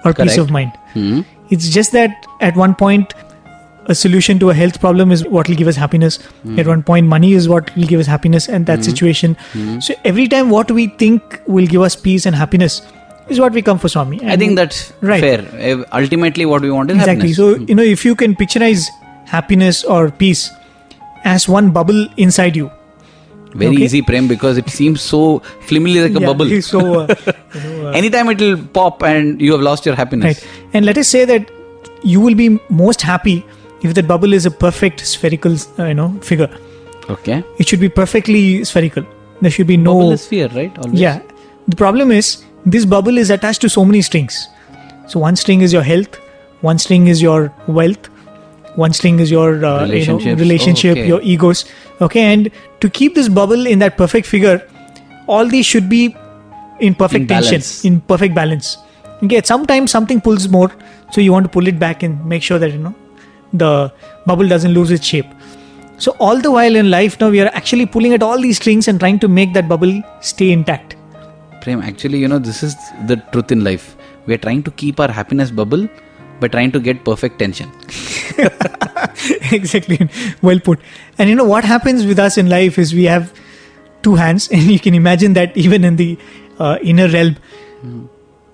or 0.05 0.12
peace 0.14 0.36
of 0.39 0.51
mind. 0.51 0.72
Hmm. 0.93 1.22
It's 1.51 1.68
just 1.70 1.93
that 1.93 2.26
at 2.41 2.57
one 2.57 2.74
point, 2.74 3.14
a 3.89 3.95
solution 3.95 4.39
to 4.41 4.51
a 4.51 4.55
health 4.55 4.80
problem 4.80 5.11
is 5.11 5.24
what 5.26 5.49
will 5.49 5.57
give 5.57 5.68
us 5.72 5.76
happiness. 5.76 6.18
At 6.57 6.66
one 6.66 6.82
point, 6.82 7.07
money 7.07 7.32
is 7.32 7.49
what 7.49 7.74
will 7.76 7.86
give 7.86 8.01
us 8.01 8.07
happiness, 8.07 8.49
and 8.49 8.66
that 8.66 8.84
situation. 8.84 9.36
So 9.80 9.95
every 10.05 10.28
time, 10.28 10.51
what 10.51 10.70
we 10.70 10.86
think 11.03 11.41
will 11.47 11.66
give 11.66 11.82
us 11.82 11.97
peace 11.97 12.26
and 12.26 12.36
happiness 12.36 12.80
is 13.28 13.41
what 13.41 13.53
we 13.53 13.62
come 13.62 13.78
for 13.78 13.89
Swami. 13.89 14.20
I 14.24 14.36
think 14.36 14.57
that's 14.57 14.93
Right. 15.01 15.20
fair. 15.20 15.84
Ultimately, 15.93 16.47
what 16.47 16.62
we 16.62 16.70
want 16.70 16.91
is 16.91 16.97
happiness. 16.99 17.24
exactly. 17.30 17.45
happiness. 17.45 17.66
So 17.66 17.72
you 17.72 17.74
know, 17.74 17.82
if 17.99 18.05
you 18.05 18.14
can 18.24 18.36
picturize 18.36 18.86
happiness 19.36 19.84
or 19.84 20.11
peace 20.11 20.51
as 21.24 21.49
one 21.49 21.70
bubble 21.70 22.07
inside 22.28 22.57
you, 22.64 22.70
Very 23.61 23.74
Okay. 23.74 23.84
easy, 23.84 23.99
Prem, 24.07 24.26
because 24.30 24.59
it 24.61 24.66
seems 24.72 25.01
so 25.11 25.18
flimily 25.68 26.01
like 26.07 26.14
a 26.18 26.20
Yeah, 26.22 26.26
bubble. 26.30 26.51
So, 26.64 26.80
uh, 26.80 27.14
you 27.55 27.61
know, 27.61 27.86
uh, 27.89 27.93
Anytime 28.01 28.28
it 28.32 28.43
will 28.45 28.59
pop 28.78 29.03
and 29.11 29.41
you 29.45 29.53
have 29.53 29.62
lost 29.68 29.86
your 29.91 29.95
happiness. 30.01 30.26
Right. 30.43 30.74
And 30.74 30.84
let 30.89 30.99
us 31.03 31.09
say 31.14 31.22
that 31.30 31.49
you 32.14 32.20
will 32.26 32.34
be 32.41 32.49
most 32.80 33.01
happy 33.11 33.36
if 33.83 33.95
that 33.95 34.07
bubble 34.09 34.33
is 34.33 34.47
a 34.47 34.51
perfect 34.51 35.07
spherical, 35.07 35.57
uh, 35.79 35.85
you 35.85 35.95
know, 35.95 36.11
figure. 36.20 36.51
Okay. 37.11 37.43
It 37.59 37.68
should 37.68 37.81
be 37.81 37.89
perfectly 37.89 38.64
spherical. 38.64 39.05
There 39.41 39.51
should 39.51 39.66
be 39.66 39.76
no. 39.76 39.95
Bubble 39.95 40.12
is 40.12 40.22
sphere, 40.22 40.49
right? 40.49 40.76
Always. 40.79 41.01
yeah. 41.01 41.20
The 41.68 41.76
problem 41.76 42.11
is 42.11 42.45
this 42.66 42.85
bubble 42.85 43.18
is 43.18 43.31
attached 43.31 43.61
to 43.62 43.68
so 43.68 43.85
many 43.85 44.03
strings. 44.03 44.49
So 45.07 45.20
one 45.20 45.37
string 45.37 45.61
is 45.62 45.72
your 45.72 45.83
health, 45.83 46.16
one 46.61 46.79
string 46.79 47.07
is 47.07 47.22
your 47.22 47.53
wealth, 47.66 48.07
one 48.76 48.93
string 48.93 49.20
is 49.20 49.31
your 49.31 49.64
uh, 49.64 49.87
you 49.87 50.07
know, 50.07 50.18
relationship, 50.18 50.97
Oh, 50.97 51.01
okay. 51.01 51.09
your 51.09 51.22
egos. 51.22 51.64
Okay, 52.01 52.20
and 52.33 52.51
to 52.81 52.91
keep 52.91 53.14
this 53.14 53.29
bubble 53.29 53.66
in 53.66 53.79
that 53.79 53.97
perfect 53.97 54.26
figure, 54.26 54.66
all 55.26 55.47
these 55.47 55.64
should 55.66 55.89
be 55.89 56.14
in 56.81 56.95
perfect 56.95 57.22
In 57.22 57.29
tension, 57.29 57.51
balance. 57.53 57.85
in 57.85 58.01
perfect 58.03 58.35
balance. 58.35 58.76
Okay, 59.22 59.41
sometimes 59.45 59.91
something 59.91 60.20
pulls 60.20 60.49
more, 60.49 60.70
so 61.12 61.20
you 61.20 61.33
want 61.33 61.45
to 61.45 61.49
pull 61.49 61.66
it 61.66 61.79
back 61.79 62.03
and 62.03 62.24
make 62.26 62.43
sure 62.43 62.59
that 62.59 62.70
you 62.72 62.79
know 62.79 62.95
the 63.53 63.92
bubble 64.26 64.49
doesn't 64.49 64.72
lose 64.72 64.90
its 64.90 65.07
shape. 65.07 65.26
So 65.99 66.14
all 66.20 66.40
the 66.40 66.51
while 66.51 66.76
in 66.76 66.90
life 66.90 67.20
now 67.20 67.30
we 67.30 67.40
are 67.40 67.51
actually 67.55 67.86
pulling 67.86 68.14
at 68.14 68.22
all 68.22 68.40
these 68.40 68.57
strings 68.57 68.88
and 68.88 69.01
trying 69.01 69.18
to 69.20 69.28
make 69.28 69.53
that 69.55 69.68
bubble 69.68 70.03
stay 70.20 70.53
intact. 70.53 70.96
Prem, 71.61 71.80
actually, 71.82 72.18
you 72.18 72.28
know, 72.28 72.38
this 72.38 72.62
is 72.62 72.76
the 73.07 73.16
truth 73.32 73.51
in 73.51 73.64
life. 73.64 73.96
We 74.26 74.34
are 74.34 74.38
trying 74.38 74.62
to 74.62 74.70
keep 74.70 75.01
our 75.01 75.11
happiness 75.11 75.51
bubble 75.51 75.88
by 76.40 76.49
trying 76.49 76.70
to 76.72 76.80
get 76.80 77.05
perfect 77.05 77.40
tension. 77.40 77.72
exactly 79.53 79.99
well 80.42 80.61
put 80.61 80.80
and 81.18 81.28
you 81.28 81.34
know 81.34 81.44
what 81.44 81.64
happens 81.64 82.05
with 82.07 82.18
us 82.18 82.38
in 82.38 82.49
life 82.49 82.78
is 82.78 82.94
we 82.94 83.05
have 83.05 83.32
two 84.03 84.14
hands 84.14 84.49
and 84.53 84.62
you 84.62 84.78
can 84.78 84.94
imagine 84.94 85.32
that 85.32 85.57
even 85.57 85.84
in 85.84 85.96
the 85.96 86.18
uh, 86.59 86.78
inner 86.82 87.09
realm 87.09 87.36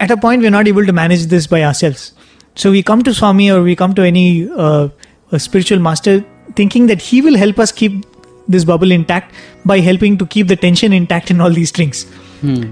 at 0.01 0.11
a 0.11 0.17
point 0.17 0.43
we're 0.43 0.51
not 0.51 0.69
able 0.69 0.85
to 0.85 0.93
manage 0.93 1.27
this 1.27 1.47
by 1.47 1.63
ourselves 1.63 2.13
so 2.55 2.71
we 2.71 2.83
come 2.83 3.03
to 3.03 3.15
swami 3.15 3.51
or 3.51 3.63
we 3.63 3.77
come 3.77 3.95
to 3.95 4.03
any 4.03 4.49
uh, 4.51 4.89
a 5.33 5.39
spiritual 5.39 5.79
master 5.79 6.25
thinking 6.55 6.87
that 6.87 7.01
he 7.01 7.21
will 7.21 7.37
help 7.37 7.59
us 7.59 7.73
keep 7.73 8.05
this 8.47 8.65
bubble 8.65 8.93
intact 8.93 9.35
by 9.65 9.81
helping 9.81 10.19
to 10.19 10.27
keep 10.27 10.49
the 10.49 10.57
tension 10.57 10.93
intact 10.93 11.31
in 11.31 11.41
all 11.41 11.51
these 11.51 11.71
strings 11.71 12.07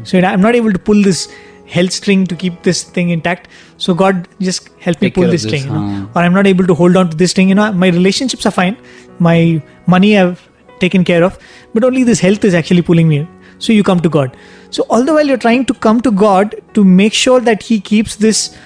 so 0.04 0.18
i'm 0.20 0.40
not 0.40 0.54
able 0.54 0.72
to 0.72 0.78
pull 0.78 1.02
this 1.02 1.32
health 1.66 1.92
string 1.92 2.26
to 2.26 2.36
keep 2.36 2.62
this 2.62 2.82
thing 2.82 3.10
intact 3.10 3.48
so 3.78 3.94
god 3.94 4.28
just 4.40 4.68
help 4.86 5.00
me 5.00 5.10
pull 5.10 5.24
this 5.24 5.42
this, 5.42 5.50
string 5.50 5.64
you 5.64 5.70
know? 5.70 5.86
huh. 5.92 6.06
or 6.14 6.22
I'm 6.22 6.34
not 6.34 6.46
able 6.46 6.66
to 6.66 6.74
hold 6.74 6.96
on 6.96 7.10
to 7.10 7.16
this 7.16 7.32
thing. 7.32 7.48
You 7.48 7.54
know, 7.54 7.72
my 7.72 7.88
relationships 7.88 8.46
are 8.46 8.50
fine, 8.50 8.76
my 9.18 9.62
money 9.86 10.18
I've 10.18 10.48
taken 10.80 11.04
care 11.04 11.22
of, 11.24 11.38
but 11.74 11.84
only 11.84 12.04
this 12.04 12.20
health 12.20 12.44
is 12.44 12.54
actually 12.54 12.82
pulling 12.82 13.08
me. 13.08 13.26
So 13.58 13.72
you 13.72 13.84
come 13.84 14.00
to 14.00 14.08
God. 14.08 14.36
So 14.70 14.84
all 14.90 15.04
the 15.04 15.14
while 15.14 15.26
you're 15.26 15.42
trying 15.46 15.64
to 15.66 15.74
come 15.74 16.00
to 16.00 16.10
God 16.10 16.56
to 16.74 16.84
make 16.84 17.12
sure 17.12 17.40
that 17.40 17.62
He 17.62 17.80
keeps 17.80 18.16
this 18.16 18.56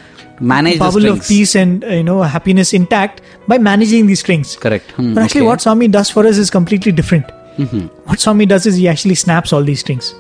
Manage 0.41 0.75
the 0.75 0.79
bubble 0.81 1.07
of 1.09 1.27
peace 1.27 1.55
and 1.55 1.83
uh, 1.85 1.89
you 1.89 2.03
know 2.03 2.21
happiness 2.23 2.73
intact 2.75 3.23
by 3.49 3.57
managing 3.59 4.07
these 4.07 4.21
strings. 4.21 4.57
Correct. 4.57 4.91
Hmm, 4.93 5.15
But 5.15 5.23
actually, 5.25 5.41
okay. 5.43 5.49
what 5.49 5.61
Swami 5.63 5.89
does 5.89 6.11
for 6.11 6.27
us 6.27 6.37
is 6.37 6.51
completely 6.51 6.93
different. 6.93 7.27
Mhm. 7.59 7.89
What 8.05 8.21
Swami 8.21 8.45
does 8.47 8.67
is 8.67 8.77
he 8.77 8.87
actually 8.89 9.15
snaps 9.15 9.53
all 9.53 9.63
these 9.63 9.81
strings, 9.81 10.15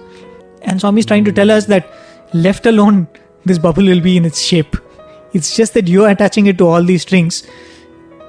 and 0.62 0.81
Swami 0.81 1.01
is 1.01 1.07
trying 1.07 1.25
to 1.27 1.33
tell 1.33 1.51
us 1.51 1.67
that 1.67 1.91
left 2.33 2.64
alone, 2.67 3.07
this 3.45 3.59
bubble 3.59 3.85
will 3.85 4.01
be 4.01 4.17
in 4.17 4.25
its 4.25 4.41
shape. 4.41 4.77
It's 5.35 5.55
just 5.55 5.75
that 5.75 5.87
you're 5.87 6.09
attaching 6.09 6.47
it 6.47 6.57
to 6.59 6.67
all 6.67 6.83
these 6.83 7.03
strings. 7.03 7.43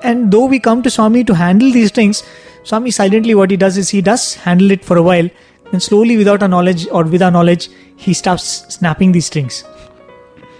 And 0.03 0.29
though 0.31 0.45
we 0.45 0.59
come 0.59 0.81
to 0.83 0.89
Swami 0.89 1.23
to 1.23 1.33
handle 1.35 1.71
these 1.71 1.87
strings, 1.87 2.21
Swami 2.63 2.91
silently 2.91 3.33
what 3.33 3.49
he 3.49 3.57
does 3.57 3.77
is 3.77 3.89
he 3.89 4.01
does 4.01 4.33
handle 4.35 4.71
it 4.71 4.83
for 4.83 4.97
a 4.97 5.01
while, 5.01 5.29
and 5.71 5.81
slowly, 5.81 6.17
without 6.17 6.43
our 6.43 6.49
knowledge 6.49 6.85
or 6.91 7.03
with 7.03 7.21
our 7.21 7.31
knowledge, 7.31 7.69
he 7.95 8.13
stops 8.13 8.65
snapping 8.75 9.13
these 9.13 9.25
strings. 9.27 9.63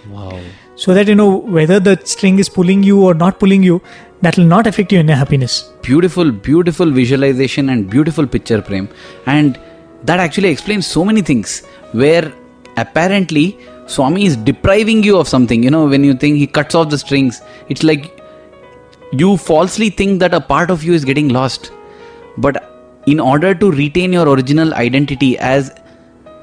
Wow. 0.08 0.40
So 0.82 0.94
that 0.94 1.08
you 1.08 1.16
know 1.16 1.38
whether 1.54 1.80
the 1.80 2.00
string 2.04 2.38
is 2.38 2.48
pulling 2.48 2.84
you 2.84 3.04
or 3.04 3.12
not 3.12 3.40
pulling 3.40 3.64
you, 3.64 3.82
that 4.22 4.36
will 4.36 4.44
not 4.44 4.68
affect 4.68 4.92
you 4.92 5.00
in 5.00 5.08
your 5.08 5.16
happiness. 5.16 5.72
Beautiful, 5.82 6.30
beautiful 6.30 6.88
visualization 6.88 7.70
and 7.70 7.90
beautiful 7.90 8.28
picture, 8.28 8.62
Prem. 8.62 8.88
And 9.26 9.58
that 10.04 10.20
actually 10.20 10.50
explains 10.50 10.86
so 10.86 11.04
many 11.04 11.20
things 11.20 11.66
where 11.90 12.32
apparently 12.76 13.58
Swami 13.86 14.26
is 14.26 14.36
depriving 14.36 15.02
you 15.02 15.18
of 15.18 15.26
something. 15.26 15.64
You 15.64 15.72
know, 15.72 15.88
when 15.88 16.04
you 16.04 16.14
think 16.14 16.36
he 16.36 16.46
cuts 16.46 16.76
off 16.76 16.90
the 16.90 16.98
strings, 16.98 17.42
it's 17.68 17.82
like 17.82 18.22
you 19.10 19.36
falsely 19.36 19.90
think 19.90 20.20
that 20.20 20.32
a 20.32 20.40
part 20.40 20.70
of 20.70 20.84
you 20.84 20.92
is 20.92 21.04
getting 21.04 21.30
lost. 21.30 21.72
But 22.36 23.02
in 23.06 23.18
order 23.18 23.52
to 23.52 23.72
retain 23.72 24.12
your 24.12 24.28
original 24.28 24.72
identity 24.74 25.36
as 25.38 25.72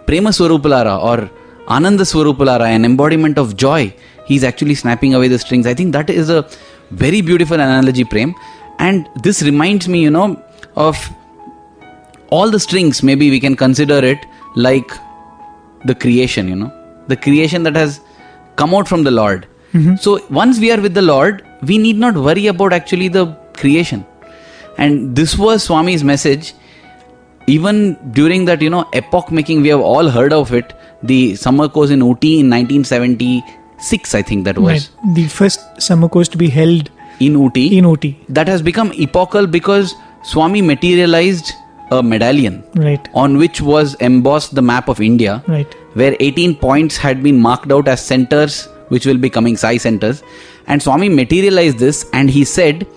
Prema 0.06 0.32
Swarupulara 0.32 1.02
or 1.02 1.30
Ananda 1.70 2.04
Swarupulara, 2.04 2.68
an 2.68 2.84
embodiment 2.84 3.38
of 3.38 3.56
joy, 3.56 3.96
he's 4.26 4.44
actually 4.44 4.76
snapping 4.76 5.14
away 5.14 5.28
the 5.28 5.40
strings. 5.40 5.66
I 5.66 5.74
think 5.74 5.94
that 5.94 6.10
is 6.10 6.30
a 6.30 6.48
very 6.92 7.22
beautiful 7.22 7.56
analogy, 7.56 8.04
Prem. 8.04 8.36
And 8.80 9.08
this 9.24 9.42
reminds 9.42 9.88
me, 9.88 10.02
you 10.02 10.10
know, 10.10 10.42
of 10.76 10.98
all 12.30 12.50
the 12.52 12.60
strings, 12.60 13.04
maybe 13.04 13.30
we 13.30 13.40
can 13.40 13.56
consider 13.56 14.04
it 14.04 14.26
like 14.56 14.92
the 15.86 15.96
creation, 15.96 16.48
you 16.48 16.56
know. 16.56 16.72
the 17.08 17.16
creation 17.16 17.64
that 17.64 17.76
has 17.76 18.02
come 18.56 18.74
out 18.74 18.88
from 18.88 19.04
the 19.04 19.12
Lord. 19.12 19.48
Mm-hmm. 19.74 19.96
So 19.98 20.26
once 20.30 20.60
we 20.60 20.72
are 20.72 20.82
with 20.82 20.94
the 20.94 21.02
Lord, 21.02 21.46
we 21.64 21.78
need 21.78 21.98
not 21.98 22.16
worry 22.16 22.48
about 22.48 22.74
actually 22.74 23.10
the 23.10 23.28
creation. 23.54 24.06
And 24.78 25.16
this 25.16 25.38
was 25.38 25.68
Swami's 25.68 26.04
message. 26.04 26.54
Even 27.48 27.98
during 28.12 28.46
that, 28.46 28.62
you 28.62 28.70
know, 28.70 28.90
epoch 28.94 29.32
making, 29.32 29.62
we 29.62 29.70
have 29.70 29.80
all 29.80 30.10
heard 30.10 30.34
of 30.34 30.54
it. 30.54 30.74
The 31.04 31.36
summer 31.36 31.70
course 31.70 31.92
in 31.92 32.00
Ooty 32.00 32.40
in 32.40 32.50
1976, 33.80 34.16
I 34.16 34.22
think 34.22 34.46
that 34.46 34.58
was 34.58 34.90
Right. 34.90 35.16
The 35.16 35.28
first 35.28 35.60
summer 35.82 36.08
course 36.10 36.28
to 36.30 36.38
be 36.38 36.50
held 36.50 36.90
in 37.20 37.34
Ooty. 37.36 37.72
in 37.78 37.86
Ooty. 37.86 38.16
that 38.30 38.48
has 38.48 38.62
become 38.62 38.92
epochal 38.94 39.48
because 39.48 39.96
Swami 40.24 40.62
materialized 40.62 41.54
a 41.92 42.02
medallion 42.02 42.64
Right. 42.76 43.08
on 43.14 43.38
which 43.38 43.62
was 43.62 43.96
embossed 43.96 44.56
the 44.56 44.62
map 44.62 44.90
of 44.90 45.00
India, 45.02 45.44
Right. 45.48 45.68
where 45.94 46.16
18 46.20 46.56
points 46.56 46.98
had 46.98 47.22
been 47.22 47.40
marked 47.40 47.72
out 47.72 47.88
as 47.88 48.02
centers, 48.04 48.68
which 48.90 49.06
will 49.06 49.18
be 49.18 49.30
coming 49.30 49.56
Sai 49.58 49.78
centers. 49.78 50.24
And 50.68 50.82
Swami 50.82 51.10
materialized 51.10 51.78
this 51.80 52.06
and 52.14 52.30
he 52.30 52.44
said 52.44 52.88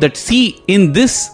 that, 0.00 0.16
see, 0.16 0.62
in 0.68 0.92
this 0.92 1.30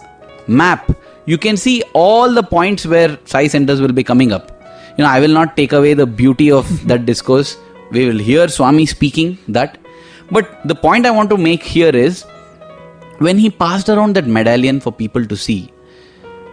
map, 0.47 0.91
you 1.25 1.37
can 1.37 1.57
see 1.57 1.83
all 1.93 2.31
the 2.33 2.43
points 2.43 2.85
where 2.85 3.17
Sai 3.25 3.47
centers 3.47 3.81
will 3.81 3.91
be 3.91 4.03
coming 4.03 4.31
up. 4.31 4.51
You 4.97 5.03
know, 5.03 5.09
I 5.09 5.19
will 5.19 5.29
not 5.33 5.55
take 5.57 5.73
away 5.73 5.93
the 5.93 6.05
beauty 6.07 6.51
of 6.51 6.65
that 6.87 7.05
discourse. 7.05 7.57
We 7.91 8.05
will 8.07 8.19
hear 8.19 8.47
Swami 8.47 8.85
speaking 8.85 9.37
that. 9.47 9.77
But 10.31 10.67
the 10.67 10.75
point 10.75 11.05
I 11.05 11.11
want 11.11 11.29
to 11.29 11.37
make 11.37 11.63
here 11.63 11.95
is 11.95 12.23
when 13.19 13.37
he 13.37 13.49
passed 13.49 13.89
around 13.89 14.15
that 14.15 14.27
medallion 14.27 14.79
for 14.79 14.91
people 14.91 15.25
to 15.25 15.37
see, 15.37 15.71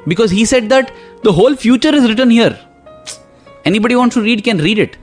because 0.06 0.30
he 0.30 0.44
said 0.44 0.68
that 0.68 0.92
the 1.22 1.32
whole 1.32 1.56
future 1.56 1.94
is 1.94 2.08
written 2.08 2.30
here. 2.30 2.58
Anybody 3.64 3.96
wants 3.96 4.14
to 4.16 4.22
read 4.22 4.44
can 4.44 4.58
read 4.58 4.78
it. 4.78 4.96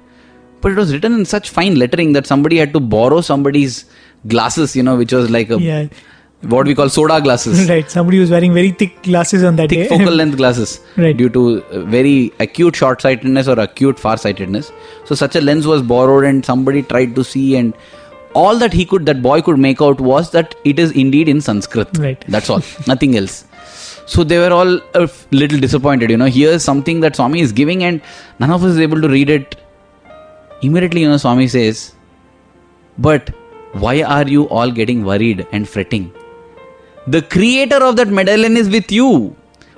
But 0.61 0.73
it 0.73 0.75
was 0.75 0.91
written 0.93 1.13
in 1.13 1.25
such 1.25 1.49
fine 1.49 1.75
lettering 1.75 2.13
that 2.13 2.27
somebody 2.27 2.57
had 2.57 2.73
to 2.73 2.79
borrow 2.79 3.21
somebody's 3.21 3.85
glasses, 4.27 4.75
you 4.75 4.83
know, 4.83 4.97
which 4.97 5.13
was 5.13 5.29
like 5.29 5.49
a 5.49 5.59
Yeah. 5.59 5.87
What 6.41 6.65
we 6.65 6.73
call 6.73 6.89
soda 6.89 7.19
glasses. 7.21 7.67
Right. 7.69 7.89
Somebody 7.91 8.19
was 8.19 8.31
wearing 8.31 8.53
very 8.53 8.71
thick 8.71 9.03
glasses 9.03 9.43
on 9.43 9.55
that 9.57 9.69
Thick 9.69 9.79
day. 9.79 9.87
focal 9.97 10.13
length 10.13 10.37
glasses 10.37 10.79
Right. 10.95 11.15
due 11.15 11.29
to 11.29 11.63
uh, 11.63 11.79
very 11.81 12.31
acute 12.39 12.75
short 12.75 13.01
sightedness 13.01 13.47
or 13.47 13.59
acute 13.59 13.99
far 13.99 14.17
sightedness. 14.17 14.71
So, 15.05 15.15
such 15.15 15.35
a 15.35 15.41
lens 15.41 15.67
was 15.67 15.81
borrowed, 15.81 16.23
and 16.23 16.45
somebody 16.45 16.81
tried 16.83 17.15
to 17.15 17.23
see, 17.23 17.55
and 17.57 17.73
all 18.33 18.57
that 18.59 18.71
he 18.71 18.85
could, 18.85 19.05
that 19.07 19.21
boy 19.21 19.41
could 19.41 19.59
make 19.59 19.81
out 19.81 19.99
was 19.99 20.31
that 20.31 20.55
it 20.63 20.79
is 20.79 20.91
indeed 20.91 21.27
in 21.27 21.41
Sanskrit. 21.41 21.97
Right. 21.97 22.23
That's 22.27 22.49
all, 22.49 22.61
nothing 22.87 23.17
else. 23.17 23.45
So 24.05 24.23
they 24.23 24.37
were 24.39 24.51
all 24.51 24.79
a 24.95 25.09
little 25.31 25.59
disappointed. 25.59 26.09
You 26.09 26.17
know, 26.17 26.25
here's 26.25 26.63
something 26.63 27.01
that 27.01 27.15
Swami 27.15 27.41
is 27.41 27.51
giving, 27.51 27.83
and 27.83 28.01
none 28.39 28.49
of 28.49 28.63
us 28.63 28.71
is 28.71 28.79
able 28.79 29.01
to 29.01 29.09
read 29.09 29.29
it. 29.29 29.55
Immediately, 30.61 31.01
you 31.01 31.09
know, 31.09 31.17
Swami 31.17 31.47
says, 31.47 31.93
"But 32.97 33.29
why 33.73 34.01
are 34.03 34.27
you 34.27 34.43
all 34.49 34.71
getting 34.71 35.03
worried 35.03 35.45
and 35.51 35.67
fretting? 35.67 36.11
The 37.15 37.21
creator 37.33 37.81
of 37.89 37.95
that 37.97 38.09
medallion 38.19 38.55
is 38.61 38.69
with 38.69 38.91
you. 38.91 39.35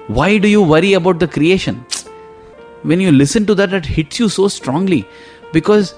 Why 0.07 0.37
do 0.37 0.47
you 0.47 0.61
worry 0.61 0.93
about 0.99 1.19
the 1.23 1.27
creation?" 1.27 1.75
When 2.91 2.99
you 3.05 3.11
listen 3.11 3.45
to 3.49 3.55
that, 3.59 3.73
it 3.79 3.85
hits 3.97 4.19
you 4.21 4.27
so 4.37 4.47
strongly 4.47 5.01
because 5.57 5.93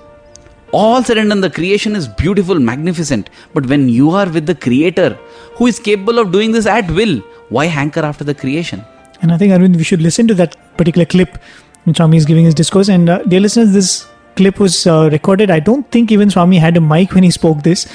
all 0.73 1.03
said 1.03 1.17
and 1.21 1.29
done, 1.29 1.41
the 1.41 1.49
creation 1.49 1.95
is 1.95 2.07
beautiful, 2.07 2.59
magnificent. 2.59 3.29
But 3.53 3.67
when 3.67 3.87
you 3.89 4.09
are 4.11 4.27
with 4.29 4.47
the 4.47 4.55
Creator, 4.55 5.09
who 5.55 5.67
is 5.67 5.79
capable 5.79 6.19
of 6.19 6.31
doing 6.31 6.51
this 6.51 6.65
at 6.65 6.89
will, 6.91 7.19
why 7.49 7.65
hanker 7.67 8.01
after 8.01 8.23
the 8.23 8.33
creation? 8.33 8.83
And 9.21 9.31
I 9.31 9.37
think, 9.37 9.53
Arvind, 9.53 9.75
we 9.75 9.83
should 9.83 10.01
listen 10.01 10.27
to 10.27 10.33
that 10.35 10.55
particular 10.77 11.05
clip 11.05 11.37
when 11.83 11.95
Swami 11.95 12.17
is 12.17 12.25
giving 12.25 12.45
his 12.45 12.55
discourse. 12.55 12.89
And 12.89 13.09
uh, 13.09 13.19
dear 13.23 13.39
listeners, 13.39 13.71
this 13.71 14.07
clip 14.35 14.59
was 14.59 14.87
uh, 14.87 15.09
recorded. 15.11 15.51
I 15.51 15.59
don't 15.59 15.89
think 15.91 16.11
even 16.11 16.29
Swami 16.29 16.57
had 16.57 16.75
a 16.75 16.81
mic 16.81 17.13
when 17.13 17.23
he 17.23 17.31
spoke 17.31 17.61
this 17.63 17.87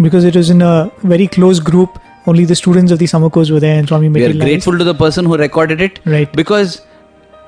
because 0.00 0.24
it 0.24 0.34
was 0.34 0.50
in 0.50 0.62
a 0.62 0.90
very 1.02 1.28
close 1.28 1.60
group. 1.60 1.98
Only 2.26 2.44
the 2.44 2.54
students 2.54 2.92
of 2.92 2.98
the 2.98 3.06
summer 3.06 3.28
course 3.28 3.50
were 3.50 3.60
there, 3.60 3.78
and 3.78 3.88
Swami 3.88 4.08
made 4.08 4.20
We 4.20 4.40
are 4.40 4.44
grateful 4.44 4.78
to 4.78 4.84
the 4.84 4.94
person 4.94 5.24
who 5.24 5.36
recorded 5.36 5.80
it. 5.80 5.98
Right. 6.04 6.32
Because 6.32 6.82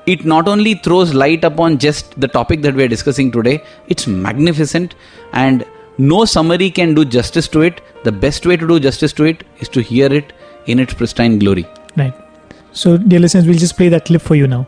it 0.05 0.25
not 0.25 0.47
only 0.47 0.75
throws 0.75 1.13
light 1.13 1.43
upon 1.43 1.77
just 1.77 2.19
the 2.19 2.27
topic 2.27 2.61
that 2.61 2.75
we 2.75 2.83
are 2.83 2.87
discussing 2.87 3.31
today, 3.31 3.63
it's 3.87 4.05
magnificent 4.05 4.95
and 5.33 5.65
no 5.97 6.25
summary 6.25 6.69
can 6.69 6.93
do 6.93 7.05
justice 7.05 7.47
to 7.49 7.61
it. 7.61 7.81
The 8.03 8.11
best 8.11 8.45
way 8.45 8.57
to 8.57 8.67
do 8.67 8.79
justice 8.79 9.13
to 9.13 9.23
it 9.23 9.43
is 9.59 9.69
to 9.69 9.81
hear 9.81 10.11
it 10.11 10.33
in 10.65 10.79
its 10.79 10.93
pristine 10.93 11.39
glory. 11.39 11.65
Right. 11.95 12.13
So, 12.73 12.97
dear 12.97 13.19
listeners, 13.19 13.45
we'll 13.45 13.57
just 13.57 13.77
play 13.77 13.87
that 13.89 14.05
clip 14.05 14.21
for 14.21 14.35
you 14.35 14.47
now. 14.47 14.67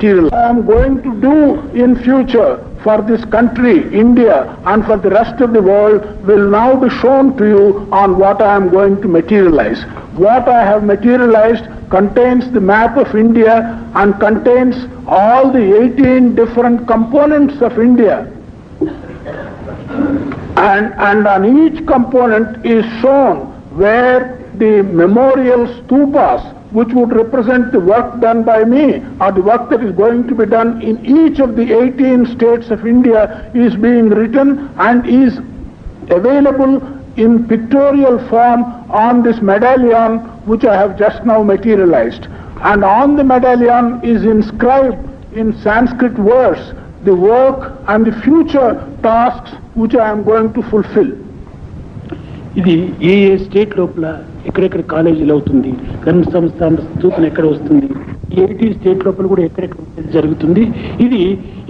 I 0.00 0.48
am 0.50 0.66
going 0.66 1.02
to 1.02 1.20
do 1.20 1.60
in 1.70 1.94
future 2.02 2.58
for 2.82 3.00
this 3.00 3.24
country, 3.26 3.78
India, 3.94 4.58
and 4.66 4.84
for 4.84 4.96
the 4.98 5.08
rest 5.08 5.40
of 5.40 5.52
the 5.52 5.62
world 5.62 6.02
will 6.26 6.50
now 6.50 6.74
be 6.74 6.90
shown 6.90 7.36
to 7.36 7.46
you 7.46 7.88
on 7.92 8.18
what 8.18 8.42
I 8.42 8.56
am 8.56 8.70
going 8.70 9.00
to 9.02 9.08
materialize. 9.08 9.84
What 10.16 10.48
I 10.48 10.64
have 10.64 10.82
materialized 10.82 11.64
contains 11.90 12.50
the 12.50 12.60
map 12.60 12.96
of 12.96 13.14
India 13.14 13.88
and 13.94 14.18
contains 14.18 14.74
all 15.06 15.52
the 15.52 15.82
18 15.94 16.34
different 16.34 16.88
components 16.88 17.62
of 17.62 17.78
India. 17.78 18.30
And, 20.56 20.92
and 20.94 21.26
on 21.26 21.66
each 21.66 21.86
component 21.86 22.66
is 22.66 22.84
shown 23.00 23.46
where 23.76 24.42
the 24.56 24.82
memorial 24.82 25.66
stupas, 25.82 26.42
which 26.73 26.89
would 26.93 27.11
represent 27.13 27.71
the 27.71 27.79
work 27.79 28.19
done 28.19 28.43
by 28.43 28.63
me 28.63 29.03
or 29.19 29.31
the 29.31 29.41
work 29.41 29.69
that 29.69 29.83
is 29.83 29.91
going 29.93 30.27
to 30.27 30.35
be 30.35 30.45
done 30.45 30.81
in 30.81 31.03
each 31.05 31.39
of 31.39 31.55
the 31.55 31.73
18 31.83 32.25
states 32.27 32.69
of 32.69 32.85
India, 32.85 33.51
is 33.55 33.75
being 33.75 34.09
written 34.09 34.69
and 34.77 35.07
is 35.07 35.39
available 36.09 36.81
in 37.17 37.47
pictorial 37.47 38.17
form 38.29 38.63
on 38.91 39.23
this 39.23 39.41
medallion 39.41 40.19
which 40.45 40.63
I 40.65 40.75
have 40.75 40.97
just 40.97 41.25
now 41.25 41.43
materialized. 41.43 42.27
And 42.61 42.83
on 42.83 43.15
the 43.15 43.23
medallion 43.23 44.01
is 44.03 44.23
inscribed 44.23 44.97
in 45.35 45.57
Sanskrit 45.61 46.13
verse 46.13 46.73
the 47.05 47.15
work 47.15 47.79
and 47.87 48.05
the 48.05 48.21
future 48.21 48.71
tasks 49.01 49.51
which 49.73 49.95
I 49.95 50.09
am 50.09 50.23
going 50.23 50.53
to 50.53 50.61
fulfill. 50.71 51.11
ఇది 52.59 52.75
ఏ 53.09 53.13
ఏ 53.31 53.33
state 53.45 53.73
లోపల 53.79 54.05
ఎక్కడెక్కడ 54.48 54.82
కాలేజీలు 54.94 55.32
అవుతుంది 55.36 55.70
gun 56.06 56.24
సంస్థ 56.34 56.68
సూచన 57.02 57.24
ఎక్కడ 57.30 57.44
వస్తుంది 57.52 57.88
ఏటీ 58.44 58.66
స్టేట్ 58.76 59.04
లోపల 59.06 59.26
కూడా 59.32 59.42
ఎక్కడెక్కడ 59.48 60.04
జరుగుతుంది. 60.14 60.62
ఇది 61.04 61.20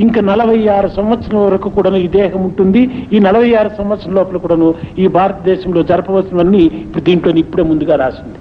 ఇంకా 0.05 0.21
నలభై 0.31 0.61
ఆరు 0.77 0.89
సంవత్సరం 0.99 1.39
వరకు 1.47 1.69
కూడా 1.77 1.91
ఈ 2.05 2.09
దేహం 2.21 2.41
ఉంటుంది. 2.49 2.83
ఈ 3.15 3.19
నలభై 3.27 3.51
ఆరు 3.61 3.71
సంవత్సరం 3.81 4.15
లోపల 4.19 4.39
కూడాను 4.45 4.69
ఈ 5.03 5.07
భారతదేశంలో 5.19 5.83
జరపవలసినవన్నీ 5.91 6.65
ఇప్పుడు 6.85 7.05
దీంట్లో 7.09 7.33
ఇప్పుడే 7.45 7.67
ముందుగా 7.73 7.97
రాసింది. 8.05 8.39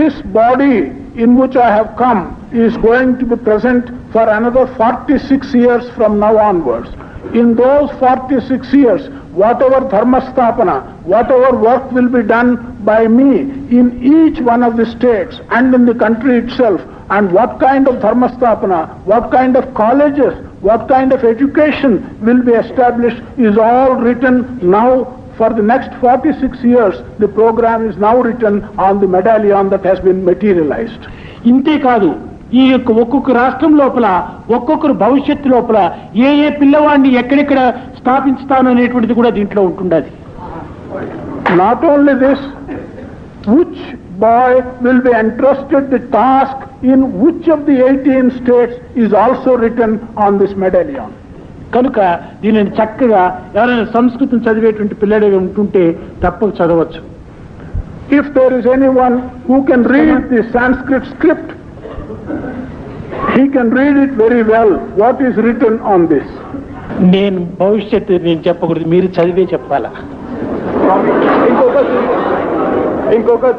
This 0.00 0.14
body 0.40 0.76
in 1.22 1.30
which 1.40 1.56
I 1.64 1.70
have 1.78 1.90
come 2.02 2.20
is 2.64 2.74
going 2.88 3.10
to 3.20 3.24
be 3.32 3.36
present 3.48 3.84
for 4.12 4.24
another 4.38 4.64
46 4.66 5.54
years 5.62 5.84
from 5.96 6.12
now 6.24 6.34
onwards. 6.50 6.90
in 7.34 7.54
those 7.54 7.90
46 7.98 8.72
years, 8.72 9.08
whatever 9.32 9.88
dharma 9.88 10.20
sthapana, 10.20 11.00
whatever 11.02 11.56
work 11.56 11.90
will 11.92 12.08
be 12.08 12.22
done 12.22 12.76
by 12.84 13.06
me 13.08 13.40
in 13.78 14.02
each 14.02 14.40
one 14.40 14.62
of 14.62 14.76
the 14.76 14.84
states 14.84 15.40
and 15.50 15.74
in 15.74 15.86
the 15.86 15.94
country 15.94 16.38
itself, 16.38 16.80
and 17.10 17.32
what 17.32 17.58
kind 17.60 17.88
of 17.88 18.00
dharma 18.00 18.28
sthapana, 18.28 19.02
what 19.04 19.30
kind 19.30 19.56
of 19.56 19.72
colleges, 19.74 20.34
what 20.60 20.88
kind 20.88 21.12
of 21.12 21.24
education 21.24 22.20
will 22.20 22.42
be 22.42 22.52
established 22.52 23.22
is 23.38 23.56
all 23.56 23.94
written 23.94 24.58
now 24.70 25.18
for 25.36 25.50
the 25.50 25.62
next 25.62 25.94
46 26.00 26.62
years. 26.62 26.94
The 27.18 27.28
program 27.28 27.88
is 27.88 27.96
now 27.96 28.20
written 28.20 28.62
on 28.78 29.00
the 29.00 29.08
medallion 29.08 29.70
that 29.70 29.84
has 29.84 30.00
been 30.00 30.24
materialized. 30.24 31.00
Inte 31.44 31.80
kadu. 31.80 32.31
ఈ 32.60 32.62
యొక్క 32.72 32.90
ఒక్కొక్క 33.02 33.30
రాష్ట్రం 33.40 33.72
లోపల 33.80 34.06
ఒక్కొక్కరు 34.56 34.94
భవిష్యత్తు 35.04 35.48
లోపల 35.54 35.78
ఏ 36.26 36.30
ఏ 36.46 36.48
పిల్లవాడిని 36.60 37.10
ఎక్కడెక్కడ 37.20 37.60
స్థాపించుతాను 38.00 38.70
అనేటువంటిది 38.72 39.14
కూడా 39.20 39.30
దీంట్లో 39.38 39.62
ఉంటుండదు. 39.68 40.10
Not 41.60 41.84
only 41.92 42.14
this 42.24 42.44
which 43.54 43.82
boy 44.24 44.58
will 44.84 45.02
be 45.06 45.12
entrusted 45.22 45.88
the 45.94 46.00
task 46.18 46.62
in 46.92 47.04
which 47.22 47.48
of 47.54 47.64
the 47.70 47.76
eighteen 47.86 48.30
states 48.40 48.78
is 49.02 49.14
also 49.22 49.54
return 49.64 49.96
on 50.26 50.38
this 50.42 50.54
medallion 50.64 51.14
కనుక 51.76 51.98
దీనిని 52.42 52.72
చక్కగా 52.78 53.22
ఎవరైనా 53.56 53.86
సంస్కృతం 53.96 54.38
చదివేటువంటి 54.46 54.94
పిల్లలు 55.02 55.36
ఉంటుంటే 55.42 55.84
తప్పక 56.24 56.50
చదవచ్చు. 56.60 57.00
If 58.18 58.30
there 58.36 58.54
is 58.58 58.68
anyone 59.02 59.16
who 59.48 59.58
can 59.70 59.84
read 59.94 60.24
the 60.32 60.42
Sanskrit 60.56 61.06
script 61.14 61.52
he 63.36 63.48
can 63.48 63.72
read 63.78 63.98
it 63.98 64.22
very 64.22 64.42
well 64.42 64.74
what 65.00 65.22
is 65.22 65.38
return 65.38 65.78
on 65.78 66.06
this 66.08 66.32
నేను 67.00 67.40
భవిష్యత్తు 67.60 68.12
నేను 68.12 68.40
చెప్పకూడదు. 68.48 68.88
మీరు 68.88 69.06
చదివే 69.06 69.44
చెప్పాలా? 69.52 69.90
ఇంకొక 73.14 73.50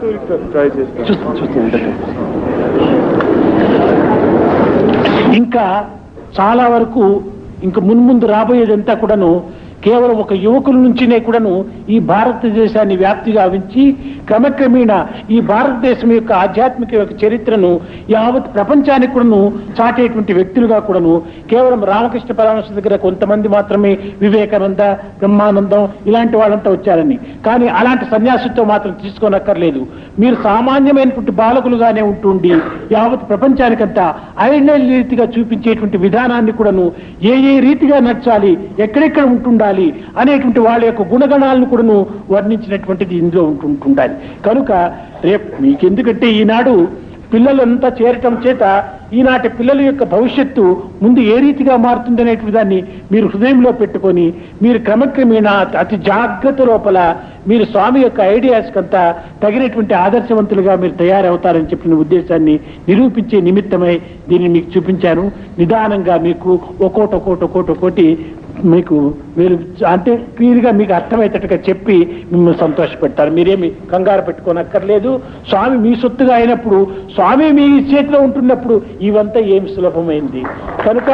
ట్రై 0.52 0.68
ఇంకా 5.36 5.66
చాలా 6.40 6.68
వరకు 6.68 7.22
ఇంక 7.64 7.80
మున్ముందు 7.80 8.26
రాబోయేదంతా 8.26 8.94
కూడాను 8.94 9.30
కేవలం 9.86 10.18
ఒక 10.24 10.34
యువకుల 10.46 10.78
నుంచినే 10.84 11.20
కూడాను 11.20 11.54
ఈ 11.90 11.98
భారతదేశాన్ని 12.12 12.96
వ్యాప్తి 12.98 13.32
గావించి 13.32 13.84
క్రమక్రమేణా 14.28 14.98
ఈ 15.36 15.40
భారతదేశం 15.52 16.12
యొక్క 16.12 16.32
ఆధ్యాత్మిక 16.44 16.94
యొక్క 16.94 17.14
చరిత్రను 17.24 17.72
యావత్ 18.10 18.48
ప్రపంచానికి 18.56 19.14
కూడాను 19.14 19.42
చాటేటువంటి 19.80 20.34
వ్యక్తులుగా 20.34 20.80
కూడాను 20.80 21.14
కేవలం 21.52 21.82
రామకృష్ణ 21.92 22.32
పరమహంస 22.34 22.72
దగ్గర 22.78 22.96
కొంతమంది 23.06 23.48
మాత్రమే 23.48 23.92
వివేకానంద 24.22 24.84
బ్రహ్మానందం 25.22 25.84
ఇలాంటి 26.08 26.36
వాళ్ళంతా 26.38 26.72
వచ్చారని. 26.72 27.18
కానీ 27.46 27.68
అలాంటి 27.80 28.06
సన్యాసితో 28.14 28.64
మాత్రం 28.64 28.94
తీసుకోనక్కర్లేదు. 29.04 29.82
మీరు 30.20 30.38
సామాన్యమైనటువంటి 30.48 31.32
బాలకులుగానే 31.42 32.02
ఉంటుండి 32.02 32.54
యావత్ 32.96 33.30
ప్రపంచానికంతా 33.30 34.06
ఐడియల్ 34.48 34.88
రీతిగా 34.96 35.28
చూపించేటువంటి 35.36 35.98
విధానాన్ని 35.98 36.52
కూడాను 36.52 36.86
ఏ 37.32 37.36
ఏ 37.52 37.56
రీతిగా 37.60 38.00
నడచాలి 38.08 38.52
ఎక్కడెక్కడ 38.80 39.26
ఉంటుండాలి 39.34 39.72
అనేటువంటి 40.18 40.60
వాళ్ళ 40.60 40.86
యొక్క 40.86 41.02
గుణగణాలను 41.14 41.66
కూడాను 41.66 41.98
వర్ణించినటువంటిది 42.32 43.16
ఇందులో 43.16 43.44
ఉంటుండాలి. 43.44 44.16
కనుక 44.48 44.72
రేపు 45.30 45.62
మీకెందుకంటే 45.62 46.30
ఈనాడు 46.42 47.04
పిల్లలంతా 47.34 47.90
చేరటం 48.00 48.34
చేత 48.46 48.64
ఈనాటి 49.20 49.50
పిల్లల 49.50 49.82
యొక్క 49.82 50.04
భవిష్యత్తు 50.04 50.64
ముందు 51.02 51.20
ఏ 51.20 51.36
రీతిగా 51.40 51.76
మారుతుందనేటువంటి 51.78 52.56
దాన్ని 52.58 52.84
మీరు 53.12 53.28
హృదయంలో 53.28 53.72
పెట్టుకొని 53.72 54.34
మీరు 54.64 54.80
క్రమక్రమేణా 54.80 55.54
అతి 55.82 55.98
జాగ్రత్త 55.98 56.62
లోపల 56.62 57.16
మీరు 57.48 57.66
స్వామి 57.66 58.02
యొక్క 58.02 58.20
ఐడియాస్ 58.36 58.70
కంతా 58.76 59.02
తగినటువంటి 59.44 59.94
ఆదర్శవంతులుగా 59.94 60.76
మీరు 60.76 60.92
తయారవుతారని 60.92 61.66
చెప్పిన 61.66 61.94
ఉద్దేశాన్ని 61.94 62.60
నిరూపించే 62.88 63.42
నిమిత్తమై 63.42 63.96
దీన్ని 64.30 64.50
మీకు 64.50 64.78
చూపించాను. 64.78 65.32
నిదానంగా 65.60 66.18
మీకు 66.18 66.52
ఒక్కోటి 66.82 67.16
ఒక్కోటి 67.16 67.44
ఒక్కోటి 67.44 67.72
ఒక్కోటి 67.72 68.08
మీకు 68.66 69.14
మీరు 69.38 69.86
అంటే 69.88 70.16
క్లియర్గా 70.16 70.72
మీకు 70.72 70.94
అర్థమయ్యేటట్టుగా 70.94 71.60
చెప్పి 71.70 72.26
మిమ్మల్ని 72.32 72.60
సంతోషపెడతారు. 72.60 73.32
మీరేమి 73.32 73.72
కంగారు 73.92 74.22
పెట్టుకోనక్కర్లేదు. 74.22 75.22
స్వామి 75.50 75.78
మీ 75.78 75.96
సొత్తుగా 75.96 76.36
అయినప్పుడు 76.36 76.88
స్వామి 77.14 77.52
మీ 77.52 77.80
చేతిలో 77.80 78.20
ఉంటున్నప్పుడు 78.20 78.82
ఇవంతా 79.02 79.40
ఏమి 79.40 79.70
సులభమైంది? 79.76 80.44
కనుక 80.88 81.10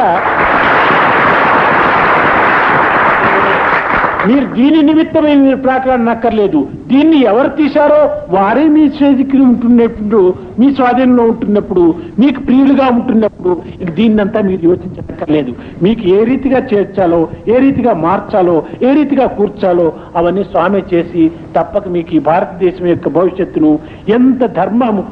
మీరు 4.28 4.46
దీని 4.56 4.80
నిమిత్తమే 4.88 5.32
మీరు 5.42 5.58
ప్రాకాడనక్కర్లేదు 5.66 6.60
దీన్ని 6.90 7.18
ఎవరు 7.30 7.50
తీశారో 7.58 8.00
వారే 8.34 8.64
మీ 8.74 8.84
చేతికి 8.98 9.38
ఉంటున్నప్పుడు 9.46 10.20
మీ 10.60 10.66
స్వాధీనంలో 10.78 11.24
ఉంటున్నప్పుడు 11.32 11.84
మీకు 12.22 12.40
ప్రియులుగా 12.48 12.86
ఉంటున్నప్పుడు 12.96 13.52
ఇక 13.82 13.90
దీన్నంతా 13.98 14.40
మీరు 14.48 14.62
యోచించక్కర్లేదు. 14.70 15.52
మీకు 15.84 16.02
ఏ 16.16 16.18
రీతిగా 16.30 16.60
చేర్చాలో 16.72 17.20
ఏ 17.52 17.56
రీతిగా 17.64 17.94
మార్చాలో 18.06 18.56
ఏ 18.88 18.92
రీతిగా 18.98 19.26
కూర్చాలో 19.38 19.86
అవన్నీ 20.20 20.44
స్వామి 20.52 20.82
చేసి 20.92 21.24
తప్పక 21.56 21.88
మీకు 21.96 22.14
ఈ 22.18 22.22
భారతదేశం 22.30 22.86
యొక్క 22.92 23.08
భవిష్యత్తును 23.18 23.72
ఎంత 24.18 24.42
ధర్మము 24.60 25.04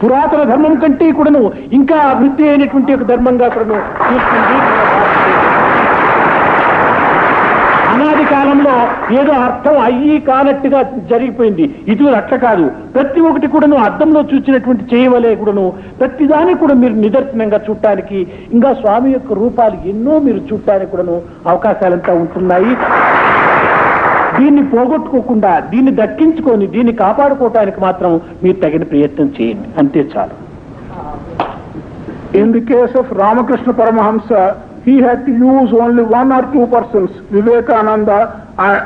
పురాతన 0.00 0.42
ధర్మం 0.52 0.74
కంటే 0.80 1.06
కూడాను 1.18 1.42
ఇంకా 1.78 1.98
అభివృద్ధి 2.12 2.44
అయినటువంటి 2.52 2.96
ఒక 2.96 3.04
ధర్మంగా 3.12 3.46
కూడాను 3.54 3.78
తీస్తుంది 4.08 4.56
మన 4.58 4.82
భారతదేశం. 4.90 5.44
అనాది 8.06 8.24
కాలంలో 8.34 8.74
ఏదో 9.20 9.32
అర్థం 9.46 9.76
అయ్యి 9.86 10.16
కానట్టుగా 10.28 10.80
జరిగిపోయింది. 11.10 11.64
ఇది 11.92 12.04
అట్ల 12.18 12.34
కాదు. 12.44 12.66
ప్రతి 12.94 13.20
ఒక్కటి 13.28 13.48
కూడాను 13.54 13.76
అర్థంలో 13.86 14.20
చూసినటువంటి 14.32 14.84
చేయవలే 14.92 15.32
కూడాను 15.40 15.64
ప్రతిదాని 16.00 16.54
కూడా 16.62 16.74
మీరు 16.82 16.94
నిదర్శనంగా 17.04 17.58
చూడటానికి 17.66 18.18
ఇంకా 18.56 18.70
స్వామి 18.80 19.10
యొక్క 19.12 19.32
రూపాలు 19.42 19.76
ఎన్నో 19.92 20.14
మీరు 20.26 20.40
చూడటానికి 20.50 20.90
కూడాను 20.90 21.16
అవకాశాలంతా 21.52 22.14
ఉంటున్నాయి. 22.22 22.72
దీన్ని 24.38 24.62
పోగొట్టుకోకుండా 24.72 25.52
దీన్ని 25.72 25.92
దక్కించుకొని 26.00 26.66
దీన్ని 26.76 26.94
కాపాడుకోవటానికి 27.04 27.80
మాత్రం 27.86 28.12
మీరు 28.44 28.58
తగిన 28.64 28.84
ప్రయత్నం 28.92 29.28
చేయండి. 29.38 29.68
అంతే 29.82 30.02
చాలు. 30.14 30.36
In 32.40 32.52
the 32.54 32.60
case 32.70 32.96
of 33.02 33.12
Ramakrishna 33.22 33.70
Paramahamsa 33.82 34.30
he 34.86 34.98
had 34.98 35.26
to 35.26 35.32
use 35.32 35.72
only 35.72 36.04
one 36.04 36.30
or 36.30 36.42
two 36.52 36.64
persons, 36.68 37.10
Vivekananda 37.32 38.54
and, 38.56 38.84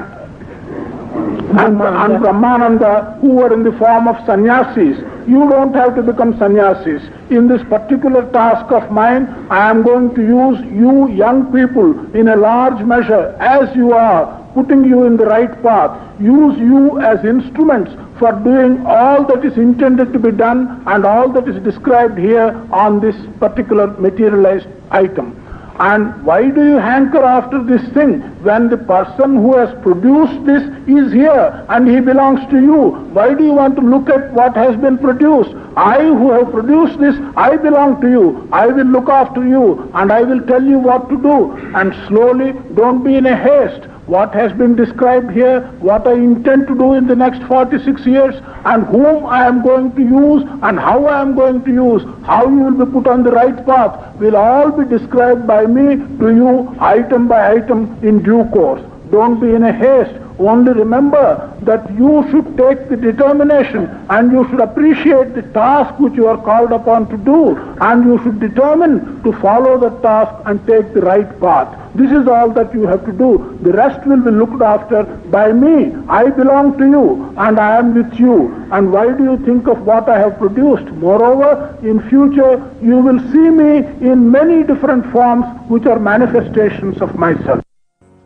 and, 1.60 1.82
and 1.82 2.24
Brahmananda, 2.24 3.20
who 3.20 3.34
were 3.34 3.52
in 3.52 3.62
the 3.62 3.72
form 3.72 4.08
of 4.08 4.16
sannyasis. 4.24 4.96
You 5.28 5.46
don't 5.50 5.74
have 5.74 5.94
to 5.96 6.02
become 6.02 6.38
sannyasis. 6.38 7.02
In 7.28 7.48
this 7.48 7.62
particular 7.64 8.24
task 8.32 8.72
of 8.72 8.90
mine, 8.90 9.26
I 9.50 9.68
am 9.68 9.82
going 9.82 10.14
to 10.14 10.22
use 10.22 10.58
you 10.72 11.10
young 11.10 11.52
people 11.52 12.16
in 12.16 12.28
a 12.28 12.36
large 12.36 12.82
measure 12.82 13.36
as 13.38 13.68
you 13.76 13.92
are, 13.92 14.24
putting 14.54 14.86
you 14.86 15.04
in 15.04 15.18
the 15.18 15.26
right 15.26 15.62
path. 15.62 15.92
Use 16.18 16.58
you 16.58 16.98
as 17.02 17.22
instruments 17.26 17.92
for 18.18 18.32
doing 18.42 18.86
all 18.86 19.26
that 19.26 19.44
is 19.44 19.58
intended 19.58 20.14
to 20.14 20.18
be 20.18 20.30
done 20.30 20.82
and 20.86 21.04
all 21.04 21.28
that 21.30 21.46
is 21.46 21.62
described 21.62 22.18
here 22.18 22.66
on 22.72 23.00
this 23.00 23.16
particular 23.38 23.88
materialized 23.98 24.66
item. 24.90 25.39
And 25.80 26.22
why 26.26 26.50
do 26.50 26.62
you 26.62 26.76
hanker 26.76 27.22
after 27.24 27.62
this 27.64 27.82
thing 27.94 28.20
when 28.44 28.68
the 28.68 28.76
person 28.76 29.36
who 29.36 29.56
has 29.56 29.70
produced 29.82 30.44
this 30.44 30.62
is 30.86 31.10
here 31.10 31.64
and 31.70 31.88
he 31.88 32.00
belongs 32.00 32.40
to 32.50 32.60
you? 32.60 32.90
Why 33.14 33.32
do 33.32 33.42
you 33.42 33.54
want 33.54 33.76
to 33.76 33.82
look 33.82 34.10
at 34.10 34.30
what 34.34 34.54
has 34.56 34.76
been 34.76 34.98
produced? 34.98 35.54
I 35.78 36.04
who 36.04 36.32
have 36.32 36.50
produced 36.52 37.00
this, 37.00 37.16
I 37.34 37.56
belong 37.56 37.98
to 38.02 38.10
you. 38.10 38.46
I 38.52 38.66
will 38.66 38.84
look 38.84 39.08
after 39.08 39.46
you 39.46 39.90
and 39.94 40.12
I 40.12 40.20
will 40.20 40.42
tell 40.46 40.62
you 40.62 40.78
what 40.78 41.08
to 41.08 41.16
do. 41.16 41.52
And 41.74 41.94
slowly, 42.08 42.52
don't 42.74 43.02
be 43.02 43.16
in 43.16 43.24
a 43.24 43.34
haste 43.34 43.88
what 44.10 44.34
has 44.34 44.52
been 44.54 44.74
described 44.74 45.30
here, 45.30 45.60
what 45.78 46.06
I 46.06 46.14
intend 46.14 46.66
to 46.66 46.74
do 46.74 46.94
in 46.94 47.06
the 47.06 47.14
next 47.14 47.42
46 47.44 48.04
years, 48.04 48.34
and 48.64 48.84
whom 48.86 49.24
I 49.24 49.46
am 49.46 49.62
going 49.62 49.94
to 49.94 50.02
use, 50.02 50.42
and 50.62 50.80
how 50.80 51.06
I 51.06 51.20
am 51.20 51.36
going 51.36 51.62
to 51.64 51.70
use, 51.70 52.02
how 52.26 52.48
you 52.48 52.64
will 52.64 52.84
be 52.84 52.90
put 52.90 53.06
on 53.06 53.22
the 53.22 53.30
right 53.30 53.64
path, 53.64 54.16
will 54.16 54.36
all 54.36 54.72
be 54.72 54.84
described 54.84 55.46
by 55.46 55.64
me 55.64 55.96
to 56.18 56.34
you 56.34 56.76
item 56.80 57.28
by 57.28 57.52
item 57.52 57.96
in 58.02 58.20
due 58.24 58.44
course. 58.46 58.82
Don't 59.12 59.38
be 59.40 59.54
in 59.54 59.62
a 59.62 59.72
haste. 59.72 60.16
Only 60.40 60.72
remember 60.72 61.56
that 61.62 61.88
you 61.94 62.26
should 62.30 62.56
take 62.56 62.88
the 62.88 62.96
determination 62.96 63.86
and 64.08 64.32
you 64.32 64.48
should 64.48 64.60
appreciate 64.60 65.34
the 65.34 65.42
task 65.52 66.00
which 66.00 66.14
you 66.14 66.26
are 66.26 66.38
called 66.38 66.72
upon 66.72 67.08
to 67.10 67.16
do 67.18 67.56
and 67.80 68.04
you 68.04 68.18
should 68.22 68.40
determine 68.40 69.22
to 69.22 69.32
follow 69.40 69.78
the 69.78 69.90
task 70.00 70.32
and 70.46 70.66
take 70.66 70.94
the 70.94 71.02
right 71.02 71.38
path. 71.40 71.79
This 71.94 72.12
is 72.12 72.28
all 72.28 72.50
that 72.50 72.72
you 72.72 72.86
have 72.86 73.04
to 73.06 73.12
do. 73.12 73.58
The 73.62 73.72
rest 73.72 74.06
will 74.06 74.20
be 74.20 74.30
looked 74.30 74.62
after 74.62 75.02
by 75.36 75.52
me. 75.52 75.92
I 76.08 76.30
belong 76.30 76.78
to 76.78 76.84
you 76.84 77.34
and 77.36 77.58
I 77.58 77.78
am 77.78 77.94
with 77.94 78.12
you. 78.18 78.36
And 78.72 78.92
why 78.92 79.06
do 79.16 79.24
you 79.24 79.38
think 79.44 79.66
of 79.66 79.84
what 79.86 80.08
I 80.08 80.18
have 80.18 80.38
produced? 80.38 80.86
Moreover, 80.92 81.76
in 81.82 82.00
future 82.08 82.54
you 82.82 82.98
will 82.98 83.18
see 83.32 83.50
me 83.50 83.78
in 84.10 84.30
many 84.30 84.62
different 84.62 85.10
forms 85.12 85.44
which 85.68 85.86
are 85.86 85.98
manifestations 85.98 87.02
of 87.02 87.16
myself. 87.16 87.64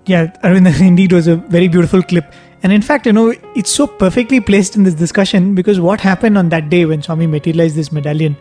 Yeah, 0.07 0.27
Arvind, 0.43 0.81
indeed 0.87 1.13
was 1.13 1.27
a 1.27 1.37
very 1.37 1.69
beautiful 1.69 2.03
clip. 2.03 2.33
And 2.63 2.73
in 2.73 2.83
fact, 2.83 3.07
you 3.07 3.13
know, 3.13 3.35
it's 3.55 3.71
so 3.71 3.87
perfectly 3.87 4.41
placed 4.41 4.75
in 4.75 4.85
this 4.85 4.95
discussion 4.95 5.55
because 5.55 5.81
what 5.81 6.01
happened 6.01 6.39
on 6.39 6.49
that 6.49 6.71
day 6.71 6.87
when 6.87 7.03
Swami 7.03 7.27
materialized 7.27 7.77
this 7.77 7.93
medallion 7.93 8.37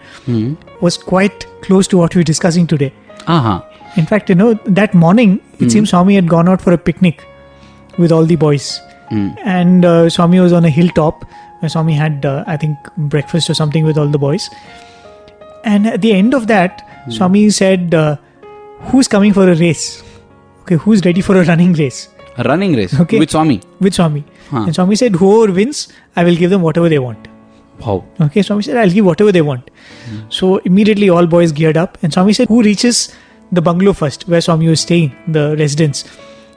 was 0.82 0.98
quite 0.98 1.46
close 1.62 1.88
to 1.90 1.98
what 1.98 2.16
we're 2.16 2.24
discussing 2.24 2.66
today. 2.66 2.94
Uh-huh. 3.28 3.62
In 3.96 4.06
fact, 4.06 4.30
you 4.30 4.36
know, 4.36 4.54
that 4.66 4.94
morning, 4.94 5.40
it 5.60 5.72
seems 5.72 5.90
Swami 5.92 6.16
had 6.16 6.28
gone 6.28 6.50
out 6.50 6.62
for 6.62 6.74
a 6.74 6.78
picnic 6.78 7.24
with 7.98 8.12
all 8.12 8.26
the 8.26 8.36
boys. 8.36 8.80
And 9.12 9.86
uh, 9.86 10.10
Swami 10.10 10.40
was 10.40 10.52
on 10.54 10.66
a 10.66 10.70
hilltop 10.72 11.24
where 11.60 11.70
Swami 11.70 11.94
had, 11.94 12.26
uh, 12.26 12.44
I 12.48 12.58
think, 12.58 12.78
breakfast 12.98 13.48
or 13.50 13.54
something 13.54 13.86
with 13.86 13.96
all 13.98 14.08
the 14.08 14.18
boys. 14.18 14.50
And 15.64 15.86
at 15.86 16.02
the 16.02 16.14
end 16.14 16.34
of 16.34 16.48
that, 16.48 16.82
Swami 17.10 17.50
said, 17.52 17.94
uh, 17.94 18.18
Who's 18.92 19.08
coming 19.08 19.32
for 19.32 19.48
a 19.50 19.56
race? 19.56 20.04
Okay, 20.64 20.76
who's 20.76 21.06
ready 21.06 21.22
for 21.22 21.38
a 21.40 21.46
running 21.46 21.74
race? 21.74 22.10
A 22.38 22.44
running 22.44 22.74
race 22.76 23.00
Okay. 23.00 23.20
with 23.20 23.30
Swami. 23.30 23.62
With 23.80 23.94
Swami. 23.94 24.24
Huh. 24.50 24.64
And 24.64 24.74
Swami 24.76 24.96
said, 24.96 25.16
Whoever 25.16 25.54
wins, 25.54 25.88
I 26.16 26.24
will 26.24 26.36
give 26.36 26.50
them 26.50 26.62
whatever 26.64 26.90
they 26.90 27.00
want. 27.00 27.28
Wow. 27.80 28.04
Okay, 28.20 28.42
Swami 28.42 28.64
said, 28.64 28.78
I'll 28.78 28.90
give 28.90 29.06
whatever 29.06 29.32
they 29.32 29.42
want. 29.44 29.70
So 30.30 30.58
immediately 30.58 31.10
all 31.10 31.28
boys 31.28 31.52
geared 31.52 31.78
up, 31.78 31.98
and 32.02 32.12
Swami 32.12 32.34
said, 32.34 32.48
Who 32.48 32.62
reaches 32.64 33.14
the 33.52 33.62
bungalow 33.62 33.94
first, 33.94 34.28
where 34.28 34.42
Swami 34.42 34.68
was 34.68 34.82
staying, 34.82 35.16
the 35.28 35.56
residence? 35.58 36.04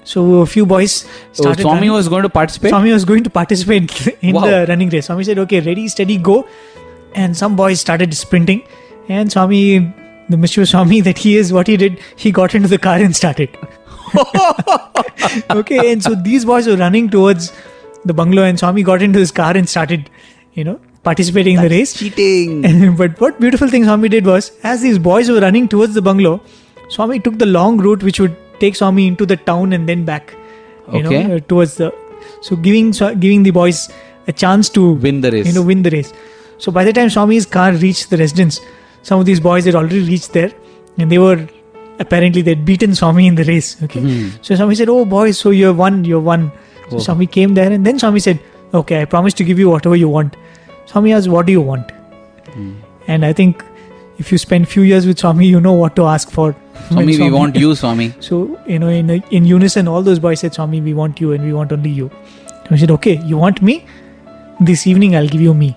So 0.04 0.36
a 0.42 0.46
few 0.46 0.64
boys 0.66 0.92
So 1.32 1.42
started. 1.42 1.62
Swami 1.62 1.76
running. 1.78 1.92
was 1.92 2.08
going 2.08 2.22
to 2.22 2.28
participate? 2.28 2.70
Swami 2.70 2.92
was 2.92 3.04
going 3.04 3.24
to 3.24 3.30
participate 3.30 4.06
in 4.22 4.34
Wow. 4.34 4.42
the 4.46 4.66
running 4.68 4.88
race. 4.90 5.06
Swami 5.06 5.24
said, 5.24 5.38
Okay, 5.38 5.60
ready, 5.60 5.88
steady, 5.88 6.16
go. 6.16 6.46
And 7.14 7.36
some 7.36 7.56
boys 7.56 7.80
started 7.80 8.12
sprinting, 8.14 8.62
and 9.08 9.32
Swami, 9.32 9.92
the 10.28 10.36
mischievous 10.36 10.70
Swami 10.70 11.00
that 11.08 11.18
he 11.18 11.36
is, 11.36 11.52
what 11.52 11.66
he 11.66 11.76
did, 11.76 11.98
he 12.16 12.30
got 12.30 12.54
into 12.54 12.68
the 12.68 12.78
car 12.78 12.96
and 12.98 13.16
started. 13.16 13.48
okay, 15.50 15.92
and 15.92 16.02
so 16.02 16.14
these 16.14 16.44
boys 16.44 16.66
were 16.66 16.76
running 16.76 17.08
towards 17.08 17.52
the 18.04 18.14
bungalow, 18.14 18.42
and 18.44 18.58
Swami 18.58 18.82
got 18.82 19.02
into 19.02 19.18
his 19.18 19.30
car 19.30 19.56
and 19.56 19.68
started, 19.68 20.10
you 20.54 20.64
know, 20.64 20.80
participating 21.02 21.56
in 21.56 21.62
the 21.62 21.68
race. 21.68 21.94
Cheating. 21.94 22.96
but 22.96 23.20
what 23.20 23.40
beautiful 23.40 23.68
thing 23.68 23.84
Swami 23.84 24.08
did 24.08 24.26
was, 24.26 24.52
as 24.62 24.82
these 24.82 24.98
boys 24.98 25.30
were 25.30 25.40
running 25.40 25.68
towards 25.68 25.94
the 25.94 26.02
bungalow, 26.02 26.40
Swami 26.88 27.18
took 27.18 27.38
the 27.38 27.46
long 27.46 27.78
route 27.78 28.02
which 28.02 28.20
would 28.20 28.36
take 28.60 28.76
Swami 28.76 29.06
into 29.06 29.26
the 29.26 29.36
town 29.36 29.72
and 29.72 29.88
then 29.88 30.04
back. 30.04 30.34
You 30.92 31.00
Okay. 31.04 31.24
know, 31.24 31.36
uh, 31.36 31.40
towards 31.40 31.74
the 31.76 31.92
so 32.40 32.56
giving 32.56 32.90
giving 33.24 33.42
the 33.42 33.50
boys 33.50 33.88
a 34.28 34.32
chance 34.32 34.68
to 34.70 34.92
Win 34.92 35.20
the 35.20 35.30
race. 35.30 35.46
You 35.46 35.52
know, 35.52 35.62
win 35.62 35.82
the 35.82 35.90
race. 35.90 36.12
So 36.58 36.72
by 36.72 36.84
the 36.84 36.92
time 36.92 37.10
Swami's 37.10 37.46
car 37.46 37.72
reached 37.72 38.10
the 38.10 38.16
residence, 38.16 38.60
some 39.02 39.20
of 39.20 39.26
these 39.26 39.40
boys 39.40 39.64
had 39.64 39.74
already 39.74 40.00
reached 40.12 40.32
there, 40.32 40.52
and 40.98 41.10
they 41.10 41.18
were 41.18 41.46
apparently 41.98 42.42
they'd 42.42 42.64
beaten 42.64 42.94
Swami 42.94 43.26
in 43.26 43.34
the 43.34 43.44
race. 43.44 43.76
Okay. 43.84 44.00
Hmm. 44.00 44.28
So 44.42 44.54
Swami 44.54 44.74
said, 44.80 44.88
"Oh 44.88 45.04
boys, 45.04 45.38
so 45.38 45.50
you're 45.50 45.74
won, 45.82 46.04
you're 46.04 46.24
won." 46.30 46.50
So 46.90 46.96
Oh. 46.96 47.04
Swami 47.08 47.26
came 47.26 47.54
there, 47.60 47.70
and 47.78 47.84
then 47.90 47.98
Swami 48.04 48.20
said, 48.28 48.38
"Okay, 48.80 49.00
I 49.02 49.04
promise 49.16 49.34
to 49.42 49.44
give 49.50 49.58
you 49.64 49.70
whatever 49.70 49.96
you 50.04 50.08
want." 50.16 50.36
Swami 50.92 51.12
asked, 51.18 51.28
"What 51.36 51.46
do 51.46 51.52
you 51.58 51.60
want?" 51.70 51.90
Hmm. 52.54 52.72
And 53.14 53.24
I 53.24 53.32
think 53.32 53.64
if 54.18 54.32
you 54.32 54.38
spend 54.38 54.68
few 54.68 54.82
years 54.82 55.06
with 55.06 55.18
Swami, 55.18 55.46
you 55.46 55.60
know 55.60 55.72
what 55.72 55.96
to 55.96 56.04
ask 56.04 56.30
for. 56.30 56.52
when 56.52 57.12
Swami, 57.12 57.18
we 57.18 57.30
want 57.30 57.56
you, 57.56 57.74
Swami. 57.74 58.14
So 58.20 58.58
you 58.66 58.78
know, 58.78 58.88
in 58.88 59.10
in 59.10 59.44
unison, 59.44 59.88
all 59.88 60.02
those 60.02 60.18
boys 60.18 60.40
said, 60.40 60.54
"Swami, 60.54 60.80
we 60.80 60.94
want 60.94 61.20
you, 61.20 61.32
and 61.32 61.44
we 61.44 61.52
want 61.52 61.72
only 61.72 61.90
you." 61.90 62.10
Swami 62.66 62.78
said, 62.84 62.90
"Okay, 62.98 63.16
you 63.32 63.36
want 63.46 63.62
me? 63.70 63.78
This 64.60 64.86
evening, 64.86 65.16
I'll 65.16 65.32
give 65.36 65.48
you 65.48 65.54
me." 65.54 65.76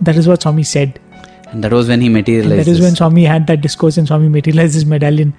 That 0.00 0.16
is 0.16 0.28
what 0.28 0.42
Swami 0.42 0.62
said. 0.62 0.98
And 1.50 1.64
that 1.64 1.72
was 1.72 1.88
when 1.88 2.00
he 2.00 2.08
And 2.08 2.14
materialized. 2.14 2.60
that 2.60 2.70
is 2.70 2.80
when 2.80 2.94
Swami 2.94 3.24
had 3.24 3.46
that 3.46 3.62
discourse 3.62 3.96
and 3.96 4.06
Swami 4.06 4.28
materialized 4.28 4.74
his 4.74 4.84
medallion 4.84 5.32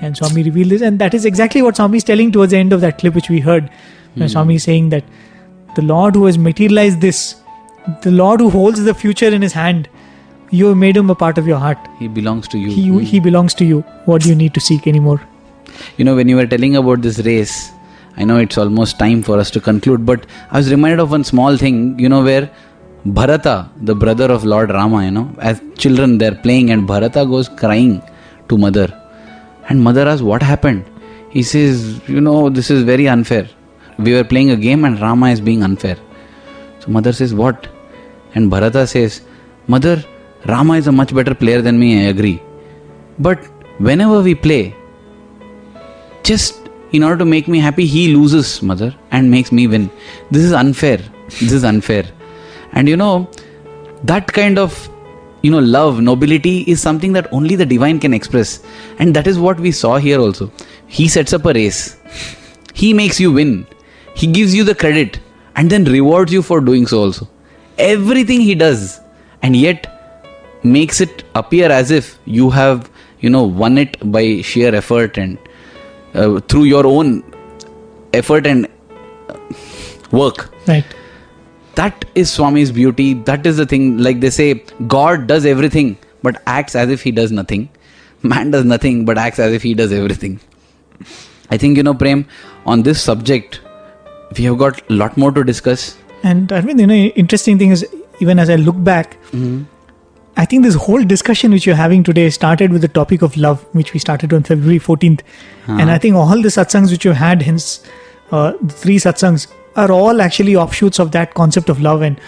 and 0.00 0.16
Swami 0.16 0.42
revealed 0.42 0.70
this. 0.70 0.82
And 0.82 0.98
that 1.00 1.14
is 1.14 1.24
exactly 1.24 1.62
what 1.62 1.76
Swami 1.76 1.98
is 1.98 2.04
telling 2.04 2.30
towards 2.32 2.52
the 2.52 2.58
end 2.58 2.72
of 2.72 2.80
that 2.82 2.98
clip 2.98 3.14
which 3.14 3.28
we 3.28 3.40
heard. 3.40 3.68
When 4.14 4.28
hmm. 4.28 4.32
Swami 4.32 4.54
is 4.56 4.62
saying 4.62 4.90
that 4.90 5.04
the 5.74 5.82
Lord 5.82 6.14
who 6.14 6.26
has 6.26 6.38
materialized 6.38 7.00
this, 7.00 7.36
the 8.02 8.10
Lord 8.10 8.40
who 8.40 8.50
holds 8.50 8.82
the 8.84 8.94
future 8.94 9.28
in 9.28 9.42
his 9.42 9.52
hand, 9.52 9.88
you 10.50 10.66
have 10.66 10.76
made 10.76 10.96
him 10.96 11.10
a 11.10 11.14
part 11.14 11.38
of 11.38 11.46
your 11.46 11.58
heart. 11.58 11.78
he 11.98 12.08
belongs 12.08 12.48
to 12.48 12.58
you. 12.58 12.70
He, 12.70 13.04
he 13.04 13.20
belongs 13.20 13.54
to 13.54 13.64
you. 13.64 13.80
What 14.04 14.22
do 14.22 14.28
you 14.28 14.34
need 14.34 14.54
to 14.54 14.60
seek 14.60 14.86
anymore? 14.86 15.20
You 15.96 16.04
know, 16.04 16.14
when 16.14 16.28
you 16.28 16.36
were 16.36 16.46
telling 16.46 16.76
about 16.76 17.02
this 17.02 17.18
race, 17.20 17.70
I 18.16 18.24
know 18.24 18.38
it's 18.38 18.56
almost 18.56 18.98
time 18.98 19.22
for 19.22 19.38
us 19.38 19.50
to 19.50 19.60
conclude, 19.60 20.06
but 20.06 20.26
I 20.50 20.58
was 20.58 20.70
reminded 20.70 21.00
of 21.00 21.10
one 21.10 21.24
small 21.24 21.56
thing, 21.56 21.98
you 21.98 22.08
know, 22.08 22.22
where 22.22 22.50
Bharata, 23.04 23.70
the 23.82 23.94
brother 23.94 24.32
of 24.32 24.44
Lord 24.44 24.70
Rama, 24.70 25.04
you 25.04 25.10
know, 25.10 25.34
as 25.38 25.60
children 25.76 26.18
they're 26.18 26.34
playing 26.34 26.70
and 26.70 26.86
Bharata 26.86 27.26
goes 27.26 27.48
crying 27.48 28.02
to 28.48 28.56
mother. 28.56 28.88
And 29.68 29.82
mother 29.82 30.08
asks, 30.08 30.22
What 30.22 30.42
happened? 30.42 30.84
He 31.30 31.42
says, 31.42 32.00
You 32.08 32.20
know, 32.20 32.48
this 32.48 32.70
is 32.70 32.84
very 32.84 33.08
unfair. 33.08 33.48
We 33.98 34.14
were 34.14 34.24
playing 34.24 34.50
a 34.50 34.56
game 34.56 34.84
and 34.84 35.00
Rama 35.00 35.28
is 35.28 35.40
being 35.40 35.62
unfair. 35.62 35.96
So 36.80 36.90
mother 36.90 37.12
says, 37.12 37.34
What? 37.34 37.68
And 38.34 38.50
Bharata 38.50 38.86
says, 38.86 39.22
Mother, 39.66 40.02
Rama 40.44 40.74
is 40.74 40.86
a 40.86 40.92
much 40.92 41.14
better 41.14 41.34
player 41.34 41.62
than 41.62 41.78
me, 41.78 42.06
I 42.06 42.10
agree. 42.10 42.42
But 43.18 43.42
whenever 43.78 44.22
we 44.22 44.34
play, 44.34 44.74
just 46.22 46.68
in 46.92 47.02
order 47.02 47.18
to 47.18 47.24
make 47.24 47.48
me 47.48 47.58
happy, 47.58 47.86
he 47.86 48.14
loses, 48.14 48.62
mother, 48.62 48.94
and 49.10 49.30
makes 49.30 49.50
me 49.50 49.66
win. 49.66 49.90
This 50.30 50.44
is 50.44 50.52
unfair. 50.52 50.98
This 51.28 51.52
is 51.52 51.64
unfair. 51.64 52.04
And 52.72 52.88
you 52.88 52.96
know, 52.96 53.30
that 54.04 54.32
kind 54.32 54.58
of 54.58 54.88
you 55.42 55.50
know 55.50 55.58
love 55.58 56.00
nobility 56.00 56.60
is 56.62 56.80
something 56.80 57.12
that 57.12 57.32
only 57.32 57.56
the 57.56 57.66
divine 57.66 57.98
can 57.98 58.14
express 58.14 58.62
and 58.98 59.14
that 59.14 59.26
is 59.26 59.38
what 59.38 59.60
we 59.60 59.70
saw 59.70 59.96
here 59.96 60.18
also 60.18 60.50
he 60.86 61.06
sets 61.08 61.32
up 61.32 61.44
a 61.44 61.52
race 61.52 61.96
he 62.74 62.92
makes 62.92 63.20
you 63.20 63.32
win 63.32 63.66
he 64.14 64.26
gives 64.26 64.54
you 64.54 64.64
the 64.64 64.74
credit 64.74 65.20
and 65.54 65.70
then 65.70 65.84
rewards 65.84 66.32
you 66.32 66.42
for 66.42 66.60
doing 66.60 66.86
so 66.86 67.00
also 67.00 67.28
everything 67.78 68.40
he 68.40 68.54
does 68.54 69.00
and 69.42 69.56
yet 69.56 69.95
makes 70.72 71.00
it 71.00 71.24
appear 71.34 71.70
as 71.70 71.90
if 71.90 72.18
you 72.24 72.50
have 72.50 72.90
you 73.20 73.30
know 73.30 73.42
won 73.62 73.78
it 73.78 73.96
by 74.16 74.24
sheer 74.50 74.74
effort 74.74 75.18
and 75.18 75.38
uh, 76.14 76.40
through 76.40 76.64
your 76.64 76.86
own 76.86 77.22
effort 78.12 78.46
and 78.46 78.68
uh, 79.28 79.38
work. 80.10 80.50
Right. 80.68 80.96
that 81.78 82.04
is 82.20 82.30
swami's 82.32 82.70
beauty. 82.72 83.06
That 83.30 83.46
is 83.46 83.58
the 83.58 83.66
thing. 83.66 83.98
Like 83.98 84.20
they 84.20 84.30
say 84.30 84.46
god 84.94 85.26
does 85.26 85.46
everything 85.54 85.96
but 86.22 86.42
acts 86.46 86.74
as 86.74 86.90
if 86.90 87.02
he 87.02 87.12
does 87.20 87.32
nothing. 87.40 87.68
Man 88.22 88.50
does 88.50 88.64
nothing 88.64 89.04
but 89.04 89.18
acts 89.18 89.38
as 89.38 89.52
if 89.52 89.62
he 89.62 89.74
does 89.74 89.92
everything. 89.92 90.40
I 91.50 91.58
think 91.64 91.76
you 91.76 91.82
know 91.88 91.94
prem 91.94 92.26
on 92.64 92.82
this 92.82 93.02
subject 93.10 93.60
we 94.36 94.44
have 94.44 94.58
got 94.58 94.80
a 94.90 94.94
lot 94.94 95.16
more 95.16 95.30
to 95.32 95.44
discuss. 95.44 95.96
And 96.22 96.48
Arvind, 96.48 96.80
you 96.80 96.86
know, 96.86 96.94
interesting 96.94 97.58
thing 97.58 97.70
is, 97.70 97.86
even 98.20 98.38
as 98.38 98.50
I 98.50 98.56
look 98.56 98.82
back, 98.82 99.16
I 100.36 100.44
think 100.44 100.64
this 100.64 100.74
whole 100.74 101.02
discussion 101.02 101.50
which 101.50 101.66
you're 101.66 101.76
having 101.76 102.02
today 102.02 102.28
started 102.30 102.70
with 102.70 102.82
the 102.82 102.88
topic 102.88 103.22
of 103.22 103.36
love, 103.36 103.64
which 103.72 103.92
we 103.94 103.98
started 103.98 104.34
on 104.34 104.42
February 104.42 104.78
14th. 104.78 105.20
And 105.66 105.90
I 105.90 105.98
think 105.98 106.14
all 106.14 106.42
the 106.42 106.48
satsangs 106.48 106.90
which 106.90 107.04
you've 107.04 107.16
had, 107.16 107.42
hence 107.42 107.84
uh, 108.30 108.52
the 108.60 108.72
three 108.72 108.98
satsangs, 108.98 109.46
are 109.76 109.90
all 109.90 110.20
actually 110.20 110.54
offshoots 110.54 110.98
of 110.98 111.12
that 111.12 111.34
concept 111.34 111.68
of 111.70 111.80
love. 111.80 112.02
And 112.02 112.20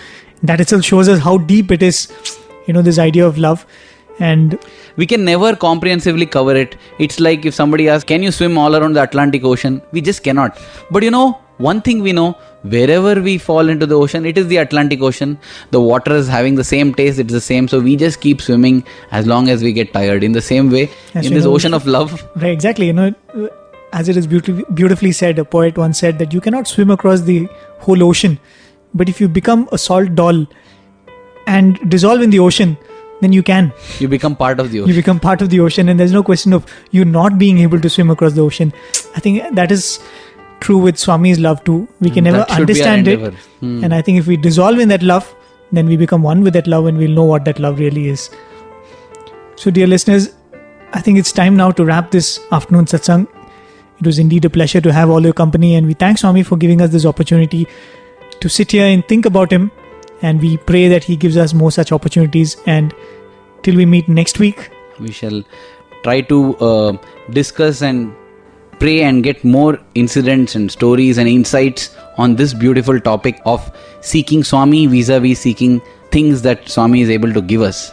that 0.43 0.60
itself 0.60 0.85
shows 0.85 1.09
us 1.09 1.20
how 1.20 1.39
deep 1.39 1.70
it 1.70 1.82
is, 1.82 2.10
you 2.66 2.72
know, 2.74 2.82
this 2.82 2.98
idea 2.98 3.26
of 3.26 3.36
love. 3.36 3.66
And 4.18 4.59
we 4.97 5.06
can 5.06 5.24
never 5.24 5.55
comprehensively 5.64 6.26
cover 6.26 6.55
it 6.62 6.76
it's 6.98 7.20
like 7.20 7.44
if 7.51 7.55
somebody 7.55 7.89
asks 7.89 8.09
can 8.12 8.22
you 8.26 8.32
swim 8.39 8.59
all 8.62 8.76
around 8.78 8.94
the 8.98 9.02
atlantic 9.02 9.44
ocean 9.51 9.80
we 9.93 10.01
just 10.09 10.24
cannot 10.24 10.59
but 10.90 11.05
you 11.09 11.12
know 11.16 11.26
one 11.66 11.80
thing 11.80 12.02
we 12.02 12.12
know 12.12 12.32
wherever 12.62 13.20
we 13.20 13.36
fall 13.39 13.68
into 13.68 13.86
the 13.86 13.94
ocean 13.94 14.26
it 14.26 14.39
is 14.39 14.47
the 14.48 14.56
atlantic 14.56 15.01
ocean 15.02 15.36
the 15.70 15.80
water 15.80 16.14
is 16.14 16.28
having 16.28 16.55
the 16.55 16.64
same 16.64 16.93
taste 16.94 17.18
it's 17.18 17.32
the 17.32 17.40
same 17.40 17.68
so 17.68 17.80
we 17.80 17.94
just 17.97 18.20
keep 18.20 18.40
swimming 18.40 18.82
as 19.10 19.26
long 19.26 19.48
as 19.48 19.62
we 19.62 19.72
get 19.72 19.93
tired 19.93 20.24
in 20.24 20.32
the 20.32 20.40
same 20.40 20.70
way 20.70 20.89
As 21.14 21.26
in 21.26 21.35
this 21.35 21.44
know, 21.44 21.55
ocean 21.55 21.74
of 21.74 21.86
love 21.86 22.22
Right, 22.36 22.52
exactly. 22.52 22.86
You 22.86 22.93
know, 22.93 23.14
as 23.93 24.09
it 24.09 24.16
is 24.16 24.26
beautifully, 24.26 24.64
beautifully 24.74 25.12
said, 25.12 25.39
a 25.39 25.44
poet 25.44 25.78
once 25.78 25.98
said 25.98 26.18
that 26.18 26.32
you 26.32 26.40
cannot 26.40 26.68
swim 26.68 26.90
across 26.90 27.22
the 27.22 27.48
whole 27.78 28.02
ocean, 28.02 28.39
but 28.94 29.09
if 29.09 29.20
you 29.20 29.28
become 29.28 29.68
a 29.72 29.78
salt 29.78 30.14
doll 30.14 30.47
and 31.47 31.78
dissolve 31.90 32.20
in 32.20 32.30
the 32.30 32.39
ocean, 32.39 32.76
then 33.20 33.32
you 33.32 33.43
can. 33.43 33.72
you 33.98 34.09
become 34.09 34.36
part 34.36 34.60
of 34.60 34.70
the 34.70 34.80
ocean. 34.80 34.90
You 34.90 34.94
become 34.94 35.18
part 35.18 35.43
of 35.43 35.51
the 35.51 35.60
ocean, 35.60 35.89
and 35.89 35.98
there's 35.98 36.12
no 36.12 36.22
question 36.22 36.52
of 36.52 36.66
you 36.90 37.05
not 37.05 37.39
being 37.39 37.59
able 37.59 37.80
to 37.80 37.90
swim 37.90 38.10
across 38.10 38.35
the 38.35 38.43
ocean. 38.43 38.72
I 39.16 39.20
think 39.20 39.55
that 39.55 39.72
is 39.72 39.98
true 40.60 40.78
with 40.78 40.97
Swami's 40.97 41.39
love 41.39 41.62
too. 41.64 41.89
We 42.01 42.10
can 42.10 42.24
never 42.24 42.44
be 42.44 42.52
our 42.52 42.60
understand 42.60 43.09
it. 43.09 43.35
Hmm. 43.60 43.85
and 43.85 43.94
I 43.94 44.02
think 44.02 44.18
if 44.18 44.26
we 44.26 44.36
dissolve 44.36 44.78
in 44.78 44.89
that 44.89 45.02
love, 45.02 45.35
then 45.72 45.86
we 45.86 45.97
become 45.97 46.22
one 46.22 46.43
with 46.43 46.55
that 46.55 46.66
love, 46.66 46.86
and 46.86 46.98
we'll 46.98 47.10
know 47.10 47.24
what 47.24 47.44
that 47.44 47.59
love 47.59 47.78
really 47.78 48.09
is. 48.09 48.30
So, 49.56 49.70
dear 49.70 49.86
listeners, 49.86 50.35
I 50.93 51.01
think 51.01 51.18
it's 51.18 51.32
time 51.32 51.56
now 51.56 51.70
to 51.72 51.85
wrap 51.85 52.10
this 52.10 52.40
afternoon 52.52 52.86
satsang. 52.86 53.26
It 54.01 54.06
was 54.06 54.18
indeed 54.18 54.44
a 54.44 54.51
pleasure 54.51 54.80
to 54.80 54.93
have 54.93 55.10
all 55.10 55.22
your 55.22 55.32
company, 55.32 55.74
and 55.74 55.86
we 55.86 55.94
thank 55.94 56.18
Swami 56.18 56.43
for 56.43 56.56
giving 56.56 56.80
us 56.80 56.90
this 56.90 57.05
opportunity 57.05 57.66
to 58.40 58.48
sit 58.48 58.72
here 58.72 58.86
and 58.86 59.06
think 59.09 59.26
about 59.26 59.52
him. 59.52 59.70
And 60.22 60.40
we 60.40 60.56
pray 60.56 60.89
that 60.89 61.05
he 61.05 61.16
gives 61.16 61.36
us 61.36 61.55
more 61.55 61.70
such 61.70 61.93
opportunities. 61.93 62.56
And 62.66 62.94
till 63.62 63.76
we 63.76 63.86
meet 63.86 64.09
next 64.09 64.39
week, 64.39 64.70
we 64.98 65.12
shall 65.12 65.44
try 66.02 66.20
to 66.22 66.56
uh, 66.56 66.97
discuss 67.30 67.82
and 67.82 68.14
pray 68.79 69.03
and 69.03 69.23
get 69.23 69.45
more 69.45 69.79
incidents 69.95 70.55
and 70.55 70.71
stories 70.71 71.19
and 71.19 71.29
insights 71.29 71.97
on 72.17 72.37
this 72.37 72.55
beautiful 72.55 73.01
topic 73.01 73.41
of 73.45 73.71
seeking 74.01 74.45
Swami 74.45 74.87
vis 74.87 75.09
a 75.09 75.21
vis 75.21 75.41
seeking 75.41 75.81
things 76.11 76.43
that 76.43 76.69
Swami 76.69 77.03
is 77.03 77.11
able 77.11 77.33
to 77.33 77.43
give 77.43 77.63
us. 77.63 77.93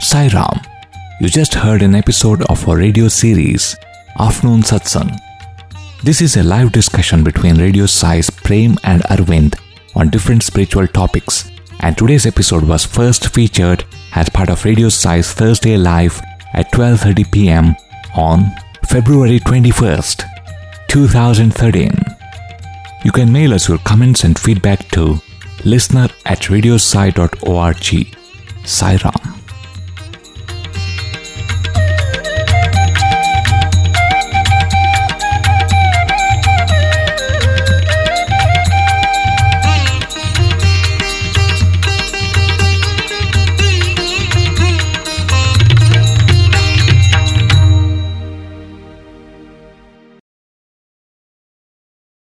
Sai 0.00 0.28
Ram. 0.28 0.60
You 1.20 1.28
just 1.28 1.54
heard 1.54 1.82
an 1.82 1.94
episode 1.94 2.42
of 2.42 2.68
our 2.68 2.76
radio 2.76 3.08
series, 3.08 3.76
Afternoon 4.18 4.62
Satsang. 4.62 5.23
This 6.04 6.20
is 6.20 6.36
a 6.36 6.42
live 6.42 6.70
discussion 6.70 7.24
between 7.24 7.56
Radio 7.56 7.86
Sai's 7.86 8.28
Prem 8.28 8.76
and 8.84 9.00
Arvind 9.04 9.58
on 9.94 10.10
different 10.10 10.42
spiritual 10.42 10.86
topics. 10.86 11.50
And 11.80 11.96
today's 11.96 12.26
episode 12.26 12.64
was 12.64 12.84
first 12.84 13.28
featured 13.28 13.86
as 14.14 14.28
part 14.28 14.50
of 14.50 14.66
Radio 14.66 14.90
Sai's 14.90 15.32
Thursday 15.32 15.78
Live 15.78 16.20
at 16.52 16.70
12:30 16.72 17.32
p.m. 17.32 17.74
on 18.14 18.52
February 18.86 19.40
21st, 19.40 20.24
2013. 20.88 21.90
You 23.02 23.10
can 23.10 23.32
mail 23.32 23.54
us 23.54 23.66
your 23.66 23.78
comments 23.78 24.24
and 24.24 24.38
feedback 24.38 24.86
to 24.90 25.22
listener 25.64 26.08
at 26.26 26.40
radiosai.org. 26.52 28.16
Sai 28.66 28.96
Ram. 29.02 29.43